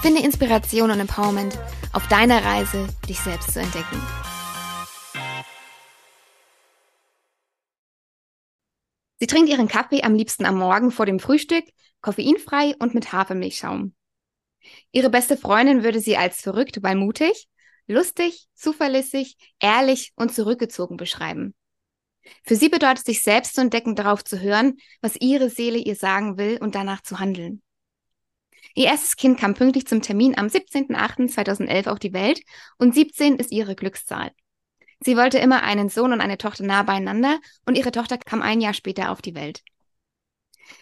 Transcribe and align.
Finde 0.00 0.22
Inspiration 0.22 0.92
und 0.92 1.00
Empowerment 1.00 1.58
auf 1.92 2.06
deiner 2.06 2.44
Reise, 2.44 2.86
dich 3.08 3.18
selbst 3.18 3.52
zu 3.52 3.60
entdecken. 3.60 4.00
Sie 9.18 9.26
trinkt 9.26 9.48
ihren 9.48 9.66
Kaffee 9.66 10.04
am 10.04 10.14
liebsten 10.14 10.46
am 10.46 10.56
Morgen 10.56 10.92
vor 10.92 11.04
dem 11.04 11.18
Frühstück, 11.18 11.64
koffeinfrei 12.00 12.76
und 12.78 12.94
mit 12.94 13.12
Hafermilchschaum. 13.12 13.92
Ihre 14.92 15.10
beste 15.10 15.36
Freundin 15.36 15.82
würde 15.82 15.98
sie 15.98 16.16
als 16.16 16.40
verrückt, 16.40 16.80
weil 16.84 16.94
mutig, 16.94 17.48
lustig, 17.88 18.46
zuverlässig, 18.54 19.36
ehrlich 19.58 20.12
und 20.14 20.32
zurückgezogen 20.32 20.96
beschreiben. 20.96 21.56
Für 22.44 22.54
sie 22.54 22.68
bedeutet 22.68 23.04
sich 23.04 23.22
selbst 23.22 23.56
zu 23.56 23.62
entdecken, 23.62 23.96
darauf 23.96 24.22
zu 24.22 24.40
hören, 24.40 24.76
was 25.00 25.16
ihre 25.16 25.50
Seele 25.50 25.78
ihr 25.78 25.96
sagen 25.96 26.38
will 26.38 26.58
und 26.60 26.76
danach 26.76 27.02
zu 27.02 27.18
handeln. 27.18 27.62
Ihr 28.74 28.86
erstes 28.86 29.16
Kind 29.16 29.38
kam 29.38 29.54
pünktlich 29.54 29.86
zum 29.86 30.02
Termin 30.02 30.36
am 30.36 30.46
17.08.2011 30.46 31.88
auf 31.88 31.98
die 31.98 32.12
Welt 32.12 32.42
und 32.78 32.94
17 32.94 33.36
ist 33.36 33.52
ihre 33.52 33.74
Glückszahl. 33.74 34.30
Sie 35.00 35.16
wollte 35.16 35.38
immer 35.38 35.62
einen 35.62 35.88
Sohn 35.88 36.12
und 36.12 36.20
eine 36.20 36.38
Tochter 36.38 36.64
nah 36.64 36.82
beieinander 36.82 37.38
und 37.66 37.76
ihre 37.76 37.92
Tochter 37.92 38.18
kam 38.18 38.42
ein 38.42 38.60
Jahr 38.60 38.74
später 38.74 39.10
auf 39.10 39.22
die 39.22 39.34
Welt. 39.34 39.62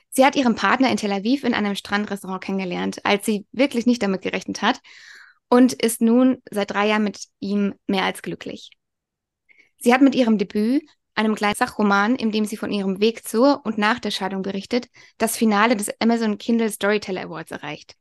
Sie 0.09 0.25
hat 0.25 0.37
ihren 0.37 0.55
Partner 0.55 0.91
in 0.91 0.97
Tel 0.97 1.13
Aviv 1.13 1.45
in 1.45 1.55
einem 1.55 1.75
Strandrestaurant 1.75 2.43
kennengelernt, 2.43 3.05
als 3.05 3.27
sie 3.27 3.47
wirklich 3.53 3.85
nicht 3.85 4.03
damit 4.03 4.23
gerechnet 4.23 4.63
hat 4.63 4.81
und 5.49 5.75
ist 5.75 6.01
nun 6.01 6.43
seit 6.51 6.71
drei 6.71 6.89
Jahren 6.89 7.05
mit 7.05 7.27
ihm 7.41 7.75
mehr 7.87 8.05
als 8.05 8.23
glücklich. 8.23 8.71
Sie 9.79 9.93
hat 9.93 10.01
mit 10.01 10.15
ihrem 10.15 10.39
Debüt 10.39 10.83
einem 11.17 11.35
kleinen 11.35 11.55
Sachroman, 11.55 12.17
in 12.17 12.31
dem 12.31 12.45
sie 12.45 12.57
von 12.57 12.71
ihrem 12.71 13.01
Weg 13.01 13.27
zur 13.27 13.63
und 13.65 13.79
nach 13.79 13.99
der 13.99 14.11
Scheidung 14.11 14.43
berichtet, 14.43 14.89
das 15.19 15.37
Finale 15.37 15.77
des 15.77 15.91
Amazon 16.01 16.39
Kindle 16.39 16.71
Storyteller 16.71 17.25
Awards 17.25 17.51
erreicht. 17.51 17.97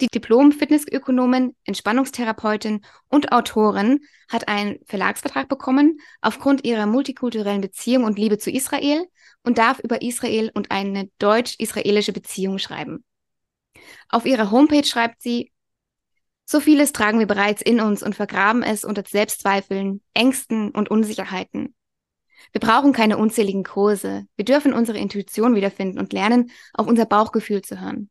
Die 0.00 0.08
Diplom-Fitnessökonomin, 0.08 1.54
Entspannungstherapeutin 1.64 2.80
und 3.08 3.32
Autorin 3.32 4.00
hat 4.28 4.48
einen 4.48 4.78
Verlagsvertrag 4.86 5.48
bekommen 5.48 6.00
aufgrund 6.22 6.64
ihrer 6.64 6.86
multikulturellen 6.86 7.60
Beziehung 7.60 8.04
und 8.04 8.18
Liebe 8.18 8.38
zu 8.38 8.50
Israel 8.50 9.06
und 9.42 9.58
darf 9.58 9.78
über 9.78 10.00
Israel 10.00 10.50
und 10.54 10.70
eine 10.70 11.10
deutsch-israelische 11.18 12.12
Beziehung 12.12 12.58
schreiben. 12.58 13.04
Auf 14.08 14.24
ihrer 14.24 14.50
Homepage 14.50 14.84
schreibt 14.84 15.22
sie, 15.22 15.52
so 16.46 16.60
vieles 16.60 16.92
tragen 16.92 17.18
wir 17.18 17.26
bereits 17.26 17.62
in 17.62 17.80
uns 17.80 18.02
und 18.02 18.16
vergraben 18.16 18.62
es 18.62 18.84
unter 18.84 19.04
Selbstzweifeln, 19.06 20.00
Ängsten 20.14 20.70
und 20.70 20.90
Unsicherheiten. 20.90 21.74
Wir 22.52 22.60
brauchen 22.60 22.92
keine 22.92 23.18
unzähligen 23.18 23.64
Kurse. 23.64 24.26
Wir 24.36 24.44
dürfen 24.44 24.72
unsere 24.72 24.98
Intuition 24.98 25.54
wiederfinden 25.54 25.98
und 25.98 26.12
lernen, 26.12 26.50
auf 26.74 26.86
unser 26.86 27.06
Bauchgefühl 27.06 27.62
zu 27.62 27.80
hören. 27.80 28.10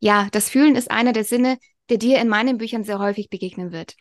Ja, 0.00 0.28
das 0.32 0.48
Fühlen 0.50 0.74
ist 0.74 0.90
einer 0.90 1.12
der 1.12 1.24
Sinne, 1.24 1.58
der 1.88 1.98
dir 1.98 2.20
in 2.20 2.28
meinen 2.28 2.58
Büchern 2.58 2.84
sehr 2.84 2.98
häufig 2.98 3.30
begegnen 3.30 3.72
wird. 3.72 3.96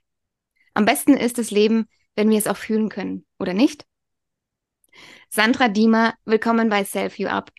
Am 0.74 0.86
besten 0.86 1.16
ist 1.16 1.38
das 1.38 1.52
Leben, 1.52 1.88
wenn 2.16 2.30
wir 2.30 2.38
es 2.38 2.48
auch 2.48 2.58
fühlen 2.58 2.90
können, 2.90 3.26
oder 3.40 3.54
nicht? 3.54 3.86
Sandra 5.30 5.68
Diemer, 5.68 6.14
willkommen 6.26 6.70
bei 6.70 6.84
Self 6.84 7.20
You 7.20 7.28
Up. 7.28 7.52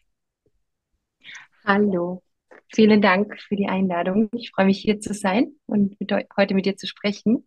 Hallo, 1.65 2.23
vielen 2.75 3.01
Dank 3.01 3.41
für 3.41 3.57
die 3.57 3.69
Einladung. 3.69 4.29
Ich 4.35 4.51
freue 4.51 4.67
mich 4.67 4.81
hier 4.81 5.01
zu 5.01 5.15
sein 5.15 5.53
und 5.67 5.99
mit, 6.01 6.13
heute 6.37 6.55
mit 6.55 6.67
dir 6.67 6.77
zu 6.77 6.87
sprechen. 6.87 7.47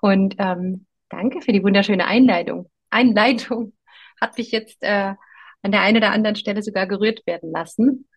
Und 0.00 0.36
ähm, 0.38 0.86
danke 1.10 1.42
für 1.42 1.52
die 1.52 1.62
wunderschöne 1.62 2.06
Einleitung. 2.06 2.70
Einleitung 2.90 3.72
hat 4.22 4.38
mich 4.38 4.52
jetzt 4.52 4.82
äh, 4.82 5.14
an 5.62 5.72
der 5.72 5.82
einen 5.82 5.98
oder 5.98 6.12
anderen 6.12 6.36
Stelle 6.36 6.62
sogar 6.62 6.86
gerührt 6.86 7.26
werden 7.26 7.50
lassen. 7.52 8.08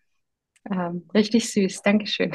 Ähm, 0.70 1.08
richtig 1.12 1.52
süß. 1.52 1.82
Dankeschön. 1.82 2.34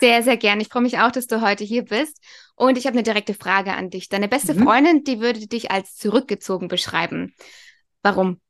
Sehr, 0.00 0.22
sehr 0.22 0.36
gern. 0.36 0.60
Ich 0.60 0.68
freue 0.68 0.82
mich 0.82 0.98
auch, 0.98 1.12
dass 1.12 1.26
du 1.26 1.42
heute 1.42 1.64
hier 1.64 1.84
bist. 1.84 2.24
Und 2.56 2.76
ich 2.76 2.86
habe 2.86 2.94
eine 2.94 3.02
direkte 3.02 3.34
Frage 3.34 3.74
an 3.74 3.90
dich. 3.90 4.08
Deine 4.08 4.28
beste 4.28 4.54
mhm. 4.54 4.64
Freundin, 4.64 5.04
die 5.04 5.20
würde 5.20 5.46
dich 5.46 5.70
als 5.70 5.94
zurückgezogen 5.94 6.68
beschreiben. 6.68 7.34
Warum? 8.02 8.40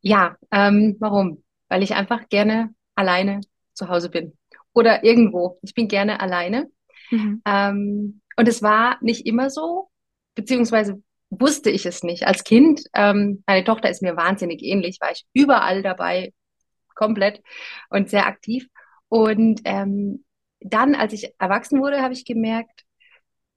Ja, 0.00 0.36
ähm, 0.52 0.96
warum? 1.00 1.42
Weil 1.68 1.82
ich 1.82 1.94
einfach 1.94 2.28
gerne 2.28 2.74
alleine 2.94 3.40
zu 3.74 3.88
Hause 3.88 4.10
bin. 4.10 4.36
Oder 4.72 5.04
irgendwo. 5.04 5.58
Ich 5.62 5.74
bin 5.74 5.88
gerne 5.88 6.20
alleine. 6.20 6.70
Mhm. 7.10 7.42
Ähm, 7.44 8.20
und 8.36 8.48
es 8.48 8.62
war 8.62 8.98
nicht 9.00 9.26
immer 9.26 9.50
so, 9.50 9.90
beziehungsweise 10.34 11.02
wusste 11.30 11.70
ich 11.70 11.86
es 11.86 12.02
nicht. 12.02 12.26
Als 12.26 12.44
Kind, 12.44 12.82
ähm, 12.94 13.42
meine 13.46 13.64
Tochter 13.64 13.90
ist 13.90 14.02
mir 14.02 14.16
wahnsinnig 14.16 14.62
ähnlich, 14.62 14.98
war 15.00 15.10
ich 15.12 15.24
überall 15.32 15.82
dabei, 15.82 16.32
komplett 16.94 17.42
und 17.90 18.10
sehr 18.10 18.26
aktiv. 18.26 18.66
Und 19.08 19.60
ähm, 19.64 20.24
dann, 20.60 20.94
als 20.94 21.12
ich 21.12 21.32
erwachsen 21.38 21.80
wurde, 21.80 22.02
habe 22.02 22.14
ich 22.14 22.24
gemerkt, 22.24 22.84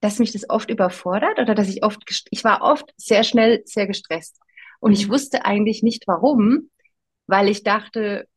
dass 0.01 0.19
mich 0.19 0.31
das 0.31 0.49
oft 0.49 0.69
überfordert 0.69 1.39
oder 1.39 1.55
dass 1.55 1.69
ich 1.69 1.83
oft, 1.83 2.01
ich 2.29 2.43
war 2.43 2.61
oft 2.61 2.91
sehr 2.97 3.23
schnell 3.23 3.61
sehr 3.65 3.87
gestresst. 3.87 4.39
Und 4.79 4.93
ich 4.93 5.07
mhm. 5.07 5.11
wusste 5.11 5.45
eigentlich 5.45 5.83
nicht 5.83 6.07
warum, 6.07 6.69
weil 7.27 7.47
ich 7.47 7.63
dachte, 7.63 8.27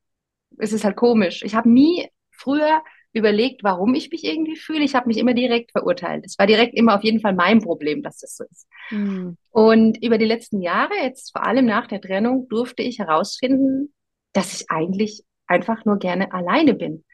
es 0.58 0.72
ist 0.72 0.84
halt 0.84 0.96
komisch. 0.96 1.42
Ich 1.42 1.54
habe 1.54 1.68
nie 1.68 2.08
früher 2.30 2.82
überlegt, 3.14 3.62
warum 3.62 3.94
ich 3.94 4.10
mich 4.10 4.24
irgendwie 4.24 4.56
fühle. 4.56 4.84
Ich 4.84 4.94
habe 4.94 5.06
mich 5.06 5.18
immer 5.18 5.34
direkt 5.34 5.70
verurteilt. 5.70 6.24
Es 6.26 6.38
war 6.38 6.46
direkt 6.46 6.74
immer 6.74 6.96
auf 6.96 7.04
jeden 7.04 7.20
Fall 7.20 7.32
mein 7.32 7.60
Problem, 7.60 8.02
dass 8.02 8.18
das 8.18 8.36
so 8.36 8.44
ist. 8.44 8.66
Mhm. 8.90 9.36
Und 9.50 10.02
über 10.02 10.18
die 10.18 10.24
letzten 10.24 10.60
Jahre, 10.60 10.92
jetzt 11.02 11.32
vor 11.32 11.46
allem 11.46 11.64
nach 11.64 11.86
der 11.86 12.00
Trennung, 12.00 12.48
durfte 12.48 12.82
ich 12.82 12.98
herausfinden, 12.98 13.94
dass 14.32 14.52
ich 14.52 14.70
eigentlich 14.70 15.22
einfach 15.46 15.84
nur 15.84 15.98
gerne 15.98 16.32
alleine 16.32 16.74
bin. 16.74 17.04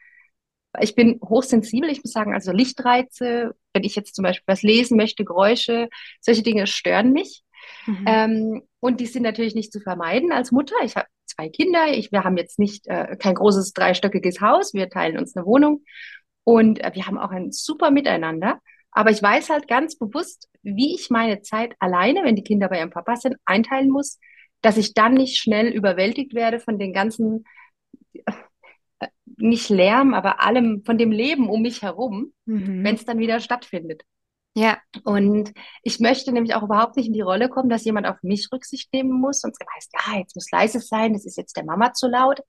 Ich 0.79 0.95
bin 0.95 1.19
hochsensibel, 1.23 1.89
ich 1.89 2.03
muss 2.03 2.13
sagen, 2.13 2.33
also 2.33 2.51
Lichtreize, 2.51 3.53
wenn 3.73 3.83
ich 3.83 3.95
jetzt 3.95 4.15
zum 4.15 4.23
Beispiel 4.23 4.45
was 4.47 4.63
lesen 4.63 4.97
möchte, 4.97 5.23
Geräusche, 5.23 5.89
solche 6.19 6.43
Dinge 6.43 6.65
stören 6.65 7.11
mich. 7.11 7.43
Mhm. 7.85 8.05
Ähm, 8.07 8.61
und 8.79 8.99
die 8.99 9.05
sind 9.05 9.23
natürlich 9.23 9.53
nicht 9.53 9.71
zu 9.71 9.81
vermeiden 9.81 10.31
als 10.31 10.51
Mutter. 10.51 10.75
Ich 10.83 10.95
habe 10.95 11.07
zwei 11.41 11.49
Kinder. 11.49 11.87
Ich, 11.93 12.11
wir 12.11 12.23
haben 12.23 12.37
jetzt 12.37 12.59
nicht 12.59 12.87
äh, 12.87 13.15
kein 13.17 13.35
großes 13.35 13.73
dreistöckiges 13.73 14.41
Haus. 14.41 14.73
Wir 14.73 14.89
teilen 14.89 15.17
uns 15.17 15.35
eine 15.35 15.45
Wohnung 15.45 15.83
und 16.43 16.83
äh, 16.83 16.91
wir 16.93 17.07
haben 17.07 17.17
auch 17.17 17.31
ein 17.31 17.51
super 17.51 17.91
Miteinander. 17.91 18.59
Aber 18.91 19.09
ich 19.09 19.21
weiß 19.21 19.49
halt 19.49 19.67
ganz 19.67 19.97
bewusst, 19.97 20.49
wie 20.63 20.93
ich 20.95 21.09
meine 21.09 21.41
Zeit 21.41 21.73
alleine, 21.79 22.23
wenn 22.23 22.35
die 22.35 22.43
Kinder 22.43 22.67
bei 22.69 22.79
ihrem 22.79 22.89
Papa 22.89 23.15
sind, 23.15 23.37
einteilen 23.45 23.89
muss, 23.89 24.19
dass 24.61 24.77
ich 24.77 24.93
dann 24.93 25.13
nicht 25.13 25.39
schnell 25.39 25.67
überwältigt 25.67 26.33
werde 26.33 26.59
von 26.59 26.77
den 26.77 26.93
ganzen, 26.93 27.45
äh, 28.13 29.07
nicht 29.37 29.69
Lärm, 29.69 30.13
aber 30.13 30.41
allem, 30.41 30.83
von 30.85 30.97
dem 30.97 31.11
Leben 31.11 31.49
um 31.49 31.61
mich 31.61 31.81
herum, 31.81 32.33
mhm. 32.45 32.83
wenn 32.83 32.95
es 32.95 33.05
dann 33.05 33.17
wieder 33.17 33.39
stattfindet. 33.39 34.03
Ja. 34.53 34.77
Und 35.05 35.53
ich 35.81 35.99
möchte 35.99 36.31
nämlich 36.33 36.55
auch 36.55 36.63
überhaupt 36.63 36.97
nicht 36.97 37.07
in 37.07 37.13
die 37.13 37.21
Rolle 37.21 37.47
kommen, 37.47 37.69
dass 37.69 37.85
jemand 37.85 38.05
auf 38.07 38.17
mich 38.21 38.49
Rücksicht 38.51 38.91
nehmen 38.93 39.21
muss 39.21 39.43
und 39.43 39.55
heißt, 39.75 39.91
ja, 39.93 40.19
jetzt 40.19 40.35
muss 40.35 40.51
leise 40.51 40.79
sein, 40.79 41.13
das 41.13 41.25
ist 41.25 41.37
jetzt 41.37 41.55
der 41.55 41.63
Mama 41.63 41.93
zu 41.93 42.07
laut, 42.07 42.41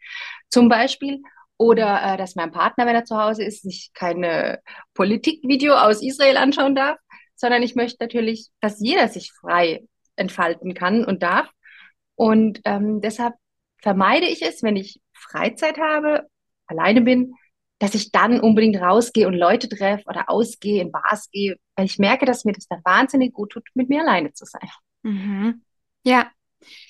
zum 0.51 0.69
Beispiel. 0.69 1.23
Oder 1.59 2.15
äh, 2.15 2.17
dass 2.17 2.35
mein 2.35 2.51
Partner, 2.51 2.87
wenn 2.87 2.97
er 2.97 3.05
zu 3.05 3.17
Hause 3.17 3.45
ist, 3.45 3.63
sich 3.63 3.93
keine 3.95 4.61
Politikvideo 4.95 5.75
aus 5.75 6.03
Israel 6.03 6.37
anschauen 6.37 6.75
darf, 6.75 6.99
sondern 7.37 7.63
ich 7.63 7.77
möchte 7.77 7.99
natürlich, 8.01 8.51
dass 8.61 8.81
jeder 8.81 9.09
sich 9.09 9.33
frei 9.33 9.85
entfalten 10.17 10.75
kann 10.75 11.05
und 11.05 11.23
darf. 11.23 11.49
Und 12.17 12.61
ähm, 12.65 13.01
deshalb 13.01 13.35
vermeide 13.81 14.27
ich 14.27 14.43
es, 14.43 14.63
wenn 14.63 14.77
ich 14.77 15.01
Freizeit 15.13 15.79
habe, 15.79 16.27
alleine 16.67 17.01
bin, 17.01 17.35
dass 17.83 17.97
ich 17.97 18.13
dann 18.13 18.39
unbedingt 18.39 18.77
rausgehe 18.77 19.27
und 19.27 19.35
Leute 19.35 19.69
treffe 19.69 20.05
oder 20.07 20.31
ausgehe, 20.31 20.81
in 20.81 20.93
Bars 20.93 21.29
gehe, 21.33 21.57
weil 21.75 21.87
ich 21.87 21.99
merke, 21.99 22.27
dass 22.27 22.45
mir 22.45 22.53
das 22.53 22.69
dann 22.69 22.81
wahnsinnig 22.85 23.33
gut 23.33 23.51
tut, 23.51 23.65
mit 23.75 23.89
mir 23.89 24.03
alleine 24.03 24.33
zu 24.33 24.45
sein. 24.45 24.71
Mhm. 25.03 25.63
Ja. 26.05 26.31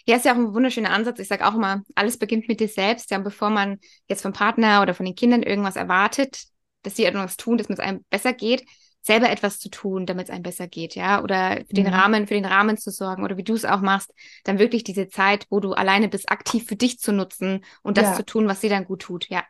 Ja, 0.07 0.17
ist 0.17 0.27
ja 0.27 0.33
auch 0.33 0.37
ein 0.37 0.53
wunderschöner 0.53 0.91
Ansatz. 0.91 1.19
Ich 1.19 1.29
sage 1.29 1.47
auch 1.47 1.55
immer, 1.55 1.83
alles 1.95 2.19
beginnt 2.19 2.47
mit 2.47 2.61
dir 2.61 2.69
selbst. 2.69 3.11
Ja, 3.11 3.17
bevor 3.17 3.49
man 3.49 3.79
jetzt 4.07 4.21
vom 4.21 4.35
Partner 4.35 4.83
oder 4.83 4.93
von 4.93 5.07
den 5.07 5.15
Kindern 5.15 5.43
irgendwas 5.43 5.77
erwartet, 5.77 6.43
dass 6.83 6.95
sie 6.95 7.07
etwas 7.07 7.39
tun, 7.39 7.57
dass 7.57 7.71
es 7.71 7.79
einem 7.79 8.05
besser 8.11 8.35
geht, 8.35 8.63
selber 9.01 9.31
etwas 9.31 9.61
zu 9.61 9.71
tun, 9.71 10.05
damit 10.05 10.27
es 10.27 10.31
einem 10.31 10.43
besser 10.43 10.69
geht, 10.69 10.95
ja, 10.95 11.23
oder 11.23 11.63
für 11.67 11.75
den 11.75 11.87
mhm. 11.87 11.95
Rahmen, 11.95 12.27
für 12.27 12.35
den 12.35 12.45
Rahmen 12.45 12.77
zu 12.77 12.91
sorgen 12.91 13.25
oder 13.25 13.39
wie 13.39 13.45
du 13.45 13.55
es 13.55 13.65
auch 13.65 13.81
machst, 13.81 14.13
dann 14.45 14.59
wirklich 14.59 14.85
diese 14.85 15.09
Zeit, 15.09 15.47
wo 15.49 15.59
du 15.59 15.73
alleine 15.73 16.09
bist, 16.09 16.31
aktiv 16.31 16.67
für 16.67 16.77
dich 16.77 16.99
zu 16.99 17.13
nutzen 17.13 17.65
und 17.83 17.97
das 17.97 18.09
ja. 18.09 18.15
zu 18.17 18.27
tun, 18.27 18.47
was 18.47 18.61
dir 18.61 18.69
dann 18.69 18.85
gut 18.85 19.01
tut, 19.01 19.31
ja. 19.31 19.43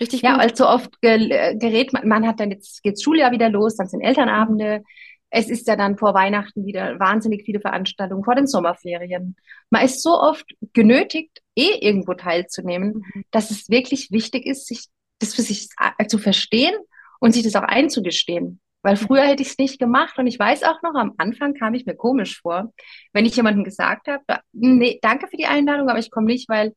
Richtig 0.00 0.22
ja, 0.22 0.32
gut. 0.32 0.38
Ja, 0.38 0.42
allzu 0.42 0.66
oft 0.66 1.00
gerät 1.00 1.92
man, 1.92 2.08
man 2.08 2.26
hat 2.26 2.40
dann 2.40 2.50
jetzt 2.50 2.82
geht's 2.82 3.02
Schuljahr 3.02 3.32
wieder 3.32 3.48
los, 3.48 3.76
dann 3.76 3.88
sind 3.88 4.00
Elternabende. 4.00 4.82
Es 5.30 5.48
ist 5.48 5.66
ja 5.66 5.76
dann 5.76 5.98
vor 5.98 6.14
Weihnachten 6.14 6.64
wieder 6.64 6.98
wahnsinnig 7.00 7.44
viele 7.44 7.60
Veranstaltungen, 7.60 8.24
vor 8.24 8.36
den 8.36 8.46
Sommerferien. 8.46 9.36
Man 9.70 9.84
ist 9.84 10.02
so 10.02 10.10
oft 10.10 10.46
genötigt, 10.72 11.42
eh 11.56 11.78
irgendwo 11.80 12.14
teilzunehmen, 12.14 13.04
mhm. 13.14 13.24
dass 13.30 13.50
es 13.50 13.68
wirklich 13.68 14.10
wichtig 14.10 14.46
ist, 14.46 14.66
sich 14.66 14.86
das 15.18 15.34
für 15.34 15.42
sich 15.42 15.68
zu 16.08 16.18
verstehen 16.18 16.74
und 17.20 17.32
sich 17.32 17.42
das 17.42 17.56
auch 17.56 17.62
einzugestehen. 17.62 18.60
Weil 18.82 18.96
früher 18.96 19.22
hätte 19.22 19.42
ich 19.42 19.48
es 19.48 19.58
nicht 19.58 19.78
gemacht 19.78 20.18
und 20.18 20.26
ich 20.26 20.38
weiß 20.38 20.62
auch 20.64 20.82
noch, 20.82 20.94
am 20.94 21.14
Anfang 21.16 21.54
kam 21.54 21.72
ich 21.72 21.86
mir 21.86 21.96
komisch 21.96 22.40
vor, 22.40 22.72
wenn 23.14 23.24
ich 23.24 23.34
jemandem 23.34 23.64
gesagt 23.64 24.08
habe, 24.08 24.22
nee, 24.52 24.98
danke 25.00 25.26
für 25.26 25.38
die 25.38 25.46
Einladung, 25.46 25.88
aber 25.88 25.98
ich 25.98 26.10
komme 26.10 26.26
nicht, 26.26 26.50
weil 26.50 26.74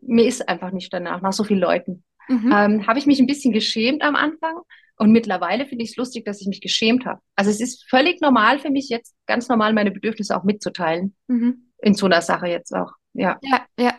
mir 0.00 0.26
ist 0.26 0.48
einfach 0.48 0.72
nicht 0.72 0.92
danach, 0.92 1.20
nach 1.20 1.34
so 1.34 1.44
vielen 1.44 1.60
Leuten. 1.60 2.02
Mhm. 2.28 2.52
Ähm, 2.52 2.86
habe 2.86 2.98
ich 2.98 3.06
mich 3.06 3.20
ein 3.20 3.26
bisschen 3.26 3.52
geschämt 3.52 4.02
am 4.02 4.16
Anfang 4.16 4.60
und 4.96 5.12
mittlerweile 5.12 5.66
finde 5.66 5.84
ich 5.84 5.90
es 5.90 5.96
lustig, 5.96 6.24
dass 6.24 6.40
ich 6.40 6.46
mich 6.46 6.60
geschämt 6.60 7.06
habe. 7.06 7.20
Also 7.36 7.50
es 7.50 7.60
ist 7.60 7.88
völlig 7.88 8.20
normal 8.20 8.58
für 8.58 8.70
mich 8.70 8.88
jetzt, 8.88 9.14
ganz 9.26 9.48
normal 9.48 9.72
meine 9.72 9.90
Bedürfnisse 9.90 10.36
auch 10.36 10.44
mitzuteilen. 10.44 11.14
Mhm. 11.26 11.70
In 11.82 11.94
so 11.94 12.06
einer 12.06 12.22
Sache 12.22 12.46
jetzt 12.46 12.72
auch. 12.72 12.92
Ja. 13.12 13.38
Ja, 13.42 13.66
ja 13.78 13.94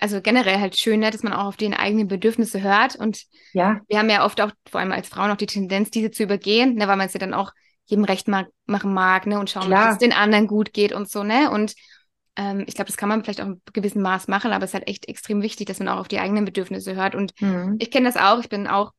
also 0.00 0.20
generell 0.20 0.58
halt 0.58 0.78
schön, 0.78 1.00
ne, 1.00 1.10
dass 1.10 1.22
man 1.22 1.32
auch 1.32 1.44
auf 1.44 1.56
die 1.56 1.72
eigenen 1.72 2.08
Bedürfnisse 2.08 2.62
hört. 2.62 2.96
Und 2.96 3.24
ja. 3.52 3.80
wir 3.88 3.98
haben 3.98 4.10
ja 4.10 4.24
oft 4.24 4.40
auch, 4.40 4.50
vor 4.68 4.80
allem 4.80 4.92
als 4.92 5.08
Frauen, 5.08 5.30
auch 5.30 5.36
die 5.36 5.46
Tendenz, 5.46 5.90
diese 5.90 6.10
zu 6.10 6.22
übergehen, 6.22 6.74
ne, 6.74 6.88
weil 6.88 6.96
man 6.96 7.06
es 7.06 7.12
ja 7.12 7.20
dann 7.20 7.34
auch 7.34 7.52
jedem 7.84 8.04
recht 8.04 8.28
mag, 8.28 8.48
machen 8.66 8.94
mag, 8.94 9.26
ne, 9.26 9.38
und 9.38 9.50
schauen, 9.50 9.70
dass 9.70 9.94
es 9.94 9.98
den 9.98 10.12
anderen 10.12 10.46
gut 10.46 10.72
geht 10.72 10.92
und 10.92 11.10
so, 11.10 11.22
ne. 11.22 11.50
Und 11.50 11.74
ähm, 12.36 12.64
ich 12.66 12.74
glaube, 12.74 12.86
das 12.86 12.96
kann 12.96 13.08
man 13.08 13.22
vielleicht 13.22 13.40
auch 13.40 13.46
in 13.46 13.60
gewissem 13.72 14.02
Maß 14.02 14.28
machen, 14.28 14.52
aber 14.52 14.64
es 14.64 14.70
ist 14.70 14.74
halt 14.74 14.88
echt 14.88 15.08
extrem 15.08 15.42
wichtig, 15.42 15.66
dass 15.66 15.78
man 15.78 15.88
auch 15.88 15.98
auf 15.98 16.08
die 16.08 16.20
eigenen 16.20 16.44
Bedürfnisse 16.44 16.94
hört. 16.94 17.14
Und 17.14 17.32
mhm. 17.40 17.76
ich 17.78 17.90
kenne 17.90 18.06
das 18.06 18.16
auch, 18.16 18.40
ich 18.40 18.48
bin 18.48 18.66
auch 18.66 18.92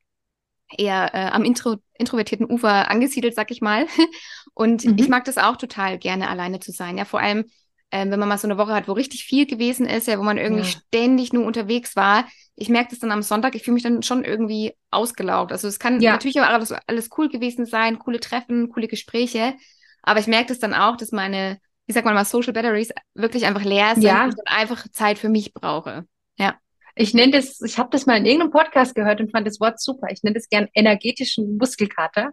eher 0.78 1.14
äh, 1.14 1.30
am 1.32 1.44
intro 1.44 1.78
introvertierten 1.98 2.50
Ufer 2.50 2.90
angesiedelt, 2.90 3.36
sag 3.36 3.52
ich 3.52 3.62
mal. 3.62 3.88
Und 4.54 4.86
mhm. 4.86 4.98
ich 4.98 5.08
mag 5.08 5.26
das 5.26 5.38
auch 5.38 5.58
total 5.58 5.98
gerne, 5.98 6.30
alleine 6.30 6.60
zu 6.60 6.72
sein. 6.72 6.98
Ja, 6.98 7.06
vor 7.06 7.20
allem, 7.20 7.46
ähm, 7.92 8.12
wenn 8.12 8.20
man 8.20 8.30
mal 8.30 8.38
so 8.38 8.48
eine 8.48 8.58
Woche 8.58 8.74
hat, 8.74 8.88
wo 8.88 8.94
richtig 8.94 9.26
viel 9.26 9.46
gewesen 9.46 9.86
ist, 9.86 10.08
ja, 10.08 10.18
wo 10.18 10.24
man 10.24 10.38
irgendwie 10.38 10.64
ja. 10.64 10.70
ständig 10.70 11.34
nur 11.34 11.46
unterwegs 11.46 11.96
war. 11.96 12.26
Ich 12.56 12.70
merke 12.70 12.92
das 12.92 13.00
dann 13.00 13.12
am 13.12 13.22
Sonntag, 13.22 13.56
ich 13.56 13.64
fühle 13.64 13.76
mich 13.76 13.84
dann 13.84 14.04
schon 14.04 14.24
irgendwie 14.24 14.74
ausgelaugt. 14.92 15.52
Also 15.52 15.68
es 15.68 15.80
kann 15.80 16.00
ja. 16.02 16.12
natürlich 16.12 16.40
auch 16.42 16.46
alles, 16.46 16.72
alles 16.88 17.10
cool 17.18 17.30
gewesen 17.30 17.66
sein, 17.66 18.00
coole 18.00 18.20
Treffen, 18.20 18.70
coole 18.70 18.88
Gespräche. 18.88 19.56
Aber 20.04 20.20
ich 20.20 20.28
merke 20.28 20.48
das 20.48 20.60
dann 20.60 20.74
auch, 20.74 20.98
dass 20.98 21.12
meine, 21.12 21.60
wie 21.88 21.94
sagt 21.94 22.06
man 22.06 22.14
mal, 22.14 22.26
Social 22.26 22.54
Batteries 22.54 22.92
wirklich 23.14 23.46
einfach 23.46 23.64
leer 23.64 23.94
sind 23.96 24.04
ja. 24.04 24.26
und 24.26 24.34
ich 24.34 24.52
einfach 24.52 24.88
Zeit 24.92 25.18
für 25.18 25.30
mich 25.30 25.54
brauche. 25.54 26.06
Ja. 26.38 26.56
Ich 26.96 27.14
nenne 27.14 27.32
das, 27.32 27.62
ich 27.62 27.78
habe 27.78 27.90
das 27.92 28.06
mal 28.06 28.18
in 28.18 28.26
irgendeinem 28.26 28.52
Podcast 28.52 28.96
gehört 28.96 29.22
und 29.22 29.32
fand 29.32 29.48
das 29.48 29.60
Wort 29.60 29.80
super. 29.80 30.08
Ich 30.12 30.24
nenne 30.24 30.36
das 30.36 30.50
gern 30.50 30.68
energetischen 30.74 31.58
Muskelkater, 31.58 32.32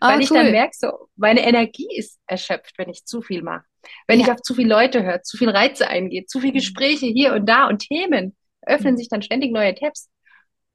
ah, 0.00 0.08
weil 0.08 0.16
cool. 0.16 0.22
ich 0.22 0.28
dann 0.30 0.50
merke, 0.50 0.72
so 0.76 1.08
meine 1.16 1.46
Energie 1.46 1.88
ist 1.96 2.18
erschöpft, 2.26 2.76
wenn 2.76 2.88
ich 2.88 3.04
zu 3.04 3.22
viel 3.22 3.42
mache. 3.42 3.64
Wenn 4.06 4.18
ja. 4.20 4.26
ich 4.26 4.32
auf 4.32 4.42
zu 4.42 4.54
viele 4.54 4.68
Leute 4.68 5.04
höre, 5.04 5.22
zu 5.22 5.36
viel 5.36 5.48
Reize 5.48 5.88
eingeht, 5.88 6.28
zu 6.28 6.40
viele 6.40 6.52
mhm. 6.52 6.58
Gespräche 6.58 7.06
hier 7.06 7.34
und 7.34 7.46
da 7.46 7.68
und 7.68 7.78
Themen, 7.78 8.36
öffnen 8.66 8.94
mhm. 8.94 8.98
sich 8.98 9.08
dann 9.08 9.22
ständig 9.22 9.52
neue 9.52 9.74
Tabs. 9.74 10.10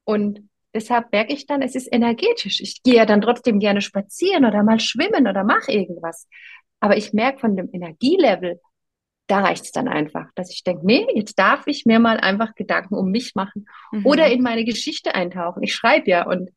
Und 0.06 0.50
deshalb 0.74 1.12
merke 1.12 1.34
ich 1.34 1.46
dann, 1.46 1.62
es 1.62 1.76
ist 1.76 1.92
energetisch. 1.92 2.62
Ich 2.62 2.84
gehe 2.84 2.96
ja 2.96 3.06
dann 3.06 3.22
trotzdem 3.22 3.60
gerne 3.60 3.82
spazieren 3.82 4.46
oder 4.46 4.64
mal 4.64 4.80
schwimmen 4.80 5.28
oder 5.28 5.44
mache 5.44 5.72
irgendwas. 5.72 6.28
Aber 6.84 6.98
ich 6.98 7.14
merke 7.14 7.40
von 7.40 7.56
dem 7.56 7.70
Energielevel, 7.72 8.60
da 9.28 9.40
reicht 9.40 9.64
es 9.64 9.72
dann 9.72 9.88
einfach, 9.88 10.28
dass 10.36 10.52
ich 10.52 10.66
denke, 10.66 10.86
nee, 10.86 11.08
jetzt 11.16 11.40
darf 11.40 11.66
ich 11.66 11.86
mir 11.86 11.98
mal 11.98 12.18
einfach 12.18 12.56
Gedanken 12.56 12.96
um 12.96 13.10
mich 13.10 13.36
machen 13.36 13.70
mhm. 13.94 14.06
oder 14.06 14.30
in 14.30 14.42
meine 14.42 14.66
Geschichte 14.66 15.16
eintauchen. 15.16 15.64
Ich 15.64 15.74
schreibe 15.74 16.10
ja 16.10 16.28
und 16.28 16.50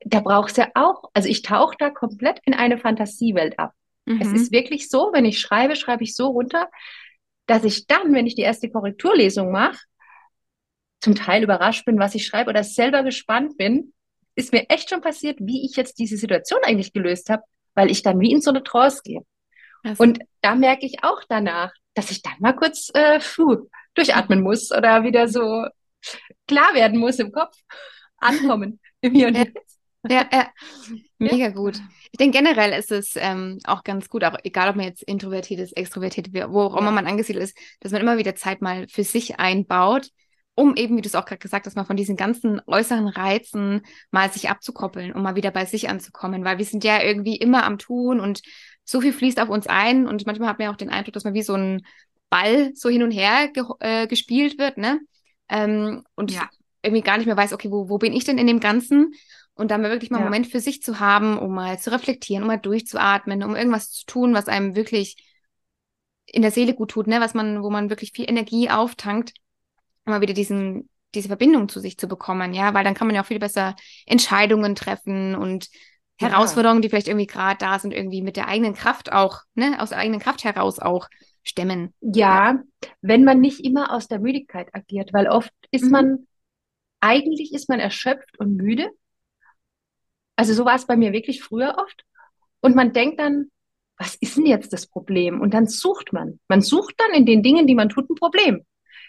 da 0.00 0.20
brauchst 0.20 0.58
du 0.58 0.60
ja 0.60 0.68
auch, 0.74 1.04
also 1.14 1.30
ich 1.30 1.40
tauche 1.40 1.74
da 1.78 1.88
komplett 1.88 2.38
in 2.44 2.52
eine 2.52 2.76
Fantasiewelt 2.76 3.58
ab. 3.58 3.72
Mhm. 4.04 4.20
Es 4.20 4.30
ist 4.30 4.52
wirklich 4.52 4.90
so, 4.90 5.08
wenn 5.14 5.24
ich 5.24 5.40
schreibe, 5.40 5.74
schreibe 5.74 6.04
ich 6.04 6.14
so 6.14 6.26
runter, 6.26 6.68
dass 7.46 7.64
ich 7.64 7.86
dann, 7.86 8.12
wenn 8.12 8.26
ich 8.26 8.34
die 8.34 8.42
erste 8.42 8.68
Korrekturlesung 8.68 9.50
mache, 9.50 9.78
zum 11.00 11.14
Teil 11.14 11.42
überrascht 11.42 11.86
bin, 11.86 11.98
was 11.98 12.14
ich 12.14 12.26
schreibe 12.26 12.50
oder 12.50 12.62
selber 12.62 13.02
gespannt 13.04 13.56
bin, 13.56 13.94
ist 14.34 14.52
mir 14.52 14.68
echt 14.68 14.90
schon 14.90 15.00
passiert, 15.00 15.38
wie 15.40 15.64
ich 15.64 15.76
jetzt 15.76 15.98
diese 15.98 16.18
Situation 16.18 16.60
eigentlich 16.62 16.92
gelöst 16.92 17.30
habe, 17.30 17.42
weil 17.72 17.90
ich 17.90 18.02
dann 18.02 18.20
wie 18.20 18.32
in 18.32 18.42
so 18.42 18.50
eine 18.50 18.62
Trance 18.62 19.00
gehe. 19.02 19.22
Also. 19.86 20.02
Und 20.02 20.18
da 20.40 20.54
merke 20.54 20.84
ich 20.84 21.02
auch 21.02 21.22
danach, 21.28 21.72
dass 21.94 22.10
ich 22.10 22.22
dann 22.22 22.34
mal 22.40 22.54
kurz 22.54 22.90
äh, 22.94 23.20
puh, 23.20 23.68
durchatmen 23.94 24.42
muss 24.42 24.72
oder 24.72 25.04
wieder 25.04 25.28
so 25.28 25.66
klar 26.46 26.74
werden 26.74 26.98
muss 26.98 27.18
im 27.18 27.32
Kopf, 27.32 27.56
ankommen 28.18 28.80
im 29.00 29.14
Hier 29.14 29.28
und 29.28 29.36
Jetzt. 29.36 29.78
Ja, 30.08 30.26
ja, 30.32 30.48
mega 31.18 31.48
gut. 31.48 31.80
Ich 32.12 32.18
denke 32.18 32.38
generell 32.38 32.78
ist 32.78 32.92
es 32.92 33.14
ähm, 33.16 33.58
auch 33.64 33.84
ganz 33.84 34.08
gut, 34.08 34.24
auch 34.24 34.36
egal 34.44 34.70
ob 34.70 34.76
man 34.76 34.86
jetzt 34.86 35.02
introvertiert 35.02 35.60
ist, 35.60 35.76
extrovertiert, 35.76 36.32
wo 36.32 36.62
auch 36.62 36.76
immer 36.76 36.92
man 36.92 37.06
angesiedelt 37.06 37.44
ist, 37.44 37.58
dass 37.80 37.92
man 37.92 38.00
immer 38.00 38.18
wieder 38.18 38.34
Zeit 38.34 38.62
mal 38.62 38.86
für 38.88 39.04
sich 39.04 39.38
einbaut, 39.38 40.10
um 40.54 40.74
eben, 40.76 40.96
wie 40.96 41.02
du 41.02 41.08
es 41.08 41.14
auch 41.14 41.26
gerade 41.26 41.38
gesagt 41.38 41.66
hast, 41.66 41.76
mal 41.76 41.84
von 41.84 41.96
diesen 41.96 42.16
ganzen 42.16 42.60
äußeren 42.66 43.08
Reizen 43.08 43.82
mal 44.10 44.30
sich 44.30 44.48
abzukoppeln, 44.48 45.12
um 45.12 45.22
mal 45.22 45.36
wieder 45.36 45.50
bei 45.50 45.66
sich 45.66 45.88
anzukommen, 45.88 46.44
weil 46.44 46.58
wir 46.58 46.64
sind 46.64 46.82
ja 46.84 47.02
irgendwie 47.02 47.36
immer 47.36 47.64
am 47.64 47.78
Tun 47.78 48.20
und 48.20 48.40
so 48.86 49.00
viel 49.00 49.12
fließt 49.12 49.40
auf 49.40 49.48
uns 49.48 49.66
ein 49.66 50.06
und 50.06 50.24
manchmal 50.26 50.48
hat 50.48 50.58
man 50.58 50.66
ja 50.66 50.72
auch 50.72 50.76
den 50.76 50.90
Eindruck, 50.90 51.12
dass 51.12 51.24
man 51.24 51.34
wie 51.34 51.42
so 51.42 51.54
ein 51.54 51.84
Ball 52.30 52.70
so 52.74 52.88
hin 52.88 53.02
und 53.02 53.10
her 53.10 53.48
ge 53.48 53.64
äh, 53.80 54.06
gespielt 54.06 54.58
wird, 54.58 54.78
ne? 54.78 55.00
Ähm, 55.48 56.04
und 56.14 56.32
ja. 56.32 56.48
irgendwie 56.82 57.02
gar 57.02 57.18
nicht 57.18 57.26
mehr 57.26 57.36
weiß, 57.36 57.52
okay, 57.52 57.70
wo, 57.70 57.88
wo 57.88 57.98
bin 57.98 58.12
ich 58.12 58.24
denn 58.24 58.38
in 58.38 58.46
dem 58.46 58.60
Ganzen? 58.60 59.12
Und 59.54 59.70
dann 59.70 59.82
wirklich 59.82 60.10
mal 60.10 60.18
einen 60.18 60.26
Moment 60.26 60.46
für 60.46 60.60
sich 60.60 60.82
zu 60.82 61.00
haben, 61.00 61.38
um 61.38 61.54
mal 61.54 61.78
zu 61.78 61.90
reflektieren, 61.90 62.42
um 62.42 62.48
mal 62.48 62.58
durchzuatmen, 62.58 63.42
um 63.42 63.56
irgendwas 63.56 63.90
zu 63.90 64.04
tun, 64.04 64.34
was 64.34 64.48
einem 64.48 64.76
wirklich 64.76 65.16
in 66.26 66.42
der 66.42 66.50
Seele 66.50 66.74
gut 66.74 66.90
tut, 66.90 67.06
ne? 67.06 67.20
Was 67.20 67.34
man, 67.34 67.62
wo 67.62 67.70
man 67.70 67.90
wirklich 67.90 68.12
viel 68.12 68.28
Energie 68.28 68.70
auftankt, 68.70 69.32
um 70.04 70.12
mal 70.12 70.20
wieder 70.20 70.34
diesen, 70.34 70.88
diese 71.14 71.28
Verbindung 71.28 71.68
zu 71.68 71.80
sich 71.80 71.98
zu 71.98 72.06
bekommen, 72.06 72.54
ja, 72.54 72.72
weil 72.74 72.84
dann 72.84 72.94
kann 72.94 73.08
man 73.08 73.16
ja 73.16 73.22
auch 73.22 73.26
viel 73.26 73.38
besser 73.40 73.74
Entscheidungen 74.04 74.74
treffen 74.76 75.34
und 75.34 75.68
Herausforderungen, 76.18 76.82
die 76.82 76.88
vielleicht 76.88 77.08
irgendwie 77.08 77.26
gerade 77.26 77.58
da 77.58 77.78
sind, 77.78 77.92
irgendwie 77.92 78.22
mit 78.22 78.36
der 78.36 78.48
eigenen 78.48 78.74
Kraft 78.74 79.12
auch, 79.12 79.42
ne, 79.54 79.80
aus 79.80 79.90
der 79.90 79.98
eigenen 79.98 80.20
Kraft 80.20 80.44
heraus 80.44 80.78
auch 80.78 81.08
stemmen. 81.42 81.94
Ja, 82.00 82.62
wenn 83.02 83.24
man 83.24 83.40
nicht 83.40 83.64
immer 83.64 83.92
aus 83.92 84.08
der 84.08 84.18
Müdigkeit 84.18 84.74
agiert, 84.74 85.12
weil 85.12 85.28
oft 85.28 85.52
ist 85.70 85.84
mhm. 85.84 85.90
man, 85.90 86.26
eigentlich 87.00 87.52
ist 87.52 87.68
man 87.68 87.80
erschöpft 87.80 88.38
und 88.38 88.56
müde. 88.56 88.90
Also 90.36 90.54
so 90.54 90.64
war 90.64 90.74
es 90.74 90.86
bei 90.86 90.96
mir 90.96 91.12
wirklich 91.12 91.42
früher 91.42 91.76
oft. 91.78 92.04
Und 92.60 92.74
man 92.74 92.92
denkt 92.92 93.20
dann, 93.20 93.50
was 93.98 94.14
ist 94.16 94.36
denn 94.36 94.46
jetzt 94.46 94.72
das 94.72 94.86
Problem? 94.86 95.40
Und 95.40 95.54
dann 95.54 95.66
sucht 95.66 96.12
man. 96.12 96.40
Man 96.48 96.60
sucht 96.60 96.94
dann 96.98 97.12
in 97.12 97.26
den 97.26 97.42
Dingen, 97.42 97.66
die 97.66 97.74
man 97.74 97.88
tut, 97.88 98.10
ein 98.10 98.14
Problem. 98.14 98.66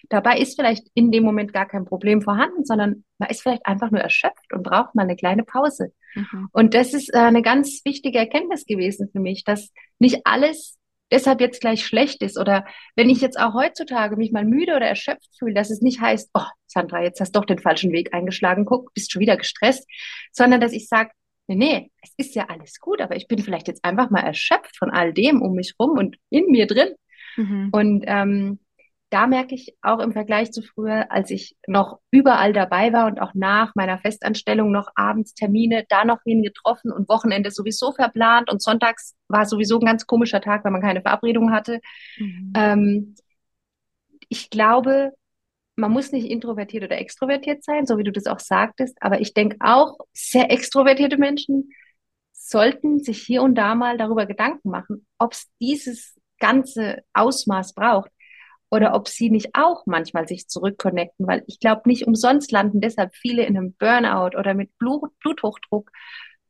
Dabei 0.09 0.39
ist 0.39 0.55
vielleicht 0.55 0.87
in 0.93 1.11
dem 1.11 1.23
Moment 1.23 1.53
gar 1.53 1.67
kein 1.67 1.85
Problem 1.85 2.21
vorhanden, 2.21 2.63
sondern 2.65 3.03
man 3.17 3.29
ist 3.29 3.41
vielleicht 3.41 3.65
einfach 3.65 3.91
nur 3.91 3.99
erschöpft 3.99 4.53
und 4.53 4.63
braucht 4.63 4.95
mal 4.95 5.03
eine 5.03 5.15
kleine 5.15 5.43
Pause. 5.43 5.91
Mhm. 6.17 6.49
Und 6.51 6.73
das 6.73 6.93
ist 6.93 7.13
äh, 7.13 7.17
eine 7.17 7.41
ganz 7.41 7.81
wichtige 7.85 8.17
Erkenntnis 8.17 8.65
gewesen 8.65 9.09
für 9.11 9.19
mich, 9.19 9.43
dass 9.43 9.71
nicht 9.99 10.21
alles 10.25 10.77
deshalb 11.11 11.39
jetzt 11.39 11.61
gleich 11.61 11.85
schlecht 11.85 12.21
ist 12.21 12.37
oder 12.37 12.65
wenn 12.95 13.09
ich 13.09 13.21
jetzt 13.21 13.39
auch 13.39 13.53
heutzutage 13.53 14.17
mich 14.17 14.31
mal 14.31 14.45
müde 14.45 14.75
oder 14.75 14.87
erschöpft 14.87 15.29
fühle, 15.37 15.53
dass 15.53 15.69
es 15.69 15.81
nicht 15.81 16.01
heißt, 16.01 16.29
oh, 16.33 16.41
Sandra, 16.65 17.01
jetzt 17.01 17.21
hast 17.21 17.35
du 17.35 17.39
doch 17.39 17.45
den 17.45 17.59
falschen 17.59 17.91
Weg 17.91 18.13
eingeschlagen, 18.13 18.65
guck, 18.65 18.93
bist 18.93 19.11
schon 19.11 19.21
wieder 19.21 19.37
gestresst, 19.37 19.87
sondern 20.31 20.59
dass 20.59 20.73
ich 20.73 20.87
sage, 20.87 21.11
nee, 21.47 21.55
nee, 21.55 21.91
es 22.01 22.13
ist 22.17 22.35
ja 22.35 22.47
alles 22.49 22.79
gut, 22.79 23.01
aber 23.01 23.15
ich 23.15 23.27
bin 23.27 23.39
vielleicht 23.39 23.67
jetzt 23.67 23.85
einfach 23.85 24.09
mal 24.09 24.21
erschöpft 24.21 24.75
von 24.77 24.89
all 24.89 25.13
dem 25.13 25.41
um 25.41 25.53
mich 25.53 25.75
rum 25.79 25.91
und 25.91 26.17
in 26.29 26.47
mir 26.47 26.67
drin. 26.67 26.89
Mhm. 27.37 27.69
Und 27.71 28.03
ähm, 28.07 28.59
da 29.09 29.25
merke 29.25 29.55
ich 29.55 29.75
auch 29.81 29.99
im 29.99 30.11
Vergleich 30.11 30.51
zu 30.51 30.61
früher, 30.61 31.11
als 31.11 31.31
ich 31.31 31.55
noch 31.65 31.99
überall 32.11 32.51
dabei 32.51 32.91
war 32.91 33.07
und 33.07 33.21
auch 33.21 33.33
nach 33.33 33.73
meiner 33.75 33.99
Festanstellung 33.99 34.71
noch 34.71 34.89
abends 34.95 35.33
Termine, 35.33 35.85
da 35.87 36.03
noch 36.03 36.19
wen 36.25 36.43
getroffen 36.43 36.91
und 36.91 37.07
Wochenende 37.07 37.51
sowieso 37.51 37.93
verplant 37.93 38.51
und 38.51 38.61
sonntags 38.61 39.15
war 39.29 39.45
sowieso 39.45 39.79
ein 39.79 39.85
ganz 39.85 40.07
komischer 40.07 40.41
Tag, 40.41 40.65
weil 40.65 40.71
man 40.71 40.81
keine 40.81 41.01
Verabredung 41.01 41.51
hatte. 41.51 41.79
Mhm. 42.17 42.53
Ähm, 42.55 43.15
ich 44.27 44.49
glaube, 44.49 45.13
man 45.77 45.91
muss 45.91 46.11
nicht 46.11 46.29
introvertiert 46.29 46.83
oder 46.83 46.97
extrovertiert 46.97 47.63
sein, 47.63 47.85
so 47.85 47.97
wie 47.97 48.03
du 48.03 48.11
das 48.11 48.25
auch 48.25 48.39
sagtest, 48.39 48.97
aber 48.99 49.21
ich 49.21 49.33
denke 49.33 49.57
auch, 49.61 49.99
sehr 50.11 50.51
extrovertierte 50.51 51.17
Menschen 51.17 51.69
sollten 52.33 52.99
sich 52.99 53.21
hier 53.21 53.41
und 53.41 53.55
da 53.55 53.75
mal 53.75 53.97
darüber 53.97 54.25
Gedanken 54.25 54.69
machen, 54.69 55.05
ob 55.17 55.33
es 55.33 55.49
dieses 55.61 56.19
ganze 56.39 57.03
Ausmaß 57.13 57.73
braucht 57.73 58.11
oder 58.69 58.93
ob 58.93 59.07
sie 59.07 59.29
nicht 59.29 59.49
auch 59.53 59.83
manchmal 59.85 60.27
sich 60.27 60.47
zurückconnecten, 60.47 61.27
weil 61.27 61.43
ich 61.47 61.59
glaube, 61.59 61.83
nicht 61.85 62.05
umsonst 62.05 62.51
landen 62.51 62.81
deshalb 62.81 63.15
viele 63.15 63.45
in 63.45 63.57
einem 63.57 63.73
Burnout 63.73 64.37
oder 64.37 64.53
mit 64.53 64.77
Blut, 64.77 65.17
Bluthochdruck, 65.19 65.91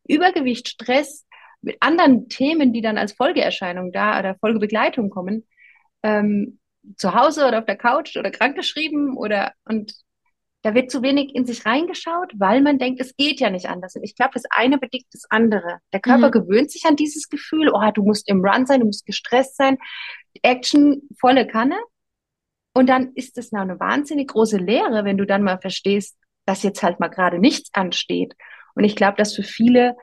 Übergewicht, 0.08 0.68
Stress, 0.68 1.26
mit 1.62 1.78
anderen 1.80 2.30
Themen, 2.30 2.74
die 2.74 2.82
dann 2.82 2.98
als 2.98 3.14
Folgeerscheinung 3.14 3.92
da 3.92 4.20
oder 4.20 4.36
Folgebegleitung 4.36 5.10
kommen, 5.10 5.46
ähm, 6.04 6.60
zu 6.96 7.14
Hause 7.14 7.48
oder 7.48 7.60
auf 7.60 7.66
der 7.66 7.78
Couch 7.78 8.16
oder 8.18 8.32
krankgeschrieben 8.32 9.18
oder 9.18 9.54
und 9.66 9.94
da 10.64 10.74
wird 10.74 10.92
zu 10.92 11.02
wenig 11.02 11.34
in 11.36 11.46
sich 11.46 11.66
reingeschaut, 11.66 12.34
weil 12.36 12.62
man 12.62 12.80
denkt, 12.80 13.00
es 13.00 13.16
geht 13.16 13.40
ja 13.40 13.50
nicht 13.50 13.70
anders. 13.70 13.96
Und 13.96 14.04
ich 14.04 14.16
glaube, 14.16 14.32
das 14.34 14.44
eine 14.50 14.78
bedingt 14.78 15.06
das 15.14 15.24
andere. 15.30 15.78
Der 15.94 16.02
Körper 16.02 16.28
mhm. 16.28 16.32
gewöhnt 16.32 16.72
sich 16.72 16.84
an 16.86 16.96
dieses 16.96 17.30
Gefühl, 17.30 17.70
oh, 17.70 17.92
du 17.94 18.04
musst 18.04 18.28
im 18.28 18.44
Run 18.44 18.66
sein, 18.66 18.82
du 18.82 18.88
musst 18.88 19.06
gestresst 19.06 19.56
sein, 19.56 19.78
Action 20.42 21.04
volle 21.20 21.48
Kanne. 21.48 21.78
Und 22.77 22.86
dann 22.89 23.13
ist 23.15 23.39
es 23.39 23.51
eine 23.53 23.79
wahnsinnig 23.79 24.27
große 24.27 24.57
Lehre, 24.57 25.03
wenn 25.03 25.17
du 25.17 25.25
dann 25.25 25.41
mal 25.41 25.57
verstehst, 25.57 26.15
dass 26.46 26.62
jetzt 26.62 26.84
halt 26.84 27.00
mal 27.00 27.07
gerade 27.07 27.39
nichts 27.39 27.72
ansteht. 27.74 28.36
Und 28.75 28.84
ich 28.84 28.96
glaube, 28.96 29.17
dass 29.17 29.34
für 29.34 29.41
viele, 29.41 29.96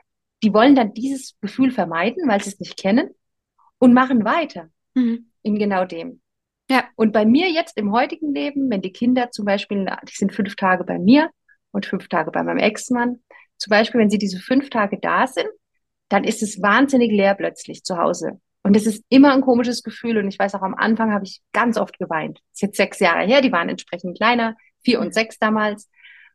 die 0.43 0.53
wollen 0.53 0.75
dann 0.75 0.93
dieses 0.93 1.39
Gefühl 1.39 1.71
vermeiden, 1.71 2.27
weil 2.27 2.43
sie 2.43 2.49
es 2.49 2.59
nicht 2.59 2.75
kennen 2.75 3.11
und 3.77 3.93
machen 3.93 4.25
weiter 4.25 4.67
mhm. 4.93 5.31
in 5.41 5.57
genau 5.57 5.85
dem. 5.85 6.19
Ja. 6.69 6.83
Und 6.97 7.13
bei 7.13 7.25
mir 7.25 7.49
jetzt 7.49 7.77
im 7.77 7.93
heutigen 7.93 8.33
Leben, 8.33 8.69
wenn 8.69 8.81
die 8.81 8.91
Kinder 8.91 9.31
zum 9.31 9.45
Beispiel, 9.45 9.85
die 10.09 10.13
sind 10.13 10.33
fünf 10.33 10.57
Tage 10.57 10.83
bei 10.83 10.99
mir 10.99 11.29
und 11.71 11.85
fünf 11.85 12.09
Tage 12.09 12.29
bei 12.31 12.43
meinem 12.43 12.57
Ex-Mann, 12.57 13.23
zum 13.55 13.69
Beispiel, 13.69 14.01
wenn 14.01 14.09
sie 14.09 14.17
diese 14.17 14.39
fünf 14.39 14.69
Tage 14.69 14.99
da 14.99 15.27
sind, 15.27 15.47
dann 16.09 16.25
ist 16.25 16.43
es 16.43 16.61
wahnsinnig 16.61 17.09
leer 17.09 17.35
plötzlich 17.35 17.85
zu 17.85 17.97
Hause. 17.97 18.41
Und 18.65 18.75
es 18.75 18.87
ist 18.87 19.03
immer 19.09 19.31
ein 19.31 19.41
komisches 19.41 19.83
Gefühl. 19.83 20.17
Und 20.17 20.27
ich 20.27 20.39
weiß 20.39 20.55
auch, 20.55 20.63
am 20.63 20.73
Anfang 20.73 21.13
habe 21.13 21.23
ich 21.23 21.39
ganz 21.53 21.77
oft 21.77 21.99
geweint. 21.99 22.39
Das 22.39 22.53
ist 22.53 22.61
jetzt 22.63 22.77
sechs 22.77 22.99
Jahre 22.99 23.23
her, 23.23 23.41
die 23.41 23.51
waren 23.51 23.69
entsprechend 23.69 24.17
kleiner, 24.17 24.57
vier 24.83 25.01
und 25.01 25.13
sechs 25.13 25.37
damals. 25.37 25.87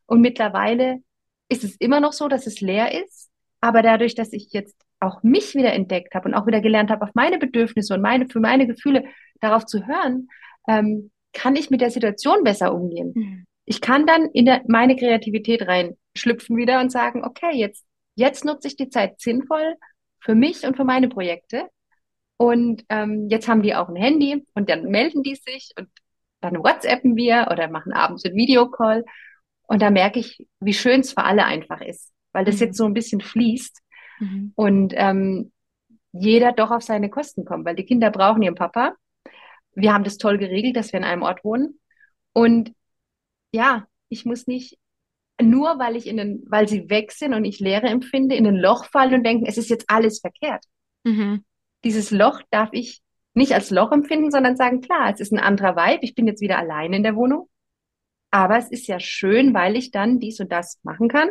Und 0.07 0.21
mittlerweile 0.21 0.99
ist 1.49 1.65
es 1.65 1.75
immer 1.81 1.99
noch 1.99 2.13
so, 2.13 2.29
dass 2.29 2.47
es 2.47 2.61
leer 2.61 3.03
ist. 3.03 3.31
Aber 3.61 3.83
dadurch, 3.83 4.15
dass 4.15 4.33
ich 4.33 4.53
jetzt 4.53 4.77
auch 5.01 5.25
mich 5.25 5.57
wieder 5.57 5.73
entdeckt 5.73 6.15
habe 6.15 6.29
und 6.29 6.35
auch 6.35 6.47
wieder 6.47 6.61
gelernt 6.61 6.93
habe, 6.93 7.03
auf 7.03 7.11
meine 7.15 7.37
Bedürfnisse 7.37 7.95
und 7.95 8.01
meine, 8.01 8.29
für 8.29 8.39
meine 8.39 8.69
Gefühle 8.69 9.07
darauf 9.41 9.67
zu 9.67 9.85
hören, 9.89 10.29
ähm, 10.69 11.11
kann 11.33 11.57
ich 11.57 11.69
mit 11.69 11.81
der 11.81 11.91
Situation 11.91 12.45
besser 12.45 12.73
umgehen. 12.73 13.13
Mhm. 13.13 13.47
Ich 13.65 13.81
kann 13.81 14.07
dann 14.07 14.27
in 14.27 14.45
der, 14.45 14.63
meine 14.69 14.95
Kreativität 14.95 15.67
reinschlüpfen 15.67 16.57
wieder 16.57 16.79
und 16.79 16.93
sagen, 16.93 17.25
okay, 17.25 17.57
jetzt, 17.57 17.85
jetzt 18.15 18.45
nutze 18.45 18.69
ich 18.69 18.77
die 18.77 18.89
Zeit 18.89 19.21
sinnvoll 19.21 19.75
für 20.21 20.37
mich 20.37 20.65
und 20.65 20.77
für 20.77 20.85
meine 20.85 21.09
Projekte. 21.09 21.67
Und 22.41 22.85
ähm, 22.89 23.29
jetzt 23.29 23.49
haben 23.49 23.63
die 23.63 23.75
auch 23.75 23.89
ein 23.89 23.97
Handy 23.97 24.47
und 24.55 24.71
dann 24.71 24.85
melden 24.85 25.23
die 25.23 25.35
sich 25.35 25.73
und 25.79 25.89
dann 26.41 26.57
WhatsAppen 26.57 27.15
wir 27.15 27.49
oder 27.51 27.69
machen 27.69 27.93
abends 27.93 28.25
ein 28.25 28.35
Videocall. 28.35 29.05
Und 29.63 29.83
da 29.83 29.91
merke 29.91 30.21
ich, 30.21 30.47
wie 30.59 30.73
schön 30.73 31.01
es 31.01 31.13
für 31.13 31.25
alle 31.25 31.45
einfach 31.45 31.83
ist, 31.83 32.13
weil 32.33 32.47
das 32.47 32.57
mhm. 32.57 32.61
jetzt 32.63 32.79
so 32.79 32.87
ein 32.87 32.95
bisschen 32.95 33.21
fließt 33.21 33.83
mhm. 34.21 34.53
und 34.55 34.95
ähm, 34.97 35.53
jeder 36.13 36.53
doch 36.53 36.71
auf 36.71 36.83
seine 36.83 37.11
Kosten 37.11 37.45
kommt, 37.45 37.67
weil 37.67 37.77
die 37.77 37.85
Kinder 37.85 38.11
brauchen 38.11 38.43
ihren 38.43 38.55
Papa 38.55 38.95
wir 39.75 39.93
haben 39.93 40.05
das 40.05 40.19
toll 40.19 40.39
geregelt, 40.39 40.77
dass 40.77 40.93
wir 40.93 40.99
in 40.99 41.05
einem 41.05 41.23
Ort 41.23 41.45
wohnen. 41.45 41.79
Und 42.33 42.73
ja, 43.53 43.87
ich 44.09 44.25
muss 44.25 44.47
nicht 44.47 44.79
nur, 45.41 45.79
weil 45.79 45.97
ich 45.97 46.07
in 46.07 46.17
den, 46.17 46.45
weil 46.49 46.69
sie 46.69 46.91
weg 46.91 47.13
sind 47.13 47.35
und 47.35 47.45
ich 47.45 47.61
Leere 47.61 47.89
empfinde, 47.89 48.35
in 48.35 48.47
ein 48.47 48.57
Loch 48.57 48.85
fallen 48.87 49.15
und 49.15 49.25
denken, 49.25 49.47
es 49.47 49.59
ist 49.59 49.71
jetzt 49.71 49.89
alles 49.89 50.21
verkehrt. 50.21 50.65
Mhm. 51.05 51.45
Dieses 51.85 52.11
Loch 52.11 52.41
darf 52.51 52.71
ich 52.73 53.01
nicht 53.35 53.53
als 53.53 53.71
Loch 53.71 53.93
empfinden, 53.93 54.31
sondern 54.31 54.57
sagen, 54.57 54.81
klar, 54.81 55.11
es 55.13 55.21
ist 55.21 55.33
ein 55.33 55.39
anderer 55.39 55.77
Vibe, 55.77 56.05
ich 56.05 56.15
bin 56.15 56.27
jetzt 56.27 56.41
wieder 56.41 56.59
allein 56.59 56.93
in 56.93 57.03
der 57.03 57.17
Wohnung. 57.17 57.49
Aber 58.31 58.59
es 58.59 58.71
ist 58.71 58.87
ja 58.87 59.01
schön, 59.01 59.55
weil 59.55 59.77
ich 59.77 59.91
dann 59.91 60.19
dies 60.19 60.41
und 60.41 60.53
das 60.53 60.79
machen 60.83 61.09
kann 61.09 61.31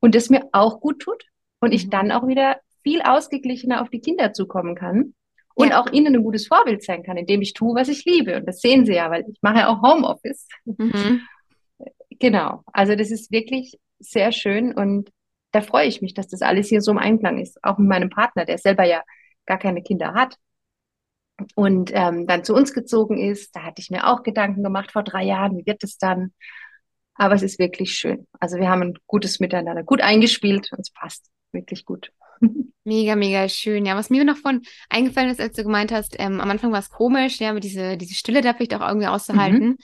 und 0.00 0.14
es 0.14 0.30
mir 0.30 0.48
auch 0.52 0.80
gut 0.80 1.00
tut 1.00 1.24
und 1.60 1.72
ich 1.72 1.86
mhm. 1.86 1.90
dann 1.90 2.12
auch 2.12 2.26
wieder 2.26 2.58
viel 2.82 3.02
ausgeglichener 3.02 3.82
auf 3.82 3.90
die 3.90 4.00
Kinder 4.00 4.32
zukommen 4.32 4.74
kann 4.74 5.14
und 5.54 5.70
ja. 5.70 5.80
auch 5.80 5.90
ihnen 5.92 6.14
ein 6.14 6.22
gutes 6.22 6.46
Vorbild 6.46 6.84
sein 6.84 7.02
kann, 7.02 7.16
indem 7.16 7.42
ich 7.42 7.54
tue, 7.54 7.74
was 7.74 7.88
ich 7.88 8.04
liebe. 8.04 8.36
Und 8.36 8.46
das 8.46 8.60
sehen 8.60 8.84
sie 8.84 8.94
ja, 8.94 9.10
weil 9.10 9.24
ich 9.28 9.38
mache 9.40 9.58
ja 9.58 9.68
auch 9.68 9.82
Homeoffice. 9.82 10.46
Mhm. 10.64 11.22
Genau. 12.18 12.62
Also 12.72 12.96
das 12.96 13.10
ist 13.10 13.30
wirklich 13.30 13.78
sehr 13.98 14.32
schön 14.32 14.72
und 14.72 15.10
da 15.52 15.60
freue 15.60 15.86
ich 15.86 16.00
mich, 16.00 16.14
dass 16.14 16.28
das 16.28 16.40
alles 16.40 16.68
hier 16.68 16.80
so 16.80 16.90
im 16.90 16.96
Einklang 16.96 17.38
ist. 17.38 17.62
Auch 17.62 17.76
mit 17.76 17.88
meinem 17.88 18.08
Partner, 18.08 18.46
der 18.46 18.56
selber 18.56 18.84
ja 18.84 19.02
gar 19.46 19.58
keine 19.58 19.82
Kinder 19.82 20.14
hat 20.14 20.36
und 21.54 21.90
ähm, 21.94 22.26
dann 22.26 22.44
zu 22.44 22.54
uns 22.54 22.72
gezogen 22.72 23.18
ist. 23.18 23.54
Da 23.54 23.62
hatte 23.62 23.80
ich 23.80 23.90
mir 23.90 24.06
auch 24.06 24.22
Gedanken 24.22 24.62
gemacht 24.62 24.92
vor 24.92 25.02
drei 25.02 25.24
Jahren, 25.24 25.56
wie 25.58 25.66
wird 25.66 25.84
es 25.84 25.98
dann? 25.98 26.32
Aber 27.14 27.34
es 27.34 27.42
ist 27.42 27.58
wirklich 27.58 27.94
schön. 27.94 28.26
Also 28.40 28.56
wir 28.58 28.68
haben 28.68 28.82
ein 28.82 28.98
gutes 29.06 29.40
Miteinander, 29.40 29.82
gut 29.82 30.02
eingespielt 30.02 30.70
und 30.72 30.80
es 30.80 30.90
passt 30.90 31.30
wirklich 31.52 31.84
gut. 31.84 32.12
Mega, 32.84 33.16
mega 33.16 33.48
schön. 33.48 33.84
Ja, 33.84 33.96
was 33.96 34.10
mir 34.10 34.24
noch 34.24 34.36
von 34.36 34.62
eingefallen 34.88 35.30
ist, 35.30 35.40
als 35.40 35.56
du 35.56 35.64
gemeint 35.64 35.90
hast, 35.90 36.14
ähm, 36.20 36.40
am 36.40 36.48
Anfang 36.48 36.70
war 36.70 36.78
es 36.78 36.88
komisch, 36.88 37.40
ja, 37.40 37.52
mit 37.52 37.64
diese, 37.64 37.96
diese 37.96 38.14
Stille 38.14 38.42
da 38.42 38.54
vielleicht 38.54 38.74
auch 38.74 38.86
irgendwie 38.86 39.08
auszuhalten. 39.08 39.70
Mhm. 39.70 39.78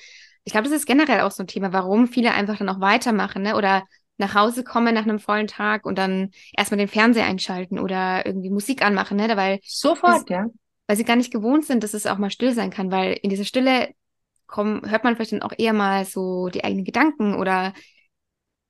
Ich 0.44 0.52
glaube, 0.52 0.68
das 0.68 0.76
ist 0.76 0.86
generell 0.86 1.22
auch 1.22 1.32
so 1.32 1.42
ein 1.42 1.48
Thema, 1.48 1.72
warum 1.72 2.06
viele 2.06 2.32
einfach 2.32 2.58
dann 2.58 2.68
auch 2.68 2.78
weitermachen, 2.78 3.42
ne? 3.42 3.56
Oder 3.56 3.82
nach 4.18 4.34
Hause 4.34 4.64
kommen 4.64 4.94
nach 4.94 5.04
einem 5.04 5.18
vollen 5.18 5.46
Tag 5.46 5.84
und 5.86 5.98
dann 5.98 6.30
erstmal 6.56 6.78
den 6.78 6.88
Fernseher 6.88 7.24
einschalten 7.24 7.78
oder 7.78 8.24
irgendwie 8.26 8.50
Musik 8.50 8.84
anmachen, 8.84 9.16
ne? 9.16 9.28
Weil 9.36 9.60
sofort, 9.62 10.22
das, 10.22 10.24
ja. 10.28 10.46
Weil 10.86 10.96
sie 10.96 11.04
gar 11.04 11.16
nicht 11.16 11.32
gewohnt 11.32 11.64
sind, 11.64 11.82
dass 11.82 11.94
es 11.94 12.06
auch 12.06 12.18
mal 12.18 12.30
still 12.30 12.52
sein 12.52 12.70
kann, 12.70 12.90
weil 12.90 13.18
in 13.22 13.30
dieser 13.30 13.44
Stille 13.44 13.88
kommen, 14.46 14.88
hört 14.90 15.04
man 15.04 15.16
vielleicht 15.16 15.32
dann 15.32 15.42
auch 15.42 15.54
eher 15.56 15.72
mal 15.72 16.04
so 16.04 16.48
die 16.48 16.64
eigenen 16.64 16.84
Gedanken 16.84 17.34
oder 17.34 17.72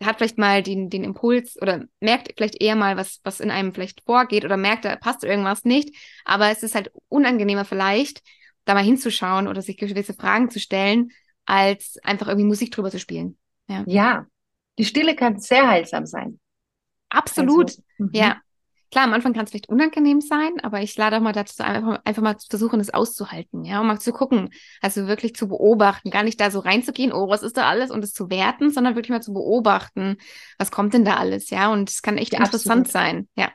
hat 0.05 0.17
vielleicht 0.17 0.39
mal 0.39 0.63
den, 0.63 0.91
den 0.91 1.05
Impuls 1.05 1.61
oder 1.61 1.85
merkt 2.01 2.33
vielleicht 2.37 2.61
eher 2.61 2.77
mal, 2.77 2.97
was, 2.97 3.21
was 3.25 3.41
in 3.41 3.51
einem 3.51 3.73
vielleicht 3.73 4.03
vorgeht 4.05 4.45
oder 4.45 4.57
merkt, 4.57 4.85
da 4.85 4.97
passt 4.97 5.25
irgendwas 5.25 5.65
nicht. 5.65 5.95
Aber 6.25 6.51
es 6.51 6.63
ist 6.63 6.75
halt 6.75 6.91
unangenehmer 7.09 7.65
vielleicht, 7.65 8.23
da 8.65 8.75
mal 8.75 8.85
hinzuschauen 8.85 9.49
oder 9.49 9.63
sich 9.63 9.77
gewisse 9.77 10.15
Fragen 10.15 10.51
zu 10.51 10.61
stellen, 10.61 11.11
als 11.45 11.99
einfach 12.03 12.29
irgendwie 12.29 12.47
Musik 12.47 12.73
drüber 12.73 12.91
zu 12.91 12.99
spielen. 12.99 13.37
Ja, 13.69 13.85
ja. 13.87 14.27
Die 14.79 14.85
Stille 14.85 15.15
kann 15.15 15.39
sehr 15.39 15.69
heilsam 15.69 16.07
sein. 16.07 16.41
Absolut. 17.09 17.71
Also, 17.71 17.83
mhm. 17.99 18.11
ja. 18.13 18.41
Klar, 18.91 19.05
am 19.05 19.15
Anfang 19.15 19.33
kann 19.33 19.45
es 19.45 19.51
vielleicht 19.51 19.71
unangenehm 19.71 20.21
sein, 20.21 20.61
aber 20.63 20.83
ich 20.83 20.95
lade 20.99 21.17
auch 21.17 21.23
mal 21.23 21.33
dazu 21.33 21.63
einfach, 21.63 22.03
einfach 22.05 22.23
mal 22.23 22.37
zu 22.37 22.49
versuchen, 22.51 22.79
es 22.79 22.93
auszuhalten, 22.93 23.65
ja, 23.65 23.81
und 23.81 23.87
mal 23.87 23.99
zu 23.99 24.13
gucken, 24.13 24.51
also 24.83 25.07
wirklich 25.07 25.35
zu 25.35 25.49
beobachten, 25.49 26.11
gar 26.11 26.23
nicht 26.23 26.39
da 26.39 26.51
so 26.51 26.59
reinzugehen, 26.59 27.11
oh, 27.11 27.27
was 27.31 27.43
ist 27.43 27.57
da 27.57 27.71
alles 27.71 27.91
und 27.91 28.05
es 28.05 28.13
zu 28.13 28.29
werten, 28.29 28.71
sondern 28.71 28.95
wirklich 28.95 29.09
mal 29.09 29.23
zu 29.23 29.33
beobachten, 29.33 30.19
was 30.59 30.71
kommt 30.71 30.93
denn 30.93 31.07
da 31.07 31.17
alles, 31.17 31.49
ja, 31.49 31.73
und 31.73 31.89
es 31.89 32.03
kann 32.03 32.19
echt 32.19 32.35
ja, 32.35 32.41
interessant 32.41 32.89
absolut. 32.89 32.93
sein, 32.93 33.29
ja. 33.35 33.51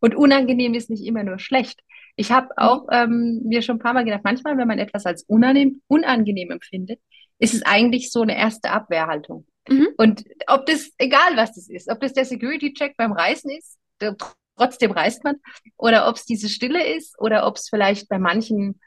Und 0.00 0.14
unangenehm 0.14 0.74
ist 0.74 0.90
nicht 0.90 1.06
immer 1.06 1.22
nur 1.22 1.38
schlecht. 1.38 1.80
Ich 2.16 2.30
habe 2.30 2.48
mhm. 2.48 2.52
auch 2.62 2.86
ähm, 2.92 3.40
mir 3.44 3.62
schon 3.62 3.76
ein 3.76 3.82
paar 3.82 3.94
Mal 3.94 4.04
gedacht, 4.04 4.24
manchmal, 4.24 4.58
wenn 4.58 4.68
man 4.68 4.78
etwas 4.78 5.06
als 5.06 5.22
unangenehm, 5.22 5.80
unangenehm 5.86 6.50
empfindet, 6.50 7.00
ist 7.38 7.54
es 7.54 7.62
eigentlich 7.62 8.10
so 8.10 8.20
eine 8.20 8.36
erste 8.36 8.70
Abwehrhaltung. 8.70 9.46
Mhm. 9.68 9.88
Und 9.96 10.24
ob 10.46 10.66
das, 10.66 10.90
egal 10.98 11.36
was 11.36 11.54
das 11.54 11.68
ist, 11.68 11.90
ob 11.90 12.00
das 12.00 12.12
der 12.12 12.24
Security-Check 12.24 12.96
beim 12.96 13.12
Reisen 13.12 13.50
ist, 13.50 13.78
der 14.00 14.16
trotzdem 14.56 14.90
reist 14.90 15.24
man. 15.24 15.36
Oder 15.76 16.08
ob 16.08 16.16
es 16.16 16.24
diese 16.24 16.48
Stille 16.48 16.96
ist 16.96 17.18
oder 17.20 17.46
ob 17.46 17.56
es 17.56 17.68
vielleicht 17.68 18.08
bei 18.08 18.18
manchen, 18.18 18.80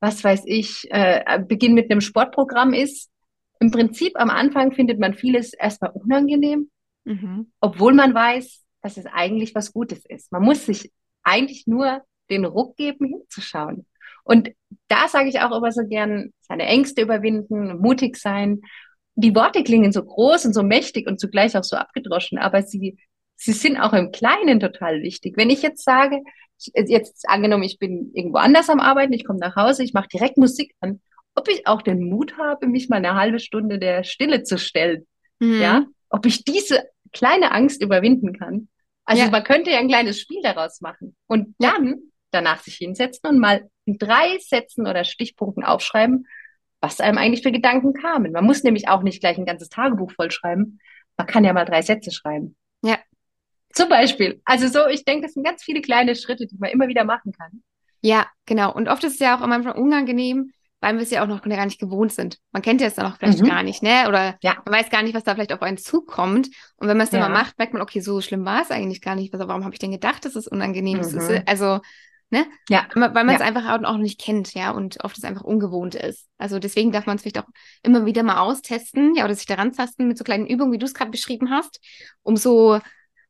was 0.00 0.22
weiß 0.22 0.42
ich, 0.46 0.86
äh, 0.90 1.40
Beginn 1.46 1.74
mit 1.74 1.90
einem 1.90 2.00
Sportprogramm 2.00 2.72
ist. 2.72 3.10
Im 3.60 3.70
Prinzip 3.70 4.12
am 4.16 4.30
Anfang 4.30 4.72
findet 4.72 5.00
man 5.00 5.14
vieles 5.14 5.52
erstmal 5.54 5.90
unangenehm, 5.92 6.70
mhm. 7.04 7.50
obwohl 7.60 7.94
man 7.94 8.14
weiß, 8.14 8.62
dass 8.82 8.96
es 8.96 9.06
eigentlich 9.06 9.54
was 9.54 9.72
Gutes 9.72 10.04
ist. 10.06 10.30
Man 10.30 10.42
muss 10.42 10.66
sich 10.66 10.92
eigentlich 11.22 11.66
nur 11.66 12.02
den 12.30 12.44
Ruck 12.44 12.76
geben, 12.76 13.06
hinzuschauen. 13.06 13.86
Und 14.24 14.50
da 14.88 15.08
sage 15.08 15.28
ich 15.28 15.40
auch 15.40 15.56
immer 15.56 15.72
so 15.72 15.86
gern, 15.86 16.32
seine 16.40 16.64
Ängste 16.64 17.02
überwinden, 17.02 17.78
mutig 17.78 18.16
sein. 18.16 18.60
Die 19.16 19.34
Worte 19.34 19.64
klingen 19.64 19.92
so 19.92 20.04
groß 20.04 20.46
und 20.46 20.52
so 20.52 20.62
mächtig 20.62 21.08
und 21.08 21.18
zugleich 21.18 21.56
auch 21.56 21.64
so 21.64 21.76
abgedroschen, 21.76 22.38
aber 22.38 22.62
sie 22.62 22.98
sie 23.36 23.52
sind 23.52 23.78
auch 23.78 23.92
im 23.92 24.10
Kleinen 24.10 24.60
total 24.60 25.02
wichtig. 25.02 25.36
Wenn 25.36 25.50
ich 25.50 25.62
jetzt 25.62 25.84
sage, 25.84 26.22
jetzt 26.58 27.28
angenommen, 27.28 27.62
ich 27.62 27.78
bin 27.78 28.10
irgendwo 28.14 28.38
anders 28.38 28.70
am 28.70 28.80
Arbeiten, 28.80 29.12
ich 29.12 29.24
komme 29.24 29.38
nach 29.38 29.56
Hause, 29.56 29.84
ich 29.84 29.92
mache 29.92 30.08
direkt 30.08 30.38
Musik 30.38 30.74
an, 30.80 31.00
ob 31.34 31.48
ich 31.48 31.66
auch 31.66 31.82
den 31.82 32.08
Mut 32.08 32.38
habe, 32.38 32.66
mich 32.66 32.88
mal 32.88 32.96
eine 32.96 33.14
halbe 33.14 33.38
Stunde 33.38 33.78
der 33.78 34.04
Stille 34.04 34.42
zu 34.42 34.58
stellen. 34.58 35.06
Mhm. 35.38 35.60
Ja, 35.60 35.86
ob 36.08 36.24
ich 36.24 36.44
diese 36.44 36.84
kleine 37.12 37.52
Angst 37.52 37.82
überwinden 37.82 38.38
kann. 38.38 38.68
Also 39.04 39.24
ja. 39.24 39.30
man 39.30 39.44
könnte 39.44 39.70
ja 39.70 39.78
ein 39.78 39.88
kleines 39.88 40.18
Spiel 40.18 40.40
daraus 40.42 40.80
machen 40.80 41.14
und 41.26 41.54
dann 41.58 41.96
danach 42.30 42.62
sich 42.62 42.76
hinsetzen 42.76 43.28
und 43.28 43.38
mal 43.38 43.68
in 43.84 43.98
drei 43.98 44.38
Sätzen 44.40 44.86
oder 44.86 45.04
Stichpunkten 45.04 45.62
aufschreiben, 45.62 46.26
was 46.86 47.00
einem 47.00 47.18
eigentlich 47.18 47.42
für 47.42 47.52
Gedanken 47.52 47.92
kamen. 47.92 48.32
Man 48.32 48.44
muss 48.44 48.62
nämlich 48.62 48.88
auch 48.88 49.02
nicht 49.02 49.20
gleich 49.20 49.38
ein 49.38 49.46
ganzes 49.46 49.68
Tagebuch 49.68 50.12
vollschreiben. 50.12 50.80
Man 51.16 51.26
kann 51.26 51.44
ja 51.44 51.52
mal 51.52 51.64
drei 51.64 51.82
Sätze 51.82 52.10
schreiben. 52.10 52.56
Ja, 52.82 52.98
zum 53.76 53.90
Beispiel. 53.90 54.40
Also 54.46 54.68
so, 54.68 54.86
ich 54.88 55.04
denke, 55.04 55.26
das 55.26 55.34
sind 55.34 55.44
ganz 55.44 55.62
viele 55.62 55.82
kleine 55.82 56.16
Schritte, 56.16 56.46
die 56.46 56.56
man 56.58 56.70
immer 56.70 56.88
wieder 56.88 57.04
machen 57.04 57.32
kann. 57.32 57.62
Ja, 58.00 58.26
genau. 58.46 58.72
Und 58.72 58.88
oft 58.88 59.04
ist 59.04 59.14
es 59.14 59.18
ja 59.18 59.36
auch 59.36 59.42
am 59.42 59.52
Anfang 59.52 59.74
unangenehm, 59.74 60.50
weil 60.80 60.94
wir 60.94 61.02
es 61.02 61.10
ja 61.10 61.22
auch 61.22 61.26
noch 61.26 61.42
gar 61.42 61.66
nicht 61.66 61.78
gewohnt 61.78 62.12
sind. 62.12 62.38
Man 62.52 62.62
kennt 62.62 62.80
ja 62.80 62.86
es 62.86 62.94
dann 62.94 63.04
auch 63.04 63.18
vielleicht 63.18 63.42
mhm. 63.42 63.48
gar 63.48 63.62
nicht, 63.62 63.82
ne? 63.82 64.06
Oder 64.08 64.36
ja. 64.40 64.56
man 64.64 64.74
weiß 64.74 64.88
gar 64.88 65.02
nicht, 65.02 65.14
was 65.14 65.24
da 65.24 65.34
vielleicht 65.34 65.52
auf 65.52 65.60
einen 65.60 65.76
zukommt. 65.76 66.48
Und 66.76 66.88
wenn 66.88 66.96
man 66.96 67.04
es 67.04 67.10
dann 67.10 67.20
ja. 67.20 67.28
mal 67.28 67.34
macht, 67.34 67.58
merkt 67.58 67.74
man, 67.74 67.82
okay, 67.82 68.00
so 68.00 68.22
schlimm 68.22 68.46
war 68.46 68.62
es 68.62 68.70
eigentlich 68.70 69.02
gar 69.02 69.14
nicht. 69.14 69.34
warum 69.34 69.64
habe 69.64 69.74
ich 69.74 69.78
denn 69.78 69.90
gedacht, 69.90 70.24
dass 70.24 70.36
es 70.36 70.48
unangenehm 70.48 70.96
mhm. 70.96 71.02
ist? 71.02 71.42
Also 71.46 71.80
Ne? 72.30 72.44
Ja. 72.68 72.88
Weil 72.94 73.12
man 73.12 73.30
es 73.30 73.40
ja. 73.40 73.46
einfach 73.46 73.72
auch 73.72 73.80
noch 73.80 73.98
nicht 73.98 74.20
kennt, 74.20 74.54
ja, 74.54 74.72
und 74.72 75.02
oft 75.04 75.16
es 75.16 75.22
einfach 75.22 75.44
ungewohnt 75.44 75.94
ist. 75.94 76.28
Also 76.38 76.58
deswegen 76.58 76.90
darf 76.90 77.06
man 77.06 77.16
es 77.16 77.22
vielleicht 77.22 77.38
auch 77.38 77.48
immer 77.84 78.04
wieder 78.04 78.24
mal 78.24 78.40
austesten, 78.40 79.14
ja, 79.14 79.24
oder 79.24 79.34
sich 79.34 79.46
daran 79.46 79.72
tasten 79.72 80.08
mit 80.08 80.18
so 80.18 80.24
kleinen 80.24 80.46
Übungen, 80.46 80.72
wie 80.72 80.78
du 80.78 80.86
es 80.86 80.94
gerade 80.94 81.12
beschrieben 81.12 81.50
hast, 81.50 81.80
um 82.22 82.36
so, 82.36 82.80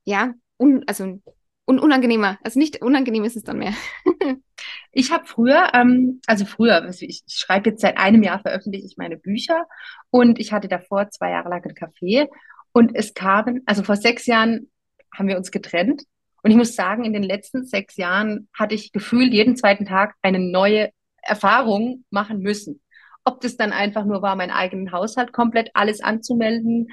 ja, 0.05 0.33
un, 0.57 0.83
also 0.87 1.21
un 1.67 1.79
unangenehmer, 1.79 2.38
also 2.43 2.59
nicht 2.59 2.81
unangenehm 2.81 3.25
ist 3.25 3.37
es 3.37 3.43
dann 3.43 3.59
mehr. 3.59 3.75
ich 4.93 5.12
habe 5.12 5.26
früher, 5.26 5.75
ähm, 5.75 6.21
also 6.26 6.47
früher, 6.47 6.88
ich, 6.88 7.03
ich 7.03 7.35
schreibe 7.35 7.71
jetzt 7.71 7.83
seit 7.83 7.99
einem 7.99 8.23
Jahr 8.23 8.41
veröffentliche 8.41 8.87
ich 8.87 8.97
meine 8.97 9.19
Bücher 9.19 9.67
und 10.11 10.38
ich 10.38 10.53
hatte 10.53 10.69
davor 10.69 11.11
zwei 11.11 11.31
Jahre 11.31 11.50
lang 11.50 11.62
ein 11.65 11.75
Café 11.75 12.29
und 12.73 12.95
es 12.95 13.12
kamen, 13.12 13.62
also 13.67 13.83
vor 13.83 13.97
sechs 13.97 14.25
Jahren 14.26 14.71
haben 15.12 15.29
wir 15.29 15.37
uns 15.37 15.50
getrennt 15.50 16.05
und 16.47 16.53
ich 16.53 16.57
muss 16.57 16.76
sagen, 16.76 17.05
in 17.05 17.12
den 17.12 17.25
letzten 17.25 17.65
sechs 17.65 17.97
Jahren 17.97 18.49
hatte 18.57 18.76
ich 18.76 18.93
gefühlt 18.93 19.33
jeden 19.33 19.57
zweiten 19.57 19.85
Tag 19.85 20.15
eine 20.23 20.38
neue 20.38 20.91
Erfahrung 21.21 22.05
machen 22.11 22.38
müssen. 22.38 22.81
Ob 23.25 23.41
das 23.41 23.57
dann 23.57 23.73
einfach 23.73 24.05
nur 24.05 24.23
war, 24.23 24.37
meinen 24.37 24.53
eigenen 24.53 24.93
Haushalt 24.93 25.33
komplett 25.33 25.73
alles 25.75 26.00
anzumelden 26.00 26.87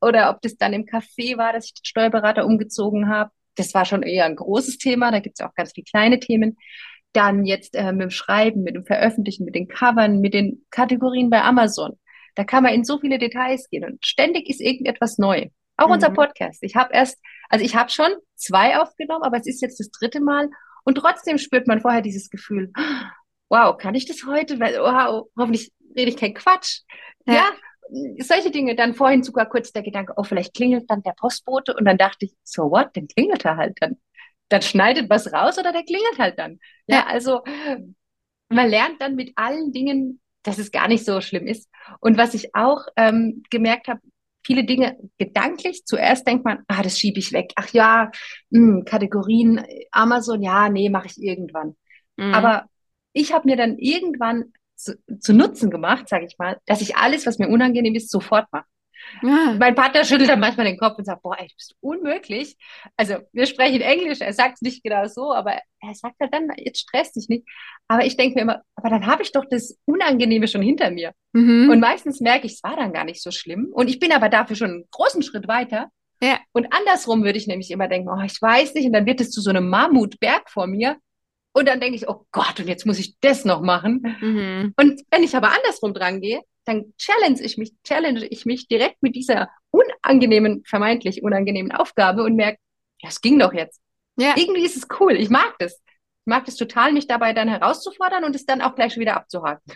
oder 0.00 0.30
ob 0.30 0.40
das 0.42 0.56
dann 0.58 0.72
im 0.72 0.84
Café 0.84 1.36
war, 1.36 1.52
dass 1.52 1.64
ich 1.64 1.74
den 1.74 1.86
Steuerberater 1.86 2.46
umgezogen 2.46 3.08
habe. 3.08 3.32
Das 3.56 3.74
war 3.74 3.84
schon 3.84 4.04
eher 4.04 4.26
ein 4.26 4.36
großes 4.36 4.78
Thema. 4.78 5.10
Da 5.10 5.18
gibt 5.18 5.40
es 5.40 5.44
auch 5.44 5.56
ganz 5.56 5.72
viele 5.74 5.86
kleine 5.86 6.20
Themen. 6.20 6.56
Dann 7.12 7.44
jetzt 7.46 7.74
äh, 7.74 7.90
mit 7.90 8.02
dem 8.02 8.10
Schreiben, 8.10 8.62
mit 8.62 8.76
dem 8.76 8.84
Veröffentlichen, 8.84 9.44
mit 9.44 9.56
den 9.56 9.66
Covern, 9.66 10.20
mit 10.20 10.34
den 10.34 10.64
Kategorien 10.70 11.30
bei 11.30 11.42
Amazon. 11.42 11.98
Da 12.36 12.44
kann 12.44 12.62
man 12.62 12.74
in 12.74 12.84
so 12.84 13.00
viele 13.00 13.18
Details 13.18 13.68
gehen 13.70 13.84
und 13.84 14.06
ständig 14.06 14.48
ist 14.48 14.60
irgendetwas 14.60 15.18
neu. 15.18 15.48
Auch 15.76 15.88
mhm. 15.88 15.94
unser 15.94 16.10
Podcast. 16.10 16.62
Ich 16.62 16.76
habe 16.76 16.92
erst, 16.92 17.18
also 17.50 17.64
ich 17.64 17.74
habe 17.76 17.90
schon 17.90 18.10
zwei 18.36 18.78
aufgenommen, 18.78 19.24
aber 19.24 19.36
es 19.36 19.46
ist 19.46 19.60
jetzt 19.60 19.80
das 19.80 19.90
dritte 19.90 20.20
Mal 20.20 20.48
und 20.84 20.94
trotzdem 20.94 21.36
spürt 21.36 21.66
man 21.66 21.80
vorher 21.80 22.00
dieses 22.00 22.30
Gefühl, 22.30 22.72
wow, 23.50 23.76
kann 23.76 23.94
ich 23.94 24.06
das 24.06 24.24
heute? 24.26 24.58
Wow, 24.58 25.28
hoffentlich 25.36 25.72
rede 25.96 26.10
ich 26.10 26.16
kein 26.16 26.32
Quatsch. 26.32 26.80
Ja. 27.26 27.34
ja. 27.34 27.52
solche 28.20 28.50
Dinge. 28.50 28.76
Dann 28.76 28.94
vorhin 28.94 29.22
sogar 29.22 29.46
kurz 29.48 29.72
der 29.72 29.82
Gedanke, 29.82 30.14
oh, 30.16 30.22
vielleicht 30.22 30.54
klingelt 30.54 30.88
dann 30.88 31.02
der 31.02 31.12
Postbote 31.12 31.74
und 31.74 31.84
dann 31.84 31.98
dachte 31.98 32.26
ich, 32.26 32.34
so 32.44 32.70
what, 32.70 32.90
dann 32.94 33.08
klingelt 33.08 33.44
er 33.44 33.56
halt 33.56 33.76
dann. 33.80 33.98
Dann 34.48 34.62
schneidet 34.62 35.10
was 35.10 35.32
raus 35.32 35.58
oder 35.58 35.72
der 35.72 35.84
klingelt 35.84 36.18
halt 36.18 36.38
dann. 36.38 36.58
Ja, 36.86 36.98
ja. 36.98 37.06
also 37.06 37.42
man 38.48 38.68
lernt 38.68 39.00
dann 39.00 39.16
mit 39.16 39.32
allen 39.36 39.72
Dingen, 39.72 40.20
dass 40.42 40.58
es 40.58 40.70
gar 40.70 40.88
nicht 40.88 41.04
so 41.04 41.20
schlimm 41.20 41.46
ist. 41.46 41.68
Und 42.00 42.16
was 42.16 42.34
ich 42.34 42.54
auch 42.54 42.86
ähm, 42.96 43.42
gemerkt 43.50 43.88
habe, 43.88 44.00
viele 44.44 44.64
Dinge 44.64 44.96
gedanklich. 45.18 45.84
Zuerst 45.84 46.26
denkt 46.26 46.44
man, 46.44 46.60
ah, 46.68 46.82
das 46.82 46.98
schiebe 46.98 47.18
ich 47.18 47.32
weg. 47.32 47.52
Ach 47.56 47.68
ja, 47.70 48.10
mh, 48.50 48.60
hm, 48.60 48.84
Kategorien 48.84 49.64
Amazon, 49.90 50.42
ja, 50.42 50.68
nee, 50.68 50.88
mache 50.88 51.06
ich 51.06 51.22
irgendwann. 51.22 51.76
Mhm. 52.16 52.34
Aber 52.34 52.66
ich 53.12 53.32
habe 53.32 53.48
mir 53.48 53.56
dann 53.56 53.78
irgendwann 53.78 54.52
zu, 54.76 54.98
zu 55.18 55.34
Nutzen 55.34 55.70
gemacht, 55.70 56.08
sage 56.08 56.26
ich 56.26 56.38
mal, 56.38 56.58
dass 56.66 56.80
ich 56.80 56.96
alles, 56.96 57.26
was 57.26 57.38
mir 57.38 57.48
unangenehm 57.48 57.94
ist, 57.94 58.10
sofort 58.10 58.46
mache. 58.52 58.64
Ja. 59.22 59.56
Mein 59.58 59.74
Partner 59.74 60.04
schüttelt 60.04 60.30
dann 60.30 60.40
manchmal 60.40 60.66
den 60.66 60.78
Kopf 60.78 60.98
und 60.98 61.04
sagt, 61.04 61.22
boah, 61.22 61.36
ey, 61.38 61.48
du 61.48 61.54
bist 61.54 61.74
unmöglich. 61.80 62.56
Also 62.96 63.16
wir 63.32 63.46
sprechen 63.46 63.80
Englisch, 63.80 64.20
er 64.20 64.32
sagt 64.32 64.54
es 64.54 64.62
nicht 64.62 64.82
genau 64.82 65.06
so, 65.06 65.32
aber 65.32 65.52
er 65.80 65.94
sagt 65.94 66.16
halt 66.20 66.32
dann, 66.32 66.48
jetzt 66.56 66.80
stress 66.80 67.12
dich 67.12 67.28
nicht. 67.28 67.44
Aber 67.88 68.04
ich 68.04 68.16
denke 68.16 68.36
mir 68.36 68.42
immer, 68.42 68.62
aber 68.76 68.90
dann 68.90 69.06
habe 69.06 69.22
ich 69.22 69.32
doch 69.32 69.44
das 69.50 69.78
Unangenehme 69.84 70.48
schon 70.48 70.62
hinter 70.62 70.90
mir. 70.90 71.12
Mhm. 71.32 71.70
Und 71.70 71.80
meistens 71.80 72.20
merke 72.20 72.46
ich, 72.46 72.54
es 72.54 72.62
war 72.62 72.76
dann 72.76 72.92
gar 72.92 73.04
nicht 73.04 73.22
so 73.22 73.30
schlimm. 73.30 73.68
Und 73.72 73.88
ich 73.88 73.98
bin 73.98 74.12
aber 74.12 74.28
dafür 74.28 74.56
schon 74.56 74.70
einen 74.70 74.88
großen 74.90 75.22
Schritt 75.22 75.48
weiter. 75.48 75.90
Ja. 76.22 76.38
Und 76.52 76.72
andersrum 76.72 77.24
würde 77.24 77.38
ich 77.38 77.46
nämlich 77.46 77.70
immer 77.70 77.88
denken, 77.88 78.08
oh, 78.10 78.22
ich 78.24 78.40
weiß 78.40 78.74
nicht, 78.74 78.86
und 78.86 78.92
dann 78.92 79.06
wird 79.06 79.20
es 79.20 79.30
zu 79.30 79.40
so 79.40 79.50
einem 79.50 79.68
Mammutberg 79.68 80.50
vor 80.50 80.66
mir. 80.66 80.98
Und 81.52 81.66
dann 81.66 81.80
denke 81.80 81.96
ich, 81.96 82.08
oh 82.08 82.26
Gott, 82.30 82.60
und 82.60 82.68
jetzt 82.68 82.86
muss 82.86 82.98
ich 82.98 83.18
das 83.20 83.44
noch 83.44 83.60
machen. 83.60 84.16
Mhm. 84.20 84.74
Und 84.76 85.00
wenn 85.10 85.22
ich 85.22 85.34
aber 85.34 85.48
andersrum 85.48 85.94
dran 85.94 86.20
gehe, 86.20 86.42
dann 86.70 86.94
challenge 86.98 87.40
ich 87.42 87.58
mich, 87.58 87.72
challenge 87.84 88.26
ich 88.26 88.46
mich 88.46 88.68
direkt 88.68 89.02
mit 89.02 89.14
dieser 89.14 89.50
unangenehmen, 89.70 90.62
vermeintlich 90.64 91.22
unangenehmen 91.22 91.72
Aufgabe 91.72 92.22
und 92.22 92.36
merke, 92.36 92.58
ja, 93.00 93.08
es 93.08 93.20
ging 93.20 93.38
doch 93.38 93.52
jetzt. 93.52 93.80
Ja. 94.16 94.34
Irgendwie 94.36 94.64
ist 94.64 94.76
es 94.76 94.86
cool. 95.00 95.12
Ich 95.12 95.30
mag 95.30 95.54
das. 95.58 95.74
Ich 95.74 96.26
mag 96.26 96.44
das 96.44 96.56
total, 96.56 96.92
mich 96.92 97.06
dabei 97.06 97.32
dann 97.32 97.48
herauszufordern 97.48 98.24
und 98.24 98.36
es 98.36 98.44
dann 98.44 98.60
auch 98.60 98.74
gleich 98.74 98.96
wieder 98.98 99.16
abzuhaken. 99.16 99.72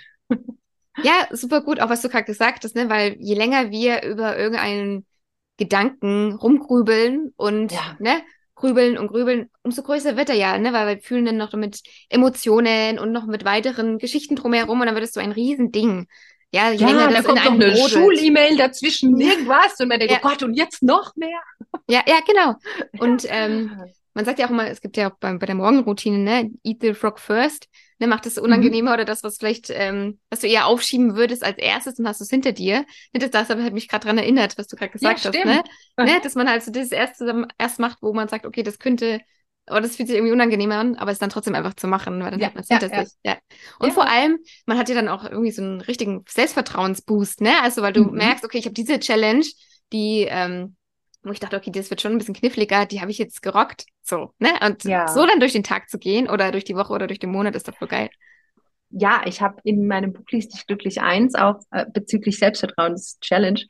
Ja, 1.03 1.27
super 1.33 1.63
gut, 1.63 1.81
auch 1.81 1.89
was 1.89 2.03
du 2.03 2.09
gerade 2.09 2.25
gesagt 2.25 2.65
hast, 2.65 2.77
ne? 2.77 2.89
weil 2.89 3.17
je 3.19 3.35
länger 3.35 3.71
wir 3.71 4.05
über 4.05 4.39
irgendeinen 4.39 5.05
Gedanken 5.57 6.35
rumgrübeln 6.35 7.33
und 7.37 7.73
ja. 7.73 7.97
ne, 7.99 8.23
grübeln 8.55 8.97
und 8.97 9.09
grübeln, 9.09 9.51
umso 9.63 9.83
größer 9.83 10.17
wird 10.17 10.29
er 10.29 10.37
ja, 10.37 10.57
ne? 10.59 10.73
weil 10.73 10.97
wir 10.97 11.03
fühlen 11.03 11.25
dann 11.25 11.37
noch 11.37 11.53
mit 11.55 11.83
Emotionen 12.09 12.99
und 12.99 13.13
noch 13.13 13.27
mit 13.27 13.45
weiteren 13.45 13.99
Geschichten 13.99 14.37
drumherum 14.37 14.81
und 14.81 14.87
dann 14.87 14.95
wird 14.95 15.05
es 15.05 15.13
so 15.13 15.21
ein 15.21 15.33
Riesending. 15.33 16.07
Ja, 16.55 16.71
je 16.71 16.83
ja, 16.83 16.87
länger 16.87 17.09
das 17.09 17.25
kommt 17.25 17.45
noch 17.45 17.51
eine 17.51 17.77
Schul-E-Mail 17.77 18.57
dazwischen, 18.57 19.21
irgendwas 19.21 19.81
und 19.81 19.89
man 19.89 19.99
denkt, 19.99 20.13
ja. 20.13 20.21
oh 20.23 20.29
Gott, 20.29 20.45
und 20.45 20.55
jetzt 20.55 20.85
noch 20.85 21.17
mehr. 21.17 21.41
Ja, 21.89 22.05
ja, 22.07 22.21
genau. 22.25 22.55
Und 23.05 23.27
ähm, 23.29 23.73
man 24.15 24.25
sagt 24.25 24.39
ja 24.39 24.47
auch 24.47 24.51
immer, 24.51 24.69
es 24.69 24.81
gibt 24.81 24.97
ja 24.97 25.11
auch 25.11 25.17
bei, 25.19 25.37
bei 25.37 25.47
der 25.47 25.57
Morgenroutine, 25.57 26.19
ne, 26.19 26.51
eat 26.63 26.77
the 26.81 26.95
frog 26.95 27.19
first, 27.19 27.67
ne, 27.99 28.07
macht 28.07 28.25
das 28.25 28.39
unangenehmer 28.39 28.91
mhm. 28.91 28.95
oder 28.95 29.05
das, 29.05 29.25
was 29.25 29.39
vielleicht, 29.39 29.69
ähm, 29.71 30.21
was 30.31 30.41
du 30.41 30.47
eher 30.47 30.67
aufschieben 30.67 31.17
würdest 31.17 31.43
als 31.43 31.59
erstes 31.59 31.99
und 31.99 32.07
hast 32.07 32.21
du 32.21 32.25
es 32.25 32.31
hinter 32.31 32.53
dir. 32.53 32.87
Ne, 33.13 33.19
das, 33.19 33.31
das 33.31 33.49
hat 33.49 33.73
mich 33.73 33.89
gerade 33.89 34.07
dran 34.07 34.19
erinnert, 34.19 34.57
was 34.57 34.69
du 34.69 34.77
gerade 34.77 34.93
gesagt 34.93 35.25
ja, 35.25 35.33
hast, 35.33 35.45
ne? 35.45 35.65
ne? 35.99 36.21
Dass 36.23 36.37
man 36.37 36.49
halt 36.49 36.63
so 36.63 36.71
das 36.71 36.93
erste 36.93 37.49
erst 37.59 37.81
macht, 37.81 37.99
wo 38.01 38.13
man 38.13 38.29
sagt, 38.29 38.47
okay, 38.47 38.63
das 38.63 38.79
könnte 38.79 39.23
aber 39.67 39.81
das 39.81 39.97
fühlt 39.97 40.09
sich 40.09 40.17
irgendwie 40.17 40.33
unangenehmer 40.33 40.77
an, 40.77 40.97
aber 40.97 41.11
es 41.11 41.19
dann 41.19 41.31
trotzdem 41.31 41.55
einfach 41.55 41.75
zu 41.75 41.87
machen, 41.87 42.23
weil 42.23 42.31
dann 42.31 42.41
ja, 42.41 42.49
hat 42.49 42.55
man 42.55 42.63
es 42.63 42.69
ja, 42.69 42.79
hinter 42.79 42.95
ja. 42.95 43.05
sich. 43.05 43.15
Ja. 43.25 43.37
Und 43.79 43.93
vor 43.93 44.09
allem, 44.09 44.39
man 44.67 44.79
hat 44.79 44.89
ja 44.89 44.95
dann 44.95 45.09
auch 45.09 45.25
irgendwie 45.25 45.51
so 45.51 45.63
einen 45.63 45.81
richtigen 45.81 46.25
Selbstvertrauensboost, 46.29 47.41
ne? 47.41 47.53
Also 47.63 47.83
weil 47.83 47.93
du 47.93 48.05
mhm. 48.05 48.17
merkst, 48.17 48.45
okay, 48.45 48.59
ich 48.59 48.67
habe 48.67 48.75
diese 48.75 48.99
Challenge, 49.01 49.45
die, 49.93 50.27
ähm, 50.29 50.77
wo 51.23 51.33
ich 51.33 51.41
dachte, 51.41 51.57
okay, 51.57 51.71
das 51.71 51.89
wird 51.89 52.03
schon 52.03 52.13
ein 52.13 52.19
bisschen 52.19 52.35
kniffliger, 52.35 52.85
die 52.85 53.01
habe 53.01 53.11
ich 53.11 53.19
jetzt 53.19 53.43
gerockt. 53.43 53.87
So, 54.03 54.33
ne? 54.39 54.51
Und 54.65 54.85
ja. 54.85 55.09
so 55.09 55.27
dann 55.27 55.41
durch 55.41 55.53
den 55.53 55.65
Tag 55.65 55.89
zu 55.89 55.99
gehen 55.99 56.29
oder 56.29 56.53
durch 56.53 56.65
die 56.65 56.77
Woche 56.77 56.93
oder 56.93 57.07
durch 57.07 57.19
den 57.19 57.31
Monat 57.31 57.57
ist 57.57 57.67
doch 57.67 57.77
voll 57.77 57.89
geil. 57.89 58.11
Ja, 58.91 59.23
ich 59.25 59.41
habe 59.41 59.61
in 59.65 59.87
meinem 59.87 60.13
Buch 60.13 60.25
Lies 60.31 60.49
dich 60.49 60.67
glücklich 60.67 61.01
eins 61.01 61.35
auch 61.35 61.61
äh, 61.71 61.87
bezüglich 61.93 62.39
Selbstvertrauens-Challenge 62.39 63.61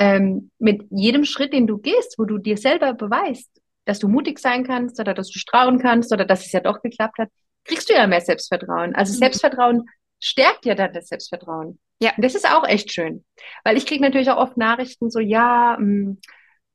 ähm, 0.00 0.50
mit 0.58 0.82
jedem 0.90 1.24
Schritt, 1.24 1.52
den 1.52 1.66
du 1.66 1.78
gehst, 1.78 2.16
wo 2.18 2.24
du 2.24 2.38
dir 2.38 2.56
selber 2.56 2.94
beweist, 2.94 3.59
dass 3.84 3.98
du 3.98 4.08
mutig 4.08 4.38
sein 4.38 4.64
kannst 4.64 5.00
oder 5.00 5.14
dass 5.14 5.30
du 5.30 5.38
strauchen 5.38 5.78
kannst 5.78 6.12
oder 6.12 6.24
dass 6.24 6.44
es 6.44 6.52
ja 6.52 6.60
doch 6.60 6.82
geklappt 6.82 7.18
hat, 7.18 7.28
kriegst 7.64 7.88
du 7.88 7.94
ja 7.94 8.06
mehr 8.06 8.20
Selbstvertrauen. 8.20 8.94
Also 8.94 9.12
mhm. 9.12 9.18
Selbstvertrauen 9.18 9.86
stärkt 10.20 10.66
ja 10.66 10.74
dann 10.74 10.92
das 10.92 11.08
Selbstvertrauen. 11.08 11.80
Ja. 12.02 12.12
Und 12.16 12.24
das 12.24 12.34
ist 12.34 12.50
auch 12.50 12.66
echt 12.66 12.92
schön. 12.92 13.24
Weil 13.64 13.76
ich 13.76 13.86
kriege 13.86 14.02
natürlich 14.02 14.30
auch 14.30 14.38
oft 14.38 14.56
Nachrichten 14.56 15.10
so, 15.10 15.20
ja, 15.20 15.76
mh, 15.78 15.78
hm, 15.78 16.18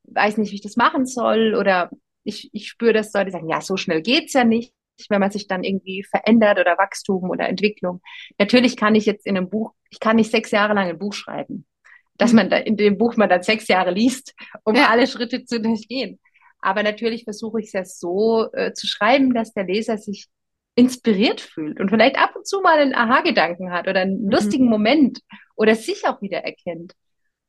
weiß 0.04 0.36
nicht, 0.38 0.52
wie 0.52 0.56
ich 0.56 0.62
das 0.62 0.76
machen 0.76 1.06
soll 1.06 1.54
oder 1.54 1.90
ich, 2.24 2.50
ich 2.52 2.68
spüre 2.68 2.92
das 2.92 3.12
Leute 3.12 3.30
sagen, 3.30 3.48
ja, 3.48 3.60
so 3.60 3.76
schnell 3.76 4.02
geht's 4.02 4.32
ja 4.32 4.44
nicht, 4.44 4.72
wenn 5.08 5.20
man 5.20 5.30
sich 5.30 5.46
dann 5.46 5.64
irgendwie 5.64 6.04
verändert 6.04 6.58
oder 6.58 6.78
Wachstum 6.78 7.30
oder 7.30 7.48
Entwicklung. 7.48 8.00
Natürlich 8.38 8.76
kann 8.76 8.94
ich 8.94 9.06
jetzt 9.06 9.26
in 9.26 9.36
einem 9.36 9.50
Buch, 9.50 9.72
ich 9.90 10.00
kann 10.00 10.16
nicht 10.16 10.30
sechs 10.30 10.50
Jahre 10.50 10.74
lang 10.74 10.88
ein 10.88 10.98
Buch 10.98 11.12
schreiben, 11.12 11.66
dass 12.16 12.30
mhm. 12.30 12.36
man 12.36 12.50
da 12.50 12.56
in 12.58 12.76
dem 12.76 12.98
Buch 12.98 13.16
man 13.16 13.28
dann 13.28 13.42
sechs 13.42 13.68
Jahre 13.68 13.90
liest, 13.90 14.34
um 14.64 14.74
ja. 14.74 14.88
alle 14.88 15.06
Schritte 15.06 15.44
zu 15.44 15.60
durchgehen. 15.60 16.18
Aber 16.60 16.82
natürlich 16.82 17.24
versuche 17.24 17.60
ich 17.60 17.66
es 17.66 17.72
ja 17.72 17.84
so 17.84 18.52
äh, 18.52 18.72
zu 18.72 18.86
schreiben, 18.86 19.34
dass 19.34 19.52
der 19.52 19.64
Leser 19.64 19.98
sich 19.98 20.28
inspiriert 20.74 21.40
fühlt 21.40 21.80
und 21.80 21.88
vielleicht 21.88 22.18
ab 22.18 22.36
und 22.36 22.46
zu 22.46 22.60
mal 22.60 22.78
einen 22.78 22.94
Aha-Gedanken 22.94 23.72
hat 23.72 23.88
oder 23.88 24.00
einen 24.00 24.24
mhm. 24.24 24.30
lustigen 24.30 24.68
Moment 24.68 25.20
oder 25.56 25.74
sich 25.74 26.06
auch 26.06 26.20
wieder 26.20 26.44
erkennt. 26.44 26.92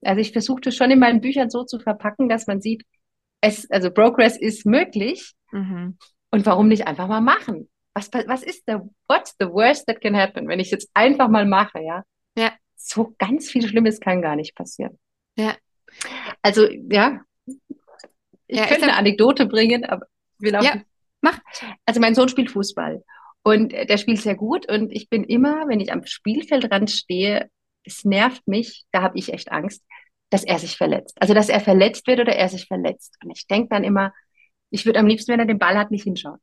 Also 0.02 0.22
ich 0.22 0.32
versuche 0.32 0.62
das 0.62 0.76
schon 0.76 0.92
in 0.92 1.00
meinen 1.00 1.22
Büchern 1.22 1.50
so 1.50 1.66
zu 1.66 1.80
verpacken, 1.80 2.30
dass 2.30 2.48
man 2.48 2.62
sieht, 2.62 2.84
es, 3.42 3.70
also 3.70 3.92
Progress 3.92 4.38
ist 4.38 4.66
möglich 4.66 5.34
mhm. 5.52 5.98
und 6.32 6.46
warum 6.46 6.70
nicht 6.70 6.88
einfach 6.88 7.08
mal 7.08 7.22
machen? 7.22 7.70
Was, 7.94 8.12
was 8.14 8.44
ist 8.44 8.68
der, 8.68 8.88
what's 9.10 9.36
the 9.40 9.48
worst 9.48 9.88
that 9.88 10.00
can 10.00 10.16
happen, 10.16 10.48
wenn 10.48 10.60
ich 10.60 10.72
jetzt 10.72 10.90
einfach 10.94 11.28
mal 11.28 11.46
mache, 11.46 11.82
ja? 11.82 12.04
Ja. 12.38 12.54
So 12.76 13.14
ganz 13.18 13.50
viel 13.50 13.68
Schlimmes 13.68 14.00
kann 14.00 14.22
gar 14.22 14.36
nicht 14.36 14.56
passieren. 14.56 14.98
Ja. 15.36 15.56
Also, 16.42 16.68
ja, 16.70 17.22
ich 18.48 18.60
ja, 18.60 18.66
könnte 18.66 18.84
eine 18.84 18.96
Anekdote 18.96 19.46
bringen, 19.46 19.86
aber 19.86 20.06
will 20.40 20.56
auch 20.56 20.64
ja, 20.64 20.82
mach. 21.22 21.40
Also 21.86 22.00
mein 22.00 22.16
Sohn 22.16 22.30
spielt 22.30 22.52
Fußball 22.52 23.04
und 23.44 23.72
der 23.72 23.98
spielt 23.98 24.22
sehr 24.22 24.36
gut 24.36 24.70
und 24.70 24.92
ich 24.92 25.10
bin 25.10 25.24
immer, 25.24 25.68
wenn 25.68 25.80
ich 25.80 25.92
am 25.92 26.06
Spielfeldrand 26.06 26.92
stehe, 26.92 27.50
es 27.84 28.04
nervt 28.04 28.48
mich, 28.48 28.86
da 28.92 29.02
habe 29.02 29.18
ich 29.18 29.34
echt 29.34 29.52
Angst, 29.52 29.84
dass 30.30 30.44
er 30.44 30.60
sich 30.60 30.78
verletzt. 30.78 31.16
Also 31.22 31.34
dass 31.34 31.50
er 31.50 31.62
verletzt 31.62 32.08
wird 32.08 32.20
oder 32.20 32.36
er 32.36 32.50
sich 32.50 32.68
verletzt. 32.68 33.16
Und 33.24 33.32
ich 33.32 33.48
denke 33.48 33.70
dann 33.70 33.84
immer, 33.84 34.14
ich 34.70 34.86
würde 34.86 35.00
am 35.00 35.08
liebsten, 35.08 35.32
wenn 35.32 35.40
er 35.40 35.46
den 35.46 35.60
Ball 35.60 35.78
hat, 35.78 35.92
nicht 35.92 36.04
hinschauen. 36.04 36.40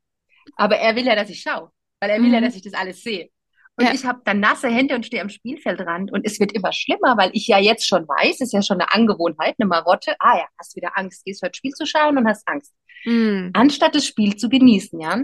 Aber 0.55 0.77
er 0.77 0.95
will 0.95 1.05
ja, 1.05 1.15
dass 1.15 1.29
ich 1.29 1.41
schaue, 1.41 1.71
weil 1.99 2.09
er 2.09 2.17
will 2.17 2.27
mhm. 2.27 2.33
ja, 2.33 2.41
dass 2.41 2.55
ich 2.55 2.63
das 2.63 2.73
alles 2.73 3.01
sehe. 3.01 3.29
Und 3.77 3.85
ja. 3.85 3.93
ich 3.93 4.05
habe 4.05 4.21
dann 4.23 4.39
nasse 4.39 4.69
Hände 4.69 4.95
und 4.95 5.05
stehe 5.05 5.21
am 5.21 5.29
Spielfeldrand 5.29 6.11
und 6.11 6.25
es 6.25 6.39
wird 6.39 6.53
immer 6.53 6.71
schlimmer, 6.71 7.17
weil 7.17 7.31
ich 7.33 7.47
ja 7.47 7.59
jetzt 7.59 7.85
schon 7.85 8.07
weiß, 8.07 8.39
ist 8.39 8.53
ja 8.53 8.61
schon 8.61 8.79
eine 8.79 8.93
Angewohnheit, 8.93 9.55
eine 9.59 9.67
Marotte. 9.67 10.15
Ah 10.19 10.37
ja, 10.37 10.45
hast 10.57 10.75
wieder 10.77 10.97
Angst, 10.97 11.25
gehst 11.25 11.43
heute 11.43 11.57
Spiel 11.57 11.71
zu 11.71 11.85
schauen 11.85 12.17
und 12.17 12.25
hast 12.27 12.47
Angst. 12.47 12.73
Mhm. 13.03 13.51
Anstatt 13.53 13.93
das 13.93 14.05
Spiel 14.05 14.37
zu 14.37 14.47
genießen, 14.47 14.99
ja. 14.99 15.23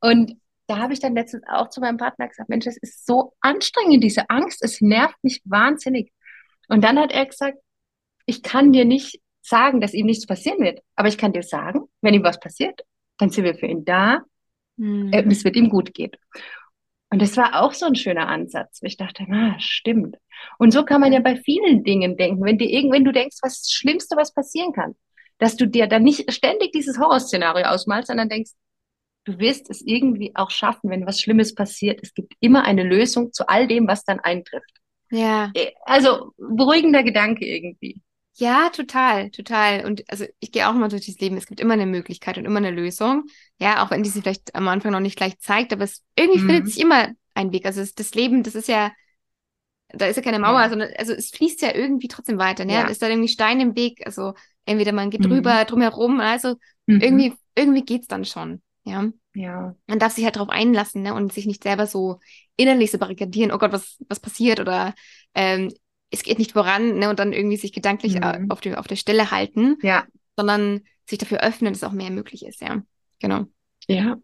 Und 0.00 0.36
da 0.66 0.78
habe 0.78 0.92
ich 0.92 1.00
dann 1.00 1.14
letztens 1.14 1.44
auch 1.48 1.68
zu 1.68 1.80
meinem 1.80 1.96
Partner 1.96 2.28
gesagt, 2.28 2.48
Mensch, 2.48 2.64
das 2.64 2.76
ist 2.76 3.06
so 3.06 3.34
anstrengend, 3.40 4.02
diese 4.02 4.28
Angst, 4.30 4.64
es 4.64 4.80
nervt 4.80 5.16
mich 5.22 5.40
wahnsinnig. 5.44 6.12
Und 6.68 6.82
dann 6.82 6.98
hat 6.98 7.12
er 7.12 7.26
gesagt, 7.26 7.58
ich 8.26 8.42
kann 8.42 8.72
dir 8.72 8.84
nicht 8.84 9.20
sagen, 9.42 9.80
dass 9.80 9.94
ihm 9.94 10.06
nichts 10.06 10.26
passieren 10.26 10.58
wird, 10.58 10.80
aber 10.96 11.06
ich 11.06 11.18
kann 11.18 11.32
dir 11.32 11.44
sagen, 11.44 11.82
wenn 12.00 12.14
ihm 12.14 12.24
was 12.24 12.40
passiert, 12.40 12.82
dann 13.18 13.30
sind 13.30 13.44
wir 13.44 13.54
für 13.54 13.66
ihn 13.66 13.84
da 13.84 14.22
mhm. 14.76 15.12
und 15.14 15.30
es 15.30 15.44
wird 15.44 15.54
ihm 15.54 15.68
gut 15.68 15.94
gehen. 15.94 16.10
Und 17.10 17.22
das 17.22 17.36
war 17.36 17.62
auch 17.62 17.72
so 17.72 17.86
ein 17.86 17.94
schöner 17.94 18.28
Ansatz. 18.28 18.80
Ich 18.82 18.96
dachte, 18.96 19.24
na, 19.28 19.58
stimmt. 19.60 20.16
Und 20.58 20.72
so 20.72 20.84
kann 20.84 21.00
man 21.00 21.12
ja 21.12 21.20
bei 21.20 21.36
vielen 21.36 21.84
Dingen 21.84 22.16
denken. 22.16 22.44
Wenn 22.44 22.58
dir 22.58 22.68
irgendwann 22.68 23.04
du 23.04 23.12
denkst, 23.12 23.36
was 23.42 23.62
das 23.62 23.70
Schlimmste, 23.70 24.16
was 24.16 24.34
passieren 24.34 24.72
kann, 24.72 24.96
dass 25.38 25.56
du 25.56 25.66
dir 25.66 25.86
dann 25.86 26.02
nicht 26.02 26.32
ständig 26.32 26.72
dieses 26.72 26.98
Horrorszenario 26.98 27.66
ausmalst, 27.66 28.08
sondern 28.08 28.28
denkst, 28.28 28.52
du 29.24 29.38
wirst 29.38 29.70
es 29.70 29.82
irgendwie 29.84 30.32
auch 30.34 30.50
schaffen, 30.50 30.90
wenn 30.90 31.06
was 31.06 31.20
Schlimmes 31.20 31.54
passiert. 31.54 32.00
Es 32.02 32.14
gibt 32.14 32.34
immer 32.40 32.64
eine 32.64 32.82
Lösung 32.82 33.32
zu 33.32 33.48
all 33.48 33.66
dem, 33.68 33.86
was 33.86 34.04
dann 34.04 34.20
eintrifft. 34.20 34.72
Ja. 35.10 35.52
Äh, 35.54 35.72
also 35.84 36.32
beruhigender 36.38 37.02
Gedanke 37.02 37.44
irgendwie. 37.44 38.02
Ja, 38.38 38.68
total, 38.68 39.30
total. 39.30 39.86
Und 39.86 40.04
also 40.08 40.26
ich 40.40 40.52
gehe 40.52 40.68
auch 40.68 40.74
immer 40.74 40.88
durch 40.88 41.06
das 41.06 41.18
Leben. 41.18 41.38
Es 41.38 41.46
gibt 41.46 41.58
immer 41.58 41.72
eine 41.72 41.86
Möglichkeit 41.86 42.36
und 42.36 42.44
immer 42.44 42.58
eine 42.58 42.70
Lösung. 42.70 43.24
Ja, 43.58 43.82
auch 43.82 43.90
wenn 43.90 44.02
die 44.02 44.10
sich 44.10 44.22
vielleicht 44.22 44.54
am 44.54 44.68
Anfang 44.68 44.92
noch 44.92 45.00
nicht 45.00 45.16
gleich 45.16 45.38
zeigt, 45.38 45.72
aber 45.72 45.84
es 45.84 46.02
irgendwie 46.16 46.40
mhm. 46.40 46.46
findet 46.46 46.66
sich 46.66 46.80
immer 46.80 47.08
ein 47.34 47.52
Weg. 47.52 47.64
Also 47.64 47.80
es, 47.80 47.94
das 47.94 48.14
Leben, 48.14 48.42
das 48.42 48.54
ist 48.54 48.68
ja, 48.68 48.92
da 49.88 50.06
ist 50.06 50.16
ja 50.16 50.22
keine 50.22 50.38
Mauer, 50.38 50.60
ja. 50.60 50.68
sondern 50.68 50.90
also 50.98 51.14
es 51.14 51.30
fließt 51.30 51.62
ja 51.62 51.74
irgendwie 51.74 52.08
trotzdem 52.08 52.36
weiter. 52.36 52.66
Ne? 52.66 52.74
Ja. 52.74 52.86
Ist 52.88 53.00
da 53.00 53.08
irgendwie 53.08 53.28
Stein 53.28 53.58
im 53.60 53.74
Weg? 53.74 54.02
Also 54.04 54.34
entweder 54.66 54.92
man 54.92 55.08
geht 55.08 55.20
mhm. 55.22 55.30
drüber, 55.30 55.64
drumherum, 55.64 56.20
also 56.20 56.56
mhm. 56.84 57.00
irgendwie, 57.00 57.32
irgendwie 57.54 57.84
geht's 57.84 58.06
dann 58.06 58.26
schon. 58.26 58.60
Ja. 58.84 59.10
Ja. 59.34 59.74
Man 59.86 59.98
darf 59.98 60.12
sich 60.12 60.24
halt 60.24 60.36
darauf 60.36 60.48
einlassen, 60.50 61.02
ne? 61.02 61.12
Und 61.12 61.32
sich 61.32 61.46
nicht 61.46 61.62
selber 61.62 61.86
so 61.86 62.20
innerlich 62.56 62.90
so 62.90 62.98
barrikadieren, 62.98 63.52
oh 63.52 63.58
Gott, 63.58 63.72
was, 63.72 63.96
was 64.08 64.20
passiert? 64.20 64.60
Oder 64.60 64.94
ähm, 65.34 65.72
es 66.16 66.22
geht 66.22 66.38
nicht 66.38 66.52
voran, 66.52 66.98
ne? 66.98 67.10
Und 67.10 67.18
dann 67.18 67.32
irgendwie 67.32 67.56
sich 67.56 67.72
gedanklich 67.72 68.16
äh, 68.16 68.38
mhm. 68.38 68.50
auf, 68.50 68.60
die, 68.60 68.74
auf 68.74 68.86
der 68.86 68.96
Stelle 68.96 69.30
halten. 69.30 69.76
Ja. 69.82 70.04
Sondern 70.36 70.82
sich 71.08 71.18
dafür 71.18 71.42
öffnen, 71.42 71.72
dass 71.72 71.84
auch 71.84 71.92
mehr 71.92 72.10
möglich 72.10 72.44
ist, 72.44 72.60
ja. 72.60 72.82
Genau. 73.20 73.46
Ja. 73.86 74.16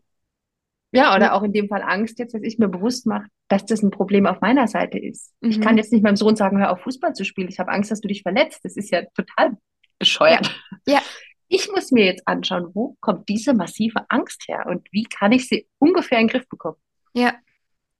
Ja, 0.95 1.17
oder 1.17 1.33
auch 1.35 1.43
in 1.43 1.55
dem 1.55 1.69
Fall 1.69 1.83
Angst 1.83 2.19
jetzt, 2.19 2.35
dass 2.35 2.43
ich 2.43 2.59
mir 2.59 2.69
bewusst 2.69 3.07
mache, 3.07 3.27
dass 3.49 3.65
das 3.65 3.83
ein 3.83 3.91
Problem 3.91 4.27
auf 4.27 4.43
meiner 4.43 4.69
Seite 4.69 4.99
ist. 4.99 5.33
Mhm. 5.41 5.51
Ich 5.51 5.61
kann 5.61 5.79
jetzt 5.79 5.91
nicht 5.91 6.03
meinem 6.03 6.17
Sohn 6.17 6.37
sagen, 6.37 6.59
hör 6.59 6.71
auf 6.71 6.83
Fußball 6.83 7.15
zu 7.15 7.25
spielen. 7.25 7.49
Ich 7.49 7.59
habe 7.59 7.73
Angst, 7.73 7.91
dass 7.91 8.01
du 8.01 8.09
dich 8.09 8.23
verletzt. 8.23 8.61
Das 8.63 8.77
ist 8.77 8.91
ja 8.91 9.03
total 9.15 9.57
bescheuert. 9.99 10.55
Ja. 10.87 10.95
ja. 10.95 11.03
Ich 11.49 11.71
muss 11.71 11.93
mir 11.93 12.05
jetzt 12.05 12.27
anschauen, 12.27 12.71
wo 12.75 12.97
kommt 13.01 13.29
diese 13.29 13.55
massive 13.55 14.05
Angst 14.09 14.45
her 14.49 14.65
und 14.67 14.87
wie 14.91 15.05
kann 15.05 15.33
ich 15.33 15.49
sie 15.49 15.67
ungefähr 15.79 16.19
in 16.19 16.27
den 16.27 16.33
Griff 16.33 16.49
bekommen. 16.49 16.77
Ja. 17.15 17.35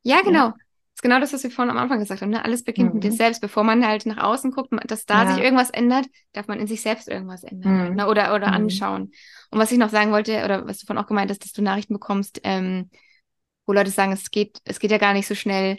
Ja, 0.03 0.21
genau. 0.23 0.47
Ja. 0.49 0.55
Ist 1.03 1.11
genau 1.11 1.19
das, 1.19 1.33
was 1.33 1.43
wir 1.43 1.51
vorhin 1.51 1.71
am 1.71 1.79
Anfang 1.79 1.99
gesagt 1.99 2.23
haben. 2.23 2.31
Ne? 2.31 2.45
Alles 2.45 2.63
beginnt 2.63 2.91
mhm. 2.91 2.95
mit 2.95 3.05
dir 3.05 3.13
selbst. 3.13 3.41
Bevor 3.41 3.65
man 3.65 3.85
halt 3.85 4.07
nach 4.07 4.19
außen 4.19 4.53
guckt, 4.53 4.71
dass 4.87 5.05
da 5.05 5.25
ja. 5.25 5.35
sich 5.35 5.43
irgendwas 5.43 5.71
ändert, 5.71 6.07
darf 6.33 6.47
man 6.47 6.61
in 6.61 6.67
sich 6.67 6.81
selbst 6.81 7.09
irgendwas 7.09 7.43
ändern 7.43 7.91
mhm. 7.91 7.97
ne? 7.97 8.07
oder, 8.07 8.35
oder 8.35 8.49
mhm. 8.49 8.55
anschauen. 8.55 9.13
Und 9.51 9.59
was 9.59 9.73
ich 9.73 9.79
noch 9.79 9.91
sagen 9.91 10.13
wollte, 10.13 10.45
oder 10.45 10.67
was 10.67 10.79
du 10.79 10.87
vorhin 10.87 11.03
auch 11.03 11.09
gemeint 11.09 11.31
hast, 11.31 11.45
dass 11.45 11.53
du 11.53 11.61
Nachrichten 11.61 11.95
bekommst, 11.95 12.41
ähm, 12.45 12.89
wo 13.67 13.73
Leute 13.73 13.91
sagen, 13.91 14.13
es 14.13 14.31
geht, 14.31 14.59
es 14.65 14.79
geht 14.79 14.91
ja 14.91 14.99
gar 14.99 15.13
nicht 15.13 15.27
so 15.27 15.35
schnell. 15.35 15.79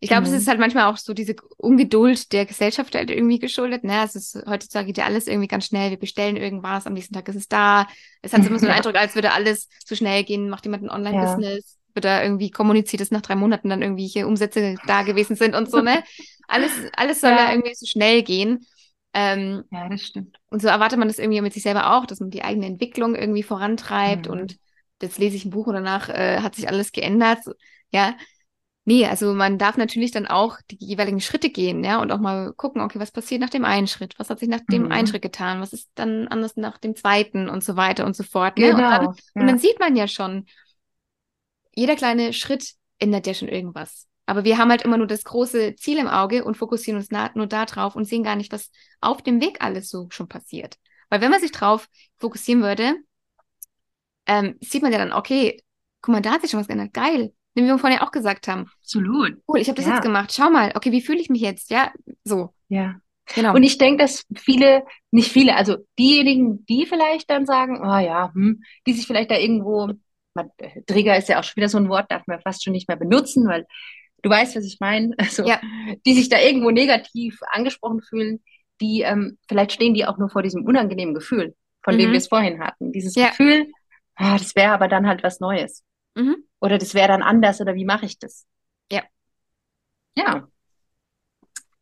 Ich 0.00 0.10
glaube, 0.10 0.28
mhm. 0.28 0.34
es 0.34 0.42
ist 0.42 0.48
halt 0.48 0.60
manchmal 0.60 0.92
auch 0.92 0.98
so 0.98 1.14
diese 1.14 1.34
Ungeduld 1.56 2.32
der 2.32 2.44
Gesellschaft 2.44 2.94
halt 2.94 3.10
irgendwie 3.10 3.38
geschuldet. 3.38 3.82
Ne? 3.82 4.04
Es 4.04 4.14
ist, 4.14 4.36
heutzutage 4.46 4.86
geht 4.86 4.98
ja 4.98 5.04
alles 5.04 5.26
irgendwie 5.26 5.48
ganz 5.48 5.66
schnell. 5.66 5.90
Wir 5.90 5.98
bestellen 5.98 6.36
irgendwas, 6.36 6.86
am 6.86 6.92
nächsten 6.92 7.14
Tag 7.14 7.28
ist 7.28 7.36
es 7.36 7.48
da. 7.48 7.86
Es 8.20 8.32
hat 8.32 8.44
immer 8.44 8.58
so 8.58 8.66
den. 8.66 8.74
Eindruck, 8.76 8.96
als 8.96 9.14
würde 9.14 9.32
alles 9.32 9.68
so 9.84 9.94
schnell 9.94 10.24
gehen, 10.24 10.50
macht 10.50 10.64
jemand 10.64 10.82
ein 10.82 10.90
Online-Business, 10.90 11.78
ja. 11.78 11.85
Wird 11.96 12.04
da 12.04 12.22
irgendwie 12.22 12.50
kommuniziert, 12.50 13.00
dass 13.00 13.10
nach 13.10 13.22
drei 13.22 13.34
Monaten 13.34 13.68
dann 13.68 13.82
irgendwie 13.82 14.06
hier 14.06 14.28
Umsätze 14.28 14.76
da 14.86 15.02
gewesen 15.02 15.34
sind 15.34 15.56
und 15.56 15.70
so, 15.70 15.80
ne? 15.80 16.04
Alles, 16.48 16.70
alles 16.92 17.20
soll 17.20 17.32
ja, 17.32 17.46
ja 17.46 17.50
irgendwie 17.50 17.74
so 17.74 17.86
schnell 17.86 18.22
gehen. 18.22 18.64
Ähm, 19.12 19.64
ja, 19.72 19.88
das 19.88 20.02
stimmt. 20.02 20.38
Und 20.48 20.62
so 20.62 20.68
erwartet 20.68 20.96
man 20.96 21.08
das 21.08 21.18
irgendwie 21.18 21.40
mit 21.40 21.52
sich 21.52 21.64
selber 21.64 21.96
auch, 21.96 22.06
dass 22.06 22.20
man 22.20 22.30
die 22.30 22.44
eigene 22.44 22.66
Entwicklung 22.66 23.16
irgendwie 23.16 23.42
vorantreibt 23.42 24.26
mhm. 24.26 24.32
und 24.32 24.56
jetzt 25.02 25.18
lese 25.18 25.34
ich 25.34 25.44
ein 25.44 25.50
Buch 25.50 25.66
und 25.66 25.74
danach 25.74 26.08
äh, 26.08 26.38
hat 26.42 26.54
sich 26.54 26.68
alles 26.68 26.92
geändert. 26.92 27.40
Ja, 27.90 28.14
Nee, 28.88 29.04
also 29.04 29.34
man 29.34 29.58
darf 29.58 29.76
natürlich 29.76 30.12
dann 30.12 30.28
auch 30.28 30.58
die 30.70 30.76
jeweiligen 30.78 31.20
Schritte 31.20 31.50
gehen, 31.50 31.82
ja, 31.82 32.00
und 32.00 32.12
auch 32.12 32.20
mal 32.20 32.52
gucken, 32.52 32.80
okay, 32.80 33.00
was 33.00 33.10
passiert 33.10 33.40
nach 33.40 33.50
dem 33.50 33.64
einen 33.64 33.88
Schritt? 33.88 34.14
Was 34.16 34.30
hat 34.30 34.38
sich 34.38 34.48
nach 34.48 34.60
dem 34.70 34.84
mhm. 34.84 34.92
einen 34.92 35.08
Schritt 35.08 35.22
getan? 35.22 35.60
Was 35.60 35.72
ist 35.72 35.90
dann 35.96 36.28
anders 36.28 36.56
nach 36.56 36.78
dem 36.78 36.94
zweiten 36.94 37.48
und 37.48 37.64
so 37.64 37.76
weiter 37.76 38.06
und 38.06 38.14
so 38.14 38.22
fort. 38.22 38.56
Ne? 38.58 38.70
Genau. 38.70 38.76
Und, 38.76 38.80
dann, 38.80 39.02
ja. 39.02 39.40
und 39.40 39.46
dann 39.48 39.58
sieht 39.58 39.80
man 39.80 39.96
ja 39.96 40.06
schon, 40.06 40.46
jeder 41.76 41.94
kleine 41.94 42.32
Schritt 42.32 42.72
ändert 42.98 43.28
ja 43.28 43.34
schon 43.34 43.48
irgendwas. 43.48 44.08
Aber 44.26 44.42
wir 44.42 44.58
haben 44.58 44.70
halt 44.70 44.82
immer 44.82 44.96
nur 44.98 45.06
das 45.06 45.22
große 45.22 45.76
Ziel 45.76 45.98
im 45.98 46.08
Auge 46.08 46.44
und 46.44 46.56
fokussieren 46.56 46.98
uns 46.98 47.10
nur 47.34 47.46
da 47.46 47.64
drauf 47.64 47.94
und 47.94 48.06
sehen 48.06 48.24
gar 48.24 48.34
nicht, 48.34 48.52
was 48.52 48.72
auf 49.00 49.22
dem 49.22 49.40
Weg 49.40 49.58
alles 49.60 49.88
so 49.88 50.08
schon 50.10 50.26
passiert. 50.26 50.78
Weil 51.10 51.20
wenn 51.20 51.30
man 51.30 51.40
sich 51.40 51.52
drauf 51.52 51.86
fokussieren 52.16 52.62
würde, 52.62 52.96
ähm, 54.26 54.56
sieht 54.60 54.82
man 54.82 54.90
ja 54.90 54.98
dann, 54.98 55.12
okay, 55.12 55.62
guck 56.00 56.12
mal, 56.12 56.22
da 56.22 56.32
hat 56.32 56.40
sich 56.40 56.50
schon 56.50 56.58
was 56.58 56.66
geändert. 56.66 56.92
Geil 56.92 57.32
wie 57.56 57.64
wir 57.64 57.78
vorhin 57.78 57.98
ja 57.98 58.06
auch 58.06 58.12
gesagt 58.12 58.48
haben. 58.48 58.66
Absolut. 58.82 59.38
Cool, 59.48 59.58
ich 59.58 59.68
habe 59.68 59.76
das 59.76 59.86
ja. 59.86 59.94
jetzt 59.94 60.02
gemacht. 60.02 60.32
Schau 60.32 60.50
mal, 60.50 60.72
okay, 60.74 60.92
wie 60.92 61.00
fühle 61.00 61.20
ich 61.20 61.30
mich 61.30 61.40
jetzt? 61.40 61.70
Ja, 61.70 61.90
so. 62.22 62.52
Ja. 62.68 62.96
Genau. 63.34 63.54
Und 63.54 63.64
ich 63.64 63.78
denke, 63.78 64.04
dass 64.04 64.24
viele, 64.36 64.84
nicht 65.10 65.32
viele, 65.32 65.56
also 65.56 65.78
diejenigen, 65.98 66.64
die 66.66 66.86
vielleicht 66.86 67.28
dann 67.28 67.44
sagen, 67.44 67.80
oh 67.80 67.98
ja, 67.98 68.30
hm, 68.32 68.62
die 68.86 68.92
sich 68.92 69.06
vielleicht 69.06 69.32
da 69.32 69.36
irgendwo, 69.36 69.90
man, 70.36 70.50
Trigger 70.86 71.16
ist 71.16 71.28
ja 71.28 71.40
auch 71.40 71.44
schon 71.44 71.56
wieder 71.56 71.68
so 71.68 71.78
ein 71.78 71.88
Wort, 71.88 72.10
darf 72.10 72.26
man 72.26 72.40
fast 72.40 72.62
schon 72.62 72.72
nicht 72.72 72.88
mehr 72.88 72.96
benutzen, 72.96 73.48
weil 73.48 73.66
du 74.22 74.30
weißt, 74.30 74.56
was 74.56 74.64
ich 74.64 74.78
meine. 74.80 75.14
Also, 75.18 75.44
ja. 75.44 75.60
die 76.06 76.14
sich 76.14 76.28
da 76.28 76.38
irgendwo 76.40 76.70
negativ 76.70 77.40
angesprochen 77.50 78.02
fühlen, 78.02 78.42
die, 78.80 79.02
ähm, 79.02 79.38
vielleicht 79.48 79.72
stehen 79.72 79.94
die 79.94 80.06
auch 80.06 80.18
nur 80.18 80.28
vor 80.28 80.42
diesem 80.42 80.64
unangenehmen 80.64 81.14
Gefühl, 81.14 81.56
von 81.82 81.94
mhm. 81.94 81.98
dem 81.98 82.10
wir 82.12 82.18
es 82.18 82.28
vorhin 82.28 82.60
hatten. 82.60 82.92
Dieses 82.92 83.14
ja. 83.14 83.30
Gefühl, 83.30 83.72
ah, 84.14 84.36
das 84.38 84.54
wäre 84.54 84.72
aber 84.72 84.88
dann 84.88 85.06
halt 85.06 85.22
was 85.22 85.40
Neues. 85.40 85.82
Mhm. 86.14 86.36
Oder 86.60 86.78
das 86.78 86.94
wäre 86.94 87.08
dann 87.08 87.22
anders 87.22 87.60
oder 87.60 87.74
wie 87.74 87.84
mache 87.84 88.06
ich 88.06 88.18
das? 88.18 88.46
Ja. 88.90 89.02
Ja. 90.16 90.48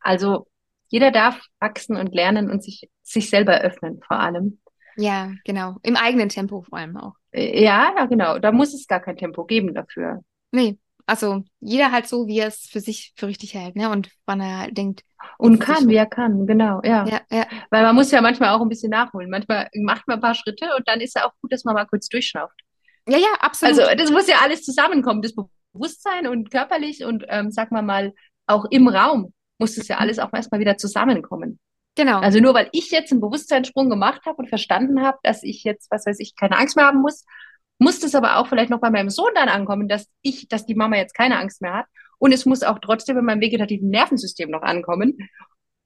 Also 0.01 0.47
jeder 0.89 1.11
darf 1.11 1.41
wachsen 1.61 1.97
und 1.97 2.15
lernen 2.15 2.51
und 2.51 2.63
sich, 2.63 2.89
sich 3.03 3.31
selber 3.31 3.61
öffnen, 3.61 4.01
vor 4.07 4.19
allem. 4.19 4.61
Ja, 4.97 5.33
genau. 5.45 5.77
Im 5.83 5.97
eigenen 5.97 6.29
Tempo 6.29 6.63
vor 6.63 6.79
allem 6.79 6.97
auch. 6.97 7.15
Ja, 7.35 7.93
ja, 7.97 8.07
genau. 8.07 8.39
Da 8.39 8.53
muss 8.53 8.75
es 8.75 8.87
gar 8.87 9.01
kein 9.01 9.17
Tempo 9.17 9.45
geben 9.45 9.75
dafür. 9.75 10.21
Nee, 10.53 10.79
also 11.07 11.43
jeder 11.61 11.93
halt 11.93 12.07
so, 12.07 12.27
wie 12.27 12.39
er 12.39 12.49
es 12.49 12.61
für 12.61 12.81
sich 12.81 13.13
für 13.17 13.27
richtig 13.27 13.55
hält, 13.55 13.77
ne? 13.77 13.91
Und 13.91 14.11
wann 14.25 14.41
er 14.41 14.71
denkt. 14.71 15.03
Und 15.39 15.59
kann, 15.59 15.89
wie 15.89 15.97
er 15.97 16.07
kann, 16.07 16.47
genau, 16.47 16.81
ja. 16.85 17.07
ja. 17.07 17.21
Ja, 17.31 17.47
Weil 17.71 17.83
man 17.83 17.95
muss 17.95 18.11
ja 18.11 18.21
manchmal 18.21 18.51
auch 18.51 18.61
ein 18.61 18.69
bisschen 18.69 18.91
nachholen. 18.91 19.31
Manchmal 19.31 19.69
macht 19.75 20.07
man 20.07 20.19
ein 20.19 20.23
paar 20.23 20.35
Schritte 20.35 20.67
und 20.77 20.87
dann 20.87 21.01
ist 21.01 21.17
es 21.17 21.23
auch 21.23 21.33
gut, 21.41 21.53
dass 21.53 21.65
man 21.65 21.75
mal 21.75 21.87
kurz 21.87 22.09
durchschnauft. 22.09 22.55
Ja, 23.09 23.19
ja, 23.19 23.29
absolut. 23.41 23.79
Also 23.79 23.97
das 23.97 24.11
muss 24.11 24.29
ja 24.29 24.37
alles 24.43 24.63
zusammenkommen, 24.63 25.23
das 25.23 25.35
Bewusstsein 25.73 26.27
und 26.27 26.51
körperlich 26.51 27.05
und 27.05 27.25
ähm, 27.29 27.51
sag 27.51 27.71
mal 27.71 27.83
mal 27.83 28.13
auch 28.47 28.67
im 28.71 28.89
Raum 28.89 29.33
muss 29.59 29.77
das 29.77 29.89
ja 29.89 29.99
alles 29.99 30.19
auch 30.19 30.33
erstmal 30.33 30.61
wieder 30.61 30.77
zusammenkommen. 30.77 31.59
Genau. 31.97 32.19
Also 32.19 32.41
nur 32.41 32.55
weil 32.55 32.69
ich 32.73 32.91
jetzt 32.91 33.13
einen 33.13 33.21
Bewusstseinssprung 33.21 33.89
gemacht 33.89 34.23
habe 34.27 34.37
und 34.39 34.49
verstanden 34.49 35.03
habe, 35.03 35.19
dass 35.23 35.43
ich 35.43 35.63
jetzt, 35.63 35.91
was 35.91 36.07
weiß 36.07 36.19
ich, 36.19 36.35
keine 36.35 36.59
Angst 36.59 36.77
mehr 36.77 36.87
haben 36.87 37.01
muss, 37.01 37.25
muss 37.79 38.01
das 38.01 38.15
aber 38.15 38.37
auch 38.37 38.49
vielleicht 38.49 38.71
noch 38.71 38.81
bei 38.81 38.91
meinem 38.91 39.11
Sohn 39.11 39.33
dann 39.35 39.49
ankommen, 39.49 39.89
dass 39.89 40.09
ich, 40.23 40.49
dass 40.49 40.67
die 40.67 40.75
Mama 40.75 40.97
jetzt 40.97 41.15
keine 41.15 41.39
Angst 41.39 41.63
mehr 41.63 41.75
hat. 41.75 41.87
Und 42.19 42.33
es 42.33 42.47
muss 42.47 42.63
auch 42.63 42.79
trotzdem 42.79 43.19
in 43.19 43.25
meinem 43.25 43.41
vegetativen 43.41 43.91
Nervensystem 43.91 44.51
noch 44.51 44.63
ankommen. 44.63 45.19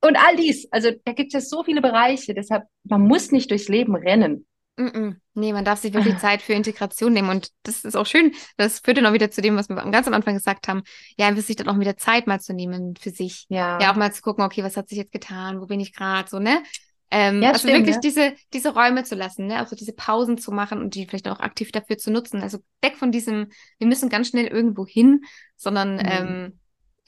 Und 0.00 0.16
all 0.16 0.36
dies, 0.36 0.70
also 0.70 0.90
da 1.04 1.12
gibt 1.12 1.34
es 1.34 1.34
ja 1.34 1.40
so 1.40 1.64
viele 1.64 1.80
Bereiche, 1.80 2.34
deshalb, 2.34 2.64
man 2.84 3.02
muss 3.02 3.32
nicht 3.32 3.50
durchs 3.50 3.68
Leben 3.68 3.96
rennen. 3.96 4.46
Mm. 4.78 5.20
Nee, 5.34 5.52
man 5.52 5.64
darf 5.64 5.80
sich 5.80 5.92
wirklich. 5.92 6.18
Zeit 6.18 6.42
für 6.42 6.52
Integration 6.52 7.12
nehmen. 7.12 7.28
Und 7.28 7.50
das 7.64 7.84
ist 7.84 7.96
auch 7.96 8.06
schön. 8.06 8.32
Das 8.56 8.80
führt 8.80 8.96
dann 8.96 9.06
auch 9.06 9.12
wieder 9.12 9.30
zu 9.30 9.42
dem, 9.42 9.56
was 9.56 9.68
wir 9.68 9.76
ganz 9.76 10.06
am 10.06 10.14
Anfang 10.14 10.34
gesagt 10.34 10.68
haben. 10.68 10.82
Ja, 11.18 11.26
einfach 11.26 11.42
sich 11.42 11.56
dann 11.56 11.68
auch 11.68 11.78
wieder 11.78 11.96
Zeit 11.96 12.26
mal 12.26 12.40
zu 12.40 12.54
nehmen 12.54 12.94
für 12.96 13.10
sich. 13.10 13.46
Ja. 13.48 13.78
Ja, 13.80 13.92
auch 13.92 13.96
mal 13.96 14.12
zu 14.12 14.22
gucken, 14.22 14.44
okay, 14.44 14.62
was 14.62 14.76
hat 14.76 14.88
sich 14.88 14.98
jetzt 14.98 15.12
getan? 15.12 15.60
Wo 15.60 15.66
bin 15.66 15.80
ich 15.80 15.92
gerade? 15.92 16.28
So, 16.28 16.38
ne? 16.38 16.62
Ähm, 17.10 17.42
ja, 17.42 17.50
also 17.50 17.60
stimmt, 17.60 17.86
wirklich 17.86 17.96
ja. 17.96 18.00
diese, 18.00 18.34
diese 18.52 18.74
Räume 18.74 19.02
zu 19.04 19.14
lassen, 19.14 19.46
ne? 19.46 19.58
Also 19.58 19.74
diese 19.74 19.94
Pausen 19.94 20.36
zu 20.36 20.52
machen 20.52 20.80
und 20.80 20.94
die 20.94 21.06
vielleicht 21.06 21.28
auch 21.28 21.40
aktiv 21.40 21.72
dafür 21.72 21.96
zu 21.96 22.10
nutzen. 22.10 22.42
Also 22.42 22.58
weg 22.82 22.96
von 22.96 23.12
diesem, 23.12 23.48
wir 23.78 23.86
müssen 23.86 24.10
ganz 24.10 24.28
schnell 24.28 24.46
irgendwo 24.46 24.86
hin, 24.86 25.22
sondern 25.56 25.94
mhm. 25.96 26.02
ähm, 26.04 26.58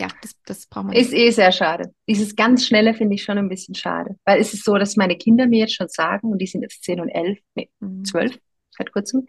ja, 0.00 0.08
das, 0.22 0.34
das 0.46 0.66
braucht 0.66 0.86
man. 0.86 0.96
Ist 0.96 1.12
eh 1.12 1.30
sehr 1.30 1.52
schade. 1.52 1.94
Dieses 2.08 2.34
ganz 2.34 2.66
Schnelle 2.66 2.94
finde 2.94 3.14
ich 3.14 3.22
schon 3.22 3.36
ein 3.36 3.50
bisschen 3.50 3.74
schade. 3.74 4.16
Weil 4.24 4.40
es 4.40 4.54
ist 4.54 4.64
so, 4.64 4.76
dass 4.76 4.96
meine 4.96 5.16
Kinder 5.16 5.46
mir 5.46 5.60
jetzt 5.60 5.74
schon 5.74 5.88
sagen, 5.88 6.32
und 6.32 6.38
die 6.38 6.46
sind 6.46 6.62
jetzt 6.62 6.82
10 6.84 7.00
und 7.00 7.10
11, 7.10 7.38
nee, 7.54 7.68
mhm. 7.80 8.04
12 8.04 8.38
seit 8.70 8.92
kurzem, 8.92 9.26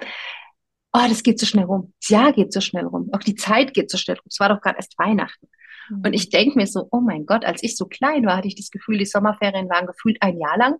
oh, 0.93 1.05
das 1.09 1.23
geht 1.23 1.39
so 1.39 1.45
schnell 1.45 1.65
rum. 1.65 1.93
Das 1.99 2.09
Jahr 2.09 2.31
geht 2.31 2.53
so 2.53 2.61
schnell 2.61 2.85
rum. 2.85 3.09
Auch 3.11 3.19
die 3.19 3.35
Zeit 3.35 3.73
geht 3.73 3.91
so 3.91 3.97
schnell 3.97 4.15
rum. 4.15 4.25
Es 4.29 4.39
war 4.39 4.47
doch 4.47 4.61
gerade 4.61 4.77
erst 4.77 4.97
Weihnachten. 4.97 5.49
Mhm. 5.89 6.03
Und 6.05 6.13
ich 6.13 6.29
denke 6.29 6.57
mir 6.57 6.67
so, 6.67 6.87
oh 6.91 7.01
mein 7.01 7.25
Gott, 7.25 7.43
als 7.43 7.63
ich 7.63 7.75
so 7.75 7.85
klein 7.85 8.25
war, 8.25 8.37
hatte 8.37 8.47
ich 8.47 8.55
das 8.55 8.71
Gefühl, 8.71 8.97
die 8.97 9.05
Sommerferien 9.05 9.69
waren 9.69 9.87
gefühlt 9.87 10.21
ein 10.21 10.39
Jahr 10.39 10.57
lang. 10.57 10.75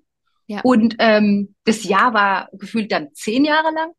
Ja. 0.47 0.61
Und 0.63 0.95
ähm, 0.99 1.55
das 1.65 1.83
Jahr 1.83 2.13
war 2.13 2.49
gefühlt 2.53 2.91
dann 2.91 3.13
zehn 3.13 3.43
Jahre 3.43 3.73
lang. 3.73 3.91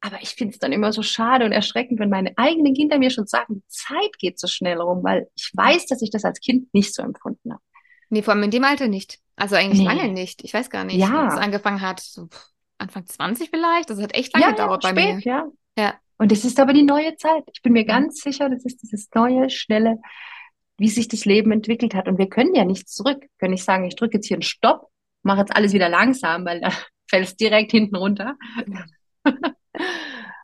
Aber 0.00 0.22
ich 0.22 0.30
finde 0.30 0.54
es 0.54 0.58
dann 0.58 0.72
immer 0.72 0.92
so 0.92 1.02
schade 1.02 1.44
und 1.44 1.52
erschreckend, 1.52 2.00
wenn 2.00 2.08
meine 2.08 2.32
eigenen 2.36 2.74
Kinder 2.74 2.98
mir 2.98 3.10
schon 3.10 3.26
sagen, 3.26 3.56
die 3.56 3.68
Zeit 3.68 4.18
geht 4.18 4.38
so 4.38 4.46
schnell 4.46 4.80
rum, 4.80 5.04
weil 5.04 5.28
ich 5.34 5.50
weiß, 5.54 5.86
dass 5.86 6.00
ich 6.00 6.10
das 6.10 6.24
als 6.24 6.40
Kind 6.40 6.72
nicht 6.72 6.94
so 6.94 7.02
empfunden 7.02 7.52
habe. 7.52 7.62
Nee, 8.08 8.22
vor 8.22 8.34
allem 8.34 8.42
in 8.42 8.50
dem 8.50 8.64
Alter 8.64 8.88
nicht. 8.88 9.18
Also 9.36 9.56
eigentlich 9.56 9.80
nee. 9.80 9.86
lange 9.86 10.08
nicht. 10.12 10.42
Ich 10.42 10.52
weiß 10.52 10.70
gar 10.70 10.84
nicht, 10.84 10.96
ja. 10.96 11.28
es 11.28 11.34
angefangen 11.34 11.80
hat. 11.80 12.00
So 12.00 12.28
Anfang 12.78 13.06
20 13.06 13.50
vielleicht. 13.50 13.90
Das 13.90 14.00
hat 14.00 14.14
echt 14.14 14.32
lange 14.34 14.46
ja, 14.46 14.50
gedauert 14.52 14.84
ja, 14.84 14.92
bei 14.92 15.00
spät, 15.00 15.16
mir. 15.16 15.22
Ja. 15.22 15.46
ja. 15.78 15.94
Und 16.18 16.32
es 16.32 16.44
ist 16.44 16.58
aber 16.60 16.72
die 16.72 16.82
neue 16.82 17.16
Zeit. 17.16 17.44
Ich 17.52 17.62
bin 17.62 17.72
mir 17.72 17.84
ganz 17.84 18.20
sicher, 18.20 18.48
das 18.48 18.64
ist 18.64 18.82
dieses 18.82 19.08
neue, 19.14 19.48
schnelle, 19.48 19.98
wie 20.76 20.88
sich 20.88 21.08
das 21.08 21.24
Leben 21.24 21.52
entwickelt 21.52 21.94
hat. 21.94 22.08
Und 22.08 22.18
wir 22.18 22.28
können 22.28 22.54
ja 22.54 22.64
nicht 22.64 22.88
zurück. 22.88 23.20
Wir 23.20 23.30
können 23.38 23.52
nicht 23.52 23.64
sagen, 23.64 23.84
ich 23.84 23.96
drücke 23.96 24.16
jetzt 24.16 24.26
hier 24.26 24.36
einen 24.36 24.42
Stopp, 24.42 24.88
mache 25.22 25.40
jetzt 25.40 25.54
alles 25.54 25.72
wieder 25.72 25.88
langsam, 25.88 26.44
weil 26.44 26.60
da 26.60 26.70
fällt 27.08 27.28
es 27.28 27.36
direkt 27.36 27.70
hinten 27.70 27.96
runter. 27.96 28.36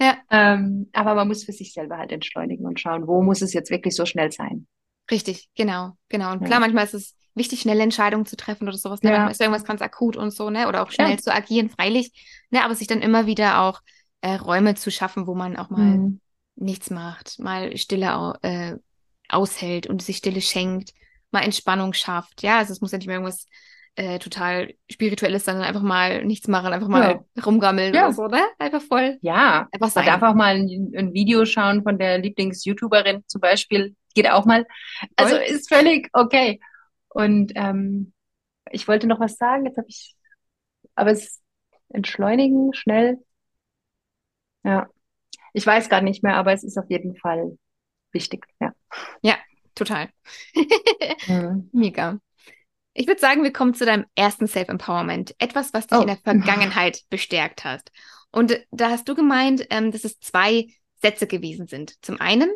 ja. 0.01 0.17
ähm, 0.31 0.89
aber 0.93 1.15
man 1.15 1.29
muss 1.29 1.45
für 1.45 1.53
sich 1.53 1.73
selber 1.73 1.99
halt 1.99 2.13
entschleunigen 2.13 2.67
und 2.67 2.81
schauen, 2.81 3.07
wo 3.07 3.23
muss 3.23 3.43
es 3.43 3.53
jetzt 3.53 3.71
wirklich 3.71 3.95
so 3.95 4.07
schnell 4.07 4.33
sein. 4.33 4.67
Richtig, 5.11 5.49
genau, 5.55 5.93
genau. 6.09 6.33
Und 6.33 6.45
klar, 6.45 6.61
manchmal 6.61 6.85
ist 6.85 6.95
es 6.95 7.15
wichtig, 7.35 7.61
schnelle 7.61 7.83
Entscheidungen 7.83 8.27
zu 8.27 8.37
treffen 8.37 8.67
oder 8.67 8.77
sowas. 8.77 9.03
Ne? 9.03 9.13
Ja. 9.13 9.29
Ist 9.29 9.41
irgendwas 9.41 9.65
ganz 9.65 9.83
akut 9.83 10.17
und 10.17 10.33
so, 10.33 10.51
ne? 10.51 10.69
Oder 10.69 10.83
auch 10.83 10.91
schnell 10.91 11.11
ja. 11.11 11.19
zu 11.19 11.33
agieren, 11.33 11.69
freilich. 11.69 12.11
Ne? 12.51 12.65
Aber 12.65 12.75
sich 12.75 12.89
dann 12.89 13.03
immer 13.03 13.27
wieder 13.27 13.61
auch 13.61 13.83
äh, 14.23 14.35
Räume 14.35 14.75
zu 14.75 14.91
schaffen, 14.91 15.27
wo 15.27 15.35
man 15.35 15.57
auch 15.57 15.71
mal 15.71 15.99
mhm. 15.99 16.21
nichts 16.57 16.91
macht, 16.91 17.39
mal 17.39 17.77
Stille 17.77 18.39
äh, 18.43 18.77
aushält 19.29 19.87
und 19.87 20.03
sich 20.03 20.17
Stille 20.17 20.41
schenkt, 20.41 20.93
mal 21.31 21.43
Entspannung 21.43 21.93
schafft. 21.93 22.43
Ja, 22.43 22.59
also 22.59 22.73
es 22.73 22.81
muss 22.81 22.93
ja 22.93 22.99
nicht 22.99 23.07
mehr 23.07 23.17
irgendwas 23.17 23.47
äh, 23.97 24.19
total 24.19 24.75
spirituelles 24.91 25.45
sein, 25.45 25.55
sondern 25.55 25.69
einfach 25.69 25.87
mal 25.87 26.25
nichts 26.25 26.49
machen, 26.49 26.73
einfach 26.73 26.89
mal 26.89 27.25
ja. 27.35 27.43
rumgammeln 27.43 27.95
ja. 27.95 28.05
oder 28.05 28.13
so, 28.13 28.27
ne? 28.27 28.43
Einfach 28.59 28.83
voll. 28.83 29.19
Ja, 29.23 29.69
einfach 29.73 29.89
sein. 29.89 30.05
man 30.05 30.21
darf 30.21 30.31
auch 30.31 30.35
mal 30.35 30.55
ein, 30.55 30.93
ein 30.97 31.15
Video 31.15 31.45
schauen 31.47 31.83
von 31.83 31.99
der 31.99 32.19
Lieblings-YouTuberin 32.19 33.25
zum 33.27 33.41
Beispiel. 33.41 33.97
Geht 34.15 34.31
auch 34.31 34.45
mal. 34.45 34.67
Also 35.17 35.37
ist 35.37 35.69
völlig 35.69 36.11
okay. 36.13 36.61
Und 37.09 37.53
ähm, 37.55 38.13
ich 38.71 38.87
wollte 38.87 39.07
noch 39.07 39.21
was 39.21 39.37
sagen, 39.37 39.65
jetzt 39.65 39.79
habe 39.79 39.89
ich, 39.89 40.15
aber 40.95 41.13
es 41.13 41.41
entschleunigen, 41.89 42.75
schnell. 42.75 43.19
Ja, 44.63 44.89
ich 45.55 45.67
weiß 45.67 45.89
gar 45.89 46.03
nicht 46.03 46.23
mehr, 46.23 46.37
aber 46.37 46.53
es 46.53 46.65
ist 46.65 46.77
auf 46.77 46.91
jeden 46.91 47.17
Fall 47.17 47.57
wichtig, 48.13 48.47
ja. 48.61 48.75
Ja, 49.23 49.37
total. 49.75 50.11
mhm. 51.29 51.71
Mega. 51.73 52.19
Ich 52.99 53.07
würde 53.07 53.21
sagen, 53.21 53.43
wir 53.43 53.53
kommen 53.53 53.75
zu 53.75 53.85
deinem 53.85 54.07
ersten 54.15 54.47
Self-Empowerment. 54.47 55.35
Etwas, 55.39 55.75
was 55.75 55.87
dich 55.87 55.99
oh. 55.99 56.01
in 56.01 56.07
der 56.07 56.17
Vergangenheit 56.17 57.03
bestärkt 57.11 57.65
hast. 57.65 57.93
Und 58.33 58.59
da 58.71 58.89
hast 58.89 59.07
du 59.07 59.15
gemeint, 59.15 59.67
ähm, 59.69 59.93
dass 59.93 60.05
es 60.05 60.19
zwei 60.19 60.69
Sätze 61.03 61.27
gewesen 61.27 61.67
sind. 61.67 61.95
Zum 62.03 62.19
einen, 62.21 62.51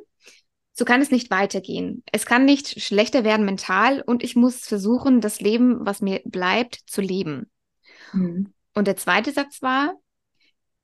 so 0.73 0.87
kann 0.87 1.03
es 1.03 1.11
nicht 1.11 1.31
weitergehen. 1.31 2.03
Es 2.11 2.25
kann 2.25 2.47
nicht 2.47 2.81
schlechter 2.83 3.23
werden 3.23 3.45
mental 3.45 4.01
und 4.01 4.23
ich 4.23 4.35
muss 4.35 4.61
versuchen, 4.61 5.21
das 5.21 5.43
Leben, 5.43 5.85
was 5.85 6.01
mir 6.01 6.23
bleibt, 6.25 6.81
zu 6.87 7.03
leben. 7.03 7.51
Mhm. 8.15 8.55
Und 8.75 8.87
der 8.87 8.97
zweite 8.97 9.33
Satz 9.33 9.61
war, 9.61 9.95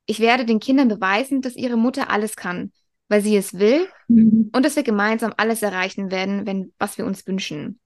ich 0.05 0.21
werde 0.21 0.45
den 0.45 0.61
Kindern 0.61 0.89
beweisen, 0.89 1.41
dass 1.41 1.57
ihre 1.57 1.79
Mutter 1.79 2.11
alles 2.11 2.37
kann, 2.37 2.73
weil 3.09 3.23
sie 3.23 3.37
es 3.37 3.55
will 3.55 3.89
mhm. 4.09 4.51
und 4.53 4.67
dass 4.67 4.77
wir 4.77 4.83
gemeinsam 4.83 5.33
alles 5.39 5.63
erreichen 5.63 6.11
werden, 6.11 6.47
wenn, 6.47 6.75
was 6.79 6.99
wir 6.99 7.07
uns 7.07 7.27
wünschen. 7.27 7.81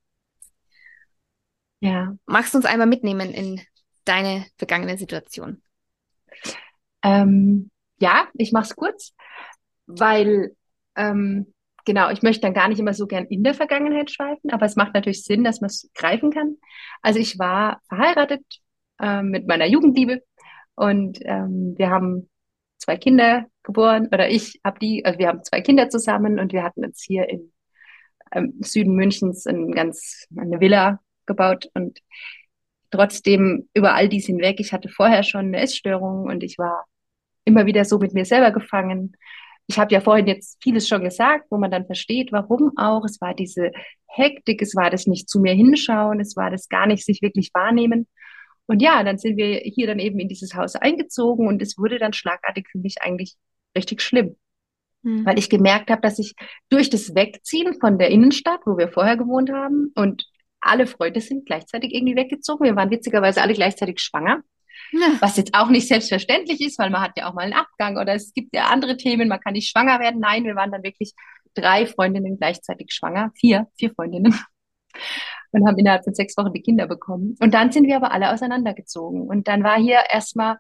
Ja. 1.80 2.14
Magst 2.26 2.54
du 2.54 2.58
uns 2.58 2.66
einmal 2.66 2.86
mitnehmen 2.86 3.30
in 3.32 3.60
deine 4.04 4.46
vergangene 4.58 4.96
Situation? 4.98 5.62
Ähm, 7.02 7.70
ja, 7.98 8.28
ich 8.34 8.52
mache 8.52 8.64
es 8.64 8.76
kurz, 8.76 9.14
weil 9.86 10.54
ähm, 10.96 11.52
genau, 11.84 12.10
ich 12.10 12.22
möchte 12.22 12.42
dann 12.42 12.54
gar 12.54 12.68
nicht 12.68 12.78
immer 12.78 12.94
so 12.94 13.06
gern 13.06 13.26
in 13.26 13.42
der 13.42 13.54
Vergangenheit 13.54 14.10
schweifen, 14.10 14.50
aber 14.50 14.66
es 14.66 14.76
macht 14.76 14.94
natürlich 14.94 15.24
Sinn, 15.24 15.44
dass 15.44 15.60
man 15.60 15.68
es 15.68 15.90
greifen 15.94 16.30
kann. 16.30 16.56
Also 17.02 17.18
ich 17.18 17.38
war 17.38 17.80
verheiratet 17.88 18.44
äh, 19.00 19.22
mit 19.22 19.46
meiner 19.46 19.66
Jugendliebe 19.66 20.22
und 20.74 21.18
ähm, 21.22 21.74
wir 21.76 21.90
haben 21.90 22.28
zwei 22.78 22.96
Kinder 22.96 23.46
geboren 23.62 24.08
oder 24.12 24.28
ich 24.28 24.60
habe 24.64 24.78
die, 24.78 25.04
also 25.04 25.18
wir 25.18 25.28
haben 25.28 25.44
zwei 25.44 25.60
Kinder 25.60 25.88
zusammen 25.88 26.38
und 26.38 26.52
wir 26.52 26.62
hatten 26.62 26.82
jetzt 26.82 27.02
hier 27.02 27.28
im 27.28 27.52
ähm, 28.32 28.54
Süden 28.60 28.94
Münchens 28.94 29.46
ein 29.46 29.72
ganz, 29.72 30.26
eine 30.36 30.60
Villa 30.60 31.00
gebaut 31.30 31.68
und 31.74 32.00
trotzdem 32.90 33.68
über 33.74 33.94
all 33.94 34.08
dies 34.08 34.26
hinweg, 34.26 34.60
ich 34.60 34.72
hatte 34.72 34.88
vorher 34.88 35.22
schon 35.22 35.46
eine 35.46 35.60
Essstörung 35.60 36.24
und 36.24 36.42
ich 36.42 36.58
war 36.58 36.84
immer 37.44 37.66
wieder 37.66 37.84
so 37.84 37.98
mit 37.98 38.12
mir 38.12 38.24
selber 38.24 38.50
gefangen 38.50 39.16
ich 39.70 39.78
habe 39.78 39.94
ja 39.94 40.00
vorhin 40.00 40.26
jetzt 40.26 40.58
vieles 40.60 40.88
schon 40.88 41.04
gesagt, 41.04 41.46
wo 41.48 41.56
man 41.56 41.70
dann 41.70 41.86
versteht, 41.86 42.32
warum 42.32 42.72
auch. 42.76 43.04
Es 43.04 43.20
war 43.20 43.34
diese 43.34 43.70
Hektik, 44.08 44.60
es 44.62 44.74
war 44.74 44.90
das 44.90 45.06
nicht 45.06 45.28
zu 45.28 45.38
mir 45.38 45.54
hinschauen, 45.54 46.18
es 46.18 46.36
war 46.36 46.50
das 46.50 46.68
gar 46.68 46.86
nicht 46.86 47.04
sich 47.04 47.22
wirklich 47.22 47.50
wahrnehmen. 47.54 48.08
Und 48.66 48.82
ja, 48.82 49.04
dann 49.04 49.18
sind 49.18 49.36
wir 49.36 49.58
hier 49.58 49.86
dann 49.86 50.00
eben 50.00 50.18
in 50.18 50.28
dieses 50.28 50.54
Haus 50.54 50.74
eingezogen 50.74 51.46
und 51.46 51.62
es 51.62 51.78
wurde 51.78 52.00
dann 52.00 52.12
schlagartig 52.12 52.66
für 52.70 52.78
mich 52.78 52.96
eigentlich 53.00 53.36
richtig 53.76 54.02
schlimm. 54.02 54.34
Mhm. 55.02 55.24
Weil 55.24 55.38
ich 55.38 55.48
gemerkt 55.48 55.88
habe, 55.90 56.02
dass 56.02 56.18
ich 56.18 56.34
durch 56.68 56.90
das 56.90 57.14
Wegziehen 57.14 57.78
von 57.80 57.96
der 57.96 58.10
Innenstadt, 58.10 58.60
wo 58.66 58.76
wir 58.76 58.88
vorher 58.88 59.16
gewohnt 59.16 59.50
haben, 59.50 59.92
und 59.94 60.24
alle 60.60 60.86
Freunde 60.86 61.20
sind 61.20 61.46
gleichzeitig 61.46 61.94
irgendwie 61.94 62.16
weggezogen. 62.16 62.64
Wir 62.64 62.76
waren 62.76 62.90
witzigerweise 62.90 63.42
alle 63.42 63.54
gleichzeitig 63.54 64.00
schwanger. 64.00 64.42
Ja. 64.92 65.08
Was 65.20 65.36
jetzt 65.36 65.54
auch 65.54 65.68
nicht 65.68 65.88
selbstverständlich 65.88 66.60
ist, 66.60 66.78
weil 66.78 66.90
man 66.90 67.02
hat 67.02 67.12
ja 67.16 67.28
auch 67.28 67.34
mal 67.34 67.42
einen 67.42 67.52
Abgang 67.52 67.96
oder 67.96 68.14
es 68.14 68.32
gibt 68.32 68.54
ja 68.54 68.66
andere 68.66 68.96
Themen, 68.96 69.28
man 69.28 69.40
kann 69.40 69.52
nicht 69.52 69.70
schwanger 69.70 70.00
werden. 70.00 70.20
Nein, 70.20 70.44
wir 70.44 70.56
waren 70.56 70.72
dann 70.72 70.82
wirklich 70.82 71.12
drei 71.54 71.86
Freundinnen 71.86 72.38
gleichzeitig 72.38 72.92
schwanger, 72.92 73.30
vier, 73.36 73.68
vier 73.76 73.92
Freundinnen 73.94 74.38
und 75.52 75.66
haben 75.66 75.78
innerhalb 75.78 76.04
von 76.04 76.14
sechs 76.14 76.36
Wochen 76.36 76.52
die 76.52 76.62
Kinder 76.62 76.86
bekommen. 76.86 77.36
Und 77.40 77.54
dann 77.54 77.72
sind 77.72 77.86
wir 77.86 77.96
aber 77.96 78.12
alle 78.12 78.32
auseinandergezogen. 78.32 79.22
Und 79.22 79.48
dann 79.48 79.62
war 79.62 79.78
hier 79.78 80.00
erstmal, 80.10 80.58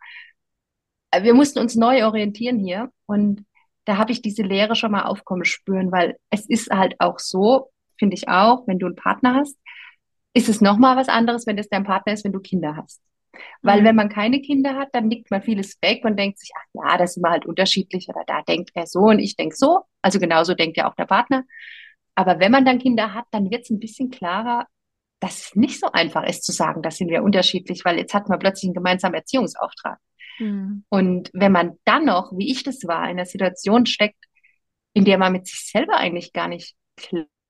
äh, 1.10 1.22
wir 1.22 1.34
mussten 1.34 1.58
uns 1.58 1.76
neu 1.76 2.04
orientieren 2.04 2.58
hier. 2.58 2.90
Und 3.06 3.44
da 3.84 3.96
habe 3.96 4.12
ich 4.12 4.22
diese 4.22 4.42
Lehre 4.42 4.76
schon 4.76 4.92
mal 4.92 5.02
aufkommen 5.02 5.44
spüren, 5.44 5.92
weil 5.92 6.16
es 6.30 6.48
ist 6.48 6.70
halt 6.70 6.94
auch 6.98 7.18
so, 7.18 7.70
finde 7.98 8.14
ich 8.14 8.28
auch, 8.28 8.66
wenn 8.66 8.78
du 8.78 8.86
einen 8.86 8.96
Partner 8.96 9.34
hast, 9.34 9.56
ist 10.32 10.48
es 10.48 10.60
nochmal 10.60 10.96
was 10.96 11.08
anderes, 11.08 11.46
wenn 11.46 11.56
das 11.56 11.68
dein 11.68 11.84
Partner 11.84 12.12
ist, 12.12 12.24
wenn 12.24 12.32
du 12.32 12.40
Kinder 12.40 12.76
hast. 12.76 13.02
Weil 13.62 13.80
mhm. 13.80 13.84
wenn 13.84 13.96
man 13.96 14.08
keine 14.08 14.40
Kinder 14.40 14.74
hat, 14.74 14.88
dann 14.92 15.08
nickt 15.08 15.30
man 15.30 15.42
vieles 15.42 15.80
weg 15.82 16.04
und 16.04 16.18
denkt 16.18 16.38
sich, 16.38 16.50
ach 16.56 16.66
ja, 16.72 16.98
das 16.98 17.14
sind 17.14 17.22
wir 17.22 17.30
halt 17.30 17.46
unterschiedlich 17.46 18.08
oder 18.08 18.22
da 18.26 18.42
denkt 18.42 18.70
er 18.74 18.86
so 18.86 19.00
und 19.00 19.18
ich 19.18 19.36
denke 19.36 19.56
so. 19.56 19.80
Also 20.02 20.18
genauso 20.18 20.54
denkt 20.54 20.76
ja 20.76 20.88
auch 20.90 20.94
der 20.94 21.06
Partner. 21.06 21.44
Aber 22.14 22.40
wenn 22.40 22.52
man 22.52 22.64
dann 22.64 22.78
Kinder 22.78 23.14
hat, 23.14 23.26
dann 23.30 23.50
wird 23.50 23.62
es 23.62 23.70
ein 23.70 23.80
bisschen 23.80 24.10
klarer, 24.10 24.66
dass 25.20 25.46
es 25.46 25.56
nicht 25.56 25.78
so 25.78 25.90
einfach 25.92 26.24
ist 26.24 26.44
zu 26.44 26.52
sagen, 26.52 26.82
das 26.82 26.96
sind 26.96 27.10
wir 27.10 27.22
unterschiedlich, 27.22 27.84
weil 27.84 27.98
jetzt 27.98 28.14
hat 28.14 28.28
man 28.28 28.38
plötzlich 28.38 28.68
einen 28.68 28.74
gemeinsamen 28.74 29.14
Erziehungsauftrag. 29.14 29.98
Mhm. 30.38 30.84
Und 30.88 31.30
wenn 31.32 31.52
man 31.52 31.78
dann 31.84 32.06
noch, 32.06 32.32
wie 32.36 32.50
ich 32.50 32.62
das 32.62 32.86
war, 32.86 33.04
in 33.04 33.10
einer 33.10 33.26
Situation 33.26 33.86
steckt, 33.86 34.24
in 34.92 35.04
der 35.04 35.18
man 35.18 35.32
mit 35.32 35.46
sich 35.46 35.70
selber 35.70 35.96
eigentlich 35.96 36.32
gar 36.32 36.48
nicht 36.48 36.74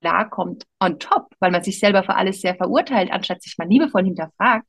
klarkommt, 0.01 0.65
on 0.79 0.99
top, 0.99 1.27
weil 1.39 1.51
man 1.51 1.63
sich 1.63 1.79
selber 1.79 2.03
für 2.03 2.15
alles 2.15 2.41
sehr 2.41 2.55
verurteilt, 2.55 3.11
anstatt 3.11 3.41
sich 3.41 3.57
mal 3.57 3.67
liebevoll 3.67 4.03
hinterfragt, 4.03 4.65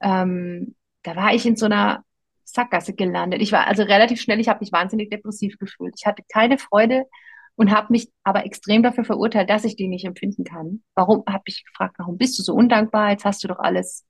ähm, 0.00 0.74
da 1.02 1.16
war 1.16 1.34
ich 1.34 1.46
in 1.46 1.56
so 1.56 1.66
einer 1.66 2.04
Sackgasse 2.44 2.94
gelandet. 2.94 3.42
Ich 3.42 3.52
war 3.52 3.66
also 3.66 3.82
relativ 3.82 4.20
schnell, 4.20 4.40
ich 4.40 4.48
habe 4.48 4.60
mich 4.60 4.72
wahnsinnig 4.72 5.10
depressiv 5.10 5.56
gefühlt. 5.58 5.94
Ich 5.96 6.06
hatte 6.06 6.22
keine 6.28 6.58
Freude 6.58 7.04
und 7.56 7.70
habe 7.70 7.88
mich 7.90 8.08
aber 8.24 8.44
extrem 8.44 8.82
dafür 8.82 9.04
verurteilt, 9.04 9.50
dass 9.50 9.64
ich 9.64 9.76
die 9.76 9.88
nicht 9.88 10.04
empfinden 10.04 10.44
kann. 10.44 10.82
Warum, 10.94 11.22
habe 11.28 11.44
ich 11.46 11.64
gefragt, 11.64 11.96
warum 11.98 12.16
bist 12.18 12.38
du 12.38 12.42
so 12.42 12.54
undankbar? 12.54 13.10
Jetzt 13.10 13.24
hast 13.24 13.44
du 13.44 13.48
doch 13.48 13.58
alles. 13.58 14.06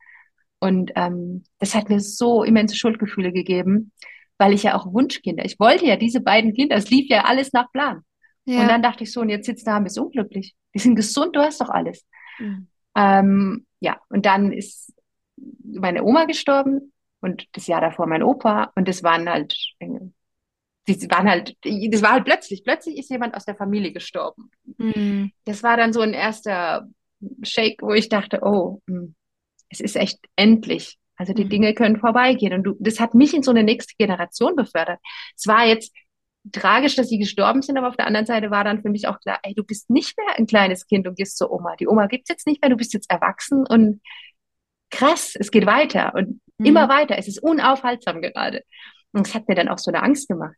Und 0.61 0.93
ähm, 0.97 1.45
das 1.59 1.75
hat 1.75 1.89
mir 1.89 2.01
so 2.01 2.45
immense 2.45 2.77
Schuldgefühle 2.77 3.33
gegeben, 3.33 3.93
weil 4.39 4.53
ich 4.53 4.63
ja 4.63 4.77
auch 4.77 4.93
Wunschkinder, 4.93 5.45
ich 5.45 5.59
wollte 5.59 5.87
ja 5.87 5.97
diese 5.97 6.21
beiden 6.21 6.55
Kinder, 6.55 6.77
es 6.77 6.91
lief 6.91 7.09
ja 7.09 7.25
alles 7.25 7.53
nach 7.53 7.71
Plan. 7.73 8.03
Ja. 8.45 8.63
Und 8.63 8.69
dann 8.69 8.83
dachte 8.83 9.05
ich 9.05 9.13
so, 9.13 9.21
und 9.21 9.29
jetzt 9.29 9.47
sitzt 9.47 9.67
da, 9.67 9.79
bist 9.79 9.99
unglücklich. 9.99 10.55
Die 10.75 10.79
sind 10.79 10.95
gesund, 10.97 11.37
du 11.37 11.41
hast 11.41 11.61
doch 11.61 11.69
alles. 11.69 12.07
Mhm. 12.39 12.69
Ähm, 12.97 13.67
ja, 13.81 14.01
und 14.09 14.27
dann 14.27 14.53
ist 14.53 14.93
meine 15.63 16.03
Oma 16.05 16.25
gestorben 16.25 16.93
und 17.21 17.47
das 17.53 17.67
Jahr 17.67 17.81
davor 17.81 18.07
mein 18.07 18.23
Opa 18.23 18.73
und 18.75 18.89
das 18.89 19.03
waren 19.03 19.29
halt, 19.29 19.57
die 19.81 21.11
waren 21.11 21.29
halt, 21.29 21.57
das 21.65 22.03
war 22.03 22.13
halt 22.13 22.25
plötzlich, 22.25 22.65
plötzlich 22.65 22.99
ist 22.99 23.11
jemand 23.11 23.35
aus 23.35 23.45
der 23.45 23.57
Familie 23.57 23.93
gestorben. 23.93 24.51
Mhm. 24.79 25.33
Das 25.45 25.63
war 25.63 25.77
dann 25.77 25.93
so 25.93 26.01
ein 26.01 26.15
erster 26.15 26.89
Shake, 27.43 27.83
wo 27.83 27.93
ich 27.93 28.09
dachte, 28.09 28.41
oh, 28.43 28.81
hm, 28.89 29.15
es 29.69 29.81
ist 29.81 29.97
echt 29.97 30.19
endlich. 30.37 30.99
Also 31.17 31.35
die 31.35 31.45
mhm. 31.45 31.51
Dinge 31.51 31.75
können 31.75 31.99
vorbeigehen. 31.99 32.55
Und 32.55 32.63
du, 32.65 32.77
das 32.79 32.99
hat 32.99 33.15
mich 33.15 33.35
in 33.35 33.43
so 33.43 33.51
eine 33.51 33.63
nächste 33.63 33.95
Generation 33.99 34.57
befördert. 34.57 35.01
Es 35.37 35.47
war 35.47 35.67
jetzt 35.67 35.95
tragisch, 36.53 36.97
dass 36.97 37.09
sie 37.09 37.19
gestorben 37.19 37.63
sind, 37.63 37.77
aber 37.77 37.89
auf 37.89 37.97
der 37.97 38.07
anderen 38.07 38.27
Seite 38.27 38.51
war 38.51 38.65
dann 38.65 38.83
für 38.83 38.89
mich 38.89 39.07
auch 39.07 39.21
klar, 39.21 39.39
ey, 39.43 39.55
du 39.55 39.63
bist 39.63 39.91
nicht 39.91 40.17
mehr 40.17 40.39
ein 40.39 40.47
kleines 40.47 40.87
Kind 40.87 41.07
und 41.07 41.17
gehst 41.17 41.37
zur 41.37 41.51
Oma. 41.53 41.77
Die 41.77 41.87
Oma 41.87 42.07
gibt's 42.07 42.31
jetzt 42.31 42.47
nicht 42.47 42.63
mehr, 42.63 42.71
du 42.71 42.77
bist 42.77 42.95
jetzt 42.95 43.11
erwachsen 43.11 43.67
und 43.67 44.01
krass, 44.91 45.35
es 45.39 45.51
geht 45.51 45.67
weiter 45.67 46.15
und 46.15 46.41
mhm. 46.59 46.67
immer 46.67 46.89
weiter. 46.89 47.19
Es 47.19 47.29
ist 47.29 47.43
unaufhaltsam 47.43 48.23
gerade. 48.23 48.63
Und 49.13 49.27
das 49.27 49.35
hat 49.35 49.49
mir 49.49 49.55
dann 49.55 49.69
auch 49.69 49.79
so 49.79 49.91
eine 49.91 50.03
Angst 50.03 50.29
gemacht. 50.29 50.57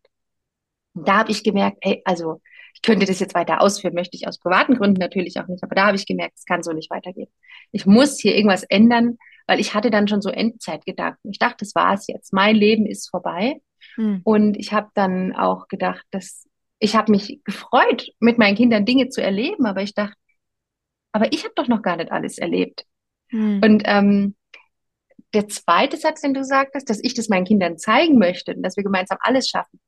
Und 0.94 1.08
da 1.08 1.18
habe 1.18 1.32
ich 1.32 1.42
gemerkt, 1.42 1.78
ey, 1.80 2.02
also 2.04 2.40
ich 2.74 2.82
könnte 2.82 3.06
das 3.06 3.20
jetzt 3.20 3.34
weiter 3.34 3.60
ausführen, 3.60 3.94
möchte 3.94 4.16
ich 4.16 4.26
aus 4.26 4.38
privaten 4.38 4.76
Gründen 4.76 5.00
natürlich 5.00 5.38
auch 5.38 5.46
nicht, 5.46 5.62
aber 5.62 5.74
da 5.74 5.86
habe 5.86 5.96
ich 5.96 6.06
gemerkt, 6.06 6.34
es 6.38 6.44
kann 6.44 6.62
so 6.62 6.72
nicht 6.72 6.90
weitergehen. 6.90 7.28
Ich 7.70 7.86
muss 7.86 8.18
hier 8.18 8.34
irgendwas 8.34 8.62
ändern, 8.64 9.18
weil 9.46 9.60
ich 9.60 9.74
hatte 9.74 9.90
dann 9.90 10.08
schon 10.08 10.22
so 10.22 10.30
Endzeitgedanken. 10.30 11.30
Ich 11.30 11.38
dachte, 11.38 11.58
das 11.60 11.74
war 11.74 11.94
es 11.94 12.06
jetzt. 12.06 12.32
Mein 12.32 12.56
Leben 12.56 12.86
ist 12.86 13.10
vorbei. 13.10 13.60
Hm. 13.96 14.20
Und 14.24 14.56
ich 14.56 14.72
habe 14.72 14.90
dann 14.94 15.34
auch 15.34 15.68
gedacht, 15.68 16.04
dass 16.10 16.48
ich 16.78 16.96
habe 16.96 17.12
mich 17.12 17.40
gefreut, 17.44 18.08
mit 18.18 18.38
meinen 18.38 18.56
Kindern 18.56 18.84
Dinge 18.84 19.08
zu 19.08 19.22
erleben, 19.22 19.66
aber 19.66 19.82
ich 19.82 19.94
dachte, 19.94 20.16
aber 21.12 21.32
ich 21.32 21.44
habe 21.44 21.54
doch 21.54 21.68
noch 21.68 21.82
gar 21.82 21.96
nicht 21.96 22.10
alles 22.10 22.38
erlebt. 22.38 22.84
Hm. 23.28 23.60
Und 23.62 23.82
ähm, 23.86 24.34
der 25.34 25.48
zweite 25.48 25.96
Satz, 25.96 26.20
den 26.20 26.34
du 26.34 26.44
sagtest, 26.44 26.90
dass 26.90 27.02
ich 27.02 27.14
das 27.14 27.28
meinen 27.28 27.44
Kindern 27.44 27.78
zeigen 27.78 28.18
möchte 28.18 28.54
und 28.54 28.62
dass 28.62 28.76
wir 28.76 28.84
gemeinsam 28.84 29.18
alles 29.20 29.48
schaffen, 29.48 29.80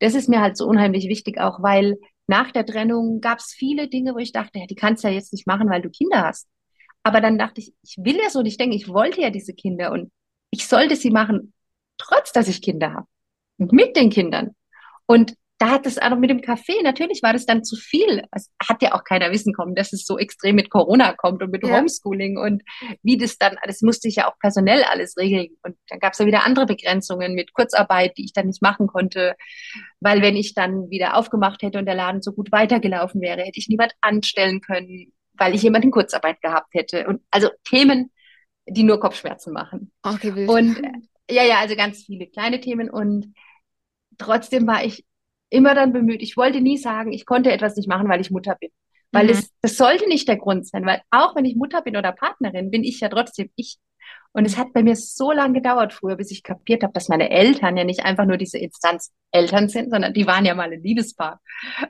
das 0.00 0.14
ist 0.14 0.28
mir 0.28 0.40
halt 0.40 0.56
so 0.56 0.66
unheimlich 0.66 1.08
wichtig 1.08 1.38
auch, 1.38 1.62
weil 1.62 1.96
nach 2.26 2.52
der 2.52 2.66
Trennung 2.66 3.20
gab 3.20 3.38
es 3.38 3.52
viele 3.52 3.88
Dinge, 3.88 4.14
wo 4.14 4.18
ich 4.18 4.32
dachte, 4.32 4.58
ja, 4.58 4.66
die 4.66 4.74
kannst 4.74 5.02
du 5.02 5.08
ja 5.08 5.14
jetzt 5.14 5.32
nicht 5.32 5.46
machen, 5.46 5.68
weil 5.70 5.82
du 5.82 5.90
Kinder 5.90 6.22
hast. 6.22 6.48
Aber 7.02 7.20
dann 7.20 7.38
dachte 7.38 7.60
ich, 7.60 7.72
ich 7.82 7.96
will 7.98 8.16
ja 8.16 8.30
so, 8.30 8.40
und 8.40 8.46
ich 8.46 8.58
denke, 8.58 8.76
ich 8.76 8.88
wollte 8.88 9.20
ja 9.20 9.30
diese 9.30 9.54
Kinder 9.54 9.92
und 9.92 10.10
ich 10.50 10.66
sollte 10.66 10.96
sie 10.96 11.10
machen, 11.10 11.52
trotz 11.96 12.32
dass 12.32 12.48
ich 12.48 12.62
Kinder 12.62 12.92
habe. 12.92 13.06
Und 13.58 13.72
mit 13.72 13.96
den 13.96 14.10
Kindern. 14.10 14.54
Und 15.06 15.34
da 15.58 15.70
hat 15.70 15.86
es 15.86 15.98
auch 15.98 16.10
noch 16.10 16.18
mit 16.18 16.30
dem 16.30 16.40
Kaffee, 16.40 16.80
natürlich 16.84 17.20
war 17.22 17.32
das 17.32 17.44
dann 17.44 17.64
zu 17.64 17.74
viel. 17.74 18.22
Es 18.30 18.52
hat 18.62 18.80
ja 18.80 18.94
auch 18.94 19.02
keiner 19.02 19.32
wissen 19.32 19.52
kommen, 19.52 19.74
dass 19.74 19.92
es 19.92 20.04
so 20.04 20.16
extrem 20.16 20.54
mit 20.54 20.70
Corona 20.70 21.12
kommt 21.14 21.42
und 21.42 21.50
mit 21.50 21.66
ja. 21.66 21.76
Homeschooling 21.76 22.38
und 22.38 22.62
wie 23.02 23.16
das 23.16 23.38
dann, 23.38 23.56
das 23.64 23.82
musste 23.82 24.06
ich 24.06 24.16
ja 24.16 24.28
auch 24.28 24.38
personell 24.38 24.84
alles 24.84 25.16
regeln. 25.16 25.48
Und 25.64 25.76
dann 25.88 25.98
gab 25.98 26.12
es 26.12 26.20
ja 26.20 26.26
wieder 26.26 26.46
andere 26.46 26.66
Begrenzungen 26.66 27.34
mit 27.34 27.52
Kurzarbeit, 27.54 28.16
die 28.16 28.24
ich 28.24 28.32
dann 28.32 28.46
nicht 28.46 28.62
machen 28.62 28.86
konnte, 28.86 29.34
weil 29.98 30.22
wenn 30.22 30.36
ich 30.36 30.54
dann 30.54 30.90
wieder 30.90 31.16
aufgemacht 31.16 31.62
hätte 31.62 31.80
und 31.80 31.86
der 31.86 31.96
Laden 31.96 32.22
so 32.22 32.32
gut 32.32 32.52
weitergelaufen 32.52 33.20
wäre, 33.20 33.42
hätte 33.42 33.58
ich 33.58 33.68
niemand 33.68 33.92
anstellen 34.00 34.60
können, 34.60 35.12
weil 35.32 35.56
ich 35.56 35.62
jemand 35.62 35.84
in 35.84 35.90
Kurzarbeit 35.90 36.40
gehabt 36.40 36.72
hätte. 36.72 37.08
Und 37.08 37.20
also 37.32 37.48
Themen, 37.64 38.12
die 38.68 38.84
nur 38.84 39.00
Kopfschmerzen 39.00 39.52
machen. 39.52 39.90
Okay. 40.02 40.46
Und 40.46 40.80
ja, 41.28 41.42
ja, 41.42 41.58
also 41.58 41.74
ganz 41.74 42.04
viele 42.04 42.28
kleine 42.28 42.60
Themen 42.60 42.88
und 42.88 43.34
trotzdem 44.18 44.66
war 44.66 44.84
ich 44.84 45.04
immer 45.50 45.74
dann 45.74 45.92
bemüht. 45.92 46.22
Ich 46.22 46.36
wollte 46.36 46.60
nie 46.60 46.78
sagen, 46.78 47.12
ich 47.12 47.26
konnte 47.26 47.52
etwas 47.52 47.76
nicht 47.76 47.88
machen, 47.88 48.08
weil 48.08 48.20
ich 48.20 48.30
Mutter 48.30 48.56
bin. 48.60 48.70
Weil 49.10 49.24
mhm. 49.24 49.30
es, 49.30 49.50
das 49.62 49.76
sollte 49.76 50.06
nicht 50.08 50.28
der 50.28 50.36
Grund 50.36 50.66
sein, 50.66 50.84
weil 50.84 51.00
auch 51.10 51.34
wenn 51.34 51.44
ich 51.44 51.56
Mutter 51.56 51.82
bin 51.82 51.96
oder 51.96 52.12
Partnerin, 52.12 52.70
bin 52.70 52.84
ich 52.84 53.00
ja 53.00 53.08
trotzdem 53.08 53.50
ich. 53.56 53.78
Und 54.32 54.44
es 54.44 54.56
hat 54.56 54.72
bei 54.72 54.82
mir 54.82 54.94
so 54.94 55.32
lange 55.32 55.54
gedauert 55.54 55.92
früher, 55.92 56.16
bis 56.16 56.30
ich 56.30 56.42
kapiert 56.42 56.82
habe, 56.82 56.92
dass 56.92 57.08
meine 57.08 57.30
Eltern 57.30 57.76
ja 57.76 57.84
nicht 57.84 58.04
einfach 58.04 58.26
nur 58.26 58.36
diese 58.36 58.58
Instanz 58.58 59.12
Eltern 59.30 59.68
sind, 59.68 59.90
sondern 59.90 60.14
die 60.14 60.26
waren 60.26 60.44
ja 60.44 60.54
mal 60.54 60.70
ein 60.72 60.82
Liebespaar. 60.82 61.40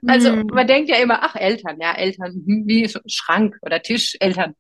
Also 0.07 0.33
mhm. 0.33 0.47
man 0.53 0.67
denkt 0.67 0.89
ja 0.89 0.97
immer, 0.97 1.23
ach 1.23 1.37
Eltern, 1.37 1.79
ja 1.81 1.93
Eltern, 1.95 2.33
hm, 2.33 2.65
wie 2.67 2.89
Schrank 3.07 3.57
oder 3.63 3.83
Tisch, 3.83 4.17
Eltern. 4.21 4.55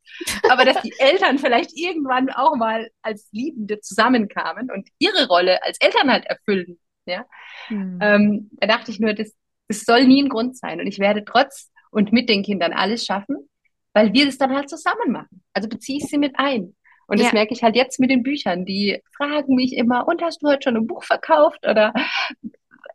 Aber 0.50 0.64
dass 0.64 0.82
die 0.82 0.92
Eltern 0.98 1.38
vielleicht 1.38 1.76
irgendwann 1.76 2.30
auch 2.30 2.56
mal 2.56 2.90
als 3.02 3.28
Liebende 3.32 3.80
zusammenkamen 3.80 4.70
und 4.70 4.88
ihre 4.98 5.26
Rolle 5.28 5.62
als 5.62 5.78
Eltern 5.80 6.10
halt 6.10 6.26
erfüllen 6.26 6.78
ja. 7.08 7.24
Mhm. 7.68 7.98
Ähm, 8.00 8.50
da 8.52 8.66
dachte 8.66 8.90
ich 8.90 9.00
nur, 9.00 9.14
das, 9.14 9.34
das 9.68 9.82
soll 9.82 10.06
nie 10.06 10.22
ein 10.22 10.28
Grund 10.28 10.56
sein. 10.56 10.80
Und 10.80 10.86
ich 10.86 10.98
werde 10.98 11.24
trotz 11.24 11.70
und 11.90 12.12
mit 12.12 12.28
den 12.28 12.42
Kindern 12.42 12.72
alles 12.72 13.04
schaffen, 13.04 13.48
weil 13.94 14.12
wir 14.12 14.26
das 14.26 14.38
dann 14.38 14.54
halt 14.54 14.68
zusammen 14.68 15.12
machen. 15.12 15.42
Also 15.52 15.68
beziehe 15.68 15.98
ich 15.98 16.04
sie 16.04 16.18
mit 16.18 16.34
ein. 16.36 16.74
Und 17.06 17.18
ja. 17.18 17.24
das 17.24 17.32
merke 17.32 17.54
ich 17.54 17.62
halt 17.62 17.74
jetzt 17.74 17.98
mit 17.98 18.10
den 18.10 18.22
Büchern. 18.22 18.66
Die 18.66 19.02
fragen 19.16 19.54
mich 19.54 19.74
immer, 19.74 20.06
und 20.06 20.22
hast 20.22 20.42
du 20.42 20.48
heute 20.48 20.64
schon 20.64 20.76
ein 20.76 20.86
Buch 20.86 21.04
verkauft? 21.04 21.66
Oder 21.66 21.94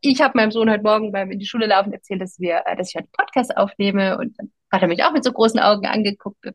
ich 0.02 0.21
habe 0.21 0.38
meinem 0.38 0.52
Sohn 0.52 0.69
heute 0.69 0.84
Morgen 0.84 1.12
beim 1.12 1.32
in 1.32 1.39
die 1.39 1.45
Schule 1.45 1.65
laufen 1.65 1.93
erzählt, 1.93 2.21
dass 2.21 2.39
wir, 2.39 2.63
äh, 2.65 2.76
dass 2.76 2.89
ich 2.89 2.97
einen 2.97 3.10
Podcast 3.12 3.58
aufnehme 3.58 4.17
und 4.17 4.38
dann 4.38 4.52
hat 4.71 4.82
er 4.82 4.88
mich 4.88 5.04
auch 5.04 5.13
mit 5.13 5.23
so 5.23 5.32
großen 5.32 5.60
Augen 5.60 5.86
angeguckt. 5.86 6.45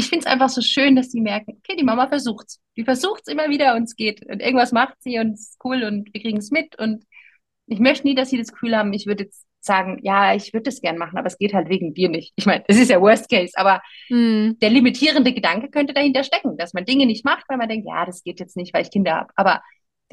Ich 0.00 0.08
finde 0.08 0.24
es 0.24 0.32
einfach 0.32 0.48
so 0.48 0.62
schön, 0.62 0.96
dass 0.96 1.10
sie 1.10 1.20
merken, 1.20 1.58
okay, 1.58 1.76
die 1.76 1.84
Mama 1.84 2.08
versucht's. 2.08 2.58
Die 2.74 2.84
versucht's 2.84 3.28
immer 3.28 3.50
wieder 3.50 3.76
und 3.76 3.82
es 3.82 3.96
geht. 3.96 4.24
Und 4.24 4.40
irgendwas 4.40 4.72
macht 4.72 4.94
sie 5.00 5.18
und 5.18 5.34
es 5.34 5.50
ist 5.50 5.58
cool 5.62 5.82
und 5.82 6.08
wir 6.14 6.22
kriegen 6.22 6.38
es 6.38 6.50
mit. 6.50 6.78
Und 6.78 7.04
ich 7.66 7.80
möchte 7.80 8.06
nie, 8.06 8.14
dass 8.14 8.30
sie 8.30 8.38
das 8.38 8.50
Gefühl 8.50 8.74
haben, 8.74 8.94
ich 8.94 9.04
würde 9.04 9.24
jetzt 9.24 9.44
sagen, 9.60 9.98
ja, 10.00 10.34
ich 10.34 10.54
würde 10.54 10.64
das 10.64 10.80
gern 10.80 10.96
machen, 10.96 11.18
aber 11.18 11.26
es 11.26 11.36
geht 11.36 11.52
halt 11.52 11.68
wegen 11.68 11.92
dir 11.92 12.08
nicht. 12.08 12.32
Ich 12.36 12.46
meine, 12.46 12.64
das 12.66 12.78
ist 12.78 12.88
ja 12.88 12.98
Worst 12.98 13.28
Case, 13.28 13.52
aber 13.56 13.82
mm. 14.08 14.52
der 14.62 14.70
limitierende 14.70 15.34
Gedanke 15.34 15.68
könnte 15.68 15.92
dahinter 15.92 16.24
stecken, 16.24 16.56
dass 16.56 16.72
man 16.72 16.86
Dinge 16.86 17.04
nicht 17.04 17.26
macht, 17.26 17.44
weil 17.48 17.58
man 17.58 17.68
denkt, 17.68 17.86
ja, 17.86 18.06
das 18.06 18.22
geht 18.22 18.40
jetzt 18.40 18.56
nicht, 18.56 18.72
weil 18.72 18.80
ich 18.84 18.90
Kinder 18.90 19.16
habe. 19.16 19.32
Aber 19.36 19.60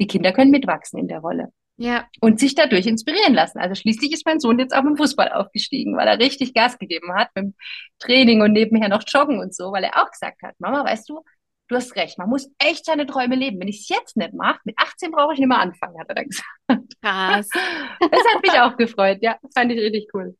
die 0.00 0.06
Kinder 0.06 0.32
können 0.32 0.50
mitwachsen 0.50 0.98
in 0.98 1.08
der 1.08 1.20
Rolle. 1.20 1.48
Ja. 1.78 2.08
Und 2.20 2.40
sich 2.40 2.56
dadurch 2.56 2.86
inspirieren 2.86 3.34
lassen. 3.34 3.58
Also 3.58 3.76
schließlich 3.76 4.12
ist 4.12 4.26
mein 4.26 4.40
Sohn 4.40 4.58
jetzt 4.58 4.74
auch 4.74 4.84
im 4.84 4.96
Fußball 4.96 5.30
aufgestiegen, 5.30 5.96
weil 5.96 6.08
er 6.08 6.18
richtig 6.18 6.52
Gas 6.52 6.76
gegeben 6.76 7.14
hat 7.14 7.28
mit 7.36 7.44
dem 7.44 7.54
Training 8.00 8.42
und 8.42 8.52
nebenher 8.52 8.88
noch 8.88 9.04
Joggen 9.06 9.38
und 9.38 9.54
so, 9.54 9.70
weil 9.72 9.84
er 9.84 10.02
auch 10.02 10.10
gesagt 10.10 10.42
hat, 10.42 10.54
Mama, 10.58 10.84
weißt 10.84 11.08
du, 11.08 11.22
du 11.68 11.76
hast 11.76 11.94
recht, 11.94 12.18
man 12.18 12.28
muss 12.28 12.50
echt 12.58 12.84
seine 12.84 13.06
Träume 13.06 13.36
leben. 13.36 13.60
Wenn 13.60 13.68
ich 13.68 13.82
es 13.82 13.88
jetzt 13.88 14.16
nicht 14.16 14.34
mache, 14.34 14.58
mit 14.64 14.76
18 14.76 15.12
brauche 15.12 15.34
ich 15.34 15.38
nicht 15.38 15.48
mehr 15.48 15.60
anfangen, 15.60 15.98
hat 16.00 16.08
er 16.08 16.14
dann 16.16 16.28
gesagt. 16.28 16.94
Krass. 17.00 17.48
Das 18.00 18.34
hat 18.34 18.42
mich 18.42 18.52
auch 18.52 18.76
gefreut, 18.76 19.18
ja, 19.20 19.36
das 19.40 19.52
fand 19.54 19.70
ich 19.70 19.78
richtig 19.78 20.08
cool. 20.14 20.36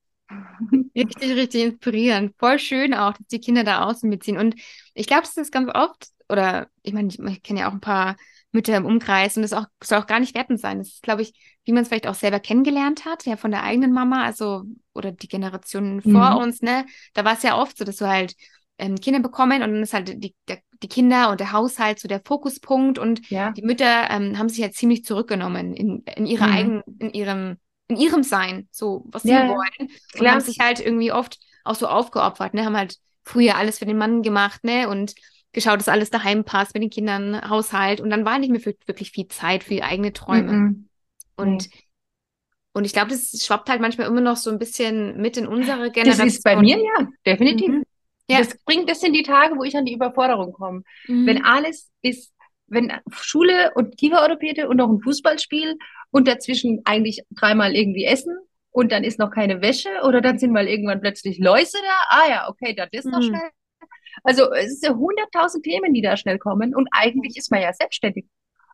Richtig, 0.94 1.36
richtig 1.36 1.64
inspirierend. 1.64 2.34
Voll 2.38 2.58
schön 2.58 2.94
auch, 2.94 3.12
dass 3.12 3.26
die 3.28 3.40
Kinder 3.40 3.64
da 3.64 3.84
außen 3.84 4.08
mitziehen. 4.08 4.36
Und 4.36 4.56
ich 4.94 5.06
glaube, 5.06 5.22
das 5.22 5.36
ist 5.36 5.52
ganz 5.52 5.70
oft, 5.72 6.08
oder 6.28 6.68
ich 6.82 6.92
meine, 6.92 7.08
ich, 7.08 7.18
ich 7.18 7.42
kenne 7.42 7.60
ja 7.60 7.68
auch 7.68 7.72
ein 7.72 7.80
paar 7.80 8.16
Mütter 8.58 8.76
im 8.76 8.86
Umkreis 8.86 9.36
und 9.36 9.42
das 9.42 9.52
auch, 9.52 9.66
soll 9.82 9.98
auch 9.98 10.08
gar 10.08 10.18
nicht 10.18 10.34
wertend 10.34 10.58
sein. 10.58 10.78
Das 10.78 10.88
ist, 10.88 11.02
glaube 11.04 11.22
ich, 11.22 11.32
wie 11.64 11.70
man 11.70 11.82
es 11.82 11.88
vielleicht 11.88 12.08
auch 12.08 12.16
selber 12.16 12.40
kennengelernt 12.40 13.04
hat, 13.04 13.24
ja, 13.24 13.36
von 13.36 13.52
der 13.52 13.62
eigenen 13.62 13.92
Mama, 13.92 14.24
also, 14.24 14.64
oder 14.94 15.12
die 15.12 15.28
Generationen 15.28 16.02
mhm. 16.02 16.12
vor 16.12 16.38
uns, 16.38 16.60
ne? 16.60 16.84
Da 17.14 17.24
war 17.24 17.34
es 17.34 17.44
ja 17.44 17.56
oft 17.56 17.78
so, 17.78 17.84
dass 17.84 17.96
du 17.96 18.08
halt 18.08 18.34
ähm, 18.78 18.96
Kinder 18.96 19.20
bekommen 19.20 19.62
und 19.62 19.70
dann 19.72 19.82
ist 19.82 19.94
halt 19.94 20.24
die, 20.24 20.34
der, 20.48 20.58
die 20.82 20.88
Kinder 20.88 21.30
und 21.30 21.38
der 21.38 21.52
Haushalt 21.52 22.00
so 22.00 22.08
der 22.08 22.20
Fokuspunkt 22.24 22.98
und 22.98 23.30
ja. 23.30 23.52
die 23.52 23.62
Mütter 23.62 24.10
ähm, 24.10 24.38
haben 24.38 24.48
sich 24.48 24.62
halt 24.62 24.74
ziemlich 24.74 25.04
zurückgenommen 25.04 25.74
in, 25.74 26.02
in 26.16 26.26
ihrer 26.26 26.48
mhm. 26.48 26.52
eigenen, 26.52 26.82
in 26.98 27.10
ihrem, 27.12 27.56
in 27.86 27.96
ihrem 27.96 28.22
Sein, 28.24 28.68
so 28.72 29.04
was 29.06 29.22
sie 29.22 29.30
ja, 29.30 29.48
wollen. 29.48 29.88
Klar. 30.12 30.20
Und 30.20 30.30
haben 30.30 30.40
sich 30.40 30.58
halt 30.60 30.80
irgendwie 30.80 31.12
oft 31.12 31.38
auch 31.62 31.76
so 31.76 31.86
aufgeopfert, 31.86 32.54
ne? 32.54 32.64
Haben 32.64 32.76
halt 32.76 32.96
früher 33.22 33.56
alles 33.56 33.78
für 33.78 33.86
den 33.86 33.98
Mann 33.98 34.22
gemacht, 34.22 34.64
ne? 34.64 34.88
Und 34.88 35.14
geschaut, 35.52 35.78
dass 35.78 35.88
alles 35.88 36.10
daheim 36.10 36.44
passt 36.44 36.74
mit 36.74 36.82
den 36.82 36.90
Kindern, 36.90 37.48
Haushalt. 37.48 38.00
Und 38.00 38.10
dann 38.10 38.24
war 38.24 38.38
nicht 38.38 38.50
mehr 38.50 38.64
wirklich 38.64 39.10
viel 39.10 39.28
Zeit 39.28 39.64
für 39.64 39.74
die 39.74 39.82
eigenen 39.82 40.14
Träume. 40.14 40.52
-mm. 40.52 40.84
Und, 41.36 41.68
und 42.72 42.84
ich 42.84 42.92
glaube, 42.92 43.10
das 43.10 43.30
schwappt 43.44 43.70
halt 43.70 43.80
manchmal 43.80 44.08
immer 44.08 44.20
noch 44.20 44.36
so 44.36 44.50
ein 44.50 44.58
bisschen 44.58 45.20
mit 45.20 45.36
in 45.36 45.46
unsere 45.46 45.90
Generation. 45.90 46.26
Das 46.26 46.36
ist 46.36 46.44
bei 46.44 46.56
mir, 46.56 46.78
ja, 46.78 47.08
definitiv. 47.24 47.68
Mhm. 47.68 47.84
Ja. 48.30 48.38
Das 48.38 48.58
bringt, 48.64 48.90
das 48.90 49.00
sind 49.00 49.14
die 49.14 49.22
Tage, 49.22 49.56
wo 49.56 49.64
ich 49.64 49.74
an 49.76 49.86
die 49.86 49.94
Überforderung 49.94 50.52
komme. 50.52 50.82
Mhm. 51.06 51.26
Wenn 51.26 51.44
alles 51.44 51.90
ist, 52.02 52.32
wenn 52.66 52.92
Schule 53.10 53.72
und 53.74 53.96
Kieferorthopäde 53.96 54.68
und 54.68 54.76
noch 54.76 54.90
ein 54.90 55.00
Fußballspiel 55.00 55.76
und 56.10 56.28
dazwischen 56.28 56.82
eigentlich 56.84 57.22
dreimal 57.30 57.74
irgendwie 57.74 58.04
essen 58.04 58.36
und 58.70 58.92
dann 58.92 59.02
ist 59.02 59.18
noch 59.18 59.30
keine 59.30 59.62
Wäsche 59.62 59.88
oder 60.06 60.20
dann 60.20 60.38
sind 60.38 60.52
mal 60.52 60.68
irgendwann 60.68 61.00
plötzlich 61.00 61.38
Läuse 61.38 61.78
da. 61.82 62.16
Ah 62.18 62.28
ja, 62.28 62.48
okay, 62.48 62.74
das 62.74 62.88
ist 62.92 63.06
noch 63.06 63.20
mhm. 63.20 63.28
schnell 63.28 63.50
also 64.22 64.52
es 64.52 64.80
sind 64.80 64.90
ja 64.90 64.96
hunderttausend 64.96 65.64
Themen, 65.64 65.92
die 65.94 66.02
da 66.02 66.16
schnell 66.16 66.38
kommen 66.38 66.74
und 66.74 66.88
eigentlich 66.92 67.36
ist 67.36 67.50
man 67.50 67.62
ja 67.62 67.72
selbstständig. 67.72 68.26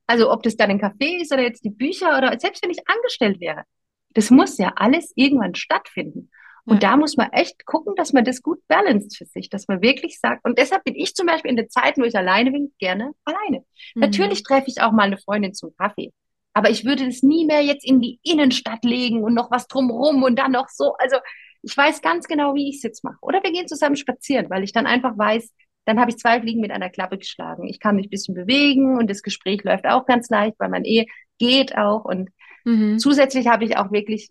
Also 0.06 0.30
ob 0.30 0.42
das 0.42 0.56
dann 0.56 0.70
ein 0.70 0.80
Café 0.80 1.20
ist 1.20 1.32
oder 1.32 1.42
jetzt 1.42 1.64
die 1.64 1.70
Bücher 1.70 2.18
oder 2.18 2.38
selbst 2.38 2.62
wenn 2.62 2.70
ich 2.70 2.86
angestellt 2.86 3.40
wäre. 3.40 3.64
Das 4.10 4.30
muss 4.30 4.58
ja 4.58 4.72
alles 4.76 5.12
irgendwann 5.16 5.54
stattfinden. 5.54 6.30
Und 6.66 6.82
ja. 6.82 6.90
da 6.90 6.96
muss 6.96 7.16
man 7.16 7.30
echt 7.32 7.66
gucken, 7.66 7.94
dass 7.94 8.12
man 8.12 8.24
das 8.24 8.40
gut 8.40 8.58
balanced 8.68 9.16
für 9.16 9.26
sich, 9.26 9.50
dass 9.50 9.68
man 9.68 9.82
wirklich 9.82 10.18
sagt, 10.18 10.44
und 10.46 10.58
deshalb 10.58 10.84
bin 10.84 10.94
ich 10.94 11.14
zum 11.14 11.26
Beispiel 11.26 11.50
in 11.50 11.56
der 11.56 11.68
Zeit, 11.68 11.98
wo 11.98 12.04
ich 12.04 12.16
alleine 12.16 12.52
bin, 12.52 12.72
gerne 12.78 13.12
alleine. 13.24 13.64
Mhm. 13.94 14.00
Natürlich 14.00 14.42
treffe 14.42 14.68
ich 14.68 14.80
auch 14.80 14.92
mal 14.92 15.02
eine 15.02 15.18
Freundin 15.18 15.52
zum 15.52 15.74
Kaffee. 15.76 16.12
Aber 16.54 16.70
ich 16.70 16.84
würde 16.84 17.04
das 17.04 17.22
nie 17.22 17.44
mehr 17.44 17.62
jetzt 17.62 17.84
in 17.84 18.00
die 18.00 18.18
Innenstadt 18.22 18.84
legen 18.84 19.24
und 19.24 19.34
noch 19.34 19.50
was 19.50 19.66
drumrum 19.66 20.22
und 20.22 20.38
dann 20.38 20.52
noch 20.52 20.68
so. 20.68 20.94
Also 20.98 21.16
ich 21.64 21.76
weiß 21.76 22.02
ganz 22.02 22.26
genau, 22.26 22.54
wie 22.54 22.68
ich 22.68 22.76
es 22.76 22.82
jetzt 22.82 23.04
mache. 23.04 23.16
Oder 23.20 23.42
wir 23.42 23.52
gehen 23.52 23.68
zusammen 23.68 23.96
spazieren, 23.96 24.50
weil 24.50 24.64
ich 24.64 24.72
dann 24.72 24.86
einfach 24.86 25.16
weiß, 25.16 25.50
dann 25.86 26.00
habe 26.00 26.10
ich 26.10 26.16
zwei 26.18 26.40
Fliegen 26.40 26.60
mit 26.60 26.70
einer 26.70 26.90
Klappe 26.90 27.18
geschlagen. 27.18 27.66
Ich 27.66 27.80
kann 27.80 27.96
mich 27.96 28.06
ein 28.06 28.10
bisschen 28.10 28.34
bewegen 28.34 28.98
und 28.98 29.10
das 29.10 29.22
Gespräch 29.22 29.62
läuft 29.64 29.86
auch 29.86 30.06
ganz 30.06 30.28
leicht, 30.30 30.58
weil 30.58 30.70
man 30.70 30.84
eh 30.84 31.06
geht 31.38 31.76
auch. 31.76 32.04
Und 32.04 32.30
mhm. 32.64 32.98
zusätzlich 32.98 33.48
habe 33.48 33.64
ich 33.64 33.76
auch 33.76 33.92
wirklich, 33.92 34.30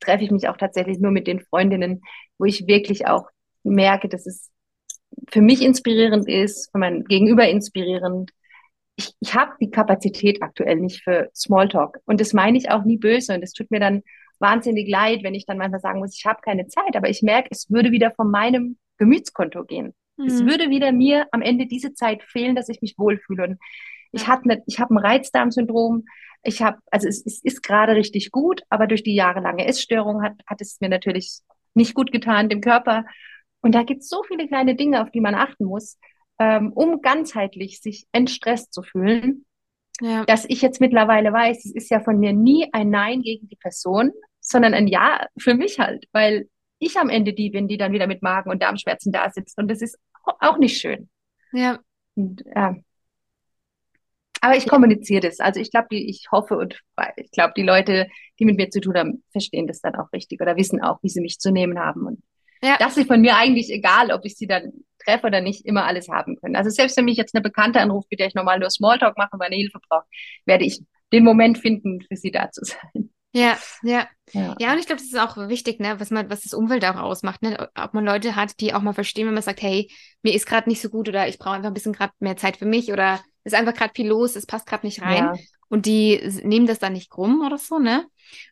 treffe 0.00 0.24
ich 0.24 0.30
mich 0.30 0.48
auch 0.48 0.56
tatsächlich 0.56 0.98
nur 0.98 1.10
mit 1.10 1.26
den 1.26 1.40
Freundinnen, 1.40 2.02
wo 2.38 2.44
ich 2.44 2.66
wirklich 2.66 3.06
auch 3.06 3.28
merke, 3.62 4.08
dass 4.08 4.26
es 4.26 4.50
für 5.30 5.42
mich 5.42 5.62
inspirierend 5.62 6.28
ist, 6.28 6.70
für 6.72 6.78
mein 6.78 7.04
Gegenüber 7.04 7.48
inspirierend. 7.48 8.30
Ich, 8.96 9.12
ich 9.20 9.34
habe 9.34 9.52
die 9.60 9.70
Kapazität 9.70 10.42
aktuell 10.42 10.76
nicht 10.76 11.02
für 11.02 11.30
Smalltalk. 11.34 11.98
Und 12.06 12.20
das 12.20 12.32
meine 12.32 12.58
ich 12.58 12.70
auch 12.70 12.84
nie 12.84 12.96
böse. 12.98 13.34
Und 13.34 13.42
das 13.42 13.52
tut 13.52 13.70
mir 13.70 13.80
dann 13.80 14.02
wahnsinnig 14.42 14.88
leid, 14.88 15.22
wenn 15.22 15.34
ich 15.34 15.46
dann 15.46 15.56
manchmal 15.56 15.80
sagen 15.80 16.00
muss, 16.00 16.16
ich 16.16 16.26
habe 16.26 16.40
keine 16.42 16.66
Zeit, 16.66 16.94
aber 16.96 17.08
ich 17.08 17.22
merke, 17.22 17.48
es 17.50 17.70
würde 17.70 17.90
wieder 17.92 18.10
von 18.10 18.30
meinem 18.30 18.76
Gemütskonto 18.98 19.64
gehen. 19.64 19.94
Mhm. 20.16 20.26
Es 20.26 20.44
würde 20.44 20.68
wieder 20.68 20.92
mir 20.92 21.26
am 21.32 21.40
Ende 21.40 21.66
diese 21.66 21.94
Zeit 21.94 22.22
fehlen, 22.22 22.54
dass 22.54 22.68
ich 22.68 22.82
mich 22.82 22.98
wohlfühle. 22.98 23.44
Und 23.44 23.58
ich 24.12 24.28
habe 24.28 24.46
ne, 24.46 24.62
ich 24.66 24.78
hab 24.78 24.90
ein 24.90 24.98
Reizdarmsyndrom. 24.98 26.04
Ich 26.42 26.60
habe, 26.60 26.78
also 26.90 27.08
es, 27.08 27.24
es 27.24 27.42
ist 27.42 27.62
gerade 27.62 27.94
richtig 27.94 28.30
gut, 28.30 28.62
aber 28.68 28.86
durch 28.86 29.02
die 29.02 29.14
jahrelange 29.14 29.66
Essstörung 29.66 30.22
hat, 30.22 30.34
hat 30.46 30.60
es 30.60 30.80
mir 30.80 30.88
natürlich 30.88 31.40
nicht 31.74 31.94
gut 31.94 32.12
getan, 32.12 32.48
dem 32.48 32.60
Körper. 32.60 33.06
Und 33.60 33.74
da 33.74 33.84
gibt 33.84 34.02
es 34.02 34.08
so 34.08 34.22
viele 34.24 34.46
kleine 34.48 34.74
Dinge, 34.74 35.02
auf 35.02 35.10
die 35.10 35.20
man 35.20 35.34
achten 35.34 35.64
muss, 35.64 35.98
ähm, 36.38 36.72
um 36.72 37.00
ganzheitlich 37.00 37.80
sich 37.80 38.06
entstresst 38.12 38.72
zu 38.74 38.82
fühlen, 38.82 39.44
ja. 40.00 40.24
dass 40.24 40.44
ich 40.48 40.62
jetzt 40.62 40.80
mittlerweile 40.80 41.32
weiß, 41.32 41.64
es 41.64 41.74
ist 41.74 41.90
ja 41.90 42.00
von 42.00 42.18
mir 42.18 42.32
nie 42.32 42.68
ein 42.72 42.90
Nein 42.90 43.22
gegen 43.22 43.48
die 43.48 43.56
Person, 43.56 44.10
sondern 44.52 44.74
ein 44.74 44.86
Ja 44.86 45.26
für 45.38 45.54
mich 45.54 45.78
halt, 45.78 46.06
weil 46.12 46.48
ich 46.78 46.96
am 46.96 47.08
Ende 47.08 47.32
die 47.32 47.50
bin, 47.50 47.68
die 47.68 47.76
dann 47.76 47.92
wieder 47.92 48.06
mit 48.06 48.22
Magen- 48.22 48.50
und 48.50 48.62
Darmschmerzen 48.62 49.12
da 49.12 49.30
sitzt. 49.30 49.58
Und 49.58 49.68
das 49.68 49.82
ist 49.82 49.98
auch 50.40 50.58
nicht 50.58 50.78
schön. 50.78 51.08
Ja. 51.52 51.78
Und, 52.14 52.44
ja. 52.54 52.76
Aber 54.40 54.56
ich 54.56 54.68
kommuniziere 54.68 55.20
das. 55.20 55.38
Also 55.38 55.60
ich 55.60 55.70
glaube, 55.70 55.94
ich 55.94 56.26
hoffe 56.32 56.58
und 56.58 56.80
ich 57.16 57.30
glaube, 57.30 57.52
die 57.56 57.62
Leute, 57.62 58.08
die 58.40 58.44
mit 58.44 58.56
mir 58.56 58.70
zu 58.70 58.80
tun 58.80 58.96
haben, 58.96 59.22
verstehen 59.30 59.68
das 59.68 59.80
dann 59.80 59.94
auch 59.94 60.12
richtig 60.12 60.40
oder 60.40 60.56
wissen 60.56 60.82
auch, 60.82 60.98
wie 61.02 61.08
sie 61.08 61.20
mich 61.20 61.38
zu 61.38 61.52
nehmen 61.52 61.78
haben. 61.78 62.06
Und 62.06 62.22
ja. 62.60 62.76
das 62.78 62.96
ist 62.96 63.06
von 63.06 63.20
mir 63.20 63.36
eigentlich 63.36 63.70
egal, 63.70 64.10
ob 64.10 64.24
ich 64.24 64.36
sie 64.36 64.48
dann 64.48 64.72
treffe 64.98 65.28
oder 65.28 65.40
nicht, 65.40 65.64
immer 65.64 65.84
alles 65.84 66.08
haben 66.08 66.36
können. 66.36 66.56
Also 66.56 66.70
selbst 66.70 66.96
wenn 66.96 67.04
mich 67.04 67.16
jetzt 67.16 67.34
eine 67.34 67.42
Bekannte 67.42 67.80
anruft, 67.80 68.10
mit 68.10 68.18
der 68.18 68.26
ich 68.26 68.34
normal 68.34 68.58
nur 68.58 68.70
Smalltalk 68.70 69.16
mache 69.16 69.30
und 69.32 69.38
meine 69.38 69.56
Hilfe 69.56 69.78
brauche, 69.88 70.06
werde 70.44 70.64
ich 70.64 70.80
den 71.12 71.22
Moment 71.22 71.58
finden, 71.58 72.00
für 72.00 72.16
sie 72.16 72.32
da 72.32 72.50
zu 72.50 72.64
sein. 72.64 73.10
Ja, 73.32 73.58
ja. 73.82 74.06
Ja, 74.32 74.56
ja 74.58 74.72
und 74.72 74.78
ich 74.78 74.86
glaube, 74.86 75.00
das 75.00 75.10
ist 75.10 75.18
auch 75.18 75.36
wichtig, 75.48 75.80
ne, 75.80 75.98
was 76.00 76.10
man, 76.10 76.30
was 76.30 76.42
das 76.42 76.54
Umfeld 76.54 76.84
auch 76.84 76.96
ausmacht, 76.96 77.42
ne? 77.42 77.68
Ob 77.74 77.94
man 77.94 78.04
Leute 78.04 78.36
hat, 78.36 78.60
die 78.60 78.72
auch 78.72 78.80
mal 78.82 78.94
verstehen, 78.94 79.26
wenn 79.26 79.34
man 79.34 79.42
sagt, 79.42 79.62
hey, 79.62 79.90
mir 80.22 80.34
ist 80.34 80.46
gerade 80.46 80.68
nicht 80.68 80.80
so 80.80 80.88
gut 80.88 81.08
oder 81.08 81.28
ich 81.28 81.38
brauche 81.38 81.54
einfach 81.54 81.68
ein 81.68 81.74
bisschen 81.74 81.92
gerade 81.92 82.12
mehr 82.18 82.36
Zeit 82.36 82.56
für 82.56 82.66
mich 82.66 82.92
oder 82.92 83.20
ist 83.44 83.54
einfach 83.54 83.74
gerade 83.74 83.92
viel 83.94 84.08
los, 84.08 84.36
es 84.36 84.46
passt 84.46 84.66
gerade 84.66 84.86
nicht 84.86 85.02
rein. 85.02 85.24
Ja. 85.24 85.34
Und 85.68 85.86
die 85.86 86.20
nehmen 86.42 86.66
das 86.66 86.78
dann 86.78 86.92
nicht 86.92 87.10
krumm 87.10 87.42
oder 87.44 87.56
so, 87.56 87.78
ne? 87.78 88.06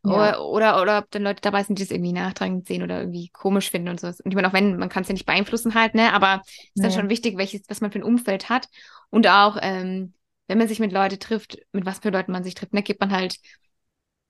Ja. 0.05 0.39
Oder, 0.39 0.45
oder, 0.47 0.83
oder 0.83 0.99
ob 0.99 1.11
dann 1.11 1.23
Leute 1.23 1.43
dabei 1.43 1.63
sind, 1.63 1.79
die 1.79 1.83
das 1.83 1.91
irgendwie 1.91 2.13
nachtragend 2.13 2.67
sehen 2.67 2.83
oder 2.83 3.01
irgendwie 3.01 3.29
komisch 3.29 3.71
finden 3.71 3.91
und 3.91 4.01
so. 4.01 4.07
Und 4.07 4.23
ich 4.25 4.35
meine, 4.35 4.49
auch 4.49 4.55
wenn, 4.55 4.79
man 4.79 4.89
kann 4.89 5.03
es 5.03 5.09
ja 5.09 5.13
nicht 5.13 5.27
beeinflussen 5.27 5.75
halt, 5.75 5.95
ne? 5.95 6.13
Aber 6.15 6.43
ist 6.75 6.83
dann 6.83 6.93
schon 6.93 7.11
wichtig, 7.11 7.37
welches, 7.37 7.63
was 7.69 7.83
man 7.83 7.93
für 7.93 7.99
ein 7.99 8.05
Umfeld 8.05 8.49
hat. 8.49 8.69
Und 9.11 9.27
auch, 9.27 9.59
ähm, 9.61 10.15
wenn 10.49 10.59
man 10.59 10.67
sich 10.67 10.81
mit 10.81 10.93
Leuten 10.93 11.19
trifft, 11.21 11.59
mit 11.73 11.85
was 11.85 11.99
für 11.99 12.11
Leuten 12.11 12.33
man 12.33 12.43
sich 12.43 12.55
trifft, 12.55 12.73
ne, 12.73 12.83
gibt 12.83 13.01
man 13.01 13.13
halt 13.13 13.37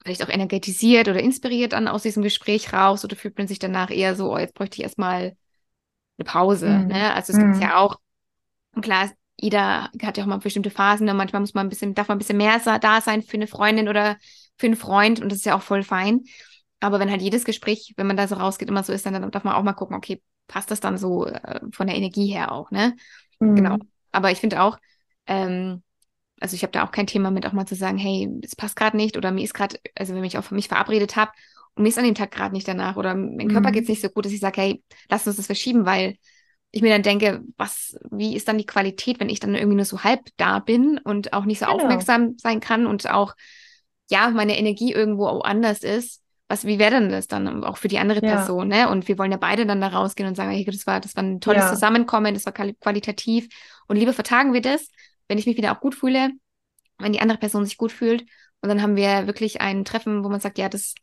vielleicht 0.03 0.25
auch 0.25 0.29
energetisiert 0.29 1.09
oder 1.09 1.21
inspiriert 1.21 1.73
dann 1.73 1.89
aus 1.89 2.03
diesem 2.03 2.23
Gespräch 2.23 2.73
raus 2.73 3.05
oder 3.05 3.17
fühlt 3.17 3.37
man 3.37 3.49
sich 3.49 3.59
danach 3.59 3.91
eher 3.91 4.15
so, 4.15 4.33
oh, 4.33 4.39
jetzt 4.39 4.55
bräuchte 4.55 4.77
ich 4.79 4.83
erstmal 4.83 5.37
eine 6.19 6.25
Pause. 6.25 6.69
Mhm. 6.69 6.87
Ne? 6.89 7.15
Also 7.15 7.33
es 7.33 7.39
mhm. 7.39 7.53
gibt 7.53 7.63
ja 7.63 7.77
auch, 7.79 7.99
klar, 8.81 9.11
jeder 9.39 9.91
hat 10.03 10.17
ja 10.17 10.25
auch 10.25 10.29
mal 10.29 10.39
bestimmte 10.39 10.71
Phasen, 10.71 11.07
ne? 11.07 11.15
manchmal 11.15 11.41
muss 11.41 11.55
man 11.55 11.67
ein 11.67 11.71
bisschen, 11.71 11.95
darf 11.95 12.09
man 12.09 12.17
ein 12.17 12.19
bisschen 12.19 12.37
mehr 12.37 12.61
da 12.81 13.01
sein 13.01 13.23
für 13.23 13.37
eine 13.37 13.47
Freundin 13.47 13.89
oder 13.89 14.17
für 14.57 14.67
einen 14.67 14.77
Freund 14.77 15.21
und 15.21 15.31
das 15.31 15.39
ist 15.39 15.47
ja 15.47 15.57
auch 15.57 15.63
voll 15.63 15.83
fein. 15.83 16.25
Aber 16.81 16.99
wenn 16.99 17.11
halt 17.11 17.23
jedes 17.23 17.45
Gespräch, 17.45 17.93
wenn 17.97 18.07
man 18.07 18.17
da 18.17 18.27
so 18.27 18.37
rausgeht, 18.37 18.69
immer 18.69 18.83
so 18.83 18.93
ist, 18.93 19.05
dann 19.05 19.31
darf 19.31 19.45
man 19.45 19.55
auch 19.55 19.63
mal 19.63 19.75
gucken, 19.75 19.97
okay, 19.97 20.23
passt 20.47 20.71
das 20.71 20.81
dann 20.81 20.97
so 20.97 21.27
äh, 21.27 21.61
von 21.73 21.87
der 21.87 21.97
Energie 21.97 22.27
her 22.27 22.53
auch, 22.53 22.71
ne? 22.71 22.97
Mhm. 23.39 23.55
Genau. 23.55 23.77
Aber 24.13 24.31
ich 24.31 24.39
finde 24.39 24.63
auch, 24.63 24.79
ähm, 25.27 25.83
also 26.41 26.55
ich 26.55 26.63
habe 26.63 26.73
da 26.73 26.85
auch 26.85 26.91
kein 26.91 27.07
Thema 27.07 27.31
mit, 27.31 27.47
auch 27.47 27.53
mal 27.53 27.67
zu 27.67 27.75
sagen, 27.75 27.99
hey, 27.99 28.29
es 28.43 28.57
passt 28.57 28.75
gerade 28.75 28.97
nicht 28.97 29.17
oder 29.17 29.31
mir 29.31 29.45
ist 29.45 29.55
gerade, 29.55 29.79
also 29.95 30.15
wenn 30.15 30.25
ich 30.25 30.39
auch 30.39 30.45
für 30.45 30.55
mich 30.55 30.69
verabredet 30.69 31.15
habe 31.17 31.31
und 31.75 31.83
mir 31.83 31.91
ist 31.91 31.99
an 31.99 32.05
dem 32.05 32.15
Tag 32.15 32.31
gerade 32.31 32.55
nicht 32.55 32.67
danach 32.67 32.97
oder 32.97 33.15
mein 33.15 33.47
mhm. 33.47 33.53
Körper 33.53 33.71
geht 33.71 33.85
es 33.85 33.91
nicht 33.91 34.03
so 34.03 34.09
gut, 34.09 34.25
dass 34.25 34.33
ich 34.33 34.41
sage, 34.41 34.61
hey, 34.61 34.83
lass 35.09 35.27
uns 35.27 35.37
das 35.37 35.47
verschieben, 35.47 35.85
weil 35.85 36.17
ich 36.73 36.83
mir 36.83 36.91
dann 36.91 37.03
denke, 37.03 37.43
was, 37.57 37.97
wie 38.11 38.37
ist 38.37 38.49
dann 38.49 38.59
die 38.59 38.67
Qualität, 38.67 39.21
wenn 39.21 39.29
ich 39.29 39.41
dann 39.41 39.55
irgendwie 39.55 39.77
nur 39.77 39.85
so 39.85 40.03
halb 40.03 40.21
da 40.37 40.61
bin 40.61 40.99
und 40.99 41.33
auch 41.33 41.45
nicht 41.45 41.59
so 41.59 41.67
genau. 41.67 41.79
aufmerksam 41.79 42.37
sein 42.39 42.61
kann 42.61 42.87
und 42.87 43.11
auch, 43.11 43.35
ja, 44.09 44.31
meine 44.31 44.59
Energie 44.59 44.93
irgendwo 44.93 45.27
anders 45.41 45.81
ist. 45.81 46.23
Was, 46.49 46.65
wie 46.65 46.81
wäre 46.81 46.93
denn 46.93 47.11
das 47.11 47.29
dann 47.29 47.63
auch 47.63 47.77
für 47.77 47.87
die 47.87 47.99
andere 47.99 48.25
ja. 48.25 48.35
Person, 48.35 48.69
ne? 48.69 48.89
Und 48.89 49.07
wir 49.07 49.19
wollen 49.19 49.31
ja 49.31 49.37
beide 49.37 49.67
dann 49.67 49.81
da 49.81 49.89
rausgehen 49.89 50.29
und 50.29 50.35
sagen, 50.35 50.51
hey, 50.51 50.65
das 50.65 50.85
war, 50.85 51.01
das 51.01 51.15
war 51.15 51.23
ein 51.23 51.41
tolles 51.41 51.63
ja. 51.63 51.71
Zusammenkommen, 51.71 52.35
das 52.35 52.45
war 52.45 52.53
qualitativ 52.53 53.49
und 53.87 53.97
lieber 53.97 54.13
vertagen 54.13 54.53
wir 54.53 54.61
das, 54.61 54.89
wenn 55.31 55.39
ich 55.39 55.47
mich 55.47 55.57
wieder 55.57 55.73
auch 55.73 55.81
gut 55.81 55.95
fühle, 55.95 56.33
wenn 56.99 57.13
die 57.13 57.21
andere 57.21 57.39
Person 57.39 57.65
sich 57.65 57.79
gut 57.79 57.93
fühlt. 57.93 58.23
Und 58.63 58.69
dann 58.69 58.83
haben 58.83 58.97
wir 58.97 59.29
wirklich 59.29 59.61
ein 59.61 59.85
Treffen, 59.85 60.25
wo 60.25 60.29
man 60.29 60.41
sagt, 60.41 60.59
ja, 60.59 60.69
das, 60.69 60.95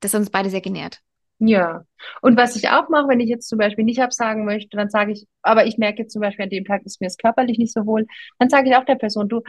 das 0.00 0.12
hat 0.12 0.20
uns 0.20 0.30
beide 0.30 0.50
sehr 0.50 0.60
genährt. 0.60 1.00
Ja. 1.38 1.84
Und 2.20 2.36
was 2.36 2.54
ich 2.54 2.68
auch 2.68 2.90
mache, 2.90 3.08
wenn 3.08 3.20
ich 3.20 3.30
jetzt 3.30 3.48
zum 3.48 3.58
Beispiel 3.58 3.84
nicht 3.84 4.00
absagen 4.00 4.44
möchte, 4.44 4.76
dann 4.76 4.90
sage 4.90 5.12
ich, 5.12 5.26
aber 5.40 5.64
ich 5.64 5.78
merke 5.78 6.02
jetzt 6.02 6.12
zum 6.12 6.20
Beispiel 6.20 6.44
an 6.44 6.50
dem 6.50 6.66
Tag 6.66 6.82
ist 6.84 7.00
mir 7.00 7.06
es 7.06 7.16
körperlich 7.16 7.56
nicht 7.56 7.72
so 7.72 7.86
wohl, 7.86 8.06
dann 8.38 8.50
sage 8.50 8.68
ich 8.68 8.76
auch 8.76 8.84
der 8.84 8.94
Person, 8.96 9.28
du, 9.28 9.40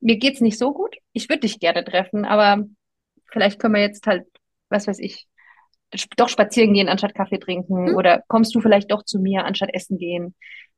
mir 0.00 0.18
geht's 0.18 0.42
nicht 0.42 0.58
so 0.58 0.74
gut, 0.74 0.94
ich 1.12 1.28
würde 1.30 1.40
dich 1.40 1.58
gerne 1.58 1.82
treffen, 1.82 2.26
aber 2.26 2.64
vielleicht 3.30 3.58
können 3.58 3.74
wir 3.74 3.80
jetzt 3.80 4.06
halt, 4.06 4.26
was 4.68 4.86
weiß 4.86 4.98
ich, 4.98 5.26
doch 6.16 6.28
spazieren 6.28 6.74
gehen 6.74 6.88
anstatt 6.88 7.14
Kaffee 7.14 7.38
trinken 7.38 7.88
hm. 7.88 7.96
oder 7.96 8.22
kommst 8.28 8.54
du 8.54 8.60
vielleicht 8.60 8.90
doch 8.90 9.02
zu 9.02 9.18
mir 9.18 9.44
anstatt 9.44 9.70
essen 9.72 9.98
gehen. 9.98 10.34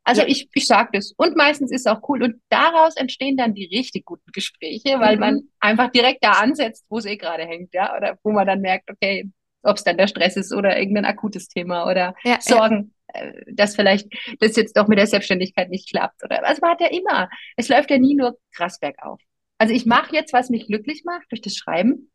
Also 0.09 0.22
ja. 0.22 0.28
ich, 0.28 0.48
ich 0.54 0.66
sage 0.66 0.88
das. 0.94 1.12
Und 1.18 1.36
meistens 1.36 1.70
ist 1.70 1.84
es 1.84 1.86
auch 1.86 2.00
cool. 2.09 2.22
Und 2.22 2.40
daraus 2.48 2.96
entstehen 2.96 3.36
dann 3.36 3.52
die 3.52 3.66
richtig 3.66 4.06
guten 4.06 4.32
Gespräche, 4.32 4.98
weil 4.98 5.16
mhm. 5.16 5.20
man 5.20 5.42
einfach 5.61 5.90
direkt 5.90 6.24
da 6.24 6.32
ansetzt, 6.32 6.86
wo 6.88 6.96
es 6.96 7.04
eh 7.04 7.18
gerade 7.18 7.42
hängt, 7.42 7.74
ja. 7.74 7.94
Oder 7.94 8.18
wo 8.22 8.32
man 8.32 8.46
dann 8.46 8.62
merkt, 8.62 8.90
okay, 8.90 9.28
ob 9.62 9.76
es 9.76 9.84
dann 9.84 9.98
der 9.98 10.06
Stress 10.06 10.36
ist 10.36 10.54
oder 10.54 10.78
irgendein 10.78 11.04
akutes 11.04 11.48
Thema 11.48 11.84
oder 11.84 12.14
ja, 12.24 12.40
Sorgen, 12.40 12.94
ja. 13.14 13.20
Äh, 13.20 13.32
dass 13.52 13.76
vielleicht 13.76 14.09
das 14.40 14.56
jetzt 14.56 14.78
doch 14.78 14.88
mit 14.88 14.98
der 14.98 15.06
Selbstständigkeit 15.06 15.68
nicht 15.68 15.90
klappt. 15.90 16.24
Oder 16.24 16.42
also 16.46 16.61
man 16.62 16.70
hat 16.70 16.80
ja 16.80 16.88
immer, 16.88 17.28
es 17.56 17.68
läuft 17.68 17.90
ja 17.90 17.98
nie 17.98 18.14
nur 18.14 18.38
krass 18.56 18.80
bergauf. 18.80 19.20
Also 19.59 19.74
ich 19.74 19.84
mache 19.84 20.14
jetzt, 20.14 20.32
was 20.32 20.48
mich 20.48 20.68
glücklich 20.68 21.02
macht 21.04 21.26
durch 21.30 21.42
das 21.42 21.54
Schreiben. 21.54 22.11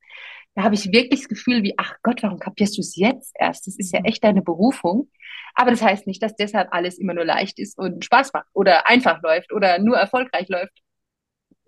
Da 0.56 0.64
habe 0.64 0.76
ich 0.76 0.92
wirklich 0.92 1.22
das 1.22 1.30
Gefühl 1.30 1.64
wie, 1.64 1.74
ach 1.78 1.96
Gott, 2.04 2.22
warum 2.22 2.40
kapierst 2.40 2.78
du 2.78 2.82
es 2.82 2.96
jetzt 2.96 3.34
erst? 3.40 3.66
Das 3.66 3.78
ist 3.78 3.92
ja 3.92 4.00
mhm. 4.00 4.06
echt 4.06 4.24
deine 4.24 4.42
Berufung. 4.42 5.10
Aber 5.56 5.72
das 5.72 5.82
heißt 5.82 6.08
nicht, 6.08 6.22
dass 6.22 6.36
deshalb 6.36 6.70
alles 6.72 6.98
immer 6.98 7.14
nur 7.14 7.26
leicht 7.26 7.60
ist 7.60 7.78
und 7.78 8.06
Spaß 8.06 8.34
macht 8.34 8.48
oder 8.54 8.88
einfach 8.88 9.22
läuft 9.22 9.52
oder 9.52 9.80
nur 9.80 9.98
erfolgreich 9.98 10.48
läuft. 10.50 10.74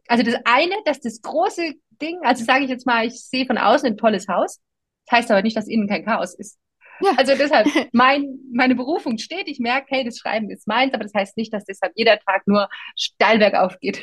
Also 0.08 0.24
das 0.24 0.36
eine, 0.46 0.76
dass 0.86 1.00
das 1.02 1.22
große 1.22 1.74
Ding, 2.02 2.20
also 2.24 2.44
sage 2.44 2.66
ich 2.66 2.70
jetzt 2.70 2.86
mal, 2.86 3.06
ich 3.06 3.20
sehe 3.24 3.46
von 3.46 3.58
außen 3.58 3.88
ein 3.88 3.98
tolles 3.98 4.28
Haus, 4.28 4.62
das 5.06 5.20
heißt 5.20 5.32
aber 5.32 5.42
nicht, 5.42 5.58
dass 5.58 5.68
innen 5.68 5.88
kein 5.88 6.06
Chaos 6.06 6.36
ist. 6.36 6.60
Ja. 7.02 7.12
Also 7.18 7.36
deshalb, 7.36 7.68
mein, 7.92 8.40
meine 8.54 8.76
Berufung 8.76 9.18
steht, 9.18 9.48
ich 9.48 9.60
merke, 9.60 9.88
hey, 9.90 10.04
das 10.04 10.18
Schreiben 10.18 10.50
ist 10.50 10.68
meins, 10.68 10.94
aber 10.94 11.04
das 11.04 11.14
heißt 11.14 11.38
nicht, 11.38 11.54
dass 11.54 11.66
deshalb 11.66 11.94
jeder 11.96 12.20
Tag 12.20 12.48
nur 12.48 12.70
steil 12.96 13.40
bergauf 13.40 13.80
geht. 13.80 14.02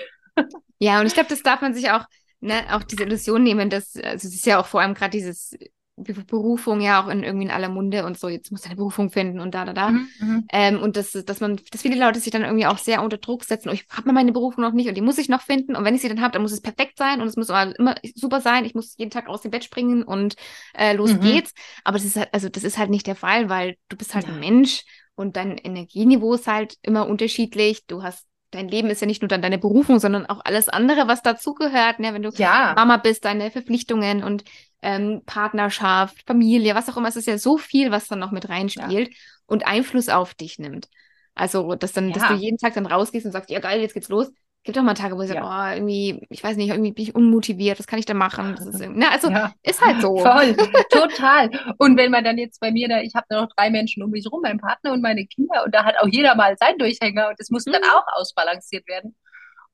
Ja, 0.79 1.01
und 1.01 1.07
ich 1.07 1.15
glaube, 1.15 1.29
das 1.29 1.43
darf 1.43 1.61
man 1.61 1.75
sich 1.75 1.91
auch, 1.91 2.05
ne, 2.43 2.63
auch 2.71 2.83
diese 2.83 3.05
Illusion 3.05 3.43
nehmen, 3.43 3.71
dass, 3.71 3.97
also 3.97 4.29
es 4.29 4.35
ist 4.35 4.47
ja 4.47 4.61
auch 4.61 4.67
vor 4.67 4.81
allem 4.81 4.95
gerade 4.95 5.13
dieses 5.13 5.57
Berufung 5.97 6.81
ja 6.81 7.03
auch 7.03 7.09
in 7.09 7.23
irgendwie 7.23 7.45
in 7.45 7.51
aller 7.51 7.69
Munde 7.69 8.07
und 8.07 8.19
so, 8.19 8.29
jetzt 8.29 8.51
muss 8.51 8.63
deine 8.63 8.77
Berufung 8.77 9.11
finden 9.11 9.41
und 9.41 9.55
da, 9.55 9.65
da, 9.65 9.73
da. 9.73 9.91
Mhm, 9.91 10.09
mhm, 10.21 10.45
ähm, 10.51 10.81
und 10.81 10.97
das, 10.97 11.13
dass 11.13 11.41
man, 11.41 11.61
dass 11.71 11.83
viele 11.83 12.03
Leute 12.03 12.19
sich 12.19 12.33
dann 12.33 12.43
irgendwie 12.43 12.67
auch 12.67 12.79
sehr 12.79 13.03
unter 13.03 13.19
Druck 13.19 13.45
setzen, 13.45 13.69
oh, 13.69 13.73
ich 13.73 13.87
habe 13.91 14.13
meine 14.13 14.33
Berufung 14.33 14.65
noch 14.65 14.73
nicht 14.73 14.89
und 14.89 14.95
die 14.95 15.03
muss 15.03 15.19
ich 15.19 15.29
noch 15.29 15.43
finden 15.43 15.77
und 15.77 15.85
wenn 15.85 15.95
ich 15.95 16.01
sie 16.01 16.09
dann 16.09 16.23
habe, 16.23 16.33
dann 16.33 16.43
muss 16.43 16.53
es 16.53 16.63
perfekt 16.63 16.99
sein 16.99 17.21
und 17.21 17.29
es 17.29 17.37
muss 17.37 17.51
immer 17.51 17.95
super 18.15 18.41
sein, 18.41 18.65
ich 18.65 18.75
muss 18.75 18.97
jeden 18.97 19.11
Tag 19.11 19.29
aus 19.29 19.43
dem 19.43 19.51
Bett 19.51 19.65
springen 19.65 20.03
und 20.03 20.35
äh, 20.75 20.95
los 20.95 21.13
mhm. 21.13 21.21
geht's. 21.21 21.53
Aber 21.85 21.99
das 21.99 22.07
ist 22.07 22.17
halt, 22.17 22.33
also 22.33 22.49
das 22.49 22.65
ist 22.65 22.79
halt 22.79 22.91
nicht 22.91 23.07
der 23.07 23.17
Fall, 23.17 23.49
weil 23.49 23.77
du 23.89 23.97
bist 23.97 24.15
halt 24.15 24.27
ja. 24.27 24.33
ein 24.33 24.41
Mensch 24.41 24.85
und 25.15 25.37
dein 25.37 25.59
Energieniveau 25.59 26.35
ist 26.35 26.47
halt 26.47 26.77
immer 26.83 27.07
unterschiedlich. 27.07 27.87
Du 27.87 28.03
hast 28.03 28.27
dein 28.53 28.69
Leben 28.69 28.89
ist 28.89 29.01
ja 29.01 29.07
nicht 29.07 29.23
nur 29.23 29.29
dann 29.29 29.43
deine 29.43 29.59
Berufung, 29.59 29.99
sondern 29.99 30.27
auch 30.27 30.41
alles 30.45 30.69
andere, 30.69 31.09
was 31.09 31.23
dazugehört. 31.23 31.99
Ne? 31.99 32.15
Wenn 32.15 32.23
du 32.23 32.31
ja. 32.37 32.75
Mama 32.77 32.99
bist, 32.99 33.25
deine 33.25 33.51
Verpflichtungen 33.51 34.23
und 34.23 34.45
ähm, 34.83 35.23
Partnerschaft, 35.27 36.23
Familie, 36.27 36.75
was 36.75 36.89
auch 36.89 36.97
immer. 36.97 37.09
Es 37.09 37.17
ist 37.17 37.27
ja 37.27 37.39
so 37.39 37.57
viel, 37.57 37.91
was 37.91 38.09
dann 38.09 38.19
noch 38.21 38.31
mit 38.31 38.49
reinspielt 38.49 39.09
ja. 39.09 39.15
und 39.47 39.67
Einfluss 39.67 40.09
auf 40.09 40.35
dich 40.35 40.59
nimmt. 40.59 40.89
Also, 41.35 41.75
dass 41.75 41.93
dann, 41.93 42.09
ja. 42.09 42.15
dass 42.15 42.29
du 42.29 42.35
jeden 42.35 42.59
Tag 42.59 42.75
dann 42.75 42.87
rausgehst 42.87 43.25
und 43.25 43.33
sagst, 43.33 43.51
ja 43.51 43.59
geil, 43.59 43.81
jetzt 43.81 43.95
geht's 43.95 44.09
los. 44.09 44.31
Gibt 44.65 44.79
auch 44.79 44.83
mal 44.83 44.95
Tage, 44.95 45.17
wo 45.17 45.23
ich 45.23 45.31
ja. 45.31 45.43
sage, 45.43 45.47
oh, 45.47 45.77
irgendwie, 45.77 46.25
ich 46.31 46.45
weiß 46.45 46.57
nicht, 46.57 46.71
irgendwie 46.71 46.93
bin 46.93 47.03
ich 47.03 47.15
unmotiviert, 47.17 47.81
was 47.81 47.89
kann 47.89 47.99
ich 47.99 48.07
da 48.07 48.15
machen? 48.15 48.55
Das 48.57 48.67
ist, 48.67 48.89
na, 48.95 49.11
also 49.11 49.29
ja. 49.29 49.53
ist 49.65 49.85
halt 49.85 50.01
so. 50.01 50.17
Voll, 50.19 50.55
total. 50.91 51.51
Und 51.79 51.97
wenn 51.97 52.13
man 52.13 52.23
dann 52.23 52.39
jetzt 52.39 52.61
bei 52.61 52.71
mir 52.71 52.89
da, 52.89 53.01
ich 53.01 53.15
habe 53.17 53.27
da 53.29 53.41
noch 53.41 53.49
drei 53.57 53.71
Menschen 53.71 54.05
um 54.05 54.11
mich 54.11 54.25
rum, 54.31 54.41
mein 54.43 54.59
Partner 54.59 54.93
und 54.93 55.03
meine 55.03 55.27
Kinder, 55.27 55.65
und 55.65 55.75
da 55.75 55.85
hat 55.85 55.97
auch 56.01 56.07
jeder 56.07 56.37
mal 56.37 56.57
seinen 56.59 56.79
Durchhänger 56.79 57.31
und 57.31 57.41
das 57.41 57.51
muss 57.51 57.67
mhm. 57.67 57.73
dann 57.73 57.83
auch 57.83 58.05
ausbalanciert 58.15 58.87
werden. 58.87 59.17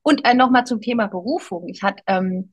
Und 0.01 0.25
äh, 0.25 0.33
nochmal 0.33 0.65
zum 0.65 0.81
Thema 0.81 1.07
Berufung. 1.07 1.67
Ich 1.67 1.83
hatte, 1.83 2.01
ähm, 2.07 2.51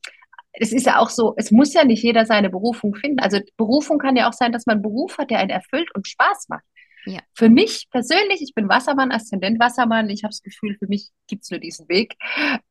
es 0.53 0.72
ist 0.72 0.84
ja 0.84 0.99
auch 0.99 1.09
so, 1.09 1.34
es 1.39 1.51
muss 1.51 1.72
ja 1.72 1.84
nicht 1.84 2.03
jeder 2.03 2.26
seine 2.26 2.51
Berufung 2.51 2.95
finden. 2.95 3.20
Also 3.20 3.39
Berufung 3.57 3.99
kann 3.99 4.16
ja 4.16 4.28
auch 4.28 4.34
sein, 4.34 4.53
dass 4.53 4.66
man 4.66 4.74
einen 4.74 4.82
Beruf 4.82 5.16
hat, 5.16 5.30
der 5.30 5.39
einen 5.39 5.51
erfüllt 5.51 5.89
und 5.95 6.07
Spaß 6.07 6.49
macht. 6.49 6.64
Ja. 7.07 7.21
Für 7.35 7.49
mich 7.49 7.89
persönlich, 7.91 8.43
ich 8.43 8.53
bin 8.55 8.69
Wassermann, 8.69 9.13
Aszendent 9.13 9.61
Wassermann, 9.61 10.11
ich 10.11 10.25
habe 10.25 10.33
das 10.33 10.43
Gefühl, 10.43 10.77
für 10.77 10.89
mich 10.89 11.11
gibt's 11.29 11.51
nur 11.51 11.61
diesen 11.61 11.89
Weg. 11.89 12.17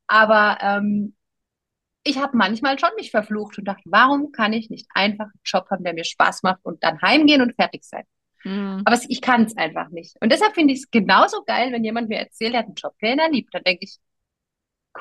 Aber 0.08 0.58
ähm, 0.62 1.16
ich 2.04 2.18
habe 2.18 2.38
manchmal 2.38 2.78
schon 2.78 2.90
mich 2.98 3.12
verflucht 3.12 3.58
und 3.58 3.66
dachte, 3.66 3.84
warum 3.86 4.32
kann 4.32 4.54
ich 4.54 4.70
nicht 4.70 4.88
einfach 4.94 5.26
einen 5.26 5.42
Job 5.44 5.68
haben, 5.72 5.84
der 5.84 5.94
mir 5.94 6.04
Spaß 6.04 6.44
macht 6.44 6.60
und 6.64 6.84
dann 6.84 7.02
heimgehen 7.02 7.42
und 7.42 7.56
fertig 7.56 7.84
sein? 7.86 8.04
Mhm. 8.44 8.84
Aber 8.86 9.00
ich 9.08 9.22
kann 9.22 9.46
es 9.46 9.58
einfach 9.58 9.90
nicht. 9.90 10.16
Und 10.22 10.32
deshalb 10.32 10.54
finde 10.54 10.74
ich 10.74 10.82
es 10.82 10.92
genauso 10.92 11.44
geil, 11.46 11.72
wenn 11.72 11.84
jemand 11.84 12.10
mir 12.10 12.20
erzählt, 12.20 12.54
er 12.54 12.60
hat 12.60 12.68
einen 12.68 12.76
Job, 12.76 12.94
den 13.02 13.20
er 13.20 13.32
liebt. 13.32 13.54
Dann 13.54 13.64
denke 13.64 13.86
ich, 13.86 13.98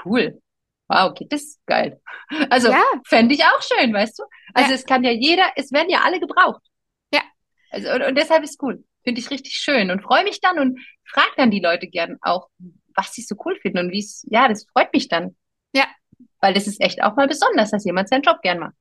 cool. 0.05 0.41
wow, 0.89 1.11
okay, 1.11 1.27
das 1.29 1.43
ist 1.43 1.67
geil. 1.67 2.01
Also 2.51 2.71
ja. 2.71 2.83
fände 3.07 3.35
ich 3.35 3.45
auch 3.45 3.63
schön, 3.63 3.93
weißt 3.93 4.19
du? 4.19 4.23
Also 4.55 4.71
ja. 4.71 4.77
es 4.77 4.87
kann 4.87 5.05
ja 5.05 5.11
jeder, 5.11 5.45
es 5.57 5.73
werden 5.73 5.91
ja 5.91 6.03
alle 6.05 6.21
gebraucht. 6.21 6.63
Ja. 7.13 7.21
Also, 7.71 7.93
und, 7.93 8.03
und 8.03 8.17
deshalb 8.17 8.45
ist 8.45 8.63
cool. 8.63 8.83
Finde 9.05 9.21
ich 9.21 9.31
richtig 9.31 9.55
schön 9.55 9.91
und 9.91 10.03
freue 10.03 10.25
mich 10.25 10.41
dann 10.41 10.59
und 10.59 10.81
frage 11.05 11.33
dann 11.37 11.51
die 11.51 11.61
Leute 11.61 11.87
gern 11.87 12.17
auch, 12.23 12.49
was 12.97 13.13
sie 13.13 13.23
so 13.23 13.37
cool 13.45 13.57
finden 13.61 13.79
und 13.79 13.91
wie 13.91 14.01
es, 14.01 14.27
ja, 14.31 14.49
das 14.49 14.67
freut 14.73 14.93
mich 14.93 15.09
dann. 15.09 15.37
Ja. 15.75 15.85
Weil 16.41 16.55
das 16.55 16.67
ist 16.67 16.81
echt 16.81 17.03
auch 17.03 17.17
mal 17.17 17.29
besonders, 17.29 17.71
dass 17.71 17.85
jemand 17.85 18.09
seinen 18.09 18.23
Job 18.23 18.41
gern 18.43 18.59
macht. 18.59 18.75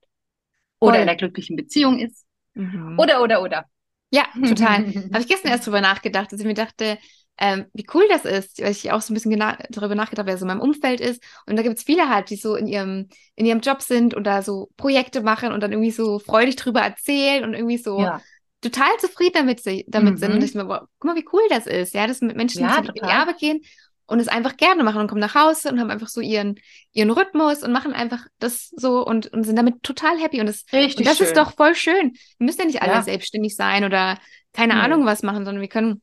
Oder 0.80 0.94
Voll. 0.94 1.02
in 1.04 1.10
einer 1.10 1.18
glücklichen 1.18 1.56
Beziehung 1.56 2.00
ist. 2.00 2.26
Mhm. 2.54 2.98
Oder, 3.00 3.22
oder, 3.22 3.42
oder. 3.42 3.66
Ja, 4.12 4.26
total. 4.48 4.86
Habe 5.14 5.20
ich 5.20 5.28
gestern 5.28 5.52
erst 5.52 5.66
drüber 5.66 5.82
nachgedacht, 5.82 6.32
dass 6.32 6.40
ich 6.40 6.46
mir 6.46 6.54
dachte, 6.54 6.98
ähm, 7.40 7.66
wie 7.74 7.86
cool 7.94 8.06
das 8.10 8.26
ist, 8.26 8.62
weil 8.62 8.72
ich 8.72 8.92
auch 8.92 9.02
so 9.02 9.12
ein 9.12 9.16
bisschen 9.16 9.40
darüber 9.70 9.96
nachgedacht 9.96 10.20
habe, 10.20 10.30
wer 10.30 10.38
so 10.38 10.46
in 10.46 10.50
meinem 10.50 10.62
Umfeld 10.62 11.02
ist. 11.02 11.24
Und 11.48 11.58
da 11.58 11.64
gibt 11.64 11.78
es 11.78 11.84
viele 11.84 12.10
halt, 12.10 12.30
die 12.30 12.36
so 12.36 12.56
in 12.56 12.68
ihrem, 12.68 13.10
in 13.36 13.46
ihrem 13.46 13.62
Job 13.62 13.82
sind 13.82 14.14
und 14.14 14.26
da 14.26 14.44
so 14.44 14.70
Projekte 14.78 15.22
machen 15.22 15.52
und 15.52 15.62
dann 15.62 15.72
irgendwie 15.72 15.92
so 15.92 16.20
freudig 16.20 16.58
drüber 16.58 16.82
erzählen 16.82 17.44
und 17.44 17.56
irgendwie 17.56 17.78
so 17.78 18.00
ja. 18.00 18.22
Total 18.64 18.90
zufrieden 19.00 19.34
damit, 19.34 19.62
damit 19.88 20.14
mhm. 20.14 20.18
sind. 20.18 20.32
Und 20.32 20.40
mhm. 20.40 20.46
ich 20.46 20.56
mir, 20.56 20.66
guck 20.66 21.04
mal, 21.04 21.16
wie 21.16 21.28
cool 21.34 21.42
das 21.50 21.68
ist, 21.68 21.94
ja, 21.94 22.08
dass 22.08 22.22
mit 22.22 22.36
Menschen 22.36 22.62
ja, 22.62 22.82
die 22.82 22.88
in 22.88 22.94
die 22.96 23.02
Arbeit 23.04 23.38
gehen 23.38 23.62
und 24.06 24.20
es 24.20 24.28
einfach 24.28 24.58
gerne 24.58 24.84
machen 24.84 25.02
und 25.02 25.08
kommen 25.08 25.22
nach 25.22 25.36
Hause 25.36 25.70
und 25.70 25.80
haben 25.80 25.90
einfach 25.90 26.08
so 26.08 26.22
ihren, 26.22 26.60
ihren 26.92 27.12
Rhythmus 27.12 27.64
und 27.64 27.72
machen 27.72 27.94
einfach 27.94 28.26
das 28.40 28.70
so 28.76 29.06
und, 29.06 29.28
und 29.28 29.44
sind 29.44 29.56
damit 29.56 29.82
total 29.84 30.18
happy. 30.20 30.40
Und 30.40 30.48
das, 30.48 30.66
Richtig 30.74 31.00
und 31.00 31.08
das 31.08 31.18
schön. 31.18 31.28
ist 31.28 31.38
doch 31.38 31.54
voll 31.54 31.76
schön. 31.76 32.14
Wir 32.38 32.46
müssen 32.46 32.62
ja 32.62 32.66
nicht 32.66 32.82
alle 32.82 32.94
ja. 32.94 33.02
selbstständig 33.02 33.56
sein 33.56 33.84
oder 33.86 34.18
keine 34.52 34.76
mhm. 34.76 34.82
Ahnung 34.82 35.06
was 35.06 35.24
machen, 35.24 35.46
sondern 35.46 35.62
wir 35.62 35.70
können 35.70 36.02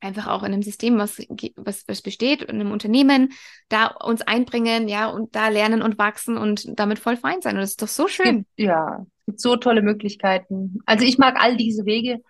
einfach 0.00 0.28
auch 0.28 0.42
in 0.42 0.52
einem 0.52 0.62
System, 0.62 0.98
was, 0.98 1.18
was, 1.56 1.84
was 1.88 2.02
besteht, 2.02 2.42
in 2.42 2.60
einem 2.60 2.70
Unternehmen, 2.70 3.32
da 3.68 3.86
uns 3.86 4.22
einbringen, 4.22 4.88
ja, 4.88 5.08
und 5.08 5.34
da 5.34 5.48
lernen 5.48 5.82
und 5.82 5.98
wachsen 5.98 6.36
und 6.36 6.78
damit 6.78 6.98
voll 6.98 7.16
fein 7.16 7.42
sein. 7.42 7.56
Und 7.56 7.62
das 7.62 7.70
ist 7.70 7.82
doch 7.82 7.88
so 7.88 8.06
schön. 8.06 8.46
Ja, 8.56 9.04
gibt 9.28 9.40
so 9.40 9.56
tolle 9.56 9.82
Möglichkeiten. 9.82 10.80
Also 10.86 11.04
ich 11.04 11.18
mag 11.18 11.36
all 11.38 11.56
diese 11.58 11.84
Wege. 11.84 12.22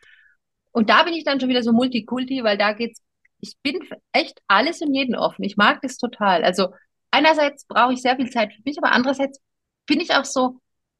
Und 0.73 0.91
da 0.91 1.05
bin 1.05 1.15
ich 1.15 1.23
dann 1.23 1.39
schon 1.39 1.49
wieder 1.49 1.63
so 1.63 1.73
Multikulti, 1.73 2.43
weil 2.43 2.59
da 2.59 2.73
geht's, 2.73 3.01
ich 3.41 3.57
bin 3.63 3.79
echt 4.13 4.41
alles 4.49 4.81
und 4.83 4.93
jeden 4.93 5.15
offen. 5.15 5.45
Ich 5.45 5.57
mag 5.57 5.81
das 5.83 5.97
total. 5.97 6.43
Also 6.43 6.75
einerseits 7.13 7.67
brauche 7.67 7.93
ich 7.93 8.03
sehr 8.03 8.17
viel 8.17 8.31
Zeit 8.31 8.53
für 8.53 8.63
mich, 8.65 8.79
aber 8.79 8.91
andererseits 8.91 9.41
bin 9.87 10.01
ich 10.01 10.13
auch 10.13 10.25
so, 10.25 10.59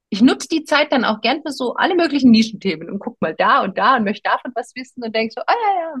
ich 0.09 0.21
nutze 0.21 0.47
die 0.47 0.63
Zeit 0.63 0.93
dann 0.93 1.03
auch 1.03 1.19
gern 1.19 1.41
für 1.45 1.51
so 1.51 1.75
alle 1.75 1.95
möglichen 1.95 2.31
Nischenthemen 2.31 2.89
und 2.89 2.99
guck 2.99 3.21
mal 3.21 3.35
da 3.35 3.61
und 3.61 3.77
da 3.77 3.97
und 3.97 4.05
möchte 4.05 4.23
davon 4.23 4.53
was 4.55 4.73
wissen 4.75 5.03
und 5.03 5.13
denke 5.13 5.33
so, 5.35 5.41
ah 5.41 5.53
ja, 5.53 5.81
ja, 5.81 5.95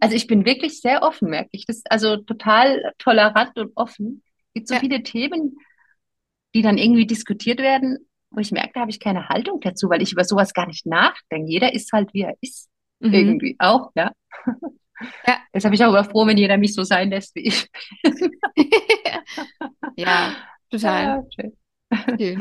also 0.00 0.16
ich 0.16 0.26
bin 0.26 0.46
wirklich 0.46 0.80
sehr 0.80 1.02
offen, 1.02 1.28
merke 1.28 1.50
ich. 1.52 1.66
Das 1.66 1.76
ist 1.76 1.90
also 1.90 2.16
total 2.16 2.92
tolerant 2.98 3.58
und 3.58 3.72
offen. 3.76 4.22
Es 4.48 4.54
gibt 4.54 4.68
so 4.68 4.74
ja. 4.74 4.80
viele 4.80 5.02
Themen, 5.02 5.58
die 6.54 6.62
dann 6.62 6.78
irgendwie 6.78 7.06
diskutiert 7.06 7.58
werden, 7.58 8.06
wo 8.34 8.40
ich 8.40 8.52
merke, 8.52 8.72
da 8.74 8.80
habe 8.80 8.90
ich 8.90 9.00
keine 9.00 9.28
Haltung 9.28 9.60
dazu, 9.60 9.88
weil 9.88 10.02
ich 10.02 10.12
über 10.12 10.24
sowas 10.24 10.52
gar 10.52 10.66
nicht 10.66 10.86
nachdenke. 10.86 11.50
Jeder 11.50 11.72
ist 11.74 11.92
halt, 11.92 12.12
wie 12.12 12.22
er 12.22 12.34
ist. 12.40 12.68
Mhm. 13.00 13.14
Irgendwie 13.14 13.56
auch, 13.58 13.90
ja. 13.94 14.12
Ja. 15.26 15.38
Jetzt 15.52 15.64
habe 15.64 15.74
ich 15.74 15.84
auch 15.84 15.88
immer 15.88 16.04
froh, 16.04 16.26
wenn 16.26 16.38
jeder 16.38 16.56
mich 16.56 16.74
so 16.74 16.82
sein 16.82 17.10
lässt, 17.10 17.34
wie 17.34 17.48
ich 17.48 17.68
ja, 19.96 20.34
total. 20.70 21.04
Ja, 21.04 21.22
schön. 21.34 22.38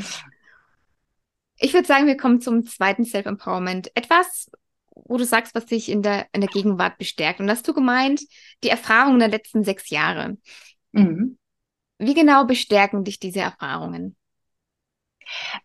Ich 1.57 1.73
würde 1.73 1.87
sagen, 1.87 2.07
wir 2.07 2.17
kommen 2.17 2.41
zum 2.41 2.65
zweiten 2.65 3.05
Self-Empowerment. 3.05 3.91
Etwas, 3.95 4.51
wo 4.95 5.17
du 5.17 5.25
sagst, 5.25 5.55
was 5.55 5.65
dich 5.65 5.89
in 5.89 6.01
der, 6.01 6.27
in 6.33 6.41
der 6.41 6.49
Gegenwart 6.49 6.97
bestärkt. 6.97 7.39
Und 7.39 7.49
hast 7.49 7.67
du 7.67 7.73
gemeint, 7.73 8.21
die 8.63 8.69
Erfahrungen 8.69 9.19
der 9.19 9.29
letzten 9.29 9.63
sechs 9.63 9.89
Jahre. 9.89 10.37
Mhm. 10.91 11.37
Wie 11.99 12.13
genau 12.13 12.45
bestärken 12.45 13.03
dich 13.03 13.19
diese 13.19 13.39
Erfahrungen? 13.41 14.15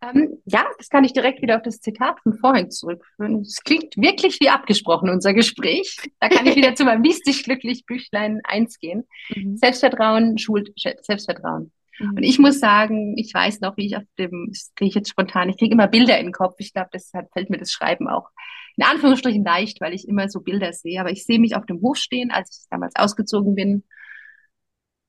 Ähm, 0.02 0.38
ja, 0.44 0.66
das 0.78 0.88
kann 0.88 1.04
ich 1.04 1.12
direkt 1.12 1.42
wieder 1.42 1.56
auf 1.56 1.62
das 1.62 1.80
Zitat 1.80 2.20
von 2.20 2.34
vorhin 2.34 2.70
zurückführen. 2.70 3.40
Es 3.40 3.62
klingt 3.62 3.96
wirklich 3.96 4.38
wie 4.40 4.48
abgesprochen, 4.48 5.10
unser 5.10 5.34
Gespräch. 5.34 5.96
Da 6.20 6.28
kann 6.28 6.46
ich 6.46 6.56
wieder 6.56 6.74
zu 6.74 6.84
meinem 6.84 7.02
Lies 7.02 7.20
dich 7.20 7.44
glücklich 7.44 7.84
Büchlein 7.86 8.40
1 8.44 8.78
gehen. 8.78 9.04
Mhm. 9.34 9.56
Selbstvertrauen 9.56 10.38
schult 10.38 10.72
Selbstvertrauen. 10.76 11.72
Mhm. 11.98 12.10
Und 12.10 12.22
ich 12.22 12.38
muss 12.38 12.60
sagen, 12.60 13.16
ich 13.16 13.32
weiß 13.32 13.60
noch, 13.60 13.76
wie 13.76 13.86
ich 13.86 13.96
auf 13.96 14.04
dem, 14.18 14.48
das 14.50 14.72
kriege 14.74 14.88
ich 14.88 14.94
jetzt 14.94 15.10
spontan, 15.10 15.48
ich 15.48 15.58
kriege 15.58 15.72
immer 15.72 15.88
Bilder 15.88 16.18
in 16.18 16.26
den 16.26 16.32
Kopf. 16.32 16.56
Ich 16.58 16.72
glaube, 16.72 16.90
deshalb 16.92 17.32
fällt 17.32 17.50
mir 17.50 17.58
das 17.58 17.72
Schreiben 17.72 18.08
auch 18.08 18.28
in 18.76 18.84
Anführungsstrichen 18.84 19.44
leicht, 19.44 19.80
weil 19.80 19.92
ich 19.92 20.06
immer 20.06 20.28
so 20.28 20.40
Bilder 20.40 20.72
sehe. 20.72 21.00
Aber 21.00 21.10
ich 21.10 21.24
sehe 21.24 21.40
mich 21.40 21.56
auf 21.56 21.66
dem 21.66 21.80
Hof 21.82 21.96
stehen, 21.96 22.30
als 22.30 22.60
ich 22.62 22.68
damals 22.70 22.94
ausgezogen 22.94 23.56
bin. 23.56 23.82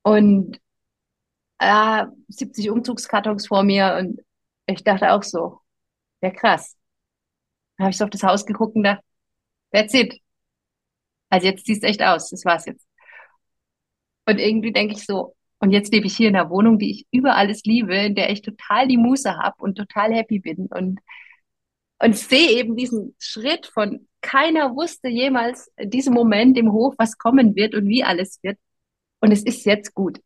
Und 0.02 0.58
äh, 1.60 2.06
70 2.28 2.70
Umzugskartons 2.70 3.46
vor 3.46 3.62
mir 3.62 3.96
und 4.00 4.20
ich 4.66 4.84
dachte 4.84 5.12
auch 5.12 5.22
so, 5.22 5.60
ja 6.22 6.30
krass. 6.30 6.76
Dann 7.76 7.84
habe 7.86 7.90
ich 7.92 7.98
so 7.98 8.04
auf 8.04 8.10
das 8.10 8.22
Haus 8.22 8.46
geguckt 8.46 8.76
und 8.76 8.84
dachte, 8.84 9.02
that's 9.72 9.94
it. 9.94 10.20
Also 11.30 11.46
jetzt 11.46 11.66
siehst 11.66 11.84
echt 11.84 12.02
aus, 12.02 12.30
das 12.30 12.44
war's 12.44 12.66
jetzt. 12.66 12.86
Und 14.26 14.38
irgendwie 14.38 14.72
denke 14.72 14.94
ich 14.94 15.04
so, 15.06 15.34
und 15.60 15.72
jetzt 15.72 15.92
lebe 15.92 16.06
ich 16.06 16.16
hier 16.16 16.28
in 16.28 16.36
einer 16.36 16.50
Wohnung, 16.50 16.78
die 16.78 16.90
ich 16.90 17.06
über 17.10 17.36
alles 17.36 17.64
liebe, 17.64 17.94
in 17.94 18.14
der 18.14 18.30
ich 18.30 18.42
total 18.42 18.88
die 18.88 18.96
Muße 18.96 19.36
habe 19.36 19.56
und 19.62 19.76
total 19.76 20.14
happy 20.14 20.38
bin. 20.40 20.66
Und, 20.66 21.00
und 21.98 22.16
sehe 22.16 22.50
eben 22.58 22.76
diesen 22.76 23.14
Schritt 23.18 23.66
von 23.66 24.08
keiner 24.22 24.74
wusste 24.74 25.08
jemals 25.08 25.70
in 25.76 25.90
diesem 25.90 26.14
Moment 26.14 26.56
im 26.58 26.72
Hof, 26.72 26.94
was 26.98 27.18
kommen 27.18 27.56
wird 27.56 27.74
und 27.74 27.88
wie 27.88 28.04
alles 28.04 28.38
wird. 28.42 28.58
Und 29.20 29.32
es 29.32 29.42
ist 29.42 29.64
jetzt 29.66 29.94
gut. 29.94 30.20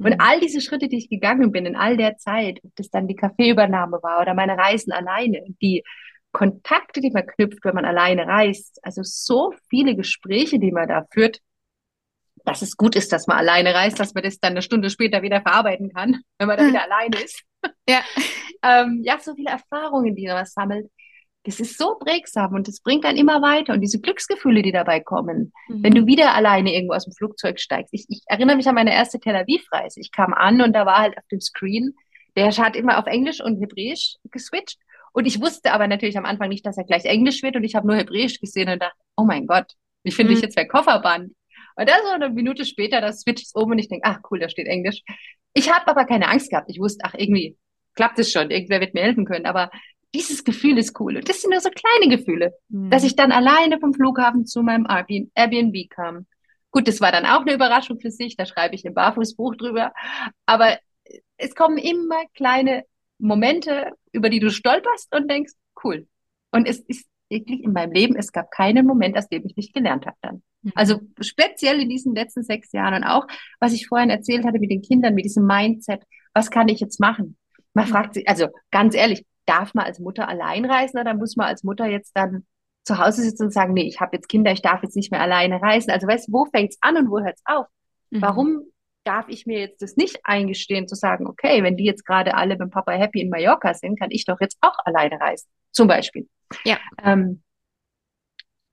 Und 0.00 0.14
mhm. 0.14 0.20
all 0.20 0.40
diese 0.40 0.60
Schritte, 0.60 0.88
die 0.88 0.98
ich 0.98 1.08
gegangen 1.08 1.52
bin 1.52 1.66
in 1.66 1.76
all 1.76 1.96
der 1.96 2.16
Zeit, 2.16 2.60
ob 2.64 2.74
das 2.76 2.90
dann 2.90 3.06
die 3.06 3.16
Kaffeeübernahme 3.16 3.98
war 4.02 4.20
oder 4.20 4.34
meine 4.34 4.56
Reisen 4.56 4.92
alleine, 4.92 5.44
die 5.60 5.84
Kontakte, 6.32 7.00
die 7.00 7.10
man 7.10 7.26
knüpft, 7.26 7.64
wenn 7.64 7.74
man 7.74 7.84
alleine 7.84 8.26
reist, 8.26 8.78
also 8.82 9.02
so 9.02 9.52
viele 9.68 9.96
Gespräche, 9.96 10.58
die 10.58 10.72
man 10.72 10.88
da 10.88 11.06
führt, 11.12 11.40
dass 12.44 12.62
es 12.62 12.76
gut 12.76 12.96
ist, 12.96 13.12
dass 13.12 13.26
man 13.26 13.38
alleine 13.38 13.74
reist, 13.74 14.00
dass 14.00 14.14
man 14.14 14.22
das 14.22 14.38
dann 14.38 14.52
eine 14.52 14.62
Stunde 14.62 14.90
später 14.90 15.22
wieder 15.22 15.42
verarbeiten 15.42 15.92
kann, 15.92 16.22
wenn 16.38 16.48
man 16.48 16.56
dann 16.56 16.68
wieder 16.68 16.84
alleine 16.84 17.20
ist. 17.22 17.42
Ja. 17.88 18.00
ähm, 18.62 19.00
ja, 19.04 19.18
so 19.18 19.34
viele 19.34 19.50
Erfahrungen, 19.50 20.14
die 20.14 20.26
man 20.26 20.46
sammelt. 20.46 20.90
Das 21.44 21.58
ist 21.58 21.78
so 21.78 21.96
prägsam 21.98 22.54
und 22.54 22.68
das 22.68 22.80
bringt 22.80 23.04
dann 23.04 23.16
immer 23.16 23.40
weiter. 23.40 23.72
Und 23.72 23.80
diese 23.80 24.00
Glücksgefühle, 24.00 24.62
die 24.62 24.72
dabei 24.72 25.00
kommen, 25.00 25.52
mhm. 25.68 25.82
wenn 25.82 25.94
du 25.94 26.06
wieder 26.06 26.34
alleine 26.34 26.74
irgendwo 26.74 26.94
aus 26.94 27.04
dem 27.04 27.14
Flugzeug 27.14 27.58
steigst. 27.58 27.94
Ich, 27.94 28.04
ich 28.08 28.20
erinnere 28.26 28.56
mich 28.56 28.68
an 28.68 28.74
meine 28.74 28.92
erste 28.92 29.18
Tel 29.18 29.34
Aviv-Reise. 29.34 30.00
Ich 30.00 30.12
kam 30.12 30.34
an 30.34 30.60
und 30.60 30.74
da 30.74 30.84
war 30.84 30.98
halt 30.98 31.16
auf 31.16 31.26
dem 31.30 31.40
Screen, 31.40 31.94
der 32.36 32.50
hat 32.50 32.76
immer 32.76 32.98
auf 32.98 33.06
Englisch 33.06 33.42
und 33.42 33.60
Hebräisch 33.60 34.16
geswitcht. 34.30 34.78
Und 35.12 35.26
ich 35.26 35.40
wusste 35.40 35.72
aber 35.72 35.88
natürlich 35.88 36.18
am 36.18 36.26
Anfang 36.26 36.48
nicht, 36.48 36.64
dass 36.64 36.76
er 36.76 36.84
gleich 36.84 37.04
Englisch 37.04 37.42
wird 37.42 37.56
und 37.56 37.64
ich 37.64 37.74
habe 37.74 37.86
nur 37.86 37.96
Hebräisch 37.96 38.38
gesehen 38.38 38.68
und 38.68 38.80
dachte, 38.80 38.96
oh 39.16 39.24
mein 39.24 39.46
Gott, 39.46 39.72
wie 40.04 40.12
finde 40.12 40.32
mhm. 40.32 40.36
ich 40.38 40.42
jetzt 40.42 40.56
mein 40.56 40.68
Kofferband? 40.68 41.32
Und 41.76 41.88
dann 41.88 42.00
so 42.04 42.10
eine 42.12 42.30
Minute 42.30 42.64
später, 42.64 43.00
das 43.00 43.20
switcht 43.20 43.46
es 43.46 43.52
um 43.54 43.70
und 43.70 43.78
ich 43.78 43.88
denke, 43.88 44.06
ach 44.06 44.18
cool, 44.30 44.38
da 44.38 44.48
steht 44.48 44.66
Englisch. 44.66 45.02
Ich 45.54 45.72
habe 45.72 45.88
aber 45.88 46.04
keine 46.04 46.28
Angst 46.28 46.50
gehabt. 46.50 46.70
Ich 46.70 46.78
wusste, 46.78 47.04
ach 47.04 47.14
irgendwie 47.14 47.56
klappt 47.94 48.18
es 48.18 48.30
schon, 48.30 48.50
irgendwer 48.50 48.80
wird 48.80 48.94
mir 48.94 49.02
helfen 49.02 49.24
können. 49.24 49.46
Aber 49.46 49.70
dieses 50.14 50.44
Gefühl 50.44 50.78
ist 50.78 50.98
cool. 51.00 51.16
Und 51.16 51.28
das 51.28 51.40
sind 51.40 51.50
nur 51.50 51.60
so 51.60 51.70
kleine 51.70 52.16
Gefühle, 52.16 52.54
mhm. 52.68 52.90
dass 52.90 53.04
ich 53.04 53.16
dann 53.16 53.32
alleine 53.32 53.78
vom 53.78 53.94
Flughafen 53.94 54.46
zu 54.46 54.62
meinem 54.62 54.86
Airbnb 55.34 55.88
kam. 55.90 56.26
Gut, 56.70 56.88
das 56.88 57.00
war 57.00 57.12
dann 57.12 57.26
auch 57.26 57.42
eine 57.42 57.54
Überraschung 57.54 58.00
für 58.00 58.10
sich. 58.10 58.36
Da 58.36 58.46
schreibe 58.46 58.74
ich 58.74 58.86
ein 58.86 58.94
Barfußbuch 58.94 59.56
drüber. 59.56 59.92
Aber 60.46 60.78
es 61.36 61.54
kommen 61.54 61.78
immer 61.78 62.22
kleine 62.34 62.84
Momente, 63.18 63.92
über 64.12 64.30
die 64.30 64.40
du 64.40 64.50
stolperst 64.50 65.14
und 65.14 65.30
denkst, 65.30 65.52
cool. 65.84 66.06
Und 66.52 66.66
es 66.66 66.80
ist 66.80 67.06
wirklich 67.28 67.62
in 67.62 67.72
meinem 67.72 67.92
Leben, 67.92 68.16
es 68.16 68.32
gab 68.32 68.50
keinen 68.50 68.86
Moment, 68.86 69.16
aus 69.16 69.28
dem 69.28 69.46
ich 69.46 69.56
nicht 69.56 69.72
gelernt 69.72 70.06
habe 70.06 70.16
dann. 70.20 70.42
Mhm. 70.62 70.72
Also 70.74 71.00
speziell 71.20 71.80
in 71.80 71.88
diesen 71.88 72.14
letzten 72.14 72.42
sechs 72.42 72.72
Jahren 72.72 72.94
und 72.94 73.04
auch, 73.04 73.26
was 73.60 73.72
ich 73.72 73.86
vorhin 73.86 74.10
erzählt 74.10 74.44
hatte 74.44 74.58
mit 74.58 74.70
den 74.70 74.82
Kindern, 74.82 75.14
mit 75.14 75.24
diesem 75.24 75.46
Mindset, 75.46 76.02
was 76.34 76.50
kann 76.50 76.68
ich 76.68 76.80
jetzt 76.80 77.00
machen? 77.00 77.36
Man 77.72 77.86
mhm. 77.86 77.90
fragt 77.90 78.14
sich, 78.14 78.28
also 78.28 78.48
ganz 78.70 78.94
ehrlich, 78.94 79.24
darf 79.50 79.74
man 79.74 79.84
als 79.84 79.98
Mutter 79.98 80.28
allein 80.28 80.64
reisen 80.64 81.00
oder 81.00 81.14
muss 81.14 81.36
man 81.36 81.48
als 81.48 81.64
Mutter 81.64 81.86
jetzt 81.86 82.12
dann 82.16 82.46
zu 82.84 82.98
Hause 82.98 83.22
sitzen 83.22 83.44
und 83.44 83.52
sagen, 83.52 83.74
nee, 83.74 83.86
ich 83.86 84.00
habe 84.00 84.16
jetzt 84.16 84.28
Kinder, 84.28 84.52
ich 84.52 84.62
darf 84.62 84.82
jetzt 84.82 84.96
nicht 84.96 85.10
mehr 85.10 85.20
alleine 85.20 85.60
reisen. 85.60 85.90
Also 85.90 86.06
weißt 86.06 86.28
du, 86.28 86.32
wo 86.32 86.46
fängt's 86.46 86.78
an 86.80 86.96
und 86.96 87.10
wo 87.10 87.20
hört's 87.20 87.42
auf? 87.44 87.66
Mhm. 88.10 88.22
Warum 88.22 88.62
darf 89.04 89.28
ich 89.28 89.46
mir 89.46 89.58
jetzt 89.58 89.82
das 89.82 89.96
nicht 89.96 90.20
eingestehen, 90.24 90.86
zu 90.86 90.94
sagen, 90.94 91.26
okay, 91.26 91.62
wenn 91.62 91.76
die 91.76 91.84
jetzt 91.84 92.06
gerade 92.06 92.34
alle 92.34 92.56
beim 92.56 92.70
Papa 92.70 92.92
Happy 92.92 93.20
in 93.20 93.30
Mallorca 93.30 93.74
sind, 93.74 93.98
kann 93.98 94.10
ich 94.10 94.24
doch 94.24 94.40
jetzt 94.40 94.58
auch 94.60 94.78
alleine 94.84 95.20
reisen, 95.20 95.48
zum 95.72 95.88
Beispiel. 95.88 96.28
Ja. 96.64 96.78
Ähm, 97.02 97.42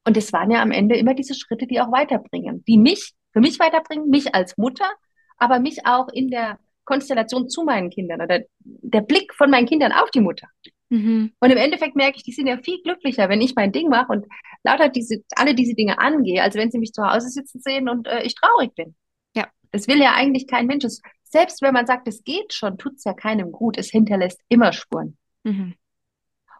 und 0.05 0.15
es 0.15 0.31
waren 0.33 0.51
ja 0.51 0.61
am 0.61 0.71
Ende 0.71 0.95
immer 0.95 1.13
diese 1.13 1.33
Schritte, 1.33 1.65
die 1.65 1.81
auch 1.81 1.91
weiterbringen, 1.91 2.63
die 2.65 2.77
mich, 2.77 3.13
für 3.33 3.39
mich 3.39 3.59
weiterbringen, 3.59 4.09
mich 4.09 4.35
als 4.35 4.57
Mutter, 4.57 4.89
aber 5.37 5.59
mich 5.59 5.85
auch 5.85 6.07
in 6.09 6.29
der 6.29 6.59
Konstellation 6.87 7.49
zu 7.49 7.63
meinen 7.63 7.89
Kindern 7.89 8.21
oder 8.21 8.39
der 8.59 9.01
Blick 9.01 9.33
von 9.33 9.51
meinen 9.51 9.67
Kindern 9.67 9.91
auf 9.91 10.09
die 10.09 10.21
Mutter. 10.21 10.47
Mhm. 10.89 11.33
Und 11.39 11.51
im 11.51 11.57
Endeffekt 11.57 11.95
merke 11.95 12.17
ich, 12.17 12.23
die 12.23 12.31
sind 12.31 12.47
ja 12.47 12.57
viel 12.57 12.81
glücklicher, 12.81 13.27
wenn 13.29 13.41
ich 13.41 13.55
mein 13.55 13.73
Ding 13.73 13.89
mache 13.89 14.11
und 14.11 14.25
lauter 14.63 14.89
diese, 14.89 15.21
alle 15.35 15.53
diese 15.53 15.75
Dinge 15.75 15.99
angehe, 15.99 16.41
als 16.41 16.55
wenn 16.55 16.71
sie 16.71 16.79
mich 16.79 16.93
zu 16.93 17.03
Hause 17.03 17.29
sitzen 17.29 17.59
sehen 17.59 17.89
und 17.89 18.07
äh, 18.07 18.23
ich 18.23 18.35
traurig 18.35 18.73
bin. 18.73 18.95
Ja. 19.35 19.47
Das 19.71 19.87
will 19.87 19.99
ja 19.99 20.13
eigentlich 20.13 20.47
kein 20.47 20.65
Mensch. 20.65 20.85
Selbst 21.23 21.61
wenn 21.61 21.73
man 21.73 21.85
sagt, 21.85 22.07
es 22.07 22.23
geht 22.23 22.53
schon, 22.53 22.77
tut 22.77 22.95
es 22.95 23.03
ja 23.03 23.13
keinem 23.13 23.51
gut. 23.51 23.77
Es 23.77 23.89
hinterlässt 23.89 24.39
immer 24.47 24.71
Spuren. 24.71 25.17
Mhm. 25.43 25.75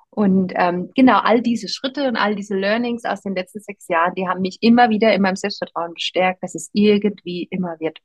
Und 0.09 0.51
ähm, 0.55 0.91
genau 0.95 1.19
all 1.19 1.41
diese 1.41 1.69
Schritte 1.69 2.07
und 2.07 2.17
all 2.17 2.35
diese 2.35 2.55
Learnings 2.55 3.05
aus 3.05 3.21
den 3.21 3.35
letzten 3.35 3.61
sechs 3.61 3.87
Jahren, 3.87 4.15
die 4.15 4.27
haben 4.27 4.41
mich 4.41 4.57
immer 4.61 4.89
wieder 4.89 5.13
in 5.13 5.21
meinem 5.21 5.35
Selbstvertrauen 5.35 5.93
bestärkt, 5.93 6.43
dass 6.43 6.55
es 6.55 6.69
irgendwie 6.73 7.47
immer 7.49 7.79
wird. 7.79 7.99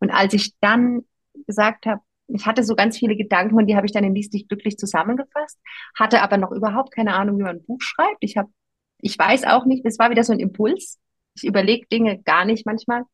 Und 0.00 0.10
als 0.10 0.34
ich 0.34 0.52
dann 0.60 1.04
gesagt 1.46 1.86
habe, 1.86 2.02
ich 2.28 2.46
hatte 2.46 2.64
so 2.64 2.74
ganz 2.74 2.98
viele 2.98 3.16
Gedanken 3.16 3.56
und 3.56 3.66
die 3.66 3.76
habe 3.76 3.86
ich 3.86 3.92
dann 3.92 4.04
in 4.04 4.14
Lies 4.14 4.30
dich 4.30 4.48
glücklich 4.48 4.78
zusammengefasst, 4.78 5.58
hatte 5.96 6.22
aber 6.22 6.38
noch 6.38 6.52
überhaupt 6.52 6.94
keine 6.94 7.14
Ahnung, 7.14 7.38
wie 7.38 7.42
man 7.42 7.56
ein 7.56 7.64
Buch 7.64 7.80
schreibt. 7.80 8.18
Ich 8.20 8.36
habe, 8.36 8.50
ich 8.98 9.18
weiß 9.18 9.44
auch 9.44 9.66
nicht, 9.66 9.84
es 9.84 9.98
war 9.98 10.10
wieder 10.10 10.24
so 10.24 10.32
ein 10.32 10.40
Impuls. 10.40 10.98
Ich 11.34 11.44
überlege 11.44 11.86
Dinge 11.86 12.22
gar 12.22 12.44
nicht 12.44 12.66
manchmal. 12.66 13.04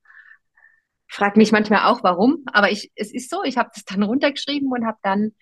Frage 1.10 1.38
mich 1.38 1.52
manchmal 1.52 1.90
auch, 1.90 2.02
warum, 2.02 2.44
aber 2.52 2.70
ich, 2.70 2.92
es 2.94 3.12
ist 3.14 3.30
so, 3.30 3.42
ich 3.42 3.56
habe 3.56 3.70
das 3.74 3.84
dann 3.84 4.02
runtergeschrieben 4.02 4.70
und 4.70 4.86
habe 4.86 4.98
dann 5.02 5.32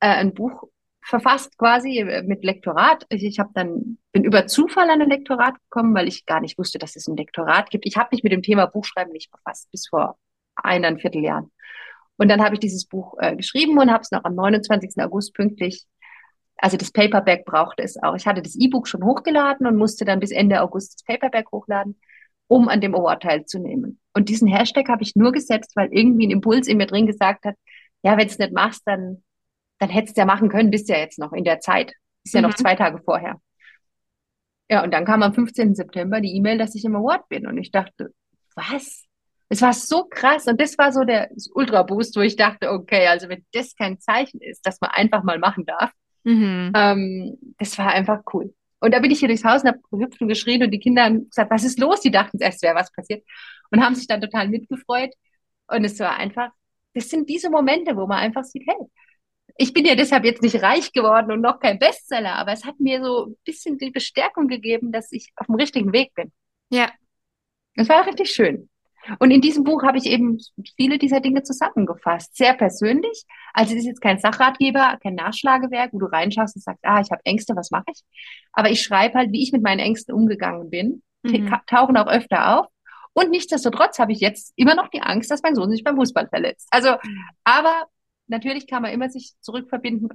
äh, 0.00 0.08
ein 0.08 0.34
Buch 0.34 0.64
verfasst 1.02 1.56
quasi 1.56 2.00
äh, 2.00 2.22
mit 2.22 2.44
Lektorat. 2.44 3.06
Ich, 3.08 3.24
ich 3.24 3.38
habe 3.38 3.50
dann 3.54 3.98
bin 4.12 4.24
über 4.24 4.46
Zufall 4.46 4.90
an 4.90 5.00
ein 5.00 5.08
Lektorat 5.08 5.54
gekommen, 5.62 5.94
weil 5.94 6.08
ich 6.08 6.26
gar 6.26 6.40
nicht 6.40 6.58
wusste, 6.58 6.78
dass 6.78 6.96
es 6.96 7.08
ein 7.08 7.16
Lektorat 7.16 7.70
gibt. 7.70 7.86
Ich 7.86 7.96
habe 7.96 8.10
mich 8.12 8.22
mit 8.22 8.32
dem 8.32 8.42
Thema 8.42 8.66
Buchschreiben 8.66 9.12
nicht 9.12 9.30
befasst 9.30 9.70
bis 9.70 9.88
vor 9.88 10.18
eineinviertel 10.56 11.24
Jahren. 11.24 11.50
Und 12.18 12.28
dann 12.28 12.42
habe 12.42 12.54
ich 12.54 12.60
dieses 12.60 12.84
Buch 12.84 13.14
äh, 13.18 13.34
geschrieben 13.36 13.78
und 13.78 13.90
habe 13.90 14.02
es 14.02 14.10
noch 14.10 14.24
am 14.24 14.34
29. 14.34 15.02
August 15.02 15.34
pünktlich, 15.34 15.86
also 16.58 16.76
das 16.76 16.90
Paperback 16.90 17.44
brauchte 17.44 17.82
es 17.82 18.02
auch. 18.02 18.16
Ich 18.16 18.26
hatte 18.26 18.42
das 18.42 18.56
E-Book 18.56 18.88
schon 18.88 19.04
hochgeladen 19.04 19.66
und 19.66 19.76
musste 19.76 20.04
dann 20.04 20.20
bis 20.20 20.32
Ende 20.32 20.60
August 20.60 20.94
das 20.94 21.04
Paperback 21.04 21.50
hochladen, 21.52 21.98
um 22.48 22.68
an 22.68 22.80
dem 22.80 22.94
Award 22.94 23.22
teilzunehmen. 23.22 24.00
Und 24.12 24.28
diesen 24.28 24.48
Hashtag 24.48 24.88
habe 24.88 25.04
ich 25.04 25.14
nur 25.14 25.32
gesetzt, 25.32 25.72
weil 25.76 25.88
irgendwie 25.92 26.26
ein 26.26 26.32
Impuls 26.32 26.66
in 26.66 26.76
mir 26.76 26.86
drin 26.86 27.06
gesagt 27.06 27.44
hat, 27.44 27.54
ja, 28.02 28.12
wenn 28.12 28.26
du 28.26 28.32
es 28.32 28.38
nicht 28.38 28.52
machst, 28.52 28.82
dann, 28.86 29.22
dann 29.78 29.88
hättest 29.88 30.16
du 30.16 30.20
ja 30.20 30.26
machen 30.26 30.48
können, 30.48 30.70
bist 30.70 30.88
ja 30.88 30.96
jetzt 30.96 31.18
noch 31.18 31.32
in 31.32 31.44
der 31.44 31.60
Zeit. 31.60 31.94
Ist 32.24 32.34
ja 32.34 32.40
mhm. 32.40 32.48
noch 32.48 32.54
zwei 32.54 32.74
Tage 32.74 32.98
vorher. 32.98 33.40
Ja, 34.68 34.82
und 34.82 34.92
dann 34.92 35.04
kam 35.04 35.22
am 35.22 35.32
15. 35.32 35.74
September 35.76 36.20
die 36.20 36.36
E-Mail, 36.36 36.58
dass 36.58 36.74
ich 36.74 36.84
im 36.84 36.96
Award 36.96 37.28
bin. 37.28 37.46
Und 37.46 37.56
ich 37.56 37.70
dachte, 37.70 38.12
was? 38.54 39.07
Es 39.48 39.62
war 39.62 39.72
so 39.72 40.04
krass 40.04 40.46
und 40.46 40.60
das 40.60 40.76
war 40.76 40.92
so 40.92 41.04
der 41.04 41.30
Ultra-Boost, 41.54 42.16
wo 42.16 42.20
ich 42.20 42.36
dachte, 42.36 42.70
okay, 42.70 43.06
also 43.06 43.28
wenn 43.28 43.44
das 43.52 43.74
kein 43.74 43.98
Zeichen 43.98 44.40
ist, 44.40 44.66
dass 44.66 44.80
man 44.80 44.90
einfach 44.90 45.22
mal 45.22 45.38
machen 45.38 45.64
darf, 45.64 45.90
mhm. 46.24 46.72
ähm, 46.74 47.38
das 47.58 47.78
war 47.78 47.88
einfach 47.88 48.20
cool. 48.32 48.54
Und 48.80 48.94
da 48.94 49.00
bin 49.00 49.10
ich 49.10 49.18
hier 49.18 49.28
durchs 49.28 49.44
Haus 49.44 49.62
und 49.62 49.68
habe 49.68 49.80
gehüpft 49.90 50.20
und 50.20 50.28
geschrien 50.28 50.62
und 50.62 50.70
die 50.70 50.78
Kinder 50.78 51.04
haben 51.04 51.28
gesagt, 51.28 51.50
was 51.50 51.64
ist 51.64 51.78
los? 51.78 52.00
Die 52.00 52.10
dachten 52.10 52.38
erst, 52.40 52.62
wäre 52.62 52.74
was 52.74 52.92
passiert 52.92 53.24
und 53.70 53.82
haben 53.82 53.94
sich 53.94 54.06
dann 54.06 54.20
total 54.20 54.48
mitgefreut. 54.48 55.12
Und 55.66 55.84
es 55.84 55.98
war 55.98 56.16
einfach, 56.16 56.50
das 56.94 57.08
sind 57.08 57.28
diese 57.28 57.50
Momente, 57.50 57.96
wo 57.96 58.06
man 58.06 58.18
einfach 58.18 58.44
sieht, 58.44 58.64
hey, 58.66 58.76
ich 59.56 59.72
bin 59.72 59.84
ja 59.84 59.94
deshalb 59.96 60.24
jetzt 60.24 60.42
nicht 60.42 60.62
reich 60.62 60.92
geworden 60.92 61.32
und 61.32 61.40
noch 61.40 61.58
kein 61.58 61.78
Bestseller, 61.78 62.36
aber 62.36 62.52
es 62.52 62.64
hat 62.64 62.78
mir 62.78 63.02
so 63.02 63.26
ein 63.26 63.36
bisschen 63.44 63.76
die 63.76 63.90
Bestärkung 63.90 64.46
gegeben, 64.46 64.92
dass 64.92 65.10
ich 65.10 65.32
auf 65.36 65.46
dem 65.46 65.56
richtigen 65.56 65.92
Weg 65.92 66.14
bin. 66.14 66.32
Ja. 66.70 66.92
Das 67.74 67.88
war 67.88 68.06
richtig 68.06 68.30
schön. 68.30 68.68
Und 69.18 69.30
in 69.30 69.40
diesem 69.40 69.64
Buch 69.64 69.82
habe 69.82 69.98
ich 69.98 70.06
eben 70.06 70.38
viele 70.76 70.98
dieser 70.98 71.20
Dinge 71.20 71.42
zusammengefasst. 71.42 72.36
Sehr 72.36 72.54
persönlich. 72.54 73.24
Also 73.52 73.72
es 73.72 73.80
ist 73.80 73.86
jetzt 73.86 74.00
kein 74.00 74.18
Sachratgeber, 74.18 74.98
kein 75.02 75.14
Nachschlagewerk, 75.14 75.92
wo 75.92 75.98
du 75.98 76.06
reinschaust 76.06 76.56
und 76.56 76.62
sagst, 76.62 76.84
ah, 76.84 77.00
ich 77.00 77.10
habe 77.10 77.22
Ängste, 77.24 77.56
was 77.56 77.70
mache 77.70 77.86
ich? 77.92 78.02
Aber 78.52 78.70
ich 78.70 78.82
schreibe 78.82 79.18
halt, 79.18 79.32
wie 79.32 79.42
ich 79.42 79.52
mit 79.52 79.62
meinen 79.62 79.80
Ängsten 79.80 80.14
umgegangen 80.14 80.70
bin. 80.70 81.02
Mhm. 81.22 81.52
Tauchen 81.66 81.96
auch 81.96 82.06
öfter 82.06 82.58
auf. 82.58 82.66
Und 83.12 83.30
nichtsdestotrotz 83.30 83.98
habe 83.98 84.12
ich 84.12 84.20
jetzt 84.20 84.52
immer 84.56 84.74
noch 84.74 84.88
die 84.88 85.02
Angst, 85.02 85.30
dass 85.30 85.42
mein 85.42 85.54
Sohn 85.54 85.70
sich 85.70 85.82
beim 85.82 85.96
Fußball 85.96 86.28
verletzt. 86.28 86.68
Also, 86.70 86.96
aber 87.42 87.86
natürlich 88.28 88.68
kann 88.68 88.82
man 88.82 88.92
immer 88.92 89.08
sich 89.08 89.32
zurückverbinden. 89.40 90.08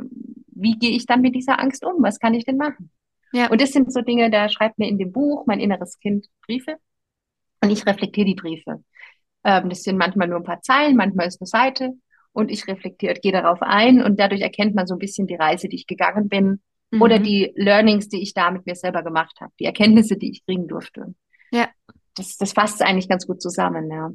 Wie 0.47 0.77
gehe 0.77 0.91
ich 0.91 1.05
dann 1.05 1.21
mit 1.21 1.35
dieser 1.35 1.59
Angst 1.59 1.83
um? 1.83 2.01
Was 2.01 2.19
kann 2.19 2.33
ich 2.33 2.45
denn 2.45 2.57
machen? 2.57 2.91
Ja. 3.33 3.49
Und 3.49 3.59
das 3.59 3.71
sind 3.71 3.91
so 3.91 4.01
Dinge, 4.01 4.29
da 4.29 4.47
schreibt 4.47 4.77
mir 4.77 4.87
in 4.87 4.97
dem 4.97 5.11
Buch 5.11 5.45
mein 5.47 5.59
inneres 5.59 5.99
Kind 5.99 6.27
Briefe. 6.45 6.77
Und 7.63 7.69
ich 7.69 7.85
reflektiere 7.85 8.25
die 8.25 8.35
Briefe. 8.35 8.83
Ähm, 9.45 9.69
das 9.69 9.83
sind 9.83 9.97
manchmal 9.97 10.27
nur 10.27 10.37
ein 10.37 10.43
paar 10.43 10.61
Zeilen, 10.61 10.97
manchmal 10.97 11.27
ist 11.27 11.41
eine 11.41 11.47
Seite. 11.47 11.93
Und 12.33 12.51
ich 12.51 12.67
reflektiere, 12.67 13.13
gehe 13.13 13.31
darauf 13.31 13.61
ein 13.61 14.03
und 14.03 14.19
dadurch 14.19 14.41
erkennt 14.41 14.75
man 14.75 14.85
so 14.85 14.95
ein 14.95 14.99
bisschen 14.99 15.27
die 15.27 15.35
Reise, 15.35 15.69
die 15.69 15.77
ich 15.77 15.87
gegangen 15.87 16.27
bin 16.27 16.61
mhm. 16.91 17.01
oder 17.01 17.19
die 17.19 17.53
Learnings, 17.55 18.09
die 18.09 18.21
ich 18.21 18.33
da 18.33 18.51
mit 18.51 18.65
mir 18.65 18.75
selber 18.75 19.01
gemacht 19.01 19.39
habe, 19.39 19.53
die 19.59 19.65
Erkenntnisse, 19.65 20.17
die 20.17 20.31
ich 20.31 20.45
kriegen 20.45 20.67
durfte. 20.67 21.13
Ja. 21.51 21.69
Das, 22.15 22.35
das 22.37 22.51
fasst 22.51 22.81
eigentlich 22.81 23.07
ganz 23.07 23.25
gut 23.25 23.41
zusammen, 23.41 23.89
ja. 23.89 24.11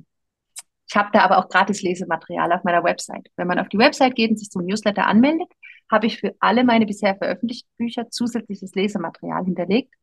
Ich 0.90 0.96
habe 0.96 1.10
da 1.12 1.20
aber 1.20 1.38
auch 1.38 1.48
gratis 1.48 1.82
Lesematerial 1.82 2.52
auf 2.52 2.64
meiner 2.64 2.82
Website. 2.82 3.28
Wenn 3.36 3.46
man 3.46 3.58
auf 3.58 3.68
die 3.68 3.78
Website 3.78 4.14
geht 4.14 4.30
und 4.30 4.38
sich 4.38 4.50
zum 4.50 4.64
Newsletter 4.64 5.06
anmeldet, 5.06 5.48
habe 5.90 6.06
ich 6.06 6.18
für 6.18 6.34
alle 6.40 6.64
meine 6.64 6.86
bisher 6.86 7.16
veröffentlichten 7.16 7.70
Bücher 7.76 8.10
zusätzliches 8.10 8.74
Lesematerial 8.74 9.44
hinterlegt 9.44 9.94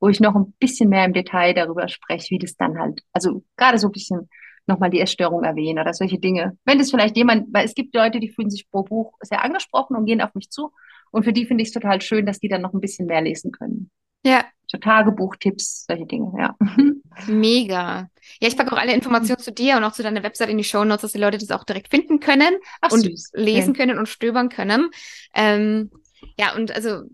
wo 0.00 0.08
ich 0.08 0.20
noch 0.20 0.34
ein 0.34 0.52
bisschen 0.58 0.88
mehr 0.88 1.04
im 1.04 1.12
Detail 1.12 1.54
darüber 1.54 1.88
spreche, 1.88 2.30
wie 2.30 2.38
das 2.38 2.56
dann 2.56 2.78
halt, 2.78 3.00
also 3.12 3.42
gerade 3.56 3.78
so 3.78 3.88
ein 3.88 3.92
bisschen 3.92 4.28
nochmal 4.66 4.90
die 4.90 5.00
Essstörung 5.00 5.44
erwähnen 5.44 5.78
oder 5.78 5.94
solche 5.94 6.18
Dinge. 6.18 6.56
Wenn 6.64 6.78
das 6.78 6.90
vielleicht 6.90 7.16
jemand, 7.16 7.52
weil 7.52 7.64
es 7.64 7.74
gibt 7.74 7.94
Leute, 7.94 8.20
die 8.20 8.28
fühlen 8.28 8.50
sich 8.50 8.70
pro 8.70 8.82
Buch 8.82 9.14
sehr 9.20 9.42
angesprochen 9.42 9.96
und 9.96 10.04
gehen 10.04 10.20
auf 10.20 10.34
mich 10.34 10.50
zu. 10.50 10.72
Und 11.10 11.24
für 11.24 11.32
die 11.32 11.46
finde 11.46 11.62
ich 11.62 11.68
es 11.68 11.74
total 11.74 12.00
schön, 12.02 12.26
dass 12.26 12.38
die 12.38 12.48
dann 12.48 12.60
noch 12.60 12.74
ein 12.74 12.80
bisschen 12.80 13.06
mehr 13.06 13.22
lesen 13.22 13.50
können. 13.50 13.90
Ja. 14.24 14.44
So 14.70 14.76
Tagebuchtipps, 14.76 15.86
solche 15.86 16.04
Dinge, 16.04 16.30
ja. 16.38 16.54
Mega. 17.26 18.10
Ja, 18.40 18.48
ich 18.48 18.56
packe 18.56 18.72
auch 18.72 18.78
alle 18.78 18.92
Informationen 18.92 19.38
zu 19.38 19.52
dir 19.52 19.78
und 19.78 19.84
auch 19.84 19.92
zu 19.92 20.02
deiner 20.02 20.22
Website 20.22 20.50
in 20.50 20.58
die 20.58 20.64
Show 20.64 20.84
Notes, 20.84 21.02
dass 21.02 21.12
die 21.12 21.18
Leute 21.18 21.38
das 21.38 21.50
auch 21.50 21.64
direkt 21.64 21.88
finden 21.88 22.20
können 22.20 22.54
Ach, 22.82 22.92
und 22.92 23.00
süß. 23.00 23.30
lesen 23.34 23.70
okay. 23.70 23.86
können 23.86 23.98
und 23.98 24.08
stöbern 24.08 24.50
können. 24.50 24.90
Ähm, 25.34 25.90
ja, 26.38 26.54
und 26.54 26.72
also 26.72 27.04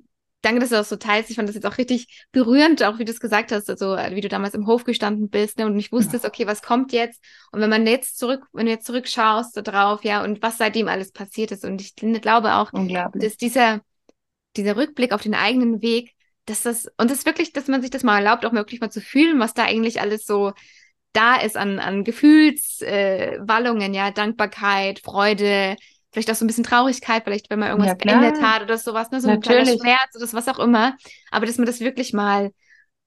danke, 0.44 0.60
dass 0.60 0.68
du 0.68 0.76
das 0.76 0.88
so 0.88 0.96
teilst. 0.96 1.30
Ich 1.30 1.36
fand 1.36 1.48
das 1.48 1.54
jetzt 1.54 1.66
auch 1.66 1.78
richtig 1.78 2.26
berührend, 2.32 2.82
auch 2.82 2.98
wie 2.98 3.04
du 3.04 3.12
es 3.12 3.20
gesagt 3.20 3.52
hast, 3.52 3.70
also 3.70 3.96
wie 3.96 4.20
du 4.20 4.28
damals 4.28 4.54
im 4.54 4.66
Hof 4.66 4.84
gestanden 4.84 5.28
bist 5.28 5.58
ne, 5.58 5.66
und 5.66 5.74
nicht 5.74 5.92
wusstest, 5.92 6.24
okay, 6.24 6.46
was 6.46 6.62
kommt 6.62 6.92
jetzt? 6.92 7.22
Und 7.52 7.60
wenn 7.60 7.70
man 7.70 7.86
jetzt 7.86 8.18
zurück, 8.18 8.44
wenn 8.52 8.66
du 8.66 8.72
jetzt 8.72 8.86
zurückschaust 8.86 9.60
drauf, 9.64 10.04
ja, 10.04 10.22
und 10.22 10.42
was 10.42 10.58
seitdem 10.58 10.88
alles 10.88 11.12
passiert 11.12 11.52
ist. 11.52 11.64
Und 11.64 11.80
ich 11.80 11.94
glaube 11.96 12.54
auch, 12.54 12.70
dass 13.14 13.36
dieser, 13.36 13.80
dieser 14.56 14.76
Rückblick 14.76 15.12
auf 15.12 15.22
den 15.22 15.34
eigenen 15.34 15.82
Weg, 15.82 16.12
dass 16.46 16.62
das, 16.62 16.88
und 16.98 17.10
das 17.10 17.24
wirklich, 17.24 17.52
dass 17.52 17.68
man 17.68 17.80
sich 17.80 17.90
das 17.90 18.02
mal 18.02 18.18
erlaubt, 18.18 18.44
auch 18.44 18.52
wirklich 18.52 18.80
mal 18.80 18.90
zu 18.90 19.00
fühlen, 19.00 19.40
was 19.40 19.54
da 19.54 19.64
eigentlich 19.64 20.00
alles 20.00 20.26
so 20.26 20.52
da 21.14 21.36
ist 21.36 21.56
an, 21.56 21.78
an 21.78 22.04
Gefühlswallungen, 22.04 23.94
äh, 23.94 23.96
ja, 23.96 24.10
Dankbarkeit, 24.10 24.98
Freude, 24.98 25.76
vielleicht 26.14 26.30
auch 26.30 26.36
so 26.36 26.44
ein 26.44 26.46
bisschen 26.46 26.64
Traurigkeit, 26.64 27.24
vielleicht 27.24 27.50
wenn 27.50 27.58
man 27.58 27.70
irgendwas 27.70 27.88
ja, 27.88 27.94
beendet 27.94 28.40
hat 28.40 28.62
oder 28.62 28.78
sowas, 28.78 29.10
ne? 29.10 29.20
so 29.20 29.28
ein 29.28 29.40
kleiner 29.40 29.66
Schmerz 29.66 30.16
oder 30.16 30.32
was 30.32 30.48
auch 30.48 30.60
immer. 30.60 30.96
Aber 31.30 31.44
dass 31.44 31.58
man 31.58 31.66
das 31.66 31.80
wirklich 31.80 32.14
mal 32.14 32.52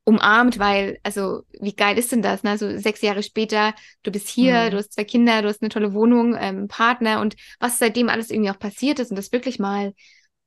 umarmt, 0.03 0.60
weil, 0.60 0.99
also 1.03 1.41
wie 1.60 1.76
geil 1.76 1.97
ist 1.97 2.12
denn 2.12 2.22
das? 2.22 2.43
Ne? 2.43 2.51
Also 2.51 2.78
sechs 2.78 3.01
Jahre 3.01 3.24
später, 3.24 3.74
du 4.03 4.12
bist 4.12 4.28
hier, 4.28 4.66
mhm. 4.66 4.72
du 4.72 4.78
hast 4.78 4.93
zwei 4.93 5.05
Kinder, 5.05 5.41
du 5.41 5.47
hast 5.47 5.62
eine 5.62 5.70
tolle 5.70 5.93
Wohnung, 5.93 6.36
ähm, 6.39 6.68
Partner 6.68 7.22
und 7.22 7.36
was 7.60 7.80
seitdem 7.80 8.10
alles 8.10 8.30
irgendwie 8.30 8.51
auch 8.51 8.60
passiert 8.60 8.99
ist 8.99 9.10
und 9.10 9.18
das 9.18 9.32
wirklich 9.32 9.58
mal 9.58 9.93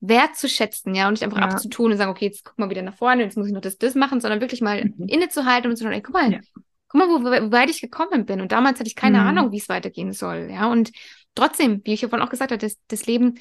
wertzuschätzen, 0.00 0.94
ja, 0.94 1.08
und 1.08 1.14
nicht 1.14 1.24
einfach 1.24 1.38
ja. 1.38 1.44
abzutun 1.44 1.92
und 1.92 1.98
sagen, 1.98 2.10
okay, 2.10 2.26
jetzt 2.26 2.44
guck 2.44 2.58
mal 2.58 2.70
wieder 2.70 2.82
nach 2.82 2.96
vorne, 2.96 3.22
jetzt 3.22 3.36
muss 3.36 3.46
ich 3.46 3.52
noch 3.52 3.60
das, 3.60 3.76
das 3.76 3.94
machen, 3.94 4.20
sondern 4.20 4.40
wirklich 4.40 4.60
mal 4.60 4.84
mhm. 4.84 5.08
innezuhalten 5.08 5.70
und 5.70 5.76
zu 5.76 5.84
sagen, 5.84 5.94
ey, 5.94 6.02
guck 6.02 6.14
mal, 6.14 6.32
ja. 6.32 6.40
guck 6.88 6.98
mal, 6.98 7.08
wo, 7.08 7.22
wo 7.22 7.52
weit 7.52 7.70
ich 7.70 7.80
gekommen 7.80 8.24
bin. 8.24 8.40
Und 8.40 8.52
damals 8.52 8.78
hatte 8.78 8.88
ich 8.88 8.96
keine 8.96 9.20
mhm. 9.20 9.26
Ahnung, 9.26 9.52
wie 9.52 9.58
es 9.58 9.68
weitergehen 9.68 10.12
soll, 10.12 10.48
ja. 10.50 10.70
Und 10.70 10.90
trotzdem, 11.34 11.80
wie 11.84 11.94
ich 11.94 12.02
ja 12.02 12.08
vorhin 12.08 12.26
auch 12.26 12.30
gesagt 12.30 12.52
habe, 12.52 12.58
das, 12.58 12.76
das 12.88 13.06
Leben 13.06 13.38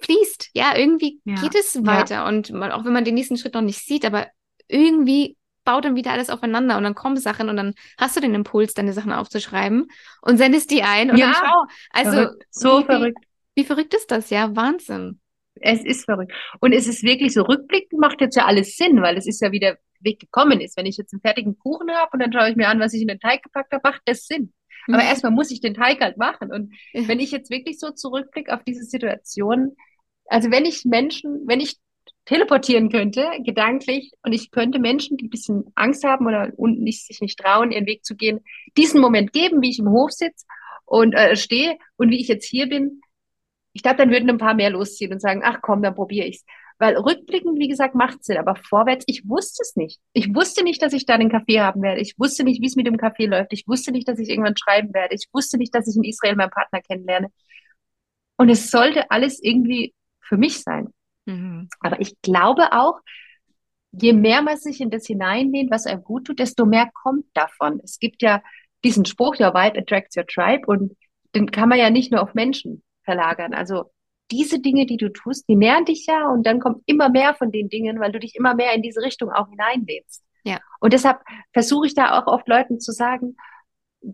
fließt. 0.00 0.50
Ja, 0.54 0.76
irgendwie 0.76 1.20
ja. 1.24 1.36
geht 1.36 1.54
es 1.54 1.84
weiter. 1.84 2.16
Ja. 2.16 2.28
Und 2.28 2.50
man, 2.50 2.72
auch 2.72 2.84
wenn 2.84 2.92
man 2.92 3.04
den 3.04 3.14
nächsten 3.14 3.36
Schritt 3.36 3.54
noch 3.54 3.62
nicht 3.62 3.84
sieht, 3.84 4.04
aber 4.04 4.28
irgendwie 4.68 5.36
baut 5.64 5.84
dann 5.84 5.96
wieder 5.96 6.12
alles 6.12 6.30
aufeinander 6.30 6.76
und 6.76 6.84
dann 6.84 6.94
kommen 6.94 7.16
Sachen 7.16 7.48
und 7.48 7.56
dann 7.56 7.74
hast 7.98 8.16
du 8.16 8.20
den 8.20 8.34
Impuls, 8.34 8.74
deine 8.74 8.92
Sachen 8.92 9.12
aufzuschreiben 9.12 9.86
und 10.20 10.36
sendest 10.36 10.70
die 10.70 10.82
ein 10.82 11.10
und 11.10 11.16
ja. 11.16 11.32
dann 11.32 11.34
schau. 11.34 11.64
Also 11.90 12.12
verrückt. 12.12 12.44
so 12.50 12.80
wie, 12.80 12.84
verrückt. 12.84 13.18
Wie, 13.54 13.62
wie 13.62 13.66
verrückt 13.66 13.94
ist 13.94 14.10
das? 14.10 14.30
Ja, 14.30 14.54
Wahnsinn. 14.54 15.20
Es 15.60 15.84
ist 15.84 16.04
verrückt. 16.04 16.32
Und 16.60 16.72
es 16.72 16.86
ist 16.86 17.02
wirklich 17.02 17.32
so, 17.32 17.42
rückblickend 17.42 18.00
macht 18.00 18.20
jetzt 18.20 18.36
ja 18.36 18.44
alles 18.44 18.76
Sinn, 18.76 19.00
weil 19.02 19.16
es 19.16 19.26
ist 19.26 19.40
ja 19.40 19.52
wieder 19.52 19.78
Weg 20.00 20.20
gekommen 20.20 20.60
ist. 20.60 20.76
Wenn 20.76 20.86
ich 20.86 20.96
jetzt 20.96 21.14
einen 21.14 21.22
fertigen 21.22 21.58
Kuchen 21.58 21.90
habe 21.90 22.10
und 22.12 22.20
dann 22.20 22.32
schaue 22.32 22.50
ich 22.50 22.56
mir 22.56 22.68
an, 22.68 22.80
was 22.80 22.92
ich 22.92 23.00
in 23.00 23.08
den 23.08 23.20
Teig 23.20 23.42
gepackt 23.42 23.72
habe, 23.72 23.88
macht 23.88 24.02
das 24.04 24.26
Sinn. 24.26 24.52
Aber 24.88 25.02
mhm. 25.02 25.08
erstmal 25.08 25.32
muss 25.32 25.50
ich 25.50 25.60
den 25.60 25.74
Teig 25.74 26.00
halt 26.00 26.16
machen. 26.16 26.52
Und 26.52 26.74
ja. 26.92 27.06
wenn 27.08 27.20
ich 27.20 27.30
jetzt 27.30 27.50
wirklich 27.50 27.78
so 27.78 27.90
zurückblicke 27.90 28.54
auf 28.54 28.62
diese 28.64 28.84
Situation, 28.84 29.76
also 30.26 30.50
wenn 30.50 30.64
ich 30.64 30.84
Menschen, 30.84 31.42
wenn 31.46 31.60
ich 31.60 31.76
teleportieren 32.24 32.90
könnte, 32.90 33.26
gedanklich, 33.40 34.12
und 34.22 34.32
ich 34.32 34.50
könnte 34.50 34.78
Menschen, 34.78 35.16
die 35.16 35.26
ein 35.26 35.30
bisschen 35.30 35.64
Angst 35.74 36.04
haben 36.04 36.26
oder 36.26 36.52
und 36.56 36.80
nicht, 36.80 37.06
sich 37.06 37.20
nicht 37.20 37.38
trauen, 37.38 37.70
ihren 37.70 37.86
Weg 37.86 38.04
zu 38.04 38.14
gehen, 38.14 38.40
diesen 38.76 39.00
Moment 39.00 39.32
geben, 39.32 39.60
wie 39.60 39.70
ich 39.70 39.78
im 39.78 39.90
Hof 39.90 40.10
sitze 40.10 40.46
und 40.86 41.12
äh, 41.12 41.36
stehe 41.36 41.76
und 41.96 42.10
wie 42.10 42.20
ich 42.20 42.28
jetzt 42.28 42.46
hier 42.46 42.68
bin, 42.68 43.00
ich 43.74 43.82
glaube, 43.82 43.98
dann 43.98 44.10
würden 44.10 44.30
ein 44.30 44.38
paar 44.38 44.54
mehr 44.54 44.70
losziehen 44.70 45.12
und 45.12 45.20
sagen, 45.20 45.42
ach 45.44 45.58
komm, 45.60 45.82
dann 45.82 45.94
probiere 45.94 46.28
ich's. 46.28 46.44
Weil 46.78 46.96
rückblickend, 46.96 47.58
wie 47.58 47.68
gesagt, 47.68 47.94
macht 47.94 48.24
Sinn, 48.24 48.36
aber 48.36 48.56
vorwärts, 48.56 49.04
ich 49.06 49.28
wusste 49.28 49.62
es 49.62 49.76
nicht. 49.76 50.00
Ich 50.12 50.34
wusste 50.34 50.64
nicht, 50.64 50.82
dass 50.82 50.92
ich 50.92 51.06
da 51.06 51.16
den 51.16 51.30
Kaffee 51.30 51.60
haben 51.60 51.82
werde. 51.82 52.00
Ich 52.00 52.18
wusste 52.18 52.42
nicht, 52.42 52.60
wie 52.60 52.66
es 52.66 52.76
mit 52.76 52.86
dem 52.86 52.96
Kaffee 52.96 53.26
läuft. 53.26 53.52
Ich 53.52 53.66
wusste 53.68 53.92
nicht, 53.92 54.08
dass 54.08 54.18
ich 54.18 54.28
irgendwann 54.28 54.56
schreiben 54.56 54.92
werde. 54.92 55.14
Ich 55.14 55.28
wusste 55.32 55.56
nicht, 55.56 55.74
dass 55.74 55.86
ich 55.86 55.96
in 55.96 56.04
Israel 56.04 56.34
meinen 56.34 56.50
Partner 56.50 56.80
kennenlerne. 56.80 57.28
Und 58.36 58.48
es 58.48 58.70
sollte 58.70 59.10
alles 59.10 59.40
irgendwie 59.42 59.94
für 60.20 60.36
mich 60.36 60.62
sein. 60.62 60.88
Mhm. 61.26 61.68
Aber 61.80 62.00
ich 62.00 62.20
glaube 62.22 62.72
auch, 62.72 63.00
je 63.92 64.12
mehr 64.12 64.42
man 64.42 64.56
sich 64.56 64.80
in 64.80 64.90
das 64.90 65.06
hineinlehnt, 65.06 65.70
was 65.70 65.86
einem 65.86 66.02
gut 66.02 66.26
tut, 66.26 66.38
desto 66.38 66.66
mehr 66.66 66.90
kommt 66.92 67.26
davon. 67.34 67.80
Es 67.84 67.98
gibt 67.98 68.22
ja 68.22 68.42
diesen 68.82 69.04
Spruch, 69.04 69.38
your 69.38 69.54
vibe 69.54 69.78
attracts 69.78 70.16
your 70.16 70.26
tribe 70.26 70.66
und 70.66 70.96
den 71.34 71.50
kann 71.50 71.68
man 71.68 71.78
ja 71.78 71.90
nicht 71.90 72.12
nur 72.12 72.22
auf 72.22 72.34
Menschen 72.34 72.82
verlagern. 73.04 73.54
Also 73.54 73.90
diese 74.30 74.60
Dinge, 74.60 74.86
die 74.86 74.96
du 74.96 75.12
tust, 75.12 75.48
die 75.48 75.56
nähern 75.56 75.84
dich 75.84 76.06
ja 76.06 76.28
und 76.28 76.46
dann 76.46 76.60
kommt 76.60 76.82
immer 76.86 77.08
mehr 77.08 77.34
von 77.34 77.52
den 77.52 77.68
Dingen, 77.68 78.00
weil 78.00 78.12
du 78.12 78.18
dich 78.18 78.34
immer 78.36 78.54
mehr 78.54 78.72
in 78.72 78.82
diese 78.82 79.02
Richtung 79.02 79.30
auch 79.30 79.48
hineinlehnst. 79.48 80.22
Ja. 80.44 80.58
Und 80.80 80.92
deshalb 80.92 81.20
versuche 81.52 81.86
ich 81.86 81.94
da 81.94 82.18
auch 82.18 82.26
oft 82.26 82.48
Leuten 82.48 82.80
zu 82.80 82.92
sagen, 82.92 83.36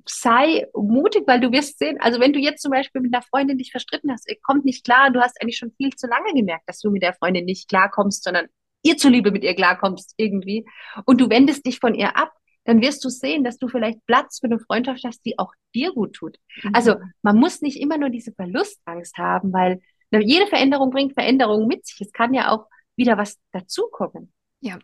sei 0.07 0.67
mutig, 0.75 1.25
weil 1.27 1.41
du 1.41 1.51
wirst 1.53 1.79
sehen, 1.79 1.99
also 2.01 2.21
wenn 2.21 2.33
du 2.33 2.39
jetzt 2.39 2.63
zum 2.63 2.71
Beispiel 2.71 3.01
mit 3.01 3.15
einer 3.15 3.23
Freundin 3.23 3.59
dich 3.59 3.73
verstritten 3.73 4.11
hast, 4.13 4.29
kommt 4.43 4.65
nicht 4.65 4.85
klar, 4.85 5.11
du 5.11 5.21
hast 5.21 5.41
eigentlich 5.41 5.59
schon 5.59 5.73
viel 5.73 5.91
zu 5.91 6.07
lange 6.07 6.33
gemerkt, 6.33 6.69
dass 6.69 6.81
du 6.81 6.91
mit 6.91 7.03
der 7.03 7.15
Freundin 7.15 7.45
nicht 7.45 7.69
klarkommst, 7.69 8.23
sondern 8.23 8.47
ihr 8.83 8.97
zuliebe 8.97 9.31
mit 9.31 9.43
ihr 9.43 9.55
klarkommst 9.55 10.15
irgendwie 10.17 10.65
und 11.07 11.21
du 11.21 11.29
wendest 11.29 11.67
dich 11.67 11.81
von 11.81 11.95
ihr 11.95 12.17
ab, 12.17 12.33
dann 12.65 12.81
wirst 12.81 13.05
du 13.05 13.09
sehen, 13.09 13.43
dass 13.43 13.59
du 13.59 13.69
vielleicht 13.69 14.05
Platz 14.07 14.39
für 14.39 14.47
eine 14.47 14.61
Freundschaft 14.61 15.03
hast, 15.05 15.25
die 15.25 15.39
auch 15.39 15.53
dir 15.75 15.93
gut 15.93 16.15
tut. 16.15 16.39
Mhm. 16.63 16.71
Also 16.75 16.97
man 17.23 17.37
muss 17.37 17.61
nicht 17.63 17.81
immer 17.81 17.99
nur 17.99 18.11
diese 18.11 18.33
Verlustangst 18.33 19.19
haben, 19.19 19.53
weil 19.53 19.81
jede 20.19 20.47
Veränderung 20.47 20.91
bringt 20.91 21.15
Veränderungen 21.15 21.67
mit 21.67 21.87
sich. 21.87 22.01
Es 22.01 22.13
kann 22.13 22.35
ja 22.35 22.51
auch 22.51 22.67
wieder 22.97 23.17
was 23.17 23.39
dazukommen. 23.53 24.33
Ja. 24.61 24.79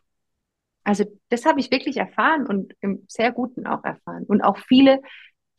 Also 0.85 1.05
das 1.31 1.45
habe 1.45 1.59
ich 1.59 1.71
wirklich 1.71 1.97
erfahren 1.97 2.47
und 2.47 2.75
im 2.81 3.05
sehr 3.09 3.33
Guten 3.33 3.67
auch 3.67 3.83
erfahren. 3.83 4.25
Und 4.25 4.43
auch 4.43 4.57
viele, 4.57 5.03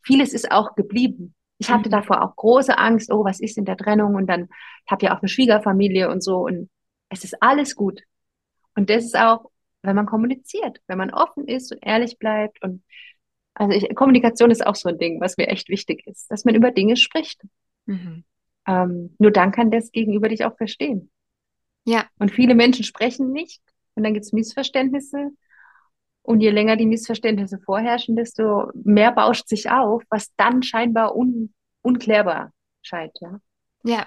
vieles 0.02 0.32
ist 0.32 0.50
auch 0.50 0.74
geblieben. 0.74 1.34
Ich 1.58 1.70
hatte 1.70 1.88
mhm. 1.88 1.92
davor 1.92 2.22
auch 2.22 2.34
große 2.34 2.78
Angst, 2.78 3.12
oh, 3.12 3.24
was 3.24 3.40
ist 3.40 3.58
in 3.58 3.64
der 3.64 3.76
Trennung? 3.76 4.14
Und 4.14 4.26
dann 4.26 4.48
habe 4.88 5.04
ja 5.04 5.14
auch 5.14 5.20
eine 5.20 5.28
Schwiegerfamilie 5.28 6.08
und 6.08 6.22
so. 6.22 6.38
Und 6.38 6.70
es 7.10 7.24
ist 7.24 7.42
alles 7.42 7.74
gut. 7.74 8.00
Und 8.74 8.90
das 8.90 9.04
ist 9.04 9.18
auch, 9.18 9.50
wenn 9.82 9.96
man 9.96 10.06
kommuniziert, 10.06 10.80
wenn 10.86 10.98
man 10.98 11.12
offen 11.12 11.46
ist 11.46 11.72
und 11.72 11.84
ehrlich 11.84 12.18
bleibt. 12.18 12.62
Und 12.62 12.82
also 13.54 13.76
ich, 13.76 13.94
Kommunikation 13.94 14.50
ist 14.50 14.66
auch 14.66 14.76
so 14.76 14.88
ein 14.88 14.98
Ding, 14.98 15.20
was 15.20 15.36
mir 15.36 15.48
echt 15.48 15.68
wichtig 15.68 16.06
ist, 16.06 16.30
dass 16.30 16.44
man 16.44 16.54
über 16.54 16.70
Dinge 16.70 16.96
spricht. 16.96 17.42
Mhm. 17.86 18.24
Ähm, 18.68 19.14
nur 19.18 19.30
dann 19.30 19.50
kann 19.50 19.70
das 19.70 19.90
Gegenüber 19.90 20.28
dich 20.28 20.44
auch 20.44 20.56
verstehen. 20.56 21.10
Ja. 21.84 22.04
Und 22.18 22.30
viele 22.30 22.54
Menschen 22.54 22.84
sprechen 22.84 23.32
nicht 23.32 23.62
und 23.94 24.04
dann 24.04 24.12
gibt 24.12 24.26
es 24.26 24.32
Missverständnisse. 24.32 25.30
Und 26.22 26.42
je 26.42 26.50
länger 26.50 26.76
die 26.76 26.84
Missverständnisse 26.84 27.58
vorherrschen, 27.58 28.14
desto 28.14 28.70
mehr 28.74 29.12
bauscht 29.12 29.48
sich 29.48 29.70
auf, 29.70 30.02
was 30.10 30.34
dann 30.36 30.62
scheinbar 30.62 31.16
un 31.16 31.54
unklärbar 31.80 32.52
scheint. 32.82 33.16
Ja, 33.22 33.40
ja, 33.82 34.06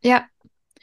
ja, 0.00 0.24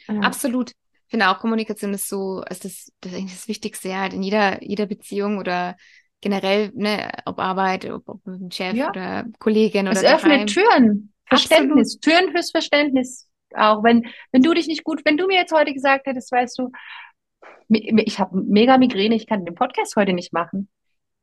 ja. 0.06 0.20
absolut. 0.20 0.70
Ich 0.70 1.10
finde 1.10 1.28
auch, 1.28 1.40
Kommunikation 1.40 1.94
ist 1.94 2.08
so, 2.08 2.42
ist 2.48 2.64
das, 2.64 2.92
das 3.00 3.12
ist 3.12 3.18
eigentlich 3.18 3.32
das 3.32 3.48
Wichtigste, 3.48 3.96
halt 3.96 4.12
in 4.12 4.22
jeder, 4.22 4.62
jeder 4.62 4.86
Beziehung 4.86 5.38
oder 5.38 5.76
generell, 6.20 6.70
ne, 6.74 7.10
ob 7.24 7.40
Arbeit, 7.40 7.84
ob, 7.86 8.08
ob 8.08 8.26
mit 8.26 8.40
dem 8.40 8.50
Chef 8.52 8.74
ja. 8.74 8.90
oder 8.90 9.24
Kollegin 9.40 9.88
oder 9.88 9.96
Es 9.96 10.04
öffnet 10.04 10.50
Türen. 10.50 11.12
Verständnis, 11.26 11.96
Absolut. 11.96 12.02
Türen 12.02 12.32
fürs 12.32 12.50
Verständnis. 12.50 13.28
Auch 13.54 13.82
wenn, 13.82 14.06
wenn 14.32 14.42
du 14.42 14.54
dich 14.54 14.66
nicht 14.66 14.84
gut, 14.84 15.02
wenn 15.04 15.16
du 15.16 15.26
mir 15.26 15.36
jetzt 15.36 15.52
heute 15.52 15.72
gesagt 15.72 16.06
hättest, 16.06 16.30
weißt 16.32 16.58
du, 16.58 16.70
ich 17.68 18.18
habe 18.18 18.40
mega 18.42 18.78
Migräne, 18.78 19.14
ich 19.14 19.26
kann 19.26 19.44
den 19.44 19.54
Podcast 19.54 19.96
heute 19.96 20.12
nicht 20.12 20.32
machen, 20.32 20.68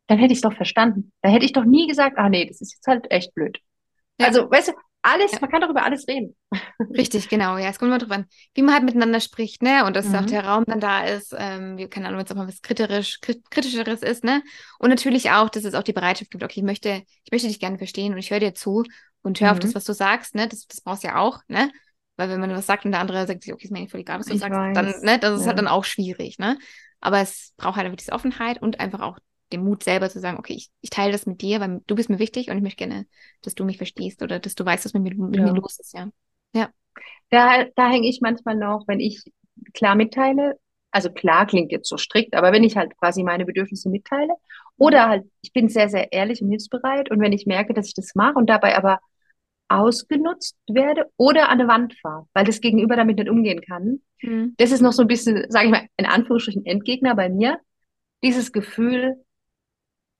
dann 0.07 0.17
hätte 0.17 0.33
ich 0.33 0.37
es 0.37 0.41
doch 0.41 0.53
verstanden. 0.53 1.11
Da 1.21 1.29
hätte 1.29 1.45
ich 1.45 1.53
doch 1.53 1.65
nie 1.65 1.87
gesagt, 1.87 2.17
ah 2.17 2.29
nee, 2.29 2.45
das 2.45 2.61
ist 2.61 2.73
jetzt 2.73 2.87
halt 2.87 3.09
echt 3.11 3.33
blöd. 3.33 3.59
Ja. 4.19 4.27
Also, 4.27 4.49
weißt 4.49 4.69
du, 4.69 4.73
alles, 5.01 5.33
ja. 5.33 5.39
man 5.41 5.49
kann 5.49 5.61
doch 5.61 5.69
über 5.69 5.83
alles 5.83 6.07
reden. 6.07 6.35
Richtig, 6.79 7.27
genau, 7.27 7.57
ja. 7.57 7.69
Es 7.69 7.77
kommt 7.77 7.89
immer 7.89 7.97
drauf 7.97 8.11
an, 8.11 8.25
wie 8.53 8.61
man 8.61 8.73
halt 8.73 8.85
miteinander 8.85 9.19
spricht, 9.19 9.61
ne? 9.61 9.85
Und 9.85 9.95
dass 9.95 10.07
mhm. 10.07 10.15
auch 10.15 10.25
der 10.25 10.45
Raum 10.45 10.63
dann 10.65 10.79
da 10.79 11.03
ist, 11.03 11.35
ähm, 11.37 11.77
keine 11.89 12.07
Ahnung, 12.07 12.19
wenn 12.19 12.25
es 12.25 12.31
auch 12.31 12.35
mal 12.35 12.47
was 12.47 12.61
kritisch, 12.61 13.19
kritischeres 13.21 14.01
ist, 14.01 14.23
ne? 14.23 14.41
Und 14.79 14.89
natürlich 14.89 15.31
auch, 15.31 15.49
dass 15.49 15.65
es 15.65 15.73
auch 15.73 15.83
die 15.83 15.93
Bereitschaft 15.93 16.31
gibt, 16.31 16.43
okay, 16.43 16.61
ich 16.61 16.65
möchte, 16.65 17.03
ich 17.23 17.31
möchte 17.31 17.47
dich 17.47 17.59
gerne 17.59 17.77
verstehen 17.77 18.13
und 18.13 18.19
ich 18.19 18.31
höre 18.31 18.39
dir 18.39 18.53
zu 18.53 18.83
und 19.23 19.41
hör 19.41 19.47
mhm. 19.47 19.53
auf 19.53 19.59
das, 19.59 19.71
mhm. 19.71 19.75
was 19.75 19.83
du 19.85 19.93
sagst, 19.93 20.35
ne? 20.35 20.47
Das, 20.47 20.67
das 20.67 20.81
brauchst 20.81 21.03
du 21.03 21.07
ja 21.07 21.17
auch, 21.17 21.39
ne? 21.47 21.71
Weil 22.15 22.29
wenn 22.29 22.39
man 22.39 22.51
was 22.51 22.67
sagt 22.67 22.85
und 22.85 22.91
der 22.91 23.01
andere 23.01 23.25
sagt 23.25 23.39
okay, 23.49 23.63
ist 23.63 23.71
mir 23.71 23.79
nicht 23.79 23.91
voll 23.91 24.01
egal, 24.01 24.19
was 24.19 24.27
du 24.27 24.33
ich 24.33 24.39
sagst, 24.39 24.55
weiß. 24.55 24.75
dann, 24.75 24.85
ne, 25.01 25.17
das 25.19 25.31
ja. 25.31 25.35
ist 25.37 25.47
halt 25.47 25.57
dann 25.57 25.67
auch 25.67 25.83
schwierig, 25.83 26.37
ne? 26.37 26.59
Aber 26.99 27.19
es 27.19 27.53
braucht 27.57 27.75
halt 27.75 27.85
einfach 27.85 27.97
diese 27.97 28.13
Offenheit 28.13 28.61
und 28.61 28.79
einfach 28.79 29.01
auch 29.01 29.17
den 29.51 29.63
Mut 29.63 29.83
selber 29.83 30.09
zu 30.09 30.19
sagen, 30.19 30.37
okay, 30.37 30.53
ich, 30.53 30.69
ich 30.81 30.89
teile 30.89 31.11
das 31.11 31.25
mit 31.25 31.41
dir, 31.41 31.59
weil 31.59 31.81
du 31.85 31.95
bist 31.95 32.09
mir 32.09 32.19
wichtig 32.19 32.49
und 32.49 32.57
ich 32.57 32.63
möchte 32.63 32.87
gerne, 32.87 33.05
dass 33.41 33.55
du 33.55 33.65
mich 33.65 33.77
verstehst 33.77 34.21
oder 34.21 34.39
dass 34.39 34.55
du 34.55 34.65
weißt, 34.65 34.85
was 34.85 34.93
mit, 34.93 35.17
mit 35.17 35.35
ja. 35.35 35.43
mir 35.43 35.53
los 35.53 35.79
ist, 35.79 35.93
ja. 35.93 36.09
Ja. 36.53 36.69
Da, 37.29 37.65
da 37.75 37.89
hänge 37.89 38.07
ich 38.07 38.19
manchmal 38.21 38.55
noch, 38.55 38.83
wenn 38.87 38.99
ich 38.99 39.23
klar 39.73 39.95
mitteile, 39.95 40.57
also 40.91 41.11
klar 41.11 41.47
klingt 41.47 41.71
jetzt 41.71 41.89
so 41.89 41.97
strikt, 41.97 42.35
aber 42.35 42.51
wenn 42.51 42.63
ich 42.63 42.77
halt 42.77 42.95
quasi 42.97 43.23
meine 43.23 43.45
Bedürfnisse 43.45 43.89
mitteile 43.89 44.33
oder 44.77 45.09
halt, 45.09 45.25
ich 45.41 45.51
bin 45.51 45.69
sehr, 45.69 45.89
sehr 45.89 46.11
ehrlich 46.11 46.41
und 46.41 46.49
hilfsbereit 46.49 47.09
und 47.09 47.19
wenn 47.19 47.33
ich 47.33 47.45
merke, 47.45 47.73
dass 47.73 47.87
ich 47.87 47.95
das 47.95 48.15
mache 48.15 48.35
und 48.35 48.49
dabei 48.49 48.77
aber 48.77 48.99
ausgenutzt 49.73 50.57
werde 50.67 51.05
oder 51.17 51.49
an 51.49 51.59
eine 51.59 51.67
Wand 51.67 51.95
fahre, 52.01 52.27
weil 52.33 52.45
das 52.45 52.61
Gegenüber 52.61 52.95
damit 52.95 53.17
nicht 53.17 53.29
umgehen 53.29 53.61
kann. 53.61 54.01
Mhm. 54.21 54.53
Das 54.57 54.71
ist 54.71 54.81
noch 54.81 54.93
so 54.93 55.01
ein 55.01 55.07
bisschen, 55.07 55.45
sage 55.49 55.65
ich 55.65 55.71
mal, 55.71 55.87
in 55.97 56.05
Anführungsstrichen 56.05 56.65
Endgegner 56.65 57.15
bei 57.15 57.29
mir. 57.29 57.59
Dieses 58.23 58.51
Gefühl, 58.51 59.23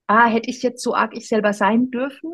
ah, 0.06 0.26
hätte 0.26 0.50
ich 0.50 0.62
jetzt 0.62 0.82
so 0.82 0.94
arg 0.94 1.16
ich 1.16 1.28
selber 1.28 1.52
sein 1.52 1.90
dürfen? 1.90 2.32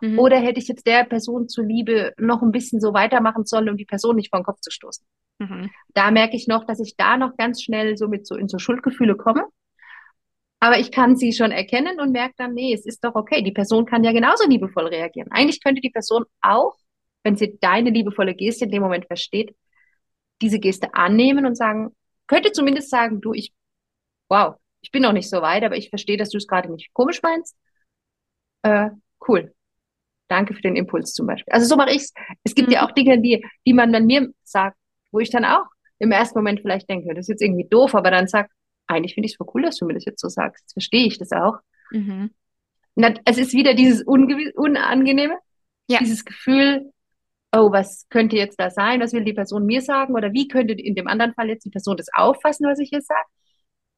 Mhm. 0.00 0.18
Oder 0.18 0.38
hätte 0.38 0.58
ich 0.58 0.68
jetzt 0.68 0.86
der 0.86 1.04
Person 1.04 1.48
zuliebe 1.48 2.12
noch 2.18 2.42
ein 2.42 2.52
bisschen 2.52 2.80
so 2.80 2.92
weitermachen 2.92 3.44
sollen, 3.44 3.68
um 3.68 3.76
die 3.76 3.84
Person 3.84 4.16
nicht 4.16 4.30
vor 4.30 4.40
den 4.40 4.44
Kopf 4.44 4.60
zu 4.60 4.70
stoßen? 4.70 5.06
Mhm. 5.38 5.70
Da 5.94 6.10
merke 6.10 6.36
ich 6.36 6.48
noch, 6.48 6.64
dass 6.64 6.80
ich 6.80 6.96
da 6.96 7.16
noch 7.16 7.36
ganz 7.36 7.62
schnell 7.62 7.96
so 7.96 8.08
mit 8.08 8.26
so 8.26 8.34
in 8.34 8.48
so 8.48 8.58
Schuldgefühle 8.58 9.16
komme. 9.16 9.44
Aber 10.62 10.78
ich 10.78 10.92
kann 10.92 11.16
sie 11.16 11.32
schon 11.32 11.50
erkennen 11.50 11.98
und 11.98 12.12
merke 12.12 12.34
dann, 12.36 12.54
nee, 12.54 12.72
es 12.72 12.86
ist 12.86 13.02
doch 13.02 13.16
okay. 13.16 13.42
Die 13.42 13.50
Person 13.50 13.84
kann 13.84 14.04
ja 14.04 14.12
genauso 14.12 14.46
liebevoll 14.48 14.86
reagieren. 14.86 15.26
Eigentlich 15.32 15.60
könnte 15.60 15.80
die 15.80 15.90
Person 15.90 16.24
auch, 16.40 16.76
wenn 17.24 17.34
sie 17.34 17.58
deine 17.60 17.90
liebevolle 17.90 18.32
Geste 18.36 18.66
in 18.66 18.70
dem 18.70 18.80
Moment 18.80 19.06
versteht, 19.06 19.56
diese 20.40 20.60
Geste 20.60 20.94
annehmen 20.94 21.46
und 21.46 21.56
sagen, 21.56 21.96
könnte 22.28 22.52
zumindest 22.52 22.90
sagen, 22.90 23.20
du, 23.20 23.32
ich, 23.32 23.52
wow, 24.28 24.54
ich 24.82 24.92
bin 24.92 25.02
noch 25.02 25.12
nicht 25.12 25.28
so 25.28 25.42
weit, 25.42 25.64
aber 25.64 25.76
ich 25.76 25.88
verstehe, 25.88 26.16
dass 26.16 26.30
du 26.30 26.38
es 26.38 26.46
gerade 26.46 26.70
nicht 26.70 26.92
komisch 26.92 27.20
meinst. 27.24 27.56
Äh, 28.62 28.90
cool. 29.26 29.52
Danke 30.28 30.54
für 30.54 30.62
den 30.62 30.76
Impuls 30.76 31.12
zum 31.12 31.26
Beispiel. 31.26 31.52
Also 31.52 31.66
so 31.66 31.74
mache 31.74 31.90
ich's. 31.92 32.12
Es 32.44 32.54
gibt 32.54 32.68
mhm. 32.68 32.74
ja 32.74 32.86
auch 32.86 32.92
Dinge, 32.92 33.20
die, 33.20 33.44
die 33.66 33.72
man 33.72 33.92
dann 33.92 34.06
mir 34.06 34.28
sagt, 34.44 34.76
wo 35.10 35.18
ich 35.18 35.30
dann 35.30 35.44
auch 35.44 35.66
im 35.98 36.12
ersten 36.12 36.38
Moment 36.38 36.60
vielleicht 36.60 36.88
denke, 36.88 37.12
das 37.14 37.24
ist 37.24 37.30
jetzt 37.30 37.42
irgendwie 37.42 37.66
doof, 37.68 37.96
aber 37.96 38.12
dann 38.12 38.28
sagt, 38.28 38.52
eigentlich 38.86 39.14
finde 39.14 39.26
ich 39.26 39.32
es 39.32 39.36
voll 39.36 39.48
cool, 39.54 39.62
dass 39.62 39.76
du 39.76 39.86
mir 39.86 39.94
das 39.94 40.04
jetzt 40.04 40.20
so 40.20 40.28
sagst. 40.28 40.64
Jetzt 40.64 40.72
verstehe 40.72 41.06
ich 41.06 41.18
das 41.18 41.32
auch. 41.32 41.58
Mhm. 41.90 42.30
Na, 42.94 43.14
es 43.24 43.38
ist 43.38 43.54
wieder 43.54 43.74
dieses 43.74 44.02
Unangenehme, 44.02 45.38
ja. 45.88 45.98
dieses 45.98 46.24
Gefühl, 46.24 46.92
oh, 47.52 47.70
was 47.72 48.06
könnte 48.08 48.36
jetzt 48.36 48.58
da 48.60 48.70
sein? 48.70 49.00
Was 49.00 49.12
will 49.12 49.24
die 49.24 49.32
Person 49.32 49.66
mir 49.66 49.82
sagen? 49.82 50.14
Oder 50.14 50.32
wie 50.32 50.48
könnte 50.48 50.74
in 50.74 50.94
dem 50.94 51.06
anderen 51.06 51.34
Fall 51.34 51.48
jetzt 51.48 51.64
die 51.64 51.70
Person 51.70 51.96
das 51.96 52.08
auffassen, 52.12 52.66
was 52.66 52.78
ich 52.78 52.90
jetzt 52.90 53.08
sage? 53.08 53.26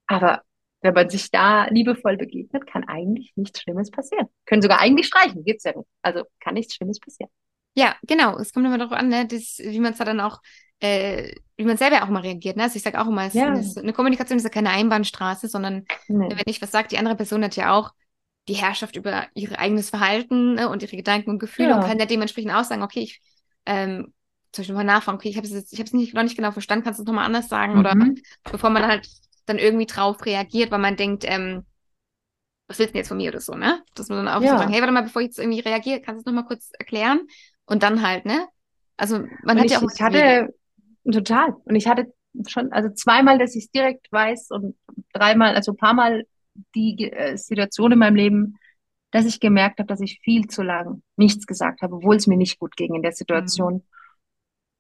Aber 0.07 0.43
wenn 0.83 0.95
man 0.95 1.09
sich 1.09 1.31
da 1.31 1.67
liebevoll 1.69 2.17
begegnet, 2.17 2.67
kann 2.67 2.85
eigentlich 2.85 3.33
nichts 3.37 3.63
Schlimmes 3.63 3.91
passieren. 3.91 4.29
Können 4.45 4.63
sogar 4.63 4.81
eigentlich 4.81 5.07
streichen, 5.07 5.45
geht's 5.45 5.65
ja 5.65 5.77
nicht. 5.77 5.89
Also 6.03 6.25
kann 6.41 6.55
nichts 6.55 6.75
Schlimmes 6.75 7.01
passieren. 7.01 7.31
Ja, 7.75 7.97
genau. 8.03 8.39
Es 8.39 8.53
kommt 8.53 8.67
immer 8.67 8.79
darauf 8.79 8.93
an, 8.93 9.09
ne, 9.09 9.27
das, 9.27 9.59
wie 9.59 9.81
man 9.81 9.93
es 9.93 9.99
da 9.99 10.05
dann 10.05 10.21
auch 10.21 10.41
äh, 10.81 11.35
wie 11.57 11.65
man 11.65 11.77
selber 11.77 12.03
auch 12.03 12.09
mal 12.09 12.21
reagiert. 12.21 12.57
Ne? 12.57 12.65
Also 12.65 12.77
ich 12.77 12.83
sage 12.83 13.01
auch 13.01 13.07
immer, 13.07 13.25
es, 13.25 13.35
ja. 13.35 13.53
es, 13.55 13.77
eine 13.77 13.93
Kommunikation 13.93 14.37
ist 14.37 14.45
ja 14.45 14.51
keine 14.51 14.71
Einbahnstraße, 14.71 15.49
sondern 15.49 15.87
nee. 16.09 16.29
wenn 16.29 16.43
ich 16.47 16.61
was 16.61 16.73
sage, 16.73 16.89
die 16.89 16.99
andere 16.99 17.17
Person 17.17 17.45
hat 17.45 17.57
ja 17.57 17.73
auch 17.73 17.93
die 18.49 18.55
Herrschaft 18.55 18.97
über 18.97 19.27
ihr 19.35 19.59
eigenes 19.59 19.89
Verhalten 19.89 20.55
ne, 20.55 20.69
und 20.69 20.83
ihre 20.83 20.97
Gedanken 20.97 21.31
und 21.31 21.39
Gefühle 21.39 21.71
ja. 21.71 21.77
und 21.77 21.87
kann 21.87 21.99
ja 21.99 22.07
dementsprechend 22.07 22.53
auch 22.53 22.65
sagen, 22.65 22.83
okay, 22.83 23.01
ich 23.01 23.23
ähm, 23.65 24.13
zum 24.53 24.63
Beispiel 24.63 24.75
mal 24.75 24.85
nachfragen, 24.85 25.17
okay, 25.17 25.31
ich 25.31 25.37
habe 25.37 25.47
es 25.47 25.53
jetzt, 25.53 25.73
ich 25.73 25.79
habe 25.79 25.87
es 25.87 25.95
nicht, 25.95 26.15
noch 26.15 26.23
nicht 26.23 26.37
genau 26.37 26.51
verstanden, 26.51 26.85
kannst 26.85 26.99
du 26.99 27.03
es 27.03 27.07
nochmal 27.07 27.25
anders 27.25 27.49
sagen? 27.49 27.75
Mhm. 27.75 27.79
Oder 27.81 27.97
bevor 28.51 28.71
man 28.71 28.87
halt 28.87 29.09
dann 29.47 29.59
irgendwie 29.59 29.87
drauf 29.87 30.25
reagiert, 30.27 30.71
weil 30.71 30.79
man 30.79 30.97
denkt, 30.97 31.25
ähm, 31.27 31.65
was 32.67 32.79
willst 32.79 32.91
du 32.91 32.93
denn 32.93 33.01
jetzt 33.01 33.09
von 33.09 33.17
mir 33.17 33.31
oder 33.31 33.41
so, 33.41 33.55
ne? 33.55 33.83
Dass 33.95 34.09
man 34.09 34.25
dann 34.25 34.35
auch 34.35 34.43
ja. 34.43 34.53
so 34.53 34.59
sagen, 34.59 34.73
hey, 34.73 34.81
warte 34.81 34.93
mal, 34.93 35.03
bevor 35.03 35.23
ich 35.23 35.27
jetzt 35.27 35.39
irgendwie 35.39 35.61
reagiere, 35.61 36.01
kannst 36.01 36.19
du 36.19 36.21
es 36.21 36.27
nochmal 36.27 36.47
kurz 36.47 36.71
erklären? 36.79 37.27
Und 37.67 37.83
dann 37.83 38.07
halt, 38.07 38.25
ne? 38.27 38.47
Also 38.97 39.19
man 39.43 39.57
und 39.57 39.59
hat 39.59 39.65
ich, 39.67 39.73
ja 39.73 39.79
auch. 39.79 39.91
Ich 39.93 40.03
hatte, 40.03 40.55
Total. 41.11 41.55
Und 41.65 41.77
ich 41.77 41.87
hatte 41.87 42.13
schon, 42.49 42.73
also 42.73 42.91
zweimal, 42.91 43.39
dass 43.39 43.55
ich 43.55 43.65
es 43.65 43.71
direkt 43.71 44.11
weiß 44.11 44.51
und 44.51 44.77
dreimal, 45.13 45.55
also 45.55 45.73
ein 45.73 45.77
paar 45.77 45.95
Mal 45.95 46.25
die 46.75 47.13
äh, 47.13 47.37
Situation 47.37 47.93
in 47.93 47.99
meinem 47.99 48.17
Leben, 48.17 48.59
dass 49.11 49.27
ich 49.27 49.39
gemerkt 49.39 49.79
habe, 49.79 49.87
dass 49.87 50.01
ich 50.01 50.21
viel 50.23 50.47
zu 50.49 50.63
lang 50.63 51.03
nichts 51.17 51.47
gesagt 51.47 51.83
habe, 51.83 51.97
obwohl 51.97 52.17
es 52.17 52.27
mir 52.27 52.37
nicht 52.37 52.59
gut 52.59 52.77
ging 52.77 52.95
in 52.95 53.03
der 53.03 53.13
Situation. 53.13 53.75
Mhm. 53.75 53.83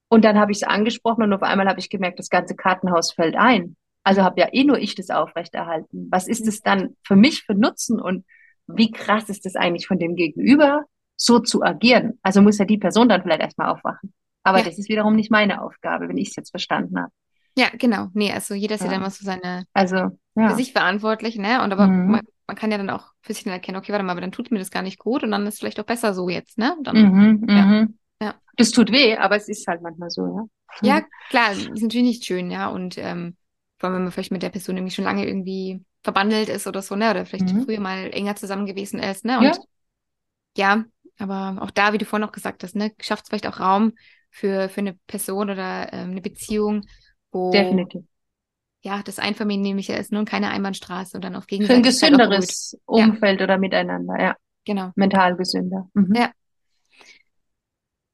Und 0.08 0.24
dann 0.24 0.38
habe 0.38 0.52
ich 0.52 0.58
es 0.58 0.62
angesprochen 0.62 1.22
und 1.22 1.32
auf 1.32 1.42
einmal 1.42 1.68
habe 1.68 1.80
ich 1.80 1.90
gemerkt, 1.90 2.18
das 2.18 2.30
ganze 2.30 2.54
Kartenhaus 2.54 3.12
fällt 3.12 3.36
ein. 3.36 3.76
Also 4.02 4.22
habe 4.22 4.40
ja 4.40 4.48
eh 4.52 4.64
nur 4.64 4.78
ich 4.78 4.94
das 4.94 5.10
aufrechterhalten. 5.10 6.08
Was 6.10 6.28
ist 6.28 6.46
es 6.46 6.60
dann 6.60 6.96
für 7.04 7.16
mich 7.16 7.42
für 7.42 7.54
Nutzen 7.54 8.00
und 8.00 8.24
wie 8.66 8.90
krass 8.90 9.28
ist 9.28 9.46
es 9.46 9.56
eigentlich 9.56 9.86
von 9.86 9.98
dem 9.98 10.14
Gegenüber, 10.14 10.84
so 11.16 11.38
zu 11.38 11.62
agieren? 11.62 12.18
Also 12.22 12.42
muss 12.42 12.58
ja 12.58 12.64
die 12.64 12.78
Person 12.78 13.08
dann 13.08 13.22
vielleicht 13.22 13.40
erstmal 13.40 13.70
aufwachen. 13.70 14.12
Aber 14.42 14.58
ja. 14.58 14.64
das 14.64 14.78
ist 14.78 14.88
wiederum 14.88 15.16
nicht 15.16 15.30
meine 15.30 15.62
Aufgabe, 15.62 16.08
wenn 16.08 16.18
ich 16.18 16.28
es 16.28 16.36
jetzt 16.36 16.50
verstanden 16.50 16.98
habe. 16.98 17.12
Ja, 17.56 17.68
genau. 17.72 18.08
Nee, 18.14 18.32
also 18.32 18.54
jeder 18.54 18.74
ist 18.74 18.80
ja, 18.80 18.86
ja 18.86 18.92
dann 18.92 19.02
mal 19.02 19.10
so 19.10 19.24
seine, 19.24 19.64
also, 19.72 19.96
ja. 20.34 20.48
für 20.48 20.54
sich 20.56 20.72
verantwortlich, 20.72 21.36
ne? 21.36 21.62
Und 21.62 21.72
aber 21.72 21.86
mhm. 21.86 22.10
man, 22.10 22.20
man, 22.46 22.56
kann 22.56 22.70
ja 22.70 22.78
dann 22.78 22.90
auch 22.90 23.12
für 23.22 23.32
sich 23.32 23.44
dann 23.44 23.52
erkennen, 23.52 23.78
okay, 23.78 23.92
warte 23.92 24.04
mal, 24.04 24.12
aber 24.12 24.20
dann 24.20 24.32
tut 24.32 24.50
mir 24.50 24.58
das 24.58 24.70
gar 24.70 24.82
nicht 24.82 24.98
gut 24.98 25.22
und 25.22 25.30
dann 25.30 25.46
ist 25.46 25.54
es 25.54 25.60
vielleicht 25.60 25.78
auch 25.80 25.84
besser 25.84 26.14
so 26.14 26.28
jetzt, 26.28 26.58
ne? 26.58 26.76
Dann, 26.82 26.96
mhm, 26.96 27.46
ja. 27.48 27.62
Mhm. 27.64 27.98
ja. 28.20 28.34
Das 28.56 28.70
tut 28.70 28.90
weh, 28.90 29.16
aber 29.16 29.36
es 29.36 29.48
ist 29.48 29.66
halt 29.68 29.82
manchmal 29.82 30.10
so, 30.10 30.26
ja. 30.26 30.44
Ja, 30.82 31.00
mhm. 31.00 31.04
klar, 31.30 31.52
ist 31.52 31.82
natürlich 31.82 32.06
nicht 32.06 32.24
schön, 32.24 32.50
ja. 32.50 32.68
Und 32.68 32.98
ähm, 32.98 33.36
vor 33.78 33.88
allem, 33.88 33.96
wenn 33.96 34.02
man 34.04 34.12
vielleicht 34.12 34.32
mit 34.32 34.42
der 34.42 34.50
Person 34.50 34.76
irgendwie 34.76 34.94
schon 34.94 35.04
lange 35.04 35.26
irgendwie 35.26 35.84
verbandelt 36.02 36.48
ist 36.48 36.66
oder 36.66 36.82
so, 36.82 36.96
ne? 36.96 37.10
Oder 37.10 37.24
vielleicht 37.24 37.52
mhm. 37.52 37.64
früher 37.64 37.80
mal 37.80 38.10
enger 38.12 38.34
zusammen 38.34 38.66
gewesen 38.66 38.98
ist, 38.98 39.24
ne? 39.24 39.38
Und 39.38 39.58
ja. 40.56 40.84
Aber 41.18 41.62
auch 41.62 41.70
da, 41.70 41.92
wie 41.92 41.98
du 41.98 42.04
vorhin 42.04 42.26
auch 42.28 42.32
gesagt 42.32 42.62
hast, 42.62 42.76
ne, 42.76 42.92
schafft 43.00 43.24
es 43.24 43.28
vielleicht 43.28 43.46
auch 43.46 43.60
Raum 43.60 43.92
für, 44.30 44.68
für 44.68 44.80
eine 44.80 44.94
Person 45.06 45.50
oder 45.50 45.92
ähm, 45.92 46.10
eine 46.10 46.20
Beziehung, 46.20 46.82
wo 47.30 47.50
Definitiv. 47.50 48.04
ja 48.82 49.02
das 49.02 49.18
einvernehmlicher 49.18 49.98
ist, 49.98 50.12
ne, 50.12 50.24
keine 50.24 50.50
Einbahnstraße 50.50 51.16
und 51.16 51.24
dann 51.24 51.36
auf 51.36 51.46
gegenseitig. 51.46 51.98
Für 51.98 52.06
ein 52.06 52.16
gesünderes 52.16 52.78
Umfeld 52.84 53.40
ja. 53.40 53.44
oder 53.44 53.58
miteinander, 53.58 54.20
ja. 54.20 54.36
Genau. 54.64 54.92
Mental 54.96 55.36
gesünder. 55.36 55.88
Mhm. 55.94 56.14
Ja. 56.14 56.32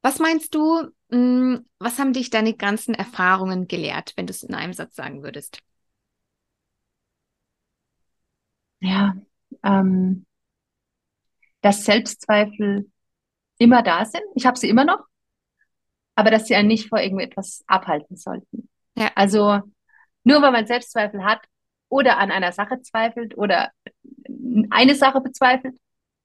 Was 0.03 0.19
meinst 0.19 0.55
du, 0.55 0.89
mh, 1.11 1.17
hm, 1.17 1.67
was 1.79 1.99
haben 1.99 2.13
dich 2.13 2.31
deine 2.31 2.55
ganzen 2.55 2.95
Erfahrungen 2.95 3.69
gelehrt, 3.69 4.15
wenn 4.17 4.27
du 4.27 4.33
es 4.33 4.43
in 4.43 4.55
einem 4.55 4.73
Satz 4.73 4.97
sagen 4.97 5.23
würdest? 5.23 5.61
Ja, 8.81 9.15
ähm, 9.63 10.25
dass 11.61 11.85
Selbstzweifel 11.85 12.91
immer 13.59 13.83
da 13.83 14.05
sind. 14.05 14.25
Ich 14.35 14.47
habe 14.47 14.59
sie 14.59 14.69
immer 14.69 14.85
noch, 14.85 15.05
aber 16.15 16.31
dass 16.31 16.47
sie 16.47 16.55
einen 16.55 16.69
nicht 16.69 16.89
vor 16.89 17.01
irgendetwas 17.01 17.63
abhalten 17.67 18.17
sollten. 18.17 18.69
Ja. 18.97 19.11
Also 19.15 19.61
nur 20.25 20.43
weil 20.43 20.53
man 20.53 20.67
Selbstzweifel 20.67 21.25
hat 21.25 21.41
oder 21.89 22.19
an 22.19 22.31
einer 22.31 22.53
Sache 22.53 22.81
zweifelt 22.83 23.37
oder 23.37 23.71
eine 24.71 24.95
Sache 24.95 25.21
bezweifelt, 25.21 25.77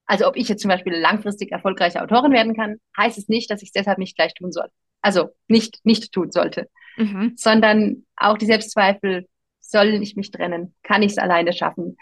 also 0.05 0.27
ob 0.27 0.35
ich 0.37 0.47
jetzt 0.47 0.61
zum 0.61 0.69
Beispiel 0.69 0.93
langfristig 0.93 1.51
erfolgreiche 1.51 2.01
Autorin 2.01 2.31
werden 2.31 2.55
kann, 2.55 2.77
heißt 2.97 3.17
es 3.17 3.27
nicht, 3.27 3.49
dass 3.49 3.61
ich 3.61 3.69
es 3.69 3.73
deshalb 3.73 3.97
nicht 3.97 4.15
gleich 4.15 4.33
tun 4.33 4.51
soll. 4.51 4.67
Also 5.01 5.29
nicht, 5.47 5.79
nicht 5.83 6.11
tun 6.11 6.31
sollte. 6.31 6.69
Mhm. 6.97 7.33
Sondern 7.35 8.05
auch 8.15 8.37
die 8.37 8.45
Selbstzweifel, 8.45 9.27
soll 9.59 9.87
ich 9.87 10.15
mich 10.15 10.29
trennen? 10.31 10.75
Kann 10.83 11.01
ich 11.01 11.13
es 11.13 11.17
alleine 11.17 11.53
schaffen? 11.53 11.97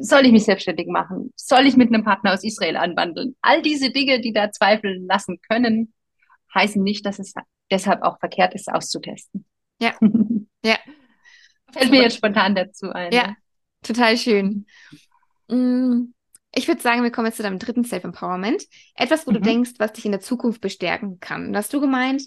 Soll 0.00 0.26
ich 0.26 0.32
mich 0.32 0.44
selbstständig 0.44 0.88
machen? 0.88 1.32
Soll 1.36 1.66
ich 1.66 1.76
mit 1.76 1.88
einem 1.88 2.04
Partner 2.04 2.32
aus 2.32 2.44
Israel 2.44 2.76
anwandeln? 2.76 3.36
All 3.40 3.62
diese 3.62 3.90
Dinge, 3.90 4.20
die 4.20 4.32
da 4.32 4.50
zweifeln 4.50 5.06
lassen 5.06 5.40
können, 5.48 5.92
heißen 6.54 6.82
nicht, 6.82 7.06
dass 7.06 7.18
es 7.18 7.34
deshalb 7.70 8.02
auch 8.02 8.18
verkehrt 8.18 8.54
ist, 8.54 8.72
auszutesten. 8.72 9.44
Ja. 9.80 9.94
ja. 10.64 10.76
Fällt 11.72 11.90
mir 11.90 12.02
jetzt 12.02 12.16
spontan 12.16 12.54
dazu 12.54 12.90
ein. 12.90 13.12
Ja, 13.12 13.34
total 13.82 14.16
schön. 14.18 14.66
Mm, 15.48 16.12
ich 16.54 16.68
würde 16.68 16.82
sagen, 16.82 17.02
wir 17.02 17.10
kommen 17.10 17.26
jetzt 17.26 17.38
zu 17.38 17.42
deinem 17.42 17.58
dritten 17.58 17.84
Self-Empowerment. 17.84 18.64
Etwas, 18.94 19.26
wo 19.26 19.30
mhm. 19.30 19.34
du 19.34 19.40
denkst, 19.40 19.72
was 19.78 19.94
dich 19.94 20.04
in 20.04 20.12
der 20.12 20.20
Zukunft 20.20 20.60
bestärken 20.60 21.18
kann. 21.20 21.56
hast 21.56 21.72
du 21.72 21.80
gemeint, 21.80 22.22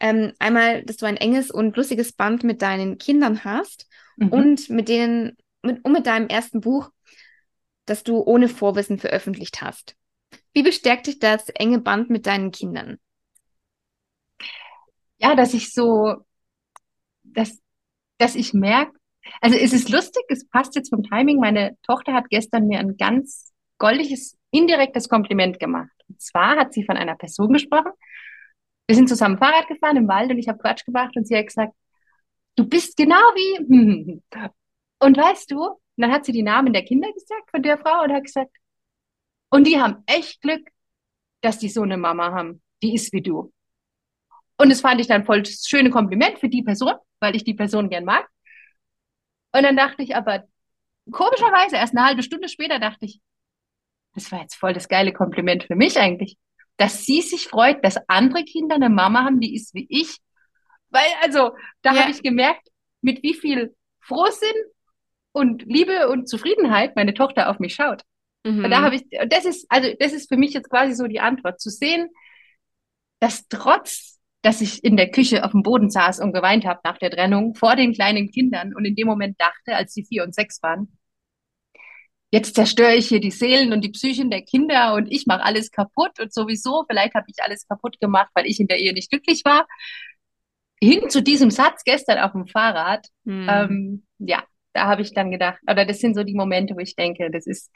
ähm, 0.00 0.32
einmal, 0.38 0.82
dass 0.84 0.96
du 0.96 1.06
ein 1.06 1.16
enges 1.16 1.50
und 1.50 1.76
lustiges 1.76 2.12
Band 2.12 2.44
mit 2.44 2.62
deinen 2.62 2.98
Kindern 2.98 3.44
hast 3.44 3.86
mhm. 4.16 4.28
und 4.28 4.70
mit 4.70 4.88
denen 4.88 5.36
mit, 5.62 5.84
und 5.84 5.92
mit 5.92 6.06
deinem 6.06 6.28
ersten 6.28 6.60
Buch, 6.60 6.90
das 7.86 8.02
du 8.02 8.22
ohne 8.22 8.48
Vorwissen 8.48 8.98
veröffentlicht 8.98 9.62
hast. 9.62 9.96
Wie 10.52 10.62
bestärkt 10.62 11.06
dich 11.06 11.18
das 11.18 11.48
enge 11.50 11.80
Band 11.80 12.10
mit 12.10 12.26
deinen 12.26 12.50
Kindern? 12.50 12.98
Ja, 15.18 15.34
dass 15.34 15.54
ich 15.54 15.72
so, 15.72 16.24
dass, 17.22 17.60
dass 18.18 18.34
ich 18.34 18.54
merke, 18.54 18.98
also 19.40 19.56
es 19.56 19.72
ist 19.72 19.90
lustig, 19.90 20.22
es 20.28 20.48
passt 20.48 20.74
jetzt 20.74 20.90
vom 20.90 21.02
Timing. 21.02 21.38
Meine 21.38 21.76
Tochter 21.82 22.14
hat 22.14 22.30
gestern 22.30 22.66
mir 22.66 22.78
ein 22.80 22.96
ganz 22.96 23.52
goldiges, 23.78 24.36
indirektes 24.50 25.08
Kompliment 25.08 25.58
gemacht. 25.58 25.90
Und 26.08 26.20
zwar 26.20 26.56
hat 26.56 26.72
sie 26.72 26.84
von 26.84 26.96
einer 26.96 27.16
Person 27.16 27.52
gesprochen. 27.52 27.92
Wir 28.86 28.96
sind 28.96 29.08
zusammen 29.08 29.38
Fahrrad 29.38 29.68
gefahren 29.68 29.96
im 29.96 30.08
Wald 30.08 30.30
und 30.30 30.38
ich 30.38 30.48
habe 30.48 30.58
Quatsch 30.58 30.84
gemacht 30.84 31.16
und 31.16 31.26
sie 31.26 31.36
hat 31.36 31.46
gesagt, 31.46 31.74
du 32.56 32.68
bist 32.68 32.96
genau 32.96 33.14
wie, 33.14 34.20
Und 35.00 35.16
weißt 35.16 35.50
du, 35.50 35.80
dann 35.96 36.12
hat 36.12 36.24
sie 36.24 36.32
die 36.32 36.42
Namen 36.42 36.72
der 36.72 36.84
Kinder 36.84 37.12
gesagt 37.12 37.50
von 37.50 37.62
der 37.62 37.78
Frau 37.78 38.02
und 38.02 38.12
hat 38.12 38.24
gesagt, 38.24 38.54
und 39.50 39.66
die 39.66 39.80
haben 39.80 40.02
echt 40.06 40.40
Glück, 40.42 40.68
dass 41.40 41.58
die 41.58 41.68
so 41.68 41.82
eine 41.82 41.96
Mama 41.96 42.32
haben, 42.32 42.62
die 42.82 42.94
ist 42.94 43.12
wie 43.12 43.22
du. 43.22 43.52
Und 44.58 44.68
das 44.68 44.82
fand 44.82 45.00
ich 45.00 45.06
dann 45.06 45.24
voll 45.24 45.42
das 45.42 45.64
schöne 45.66 45.90
Kompliment 45.90 46.38
für 46.38 46.48
die 46.48 46.62
Person, 46.62 46.94
weil 47.18 47.34
ich 47.34 47.44
die 47.44 47.54
Person 47.54 47.88
gern 47.88 48.04
mag. 48.04 48.28
Und 49.52 49.62
dann 49.62 49.76
dachte 49.76 50.02
ich 50.02 50.14
aber, 50.14 50.44
komischerweise, 51.10 51.76
erst 51.76 51.96
eine 51.96 52.06
halbe 52.06 52.22
Stunde 52.22 52.48
später 52.48 52.78
dachte 52.78 53.06
ich, 53.06 53.20
das 54.14 54.30
war 54.30 54.42
jetzt 54.42 54.56
voll 54.56 54.74
das 54.74 54.88
geile 54.88 55.12
Kompliment 55.12 55.64
für 55.64 55.76
mich 55.76 55.98
eigentlich, 55.98 56.36
dass 56.76 57.04
sie 57.04 57.22
sich 57.22 57.48
freut, 57.48 57.84
dass 57.84 57.98
andere 58.08 58.44
Kinder 58.44 58.74
eine 58.74 58.90
Mama 58.90 59.24
haben, 59.24 59.40
die 59.40 59.54
ist 59.54 59.74
wie 59.74 59.86
ich. 59.88 60.18
Weil, 60.90 61.08
also, 61.22 61.52
da 61.82 61.94
ja. 61.94 62.02
habe 62.02 62.10
ich 62.10 62.22
gemerkt, 62.22 62.68
mit 63.00 63.22
wie 63.22 63.34
viel 63.34 63.74
Frohsinn 64.00 64.54
und 65.32 65.62
Liebe 65.64 66.08
und 66.08 66.28
Zufriedenheit 66.28 66.96
meine 66.96 67.14
Tochter 67.14 67.48
auf 67.50 67.58
mich 67.58 67.74
schaut. 67.74 68.02
Mhm. 68.44 68.70
Da 68.70 68.82
habe 68.82 68.96
ich, 68.96 69.04
das 69.28 69.44
ist, 69.44 69.66
also 69.68 69.88
das 69.98 70.12
ist 70.12 70.28
für 70.28 70.36
mich 70.36 70.52
jetzt 70.52 70.70
quasi 70.70 70.94
so 70.94 71.06
die 71.06 71.20
Antwort, 71.20 71.60
zu 71.60 71.70
sehen, 71.70 72.08
dass 73.20 73.46
trotz, 73.48 74.18
dass 74.42 74.60
ich 74.60 74.82
in 74.82 74.96
der 74.96 75.10
Küche 75.10 75.44
auf 75.44 75.50
dem 75.52 75.62
Boden 75.62 75.90
saß 75.90 76.20
und 76.20 76.32
geweint 76.32 76.64
habe 76.64 76.80
nach 76.84 76.98
der 76.98 77.10
Trennung 77.10 77.54
vor 77.54 77.76
den 77.76 77.92
kleinen 77.92 78.30
Kindern 78.30 78.74
und 78.74 78.84
in 78.84 78.94
dem 78.94 79.06
Moment 79.06 79.38
dachte, 79.38 79.76
als 79.76 79.92
sie 79.92 80.04
vier 80.04 80.24
und 80.24 80.34
sechs 80.34 80.62
waren, 80.62 80.96
jetzt 82.30 82.54
zerstöre 82.54 82.94
ich 82.94 83.08
hier 83.08 83.20
die 83.20 83.30
Seelen 83.30 83.72
und 83.72 83.82
die 83.82 83.90
Psychen 83.90 84.30
der 84.30 84.42
Kinder 84.42 84.94
und 84.94 85.12
ich 85.12 85.26
mache 85.26 85.42
alles 85.42 85.70
kaputt 85.70 86.18
und 86.20 86.32
sowieso, 86.32 86.84
vielleicht 86.88 87.14
habe 87.14 87.26
ich 87.28 87.42
alles 87.42 87.66
kaputt 87.68 88.00
gemacht, 88.00 88.30
weil 88.34 88.46
ich 88.46 88.60
in 88.60 88.68
der 88.68 88.78
Ehe 88.78 88.94
nicht 88.94 89.10
glücklich 89.10 89.42
war. 89.44 89.66
Hin 90.82 91.10
zu 91.10 91.22
diesem 91.22 91.50
Satz 91.50 91.84
gestern 91.84 92.18
auf 92.18 92.32
dem 92.32 92.46
Fahrrad, 92.46 93.06
mhm. 93.24 93.46
ähm, 93.50 94.06
ja, 94.18 94.42
da 94.72 94.86
habe 94.86 95.02
ich 95.02 95.14
dann 95.14 95.30
gedacht, 95.30 95.58
oder 95.68 95.84
das 95.84 95.98
sind 95.98 96.14
so 96.14 96.24
die 96.24 96.34
Momente, 96.34 96.74
wo 96.74 96.80
ich 96.80 96.96
denke, 96.96 97.30
das 97.30 97.46
ist 97.46 97.70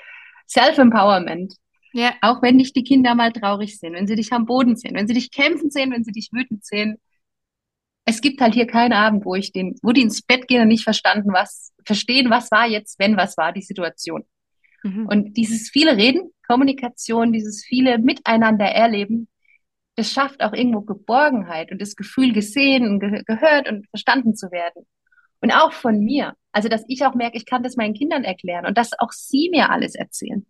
Self-Empowerment. 0.48 1.54
Ja. 1.92 2.12
Auch 2.22 2.42
wenn 2.42 2.58
dich 2.58 2.72
die 2.72 2.84
Kinder 2.84 3.14
mal 3.14 3.32
traurig 3.32 3.78
sind, 3.78 3.94
wenn 3.94 4.06
sie 4.06 4.16
dich 4.16 4.32
am 4.32 4.46
Boden 4.46 4.76
sehen, 4.76 4.94
wenn 4.94 5.06
sie 5.06 5.14
dich 5.14 5.30
kämpfen 5.30 5.70
sehen, 5.70 5.92
wenn 5.92 6.04
sie 6.04 6.12
dich 6.12 6.30
wütend 6.32 6.64
sehen. 6.64 6.96
Es 8.04 8.20
gibt 8.20 8.40
halt 8.40 8.52
hier 8.52 8.66
keinen 8.66 8.92
Abend, 8.92 9.24
wo 9.24 9.34
ich 9.34 9.52
den, 9.52 9.76
wo 9.82 9.92
die 9.92 10.02
ins 10.02 10.20
Bett 10.20 10.48
gehen 10.48 10.60
und 10.60 10.68
nicht 10.68 10.84
verstanden, 10.84 11.32
was, 11.32 11.72
verstehen, 11.86 12.30
was 12.30 12.50
war 12.50 12.66
jetzt, 12.66 12.98
wenn 12.98 13.16
was 13.16 13.36
war, 13.36 13.52
die 13.52 13.62
Situation. 13.62 14.24
Mhm. 14.82 15.06
Und 15.06 15.36
dieses 15.36 15.70
viele 15.70 15.96
Reden, 15.96 16.32
Kommunikation, 16.46 17.32
dieses 17.32 17.64
viele 17.64 17.98
Miteinander 17.98 18.66
erleben, 18.66 19.28
das 19.96 20.12
schafft 20.12 20.42
auch 20.42 20.52
irgendwo 20.52 20.80
Geborgenheit 20.82 21.70
und 21.70 21.80
das 21.80 21.94
Gefühl, 21.94 22.32
gesehen 22.32 22.86
und 22.86 23.00
ge 23.00 23.22
gehört 23.24 23.68
und 23.70 23.88
verstanden 23.88 24.34
zu 24.34 24.50
werden. 24.50 24.84
Und 25.44 25.50
auch 25.50 25.74
von 25.74 26.00
mir. 26.00 26.32
Also, 26.52 26.70
dass 26.70 26.86
ich 26.88 27.04
auch 27.04 27.14
merke, 27.14 27.36
ich 27.36 27.44
kann 27.44 27.62
das 27.62 27.76
meinen 27.76 27.92
Kindern 27.92 28.24
erklären 28.24 28.64
und 28.64 28.78
dass 28.78 28.98
auch 28.98 29.12
sie 29.12 29.50
mir 29.50 29.68
alles 29.68 29.94
erzählen. 29.94 30.46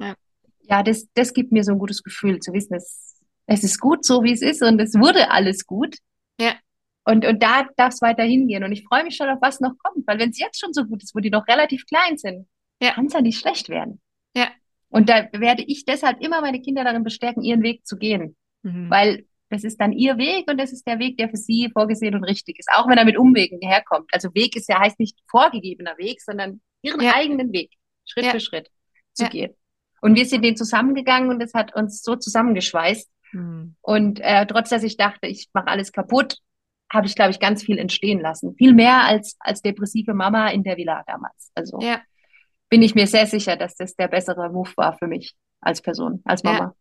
Ja, 0.00 0.16
ja 0.62 0.82
das, 0.82 1.06
das 1.14 1.32
gibt 1.32 1.52
mir 1.52 1.62
so 1.62 1.70
ein 1.70 1.78
gutes 1.78 2.02
Gefühl, 2.02 2.40
zu 2.40 2.52
wissen, 2.52 2.74
es, 2.74 3.22
es 3.46 3.62
ist 3.62 3.78
gut 3.78 4.04
so, 4.04 4.24
wie 4.24 4.32
es 4.32 4.42
ist 4.42 4.60
und 4.60 4.80
es 4.80 4.94
wurde 4.94 5.30
alles 5.30 5.64
gut. 5.64 5.98
Ja. 6.40 6.56
Und, 7.04 7.24
und 7.24 7.40
da 7.40 7.68
darf 7.76 7.94
es 7.94 8.02
weiter 8.02 8.24
hingehen. 8.24 8.64
Und 8.64 8.72
ich 8.72 8.82
freue 8.82 9.04
mich 9.04 9.14
schon 9.14 9.28
auf 9.28 9.38
was 9.40 9.60
noch 9.60 9.78
kommt, 9.78 10.08
weil 10.08 10.18
wenn 10.18 10.30
es 10.30 10.40
jetzt 10.40 10.58
schon 10.58 10.72
so 10.72 10.86
gut 10.86 11.04
ist, 11.04 11.14
wo 11.14 11.20
die 11.20 11.30
noch 11.30 11.46
relativ 11.46 11.86
klein 11.86 12.18
sind, 12.18 12.48
ja. 12.82 12.94
kann 12.94 13.06
es 13.06 13.12
ja 13.12 13.20
nicht 13.20 13.38
schlecht 13.38 13.68
werden. 13.68 14.00
Ja. 14.36 14.48
Und 14.88 15.08
da 15.08 15.28
werde 15.34 15.62
ich 15.62 15.84
deshalb 15.84 16.20
immer 16.20 16.40
meine 16.40 16.60
Kinder 16.60 16.82
darin 16.82 17.04
bestärken, 17.04 17.44
ihren 17.44 17.62
Weg 17.62 17.86
zu 17.86 17.96
gehen. 17.96 18.34
Mhm. 18.64 18.90
Weil 18.90 19.24
das 19.52 19.64
ist 19.64 19.80
dann 19.80 19.92
ihr 19.92 20.16
Weg 20.18 20.50
und 20.50 20.58
das 20.58 20.72
ist 20.72 20.86
der 20.86 20.98
Weg, 20.98 21.16
der 21.18 21.28
für 21.28 21.36
sie 21.36 21.70
vorgesehen 21.72 22.14
und 22.14 22.24
richtig 22.24 22.58
ist, 22.58 22.68
auch 22.72 22.88
wenn 22.88 22.98
er 22.98 23.04
mit 23.04 23.18
Umwegen 23.18 23.60
herkommt. 23.60 24.08
Also 24.12 24.34
Weg 24.34 24.56
ist 24.56 24.68
ja 24.68 24.80
heißt 24.80 24.98
nicht 24.98 25.18
vorgegebener 25.30 25.96
Weg, 25.98 26.20
sondern 26.20 26.60
ihren 26.82 27.00
ja. 27.00 27.14
eigenen 27.14 27.52
Weg, 27.52 27.72
Schritt 28.04 28.26
ja. 28.26 28.30
für 28.30 28.40
Schritt 28.40 28.70
zu 29.12 29.24
ja. 29.24 29.28
gehen. 29.28 29.54
Und 30.00 30.16
wir 30.16 30.26
sind 30.26 30.44
den 30.44 30.56
zusammengegangen 30.56 31.30
und 31.30 31.38
das 31.38 31.54
hat 31.54 31.76
uns 31.76 32.02
so 32.02 32.16
zusammengeschweißt. 32.16 33.10
Mhm. 33.32 33.76
Und 33.80 34.20
äh, 34.20 34.46
trotz 34.46 34.70
dass 34.70 34.82
ich 34.82 34.96
dachte, 34.96 35.26
ich 35.26 35.48
mache 35.52 35.68
alles 35.68 35.92
kaputt, 35.92 36.38
habe 36.92 37.06
ich, 37.06 37.14
glaube 37.14 37.30
ich, 37.30 37.40
ganz 37.40 37.62
viel 37.62 37.78
entstehen 37.78 38.20
lassen. 38.20 38.54
Viel 38.56 38.74
mehr 38.74 39.04
als, 39.04 39.36
als 39.40 39.62
depressive 39.62 40.12
Mama 40.14 40.48
in 40.48 40.62
der 40.62 40.76
Villa 40.76 41.02
damals. 41.06 41.50
Also 41.54 41.78
bin 42.68 42.82
ich 42.82 42.94
mir 42.94 43.06
sehr 43.06 43.26
sicher, 43.26 43.56
dass 43.56 43.74
das 43.76 43.96
der 43.96 44.08
bessere 44.08 44.50
Move 44.50 44.70
war 44.76 44.96
für 44.96 45.06
mich 45.06 45.34
als 45.60 45.82
Person, 45.82 46.20
als 46.24 46.42
Mama. 46.42 46.74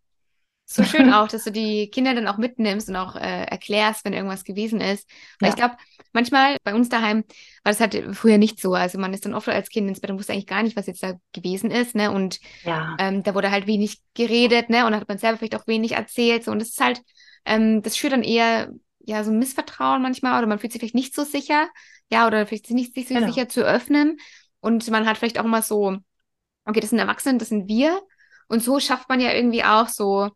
So 0.76 0.84
schön 0.84 1.12
auch, 1.14 1.28
dass 1.28 1.44
du 1.44 1.52
die 1.52 1.90
Kinder 1.90 2.14
dann 2.14 2.28
auch 2.28 2.38
mitnimmst 2.38 2.90
und 2.90 2.96
auch 2.96 3.16
äh, 3.16 3.44
erklärst, 3.44 4.06
wenn 4.06 4.14
irgendwas 4.14 4.44
gewesen 4.44 4.82
ist. 4.82 5.10
Weil 5.40 5.50
ja. 5.50 5.50
ich 5.50 5.56
glaube, 5.56 5.76
manchmal 6.14 6.58
bei 6.64 6.74
uns 6.74 6.90
daheim 6.90 7.24
war 7.64 7.72
das 7.72 7.80
halt 7.80 8.16
früher 8.16 8.38
nicht 8.38 8.60
so. 8.60 8.74
Also 8.74 9.00
man 9.00 9.14
ist 9.14 9.26
dann 9.26 9.34
oft 9.34 9.50
als 9.50 9.70
Kind 9.70 9.88
ins 9.88 10.00
Bett 10.00 10.12
und 10.12 10.18
wusste 10.18 10.34
eigentlich 10.34 10.48
gar 10.48 10.64
nicht, 10.64 10.76
was 10.76 10.88
jetzt 10.88 11.04
da 11.04 11.14
gewesen 11.34 11.72
ist, 11.72 11.96
ne? 11.96 12.12
Und 12.12 12.40
ja. 12.64 12.96
ähm, 13.00 13.24
da 13.24 13.36
wurde 13.36 13.52
halt 13.52 13.68
wenig 13.68 14.00
geredet, 14.14 14.70
ne? 14.70 14.86
Und 14.86 14.96
hat 14.96 15.08
man 15.08 15.18
selber 15.18 15.38
vielleicht 15.38 15.56
auch 15.56 15.68
wenig 15.68 15.94
erzählt. 15.94 16.44
So. 16.44 16.52
Und 16.52 16.60
das 16.60 16.70
ist 16.70 16.82
halt, 16.82 17.02
ähm, 17.46 17.82
das 17.82 17.96
führt 17.96 18.14
dann 18.14 18.24
eher 18.24 18.72
ja 19.00 19.24
so 19.24 19.32
ein 19.32 19.40
Missvertrauen 19.40 20.02
manchmal 20.02 20.38
oder 20.38 20.48
man 20.48 20.60
fühlt 20.60 20.72
sich 20.72 20.80
vielleicht 20.80 20.96
nicht 20.96 21.16
so 21.16 21.24
sicher, 21.24 21.68
ja, 22.12 22.28
oder 22.28 22.46
vielleicht 22.46 22.70
nicht 22.70 22.94
sich 22.94 23.08
so 23.08 23.16
genau. 23.16 23.28
sicher 23.28 23.50
zu 23.50 23.62
öffnen. 23.62 24.18
Und 24.60 24.90
man 24.92 25.08
hat 25.08 25.18
vielleicht 25.18 25.40
auch 25.40 25.46
immer 25.46 25.62
so, 25.62 25.98
okay, 26.66 26.80
das 26.80 26.92
sind 26.92 27.00
Erwachsene, 27.00 27.38
das 27.38 27.50
sind 27.50 27.68
wir. 27.68 28.02
Und 28.48 28.62
so 28.62 28.80
schafft 28.80 29.10
man 29.10 29.20
ja 29.20 29.34
irgendwie 29.34 29.64
auch 29.64 29.88
so, 29.88 30.30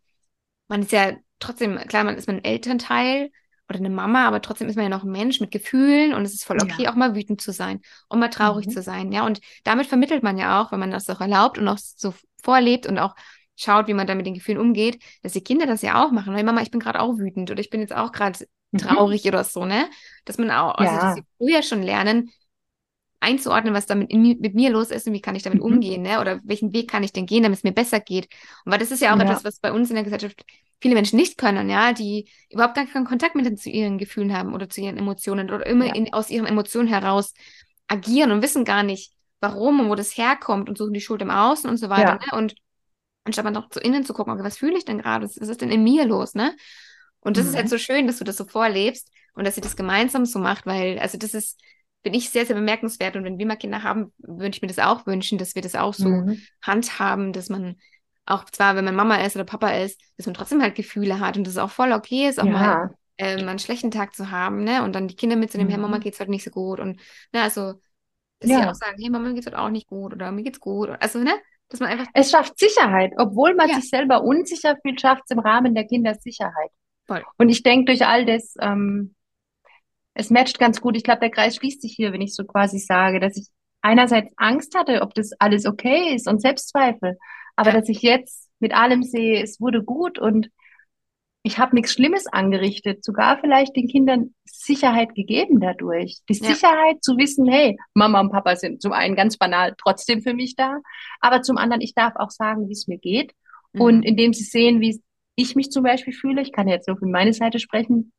man 0.67 0.81
ist 0.81 0.91
ja 0.91 1.13
trotzdem, 1.39 1.77
klar, 1.87 2.03
man 2.03 2.15
ist 2.15 2.27
man 2.27 2.37
ein 2.37 2.43
Elternteil 2.43 3.29
oder 3.69 3.79
eine 3.79 3.89
Mama, 3.89 4.27
aber 4.27 4.41
trotzdem 4.41 4.67
ist 4.67 4.75
man 4.75 4.83
ja 4.83 4.89
noch 4.89 5.03
ein 5.03 5.11
Mensch 5.11 5.39
mit 5.39 5.51
Gefühlen 5.51 6.13
und 6.13 6.23
es 6.23 6.33
ist 6.33 6.45
voll 6.45 6.57
okay, 6.61 6.83
ja. 6.83 6.91
auch 6.91 6.95
mal 6.95 7.15
wütend 7.15 7.41
zu 7.41 7.51
sein 7.51 7.81
und 8.09 8.19
mal 8.19 8.29
traurig 8.29 8.67
mhm. 8.67 8.71
zu 8.71 8.81
sein, 8.81 9.11
ja. 9.11 9.25
Und 9.25 9.41
damit 9.63 9.87
vermittelt 9.87 10.23
man 10.23 10.37
ja 10.37 10.61
auch, 10.61 10.71
wenn 10.71 10.79
man 10.79 10.91
das 10.91 11.09
auch 11.09 11.21
erlaubt 11.21 11.57
und 11.57 11.67
auch 11.67 11.77
so 11.77 12.13
vorlebt 12.43 12.85
und 12.85 12.99
auch 12.99 13.15
schaut, 13.55 13.87
wie 13.87 13.93
man 13.93 14.05
da 14.05 14.15
mit 14.15 14.25
den 14.25 14.33
Gefühlen 14.33 14.59
umgeht, 14.59 15.01
dass 15.23 15.33
die 15.33 15.43
Kinder 15.43 15.65
das 15.65 15.81
ja 15.81 16.03
auch 16.03 16.11
machen. 16.11 16.35
Hey 16.35 16.43
Mama, 16.43 16.61
ich 16.61 16.71
bin 16.71 16.79
gerade 16.79 16.99
auch 16.99 17.17
wütend 17.17 17.49
oder 17.49 17.59
ich 17.59 17.69
bin 17.69 17.81
jetzt 17.81 17.95
auch 17.95 18.11
gerade 18.11 18.45
mhm. 18.71 18.77
traurig 18.77 19.25
oder 19.25 19.43
so, 19.43 19.65
ne? 19.65 19.89
Dass 20.25 20.37
man 20.37 20.51
auch, 20.51 20.75
also 20.75 20.93
ja. 20.93 21.01
dass 21.01 21.15
sie 21.15 21.23
früher 21.37 21.63
schon 21.63 21.81
lernen, 21.81 22.31
einzuordnen, 23.19 23.73
was 23.73 23.85
damit 23.85 24.11
in, 24.11 24.21
mit 24.39 24.53
mir 24.53 24.69
los 24.69 24.91
ist 24.91 25.07
und 25.07 25.13
wie 25.13 25.21
kann 25.21 25.35
ich 25.35 25.43
damit 25.43 25.59
mhm. 25.59 25.65
umgehen, 25.65 26.01
ne? 26.01 26.19
Oder 26.19 26.41
welchen 26.43 26.73
Weg 26.73 26.89
kann 26.89 27.03
ich 27.03 27.13
denn 27.13 27.25
gehen, 27.25 27.43
damit 27.43 27.57
es 27.57 27.63
mir 27.63 27.71
besser 27.71 27.99
geht. 27.99 28.27
Und 28.65 28.71
weil 28.71 28.79
das 28.79 28.91
ist 28.91 29.01
ja 29.01 29.13
auch 29.13 29.17
ja. 29.17 29.23
etwas, 29.23 29.43
was 29.43 29.59
bei 29.59 29.71
uns 29.71 29.89
in 29.89 29.95
der 29.95 30.03
Gesellschaft 30.03 30.43
viele 30.81 30.95
Menschen 30.95 31.17
nicht 31.17 31.37
können, 31.37 31.69
ja, 31.69 31.93
die 31.93 32.29
überhaupt 32.49 32.75
gar 32.75 32.85
keinen 32.85 33.05
Kontakt 33.05 33.35
mit 33.35 33.59
zu 33.59 33.69
ihren 33.69 33.97
Gefühlen 33.97 34.35
haben 34.37 34.53
oder 34.53 34.69
zu 34.69 34.81
ihren 34.81 34.97
Emotionen 34.97 35.49
oder 35.49 35.65
immer 35.65 35.85
ja. 35.85 35.95
in, 35.95 36.13
aus 36.13 36.29
ihren 36.29 36.45
Emotionen 36.45 36.87
heraus 36.87 37.33
agieren 37.87 38.31
und 38.31 38.41
wissen 38.41 38.65
gar 38.65 38.83
nicht, 38.83 39.13
warum 39.39 39.79
und 39.79 39.89
wo 39.89 39.95
das 39.95 40.17
herkommt 40.17 40.69
und 40.69 40.77
suchen 40.77 40.93
die 40.93 41.01
Schuld 41.01 41.21
im 41.21 41.31
Außen 41.31 41.69
und 41.69 41.77
so 41.77 41.89
weiter. 41.89 42.19
Ja. 42.21 42.31
Ne? 42.31 42.37
Und 42.37 42.55
anstatt 43.23 43.45
mal 43.45 43.51
noch 43.51 43.69
zu 43.69 43.79
innen 43.79 44.05
zu 44.05 44.13
gucken, 44.13 44.33
okay, 44.33 44.43
was 44.43 44.57
fühle 44.57 44.77
ich 44.77 44.85
denn 44.85 44.99
gerade? 44.99 45.25
Was 45.25 45.37
ist 45.37 45.61
denn 45.61 45.71
in 45.71 45.83
mir 45.83 46.05
los, 46.05 46.35
ne? 46.35 46.55
Und 47.19 47.37
das 47.37 47.45
mhm. 47.45 47.49
ist 47.49 47.55
halt 47.55 47.69
so 47.69 47.77
schön, 47.77 48.05
dass 48.05 48.17
du 48.17 48.23
das 48.23 48.37
so 48.37 48.45
vorlebst 48.45 49.11
und 49.33 49.45
dass 49.45 49.57
ihr 49.57 49.63
das 49.63 49.75
gemeinsam 49.75 50.25
so 50.25 50.39
macht, 50.39 50.65
weil, 50.65 50.99
also 50.99 51.17
das 51.17 51.33
ist, 51.33 51.59
finde 52.05 52.19
ich 52.19 52.29
sehr, 52.29 52.45
sehr 52.45 52.55
bemerkenswert. 52.55 53.15
Und 53.15 53.23
wenn 53.23 53.39
wir 53.39 53.47
mal 53.47 53.55
Kinder 53.55 53.81
haben, 53.81 54.13
würde 54.19 54.55
ich 54.55 54.61
mir 54.61 54.67
das 54.67 54.77
auch 54.77 55.07
wünschen, 55.07 55.39
dass 55.39 55.55
wir 55.55 55.63
das 55.63 55.73
auch 55.73 55.95
so 55.95 56.07
mhm. 56.07 56.39
handhaben, 56.61 57.33
dass 57.33 57.49
man 57.49 57.77
auch 58.27 58.45
zwar, 58.45 58.75
wenn 58.75 58.85
man 58.85 58.93
Mama 58.93 59.15
ist 59.15 59.35
oder 59.35 59.43
Papa 59.43 59.71
ist, 59.71 59.99
dass 60.15 60.27
man 60.27 60.35
trotzdem 60.35 60.61
halt 60.61 60.75
Gefühle 60.75 61.19
hat 61.19 61.35
und 61.35 61.47
das 61.47 61.57
auch 61.57 61.71
voll 61.71 61.93
okay 61.93 62.29
ist, 62.29 62.39
auch 62.39 62.45
ja. 62.45 62.51
mal 62.51 62.95
ähm, 63.17 63.49
einen 63.49 63.57
schlechten 63.57 63.89
Tag 63.89 64.13
zu 64.13 64.29
haben, 64.29 64.63
ne? 64.63 64.83
Und 64.83 64.93
dann 64.93 65.07
die 65.07 65.15
Kinder 65.15 65.35
mitzunehmen, 65.35 65.69
mhm. 65.71 65.73
hey, 65.73 65.81
Mama 65.81 65.97
geht's 65.97 66.19
heute 66.19 66.29
nicht 66.29 66.43
so 66.43 66.51
gut. 66.51 66.79
Und 66.79 67.01
ne, 67.33 67.41
also, 67.41 67.73
dass 68.39 68.51
ja. 68.51 68.61
sie 68.61 68.69
auch 68.69 68.75
sagen, 68.75 68.97
hey, 68.99 69.09
Mama 69.09 69.31
geht's 69.31 69.47
heute 69.47 69.57
auch 69.57 69.71
nicht 69.71 69.87
gut 69.87 70.13
oder 70.13 70.31
mir 70.31 70.43
geht's 70.43 70.59
gut. 70.59 70.89
Also, 70.99 71.17
ne? 71.17 71.33
Dass 71.69 71.79
man 71.79 71.89
einfach. 71.89 72.05
Es 72.13 72.29
schafft 72.29 72.59
Sicherheit. 72.59 73.13
Obwohl 73.17 73.55
man 73.55 73.67
ja. 73.67 73.77
sich 73.77 73.89
selber 73.89 74.21
unsicher 74.21 74.77
fühlt, 74.83 75.01
schafft 75.01 75.23
es 75.25 75.31
im 75.31 75.39
Rahmen 75.39 75.73
der 75.73 75.87
Kinder 75.87 76.13
Sicherheit. 76.13 76.69
Voll. 77.07 77.23
Und 77.39 77.49
ich 77.49 77.63
denke, 77.63 77.85
durch 77.85 78.05
all 78.05 78.27
das, 78.27 78.53
ähm, 78.61 79.14
es 80.15 80.31
matcht 80.31 80.57
ganz 80.57 80.81
gut. 80.81 80.97
Ich 80.97 81.03
glaube, 81.03 81.19
der 81.19 81.29
Kreis 81.29 81.57
schließt 81.57 81.81
sich 81.81 81.93
hier, 81.93 82.11
wenn 82.11 82.21
ich 82.21 82.33
so 82.33 82.45
quasi 82.45 82.79
sage, 82.79 83.19
dass 83.19 83.37
ich 83.37 83.47
einerseits 83.81 84.33
Angst 84.37 84.75
hatte, 84.75 85.01
ob 85.01 85.13
das 85.13 85.33
alles 85.37 85.67
okay 85.67 86.15
ist 86.15 86.27
und 86.27 86.41
Selbstzweifel, 86.41 87.17
aber 87.55 87.69
ja. 87.69 87.79
dass 87.79 87.89
ich 87.89 88.01
jetzt 88.01 88.49
mit 88.59 88.73
allem 88.73 89.03
sehe, 89.03 89.43
es 89.43 89.61
wurde 89.61 89.83
gut 89.83 90.17
und 90.17 90.49
ich 91.43 91.59
habe 91.59 91.75
nichts 91.75 91.93
Schlimmes 91.93 92.25
angerichtet, 92.25 93.03
sogar 93.03 93.37
vielleicht 93.39 93.75
den 93.75 93.87
Kindern 93.87 94.33
Sicherheit 94.45 95.13
gegeben 95.13 95.59
dadurch. 95.59 96.17
Die 96.27 96.33
ja. 96.33 96.55
Sicherheit 96.55 97.03
zu 97.03 97.17
wissen, 97.17 97.45
hey, 97.47 97.77
Mama 97.93 98.19
und 98.19 98.31
Papa 98.31 98.55
sind 98.55 98.81
zum 98.81 98.93
einen 98.93 99.15
ganz 99.15 99.37
banal 99.37 99.75
trotzdem 99.77 100.23
für 100.23 100.33
mich 100.33 100.55
da, 100.55 100.79
aber 101.19 101.43
zum 101.43 101.57
anderen, 101.57 101.81
ich 101.81 101.93
darf 101.93 102.15
auch 102.15 102.31
sagen, 102.31 102.67
wie 102.67 102.73
es 102.73 102.87
mir 102.87 102.97
geht. 102.97 103.33
Mhm. 103.73 103.81
Und 103.81 104.03
indem 104.03 104.33
sie 104.33 104.43
sehen, 104.43 104.81
wie 104.81 104.99
ich 105.35 105.55
mich 105.55 105.69
zum 105.69 105.83
Beispiel 105.83 106.13
fühle, 106.13 106.41
ich 106.41 106.51
kann 106.51 106.67
jetzt 106.67 106.87
nur 106.87 106.97
für 106.97 107.05
meine 107.05 107.33
Seite 107.33 107.59
sprechen, 107.59 108.11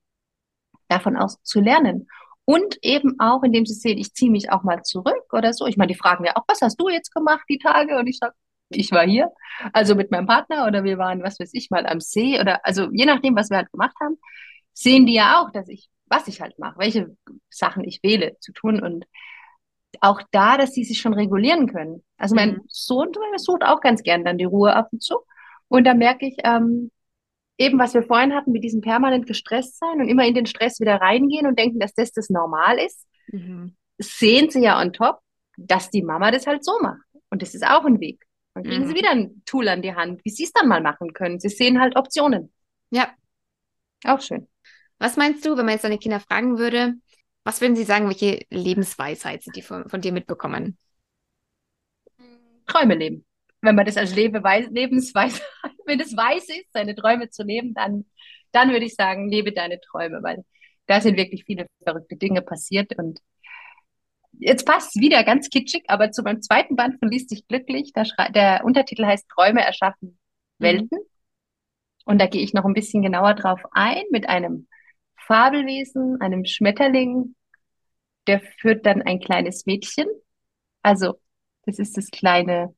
davon 0.89 1.17
aus 1.17 1.43
zu 1.43 1.61
lernen. 1.61 2.09
Und 2.45 2.79
eben 2.83 3.19
auch, 3.19 3.43
indem 3.43 3.67
sie 3.67 3.75
sehen, 3.75 3.99
ich 3.99 4.15
ziehe 4.15 4.31
mich 4.31 4.53
auch 4.53 4.63
mal 4.63 4.83
zurück 4.83 5.33
oder 5.33 5.53
so. 5.53 5.67
Ich 5.67 5.77
meine, 5.77 5.93
die 5.93 5.99
fragen 5.99 6.25
ja 6.25 6.37
auch, 6.37 6.45
was 6.47 6.61
hast 6.63 6.81
du 6.81 6.89
jetzt 6.89 7.13
gemacht 7.13 7.45
die 7.49 7.59
Tage? 7.59 7.99
Und 7.99 8.07
ich 8.07 8.19
sage, 8.19 8.35
ich 8.69 8.93
war 8.93 9.05
hier, 9.05 9.33
also 9.73 9.95
mit 9.95 10.11
meinem 10.11 10.27
Partner 10.27 10.67
oder 10.67 10.85
wir 10.85 10.99
waren, 10.99 11.23
was 11.23 11.41
weiß 11.41 11.51
ich, 11.55 11.71
mal 11.71 11.87
am 11.87 12.01
See 12.01 12.41
oder 12.41 12.65
also 12.65 12.89
je 12.93 13.05
nachdem, 13.05 13.37
was 13.37 13.51
wir 13.51 13.59
halt 13.59 13.73
gemacht 13.73 13.97
haben, 14.01 14.17
sehen 14.73 15.07
die 15.07 15.15
ja 15.15 15.41
auch, 15.41 15.51
dass 15.51 15.69
ich, 15.69 15.89
was 16.07 16.29
ich 16.29 16.41
halt 16.41 16.59
mache, 16.59 16.79
welche 16.79 17.17
Sachen 17.49 17.85
ich 17.85 18.03
wähle 18.03 18.37
zu 18.41 18.53
tun 18.53 18.81
und 18.83 19.07
auch 20.01 20.23
da, 20.31 20.57
dass 20.57 20.73
sie 20.73 20.85
sich 20.85 21.01
schon 21.01 21.15
regulieren 21.15 21.67
können. 21.67 22.05
Also 22.19 22.35
mein 22.35 22.51
mhm. 22.51 22.63
Sohn 22.69 23.09
sucht 23.37 23.65
auch 23.65 23.81
ganz 23.81 24.03
gern 24.03 24.25
dann 24.25 24.39
die 24.39 24.45
Ruhe 24.45 24.75
ab 24.75 24.89
und 24.93 25.03
zu. 25.03 25.19
Und 25.69 25.85
da 25.85 25.95
merke 25.95 26.27
ich, 26.27 26.37
ähm, 26.45 26.91
eben, 27.59 27.79
was 27.79 27.95
wir 27.95 28.03
vorhin 28.03 28.35
hatten, 28.35 28.53
mit 28.53 28.65
diesem 28.65 28.81
permanent 28.81 29.27
gestresst 29.27 29.79
sein 29.79 30.01
und 30.01 30.09
immer 30.09 30.27
in 30.27 30.35
den 30.35 30.47
Stress 30.47 30.81
wieder 30.81 30.97
reingehen 30.97 31.47
und 31.47 31.59
denken, 31.59 31.79
dass 31.79 31.95
das 31.95 32.13
das 32.13 32.31
normal 32.31 32.79
ist, 32.79 33.07
mhm. 33.29 33.77
sehen 33.99 34.51
sie 34.51 34.63
ja 34.63 34.81
on 34.81 34.93
top, 34.93 35.21
dass 35.57 35.91
die 35.91 36.03
Mama 36.03 36.31
das 36.31 36.47
halt 36.47 36.65
so 36.65 36.79
macht. 36.81 37.01
Und 37.31 37.43
das 37.43 37.55
ist 37.55 37.67
auch 37.67 37.85
ein 37.85 38.01
Weg. 38.01 38.25
Dann 38.55 38.65
kriegen 38.65 38.85
mhm. 38.85 38.89
sie 38.89 38.95
wieder 38.95 39.11
ein 39.11 39.43
Tool 39.45 39.69
an 39.69 39.83
die 39.83 39.95
Hand, 39.95 40.25
wie 40.25 40.31
sie 40.31 40.45
es 40.45 40.53
dann 40.53 40.69
mal 40.69 40.81
machen 40.81 41.13
können. 41.13 41.41
Sie 41.41 41.49
sehen 41.49 41.81
halt 41.81 41.97
Optionen. 41.97 42.53
Ja. 42.91 43.11
Auch 44.05 44.21
schön. 44.21 44.49
Was 44.99 45.17
meinst 45.17 45.45
du, 45.45 45.57
wenn 45.57 45.67
man 45.67 45.75
jetzt 45.75 45.85
deine 45.85 45.99
Kinder 45.99 46.21
fragen 46.21 46.59
würde, 46.59 46.95
was 47.45 47.61
würden 47.61 47.77
sie 47.77 47.85
sagen, 47.85 48.07
welche 48.07 48.45
Lebensweisheit 48.51 49.43
sie 49.43 49.63
von, 49.63 49.89
von 49.89 50.01
dir 50.01 50.13
mitbekommen? 50.13 50.79
Träume 52.67 52.95
leben 52.95 53.27
wenn 53.63 53.75
man 53.75 53.87
das 53.87 53.97
als 53.97 54.15
Lebeweis 54.15 54.67
Lebensweise, 54.71 55.43
wenn 55.87 56.01
es 56.01 56.17
weiß 56.17 56.49
ist, 56.49 56.73
seine 56.73 56.95
Träume 56.95 57.31
zu 57.31 57.43
leben, 57.43 57.75
dann, 57.75 58.07
dann 58.53 58.71
würde 58.71 58.87
ich 58.87 58.95
sagen, 58.95 59.31
lebe 59.31 59.53
deine 59.53 59.81
Träume, 59.81 60.23
weil 60.23 60.45
da 60.87 61.01
sind 61.01 61.17
wirklich 61.17 61.45
viele 61.45 61.67
verrückte 61.83 62.17
Dinge 62.17 62.43
passiert 62.43 62.97
und 62.97 63.21
jetzt 64.39 64.67
passt 64.67 64.95
es 64.95 65.03
wieder 65.03 65.25
ganz 65.25 65.49
kitschig, 65.49 65.85
aber 65.89 66.11
zu 66.11 66.23
meinem 66.23 66.43
zweiten 66.43 66.77
Band 66.77 66.99
von 66.99 67.11
Lies 67.11 67.27
dich 67.27 67.47
glücklich, 67.47 67.93
der, 67.93 68.63
Untertitel 68.65 69.05
heißt 69.05 69.29
Träume 69.29 69.63
erschaffen 69.63 70.19
Welten. 70.59 70.89
Mhm. 70.91 71.07
Und 72.05 72.21
da 72.21 72.27
gehe 72.27 72.43
ich 72.43 72.55
noch 72.55 72.65
ein 72.65 72.75
bisschen 72.75 73.03
genauer 73.03 73.35
drauf 73.35 73.61
ein 73.73 74.05
mit 74.11 74.29
einem 74.29 74.69
Fabelwesen, 75.17 76.21
einem 76.21 76.45
Schmetterling, 76.45 77.35
der 78.29 78.41
führt 78.41 78.87
dann 78.87 79.03
ein 79.03 79.19
kleines 79.19 79.67
Mädchen. 79.67 80.07
Also, 80.83 81.21
das 81.65 81.79
ist 81.81 81.97
das 81.97 82.11
kleine 82.11 82.75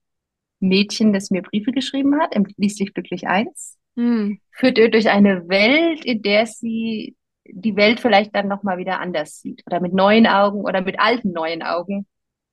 Mädchen, 0.61 1.13
das 1.13 1.31
mir 1.31 1.43
Briefe 1.43 1.73
geschrieben 1.73 2.21
hat, 2.21 2.35
Lies 2.57 2.77
dich 2.77 2.95
glücklich 2.95 3.27
eins, 3.27 3.79
hm. 3.97 4.41
führt 4.53 4.79
ihr 4.79 4.91
durch 4.91 5.09
eine 5.09 5.49
Welt, 5.49 6.05
in 6.05 6.23
der 6.23 6.47
sie 6.47 7.17
die 7.45 7.77
Welt 7.77 8.01
vielleicht 8.01 8.35
dann 8.35 8.49
nochmal 8.49 8.79
wieder 8.79 9.01
anders 9.01 9.41
sieht 9.41 9.63
oder 9.67 9.81
mit 9.81 9.95
neuen 9.95 10.27
Augen 10.27 10.61
oder 10.61 10.83
mit 10.83 11.01
alten 11.01 11.33
neuen 11.33 11.63
Augen 11.63 12.07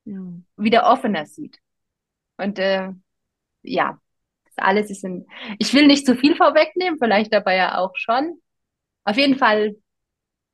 hm. 0.06 0.46
wieder 0.58 0.90
offener 0.90 1.26
sieht. 1.26 1.58
Und 2.38 2.60
äh, 2.60 2.92
ja, 3.62 4.00
das 4.46 4.58
alles 4.58 4.90
ist 4.90 5.04
in. 5.04 5.26
Ich 5.60 5.74
will 5.74 5.88
nicht 5.88 6.06
zu 6.06 6.16
viel 6.16 6.36
vorwegnehmen, 6.36 7.00
vielleicht 7.00 7.34
dabei 7.34 7.56
ja 7.56 7.78
auch 7.78 7.96
schon. 7.96 8.40
Auf 9.04 9.18
jeden 9.18 9.38
Fall 9.38 9.76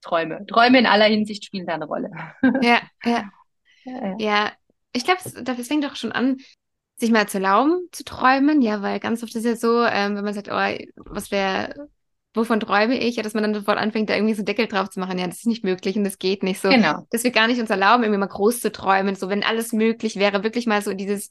Träume. 0.02 0.45
Träume 0.47 0.80
in 0.80 0.86
aller 0.86 1.06
Hinsicht 1.06 1.45
spielen 1.45 1.68
da 1.68 1.76
eine 1.76 1.86
Rolle. 1.86 2.10
Ja, 2.62 2.82
ja. 3.04 3.30
Ja, 3.84 4.06
ja. 4.06 4.16
ja 4.20 4.52
ich 4.93 5.06
glaube, 5.06 5.22
das 5.43 5.68
fängt 5.68 5.84
doch 5.84 5.95
schon 5.95 6.12
an, 6.12 6.38
sich 7.02 7.12
mal 7.12 7.28
zu 7.28 7.39
erlauben 7.39 7.88
zu 7.91 8.06
träumen, 8.06 8.62
ja, 8.62 8.82
weil 8.82 8.99
ganz 8.99 9.22
oft 9.24 9.36
ist 9.36 9.45
ja 9.45 9.56
so, 9.56 9.84
ähm, 9.84 10.16
wenn 10.16 10.24
man 10.24 10.34
sagt, 10.34 10.49
oh, 10.49 11.04
was 11.06 11.32
wäre, 11.32 11.89
wovon 12.34 12.62
träume 12.62 12.97
ich, 12.97 13.18
ja, 13.18 13.24
dass 13.24 13.34
man 13.34 13.43
dann 13.43 13.54
sofort 13.54 13.78
anfängt, 13.78 14.10
da 14.10 14.16
irgendwie 14.16 14.36
so 14.36 14.43
Deckel 14.43 14.68
drauf 14.68 14.89
zu 14.89 14.99
machen, 14.99 15.20
ja, 15.20 15.28
das 15.28 15.39
ist 15.39 15.47
nicht 15.47 15.66
möglich 15.66 15.97
und 15.97 16.06
das 16.06 16.20
geht 16.20 16.43
nicht 16.43 16.62
so. 16.62 16.70
Genau. 16.70 17.06
Dass 17.12 17.26
wir 17.26 17.32
gar 17.32 17.47
nicht 17.47 17.60
uns 17.60 17.70
erlauben, 17.70 18.04
irgendwie 18.04 18.20
mal 18.20 18.28
groß 18.28 18.62
zu 18.62 18.72
träumen, 18.72 19.16
so 19.16 19.28
wenn 19.28 19.43
alles 19.43 19.74
möglich 19.74 20.16
wäre, 20.16 20.43
wirklich 20.43 20.68
mal 20.68 20.82
so 20.82 20.93
dieses 20.93 21.30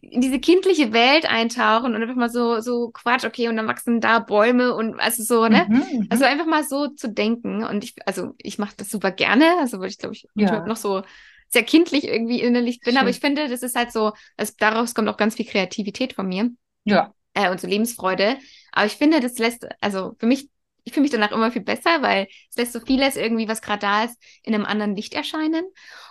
in 0.00 0.20
diese 0.20 0.38
kindliche 0.38 0.92
Welt 0.92 1.28
eintauchen 1.28 1.94
und 1.94 2.00
einfach 2.00 2.14
mal 2.14 2.30
so, 2.30 2.60
so 2.60 2.90
Quatsch, 2.92 3.24
okay, 3.24 3.48
und 3.48 3.56
dann 3.56 3.66
wachsen 3.66 4.00
da 4.00 4.20
Bäume 4.20 4.74
und 4.74 5.00
also 5.00 5.24
so, 5.24 5.48
ne? 5.48 5.66
Mhm, 5.68 5.76
mhm. 5.76 6.06
also 6.08 6.24
einfach 6.24 6.46
mal 6.46 6.62
so 6.62 6.86
zu 6.86 7.08
denken. 7.08 7.64
Und 7.64 7.82
ich, 7.82 7.96
also 8.06 8.34
ich 8.38 8.58
mache 8.58 8.74
das 8.76 8.90
super 8.90 9.10
gerne. 9.10 9.44
Also 9.58 9.80
weil 9.80 9.88
ich 9.88 9.98
glaube, 9.98 10.14
ich 10.14 10.28
ja. 10.36 10.64
noch 10.66 10.76
so 10.76 11.02
sehr 11.48 11.62
kindlich 11.62 12.04
irgendwie 12.04 12.40
innerlich 12.40 12.80
bin, 12.80 12.92
Schön. 12.92 13.00
aber 13.00 13.10
ich 13.10 13.20
finde, 13.20 13.48
das 13.48 13.62
ist 13.62 13.76
halt 13.76 13.92
so, 13.92 14.12
also 14.36 14.52
daraus 14.58 14.94
kommt 14.94 15.08
auch 15.08 15.16
ganz 15.16 15.34
viel 15.34 15.46
Kreativität 15.46 16.12
von 16.12 16.28
mir. 16.28 16.50
Ja. 16.84 17.14
Äh, 17.34 17.50
und 17.50 17.60
so 17.60 17.66
Lebensfreude. 17.66 18.36
Aber 18.72 18.86
ich 18.86 18.94
finde, 18.94 19.20
das 19.20 19.38
lässt, 19.38 19.66
also 19.80 20.14
für 20.18 20.26
mich, 20.26 20.48
ich 20.84 20.92
fühle 20.92 21.02
mich 21.02 21.10
danach 21.10 21.32
immer 21.32 21.50
viel 21.50 21.62
besser, 21.62 22.02
weil 22.02 22.28
es 22.50 22.56
lässt 22.56 22.72
so 22.72 22.80
vieles 22.80 23.16
irgendwie, 23.16 23.48
was 23.48 23.62
gerade 23.62 23.80
da 23.80 24.04
ist, 24.04 24.16
in 24.42 24.54
einem 24.54 24.64
anderen 24.64 24.96
Licht 24.96 25.14
erscheinen. 25.14 25.64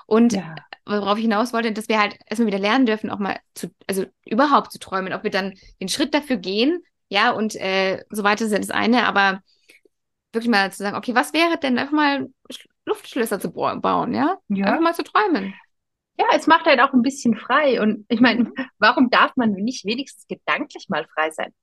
Und 0.05 0.33
ja. 0.33 0.55
worauf 0.85 1.17
ich 1.17 1.23
hinaus 1.23 1.53
wollte, 1.53 1.71
dass 1.71 1.87
wir 1.89 1.99
halt 1.99 2.17
erstmal 2.27 2.47
wieder 2.47 2.59
lernen 2.59 2.85
dürfen, 2.85 3.09
auch 3.09 3.19
mal 3.19 3.39
zu, 3.53 3.67
also 3.87 4.05
überhaupt 4.25 4.71
zu 4.71 4.79
träumen, 4.79 5.13
ob 5.13 5.23
wir 5.23 5.31
dann 5.31 5.53
den 5.81 5.89
Schritt 5.89 6.13
dafür 6.13 6.37
gehen, 6.37 6.83
ja, 7.09 7.31
und 7.31 7.55
äh, 7.55 8.03
so 8.09 8.23
weiter 8.23 8.45
ist 8.45 8.53
das 8.53 8.69
eine, 8.69 9.07
aber 9.07 9.41
wirklich 10.33 10.49
mal 10.49 10.71
zu 10.71 10.79
sagen, 10.79 10.97
okay, 10.97 11.15
was 11.15 11.33
wäre 11.33 11.57
denn 11.57 11.77
einfach 11.77 11.93
mal 11.93 12.27
Luftschlösser 12.87 13.39
zu 13.39 13.51
bauen, 13.51 14.13
ja? 14.13 14.37
ja. 14.47 14.65
Einfach 14.65 14.81
mal 14.81 14.95
zu 14.95 15.03
träumen. 15.03 15.53
Ja, 16.17 16.25
es 16.33 16.47
macht 16.47 16.65
halt 16.65 16.79
auch 16.79 16.93
ein 16.93 17.01
bisschen 17.01 17.35
frei. 17.35 17.81
Und 17.81 18.05
ich 18.09 18.19
meine, 18.19 18.45
mhm. 18.45 18.53
warum 18.79 19.09
darf 19.09 19.35
man 19.35 19.51
nicht 19.51 19.85
wenigstens 19.85 20.25
gedanklich 20.27 20.87
mal 20.89 21.05
frei 21.13 21.29
sein? 21.31 21.53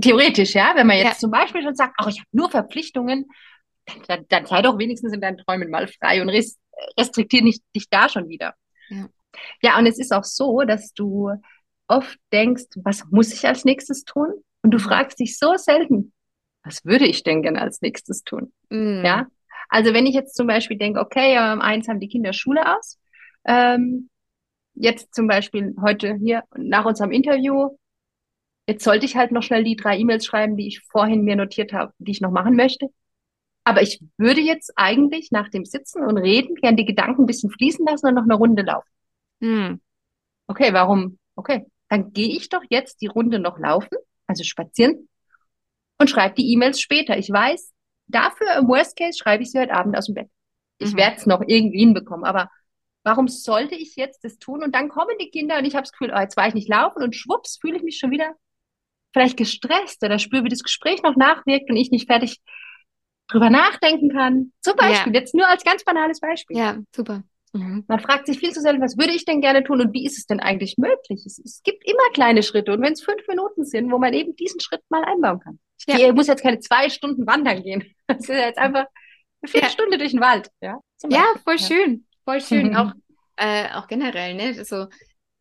Theoretisch, 0.00 0.54
ja, 0.54 0.72
wenn 0.76 0.86
man 0.86 0.96
jetzt 0.96 1.06
ja. 1.06 1.18
zum 1.18 1.30
Beispiel 1.32 1.62
schon 1.62 1.74
sagt, 1.74 1.96
oh, 2.02 2.08
ich 2.08 2.20
habe 2.20 2.28
nur 2.32 2.48
Verpflichtungen, 2.48 3.26
dann, 3.84 4.02
dann, 4.06 4.24
dann, 4.28 4.46
sei 4.46 4.62
doch 4.62 4.78
wenigstens 4.78 5.12
in 5.12 5.20
deinen 5.20 5.36
Träumen 5.38 5.68
mal 5.68 5.88
frei 5.88 6.22
und 6.22 6.28
res 6.28 6.58
restriktier 6.98 7.42
nicht 7.42 7.62
dich 7.74 7.88
da 7.90 8.08
schon 8.08 8.28
wieder. 8.28 8.54
Ja. 8.88 9.08
ja, 9.62 9.78
und 9.78 9.86
es 9.86 9.98
ist 9.98 10.12
auch 10.12 10.24
so, 10.24 10.62
dass 10.62 10.92
du 10.94 11.30
oft 11.88 12.18
denkst, 12.32 12.64
was 12.76 13.04
muss 13.10 13.32
ich 13.32 13.46
als 13.46 13.64
nächstes 13.64 14.04
tun? 14.04 14.28
Und 14.62 14.70
du 14.70 14.78
mhm. 14.78 14.82
fragst 14.82 15.18
dich 15.18 15.36
so 15.38 15.56
selten, 15.56 16.12
was 16.62 16.84
würde 16.84 17.06
ich 17.06 17.22
denn 17.22 17.42
gerne 17.42 17.60
als 17.60 17.82
nächstes 17.82 18.22
tun? 18.22 18.52
Mhm. 18.70 19.02
Ja, 19.04 19.26
also 19.68 19.92
wenn 19.94 20.06
ich 20.06 20.14
jetzt 20.14 20.36
zum 20.36 20.46
Beispiel 20.46 20.76
denke, 20.76 21.00
okay, 21.00 21.36
um 21.52 21.60
eins 21.60 21.88
haben 21.88 22.00
die 22.00 22.08
Kinder 22.08 22.32
Schule 22.32 22.76
aus, 22.76 22.98
ähm, 23.44 24.08
jetzt 24.74 25.14
zum 25.14 25.26
Beispiel 25.26 25.74
heute 25.80 26.14
hier 26.14 26.42
nach 26.56 26.84
unserem 26.84 27.12
Interview, 27.12 27.76
jetzt 28.66 28.84
sollte 28.84 29.06
ich 29.06 29.16
halt 29.16 29.32
noch 29.32 29.42
schnell 29.42 29.64
die 29.64 29.76
drei 29.76 29.98
E-Mails 29.98 30.26
schreiben, 30.26 30.56
die 30.56 30.68
ich 30.68 30.80
vorhin 30.80 31.22
mir 31.22 31.36
notiert 31.36 31.72
habe, 31.72 31.92
die 31.98 32.12
ich 32.12 32.20
noch 32.20 32.30
machen 32.30 32.56
möchte. 32.56 32.88
Aber 33.64 33.82
ich 33.82 34.00
würde 34.18 34.40
jetzt 34.40 34.72
eigentlich 34.76 35.30
nach 35.30 35.48
dem 35.48 35.64
Sitzen 35.64 36.04
und 36.04 36.18
Reden 36.18 36.54
gern 36.56 36.76
die 36.76 36.84
Gedanken 36.84 37.22
ein 37.22 37.26
bisschen 37.26 37.50
fließen 37.50 37.84
lassen 37.86 38.06
und 38.08 38.14
noch 38.14 38.24
eine 38.24 38.34
Runde 38.34 38.62
laufen. 38.62 38.88
Hm. 39.40 39.80
Okay, 40.46 40.72
warum? 40.72 41.18
Okay, 41.34 41.66
dann 41.88 42.12
gehe 42.12 42.28
ich 42.28 42.50
doch 42.50 42.62
jetzt 42.68 43.00
die 43.00 43.06
Runde 43.06 43.38
noch 43.38 43.58
laufen, 43.58 43.96
also 44.26 44.44
spazieren 44.44 45.08
und 45.98 46.10
schreibe 46.10 46.34
die 46.34 46.52
E-Mails 46.52 46.80
später. 46.80 47.16
Ich 47.16 47.30
weiß, 47.30 47.72
dafür 48.06 48.56
im 48.58 48.68
Worst 48.68 48.96
Case 48.96 49.18
schreibe 49.18 49.42
ich 49.42 49.50
sie 49.50 49.58
heute 49.58 49.74
Abend 49.74 49.96
aus 49.96 50.06
dem 50.06 50.14
Bett. 50.14 50.30
Ich 50.78 50.92
mhm. 50.92 50.98
werde 50.98 51.16
es 51.16 51.26
noch 51.26 51.42
irgendwie 51.46 51.78
hinbekommen, 51.78 52.24
aber 52.24 52.50
warum 53.04 53.28
sollte 53.28 53.74
ich 53.74 53.96
jetzt 53.96 54.24
das 54.24 54.38
tun? 54.38 54.62
Und 54.62 54.74
dann 54.74 54.88
kommen 54.88 55.16
die 55.20 55.30
Kinder 55.30 55.58
und 55.58 55.64
ich 55.64 55.74
habe 55.74 55.82
das 55.82 55.92
Gefühl, 55.92 56.12
oh, 56.14 56.20
jetzt 56.20 56.36
war 56.36 56.48
ich 56.48 56.54
nicht 56.54 56.68
laufen 56.68 57.02
und 57.02 57.14
schwupps 57.14 57.58
fühle 57.60 57.76
ich 57.76 57.82
mich 57.82 57.98
schon 57.98 58.10
wieder 58.10 58.34
vielleicht 59.12 59.36
gestresst 59.36 60.02
oder 60.02 60.18
spüre, 60.18 60.44
wie 60.44 60.48
das 60.48 60.62
Gespräch 60.62 61.02
noch 61.02 61.16
nachwirkt 61.16 61.70
und 61.70 61.76
ich 61.76 61.90
nicht 61.90 62.08
fertig 62.08 62.40
drüber 63.28 63.48
nachdenken 63.48 64.10
kann. 64.10 64.52
Zum 64.60 64.76
Beispiel, 64.76 65.14
ja. 65.14 65.20
jetzt 65.20 65.34
nur 65.34 65.48
als 65.48 65.64
ganz 65.64 65.84
banales 65.84 66.20
Beispiel. 66.20 66.56
Ja, 66.56 66.78
super. 66.94 67.22
Mhm. 67.54 67.84
Man 67.86 68.00
fragt 68.00 68.26
sich 68.26 68.40
viel 68.40 68.50
zu 68.50 68.60
selten, 68.60 68.82
was 68.82 68.98
würde 68.98 69.12
ich 69.12 69.24
denn 69.24 69.40
gerne 69.40 69.62
tun 69.62 69.80
und 69.80 69.92
wie 69.92 70.04
ist 70.04 70.18
es 70.18 70.26
denn 70.26 70.40
eigentlich 70.40 70.76
möglich? 70.76 71.24
Es, 71.24 71.38
es 71.38 71.62
gibt 71.62 71.88
immer 71.88 72.02
kleine 72.12 72.42
Schritte 72.42 72.72
und 72.72 72.82
wenn 72.82 72.94
es 72.94 73.02
fünf 73.02 73.26
Minuten 73.28 73.64
sind, 73.64 73.92
wo 73.92 73.98
man 73.98 74.12
eben 74.12 74.34
diesen 74.34 74.60
Schritt 74.60 74.82
mal 74.88 75.04
einbauen 75.04 75.38
kann. 75.38 75.58
Ich 75.86 75.86
ja. 75.86 76.12
muss 76.12 76.26
jetzt 76.26 76.42
keine 76.42 76.58
zwei 76.58 76.90
Stunden 76.90 77.26
wandern 77.26 77.62
gehen. 77.62 77.84
Das 78.06 78.18
ist 78.18 78.28
jetzt 78.28 78.58
einfach 78.58 78.84
eine 79.40 79.50
Viertelstunde 79.50 79.92
ja. 79.92 79.98
durch 79.98 80.10
den 80.10 80.20
Wald. 80.20 80.50
Ja, 80.60 80.78
ja 81.08 81.24
voll 81.42 81.58
schön. 81.58 82.06
Voll 82.24 82.40
schön. 82.42 82.76
auch, 82.76 82.92
äh, 83.36 83.70
auch 83.72 83.86
generell, 83.86 84.34
ne? 84.34 84.54
Also, 84.58 84.88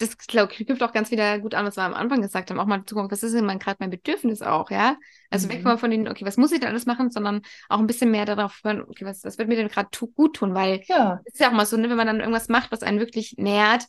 das 0.03 0.17
glaube 0.17 0.53
ich 0.53 0.65
knüpft 0.65 0.83
auch 0.83 0.93
ganz 0.93 1.11
wieder 1.11 1.39
gut 1.39 1.55
an, 1.55 1.65
was 1.65 1.77
wir 1.77 1.83
am 1.83 1.93
Anfang 1.93 2.21
gesagt 2.21 2.49
haben, 2.49 2.59
auch 2.59 2.65
mal 2.65 2.83
zu 2.85 2.95
gucken, 2.95 3.11
was 3.11 3.23
ist 3.23 3.33
denn 3.33 3.47
gerade 3.59 3.77
mein 3.79 3.89
Bedürfnis 3.89 4.41
auch, 4.41 4.69
ja? 4.71 4.97
Also 5.29 5.47
mhm. 5.47 5.53
weg 5.53 5.63
mal 5.63 5.77
von 5.77 5.91
den, 5.91 6.07
okay, 6.07 6.25
was 6.25 6.37
muss 6.37 6.51
ich 6.51 6.59
da 6.59 6.67
alles 6.67 6.85
machen, 6.85 7.11
sondern 7.11 7.41
auch 7.69 7.79
ein 7.79 7.87
bisschen 7.87 8.11
mehr 8.11 8.25
darauf 8.25 8.59
hören, 8.63 8.81
okay, 8.81 9.05
was, 9.05 9.23
was 9.23 9.37
wird 9.37 9.47
mir 9.47 9.55
denn 9.55 9.67
gerade 9.67 9.89
gut 10.15 10.35
tun, 10.35 10.53
weil 10.53 10.81
ja. 10.87 11.21
es 11.25 11.33
ist 11.33 11.39
ja 11.39 11.49
auch 11.49 11.53
mal 11.53 11.65
so, 11.65 11.77
ne, 11.77 11.89
wenn 11.89 11.97
man 11.97 12.07
dann 12.07 12.19
irgendwas 12.19 12.49
macht, 12.49 12.71
was 12.71 12.83
einen 12.83 12.99
wirklich 12.99 13.35
nährt, 13.37 13.85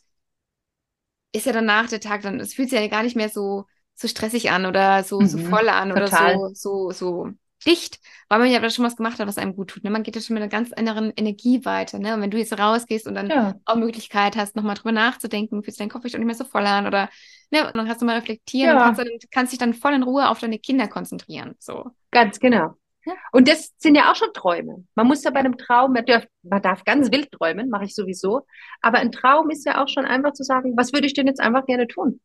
ist 1.31 1.45
ja 1.45 1.51
danach 1.51 1.89
der 1.89 1.99
Tag, 1.99 2.21
dann 2.21 2.39
es 2.39 2.53
fühlt 2.53 2.69
sich 2.69 2.79
ja 2.79 2.87
gar 2.87 3.03
nicht 3.03 3.15
mehr 3.15 3.29
so 3.29 3.65
so 3.95 4.07
stressig 4.07 4.51
an 4.51 4.65
oder 4.65 5.03
so, 5.03 5.21
mhm. 5.21 5.27
so 5.27 5.37
voll 5.37 5.69
an 5.69 5.89
Total. 5.89 6.35
oder 6.35 6.49
so, 6.49 6.51
so, 6.53 6.91
so 6.91 7.31
dicht, 7.65 7.99
weil 8.29 8.39
man 8.39 8.49
ja 8.49 8.69
schon 8.69 8.85
was 8.85 8.95
gemacht 8.95 9.19
hat, 9.19 9.27
was 9.27 9.37
einem 9.37 9.55
gut 9.55 9.69
tut. 9.69 9.83
Ne? 9.83 9.89
Man 9.89 10.03
geht 10.03 10.15
ja 10.15 10.21
schon 10.21 10.33
mit 10.33 10.43
einer 10.43 10.49
ganz 10.49 10.71
anderen 10.73 11.11
Energie 11.15 11.65
weiter. 11.65 11.99
Ne? 11.99 12.13
Und 12.13 12.21
wenn 12.21 12.31
du 12.31 12.37
jetzt 12.37 12.57
rausgehst 12.57 13.07
und 13.07 13.15
dann 13.15 13.29
ja. 13.29 13.55
auch 13.65 13.75
Möglichkeit 13.75 14.35
hast, 14.35 14.55
nochmal 14.55 14.75
drüber 14.75 14.91
nachzudenken, 14.91 15.63
fühlst 15.63 15.79
du 15.79 15.83
deinen 15.83 15.89
Kopf 15.89 16.03
nicht 16.03 16.17
mehr 16.17 16.35
so 16.35 16.45
voll 16.45 16.65
an 16.65 16.87
oder 16.87 17.09
ne? 17.51 17.65
und 17.65 17.75
dann 17.75 17.85
kannst 17.85 18.01
du 18.01 18.05
mal 18.05 18.15
reflektieren 18.15 18.75
ja. 18.75 18.89
und 18.89 18.95
kannst, 18.95 19.31
kannst 19.31 19.51
dich 19.51 19.59
dann 19.59 19.73
voll 19.73 19.93
in 19.93 20.03
Ruhe 20.03 20.29
auf 20.29 20.39
deine 20.39 20.59
Kinder 20.59 20.87
konzentrieren. 20.87 21.55
So. 21.59 21.91
Ganz 22.11 22.39
genau. 22.39 22.75
Ja. 23.05 23.13
Und 23.31 23.47
das 23.47 23.71
sind 23.77 23.95
ja 23.95 24.11
auch 24.11 24.15
schon 24.15 24.33
Träume. 24.33 24.83
Man 24.95 25.07
muss 25.07 25.23
ja 25.23 25.31
bei 25.31 25.39
einem 25.39 25.57
Traum, 25.57 25.93
man 25.93 26.05
darf, 26.05 26.25
man 26.41 26.61
darf 26.61 26.83
ganz 26.85 27.11
wild 27.11 27.31
träumen, 27.31 27.69
mache 27.69 27.85
ich 27.85 27.93
sowieso. 27.93 28.47
Aber 28.81 28.97
ein 28.97 29.11
Traum 29.11 29.51
ist 29.51 29.65
ja 29.65 29.83
auch 29.83 29.87
schon 29.87 30.05
einfach 30.05 30.33
zu 30.33 30.43
sagen, 30.43 30.73
was 30.75 30.91
würde 30.91 31.05
ich 31.05 31.13
denn 31.13 31.27
jetzt 31.27 31.39
einfach 31.39 31.65
gerne 31.67 31.87
tun? 31.87 32.19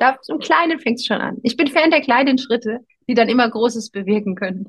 Da, 0.00 0.16
im 0.28 0.38
Kleinen 0.38 0.80
fängt 0.80 0.98
es 0.98 1.06
schon 1.06 1.20
an. 1.20 1.36
Ich 1.42 1.58
bin 1.58 1.68
Fan 1.68 1.90
der 1.90 2.00
kleinen 2.00 2.38
Schritte, 2.38 2.80
die 3.06 3.14
dann 3.14 3.28
immer 3.28 3.48
Großes 3.48 3.90
bewirken 3.90 4.34
können. 4.34 4.68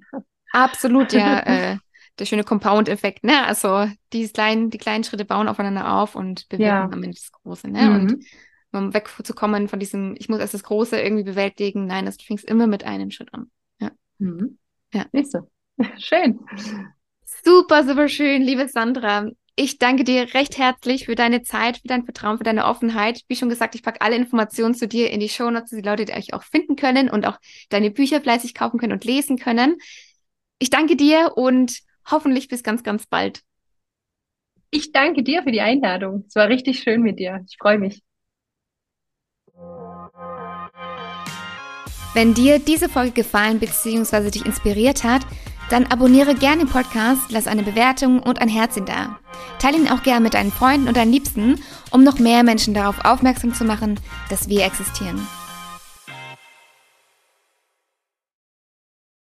Absolut, 0.51 1.13
ja. 1.13 1.39
äh, 1.45 1.77
der 2.19 2.25
schöne 2.25 2.43
Compound-Effekt, 2.43 3.23
ne? 3.23 3.45
Also 3.47 3.87
die 4.11 4.27
kleinen, 4.27 4.69
die 4.69 4.77
kleinen 4.77 5.05
Schritte 5.05 5.23
bauen 5.23 5.47
aufeinander 5.47 5.95
auf 5.95 6.15
und 6.15 6.49
bewirken 6.49 6.67
ja. 6.67 6.83
am 6.83 7.01
Ende 7.01 7.15
das 7.15 7.31
Große, 7.31 7.69
ne? 7.69 7.81
Mhm. 7.81 7.95
Und 8.03 8.25
um 8.73 8.93
wegzukommen 8.93 9.69
von 9.69 9.79
diesem, 9.79 10.15
ich 10.19 10.27
muss 10.27 10.39
erst 10.39 10.53
das 10.53 10.63
Große 10.63 10.99
irgendwie 10.99 11.23
bewältigen. 11.23 11.87
Nein, 11.87 12.05
das 12.05 12.17
fängst 12.21 12.43
immer 12.43 12.67
mit 12.67 12.83
einem 12.83 13.09
Schritt 13.09 13.33
an. 13.33 13.49
Ja. 13.79 13.91
Mhm. 14.17 14.57
Ja. 14.93 15.05
Nicht 15.13 15.31
so. 15.31 15.49
Schön. 15.97 16.41
Super, 17.23 17.85
super 17.85 18.09
schön, 18.09 18.41
liebe 18.41 18.67
Sandra. 18.67 19.29
Ich 19.63 19.77
danke 19.77 20.03
dir 20.03 20.33
recht 20.33 20.57
herzlich 20.57 21.05
für 21.05 21.13
deine 21.13 21.43
Zeit, 21.43 21.77
für 21.77 21.87
dein 21.87 22.03
Vertrauen, 22.03 22.39
für 22.39 22.43
deine 22.43 22.65
Offenheit. 22.65 23.21
Wie 23.27 23.35
schon 23.35 23.47
gesagt, 23.47 23.75
ich 23.75 23.83
packe 23.83 24.01
alle 24.01 24.15
Informationen 24.15 24.73
zu 24.73 24.87
dir 24.87 25.11
in 25.11 25.19
die 25.19 25.29
Show 25.29 25.51
Notes, 25.51 25.69
die 25.69 25.81
Leute 25.81 26.05
die 26.05 26.13
euch 26.13 26.33
auch 26.33 26.41
finden 26.41 26.75
können 26.75 27.11
und 27.11 27.27
auch 27.27 27.37
deine 27.69 27.91
Bücher 27.91 28.21
fleißig 28.21 28.55
kaufen 28.55 28.79
können 28.79 28.93
und 28.93 29.05
lesen 29.05 29.37
können. 29.37 29.77
Ich 30.57 30.71
danke 30.71 30.95
dir 30.95 31.33
und 31.35 31.77
hoffentlich 32.09 32.47
bis 32.47 32.63
ganz, 32.63 32.81
ganz 32.81 33.05
bald. 33.05 33.41
Ich 34.71 34.93
danke 34.93 35.21
dir 35.21 35.43
für 35.43 35.51
die 35.51 35.61
Einladung. 35.61 36.25
Es 36.27 36.33
war 36.33 36.47
richtig 36.47 36.79
schön 36.79 37.03
mit 37.03 37.19
dir. 37.19 37.45
Ich 37.47 37.57
freue 37.59 37.77
mich. 37.77 38.01
Wenn 42.15 42.33
dir 42.33 42.57
diese 42.57 42.89
Folge 42.89 43.11
gefallen 43.11 43.59
bzw. 43.59 44.31
dich 44.31 44.43
inspiriert 44.43 45.03
hat, 45.03 45.21
dann 45.71 45.87
abonniere 45.87 46.35
gerne 46.35 46.65
den 46.65 46.69
Podcast, 46.69 47.21
lass 47.29 47.47
eine 47.47 47.63
Bewertung 47.63 48.19
und 48.19 48.41
ein 48.41 48.49
Herzchen 48.49 48.85
da. 48.85 49.19
Teile 49.59 49.77
ihn 49.77 49.89
auch 49.89 50.03
gerne 50.03 50.21
mit 50.21 50.33
deinen 50.33 50.51
Freunden 50.51 50.87
und 50.87 50.97
deinen 50.97 51.11
Liebsten, 51.11 51.59
um 51.91 52.03
noch 52.03 52.19
mehr 52.19 52.43
Menschen 52.43 52.73
darauf 52.73 53.05
aufmerksam 53.05 53.53
zu 53.53 53.63
machen, 53.63 53.99
dass 54.29 54.49
wir 54.49 54.65
existieren. 54.65 55.25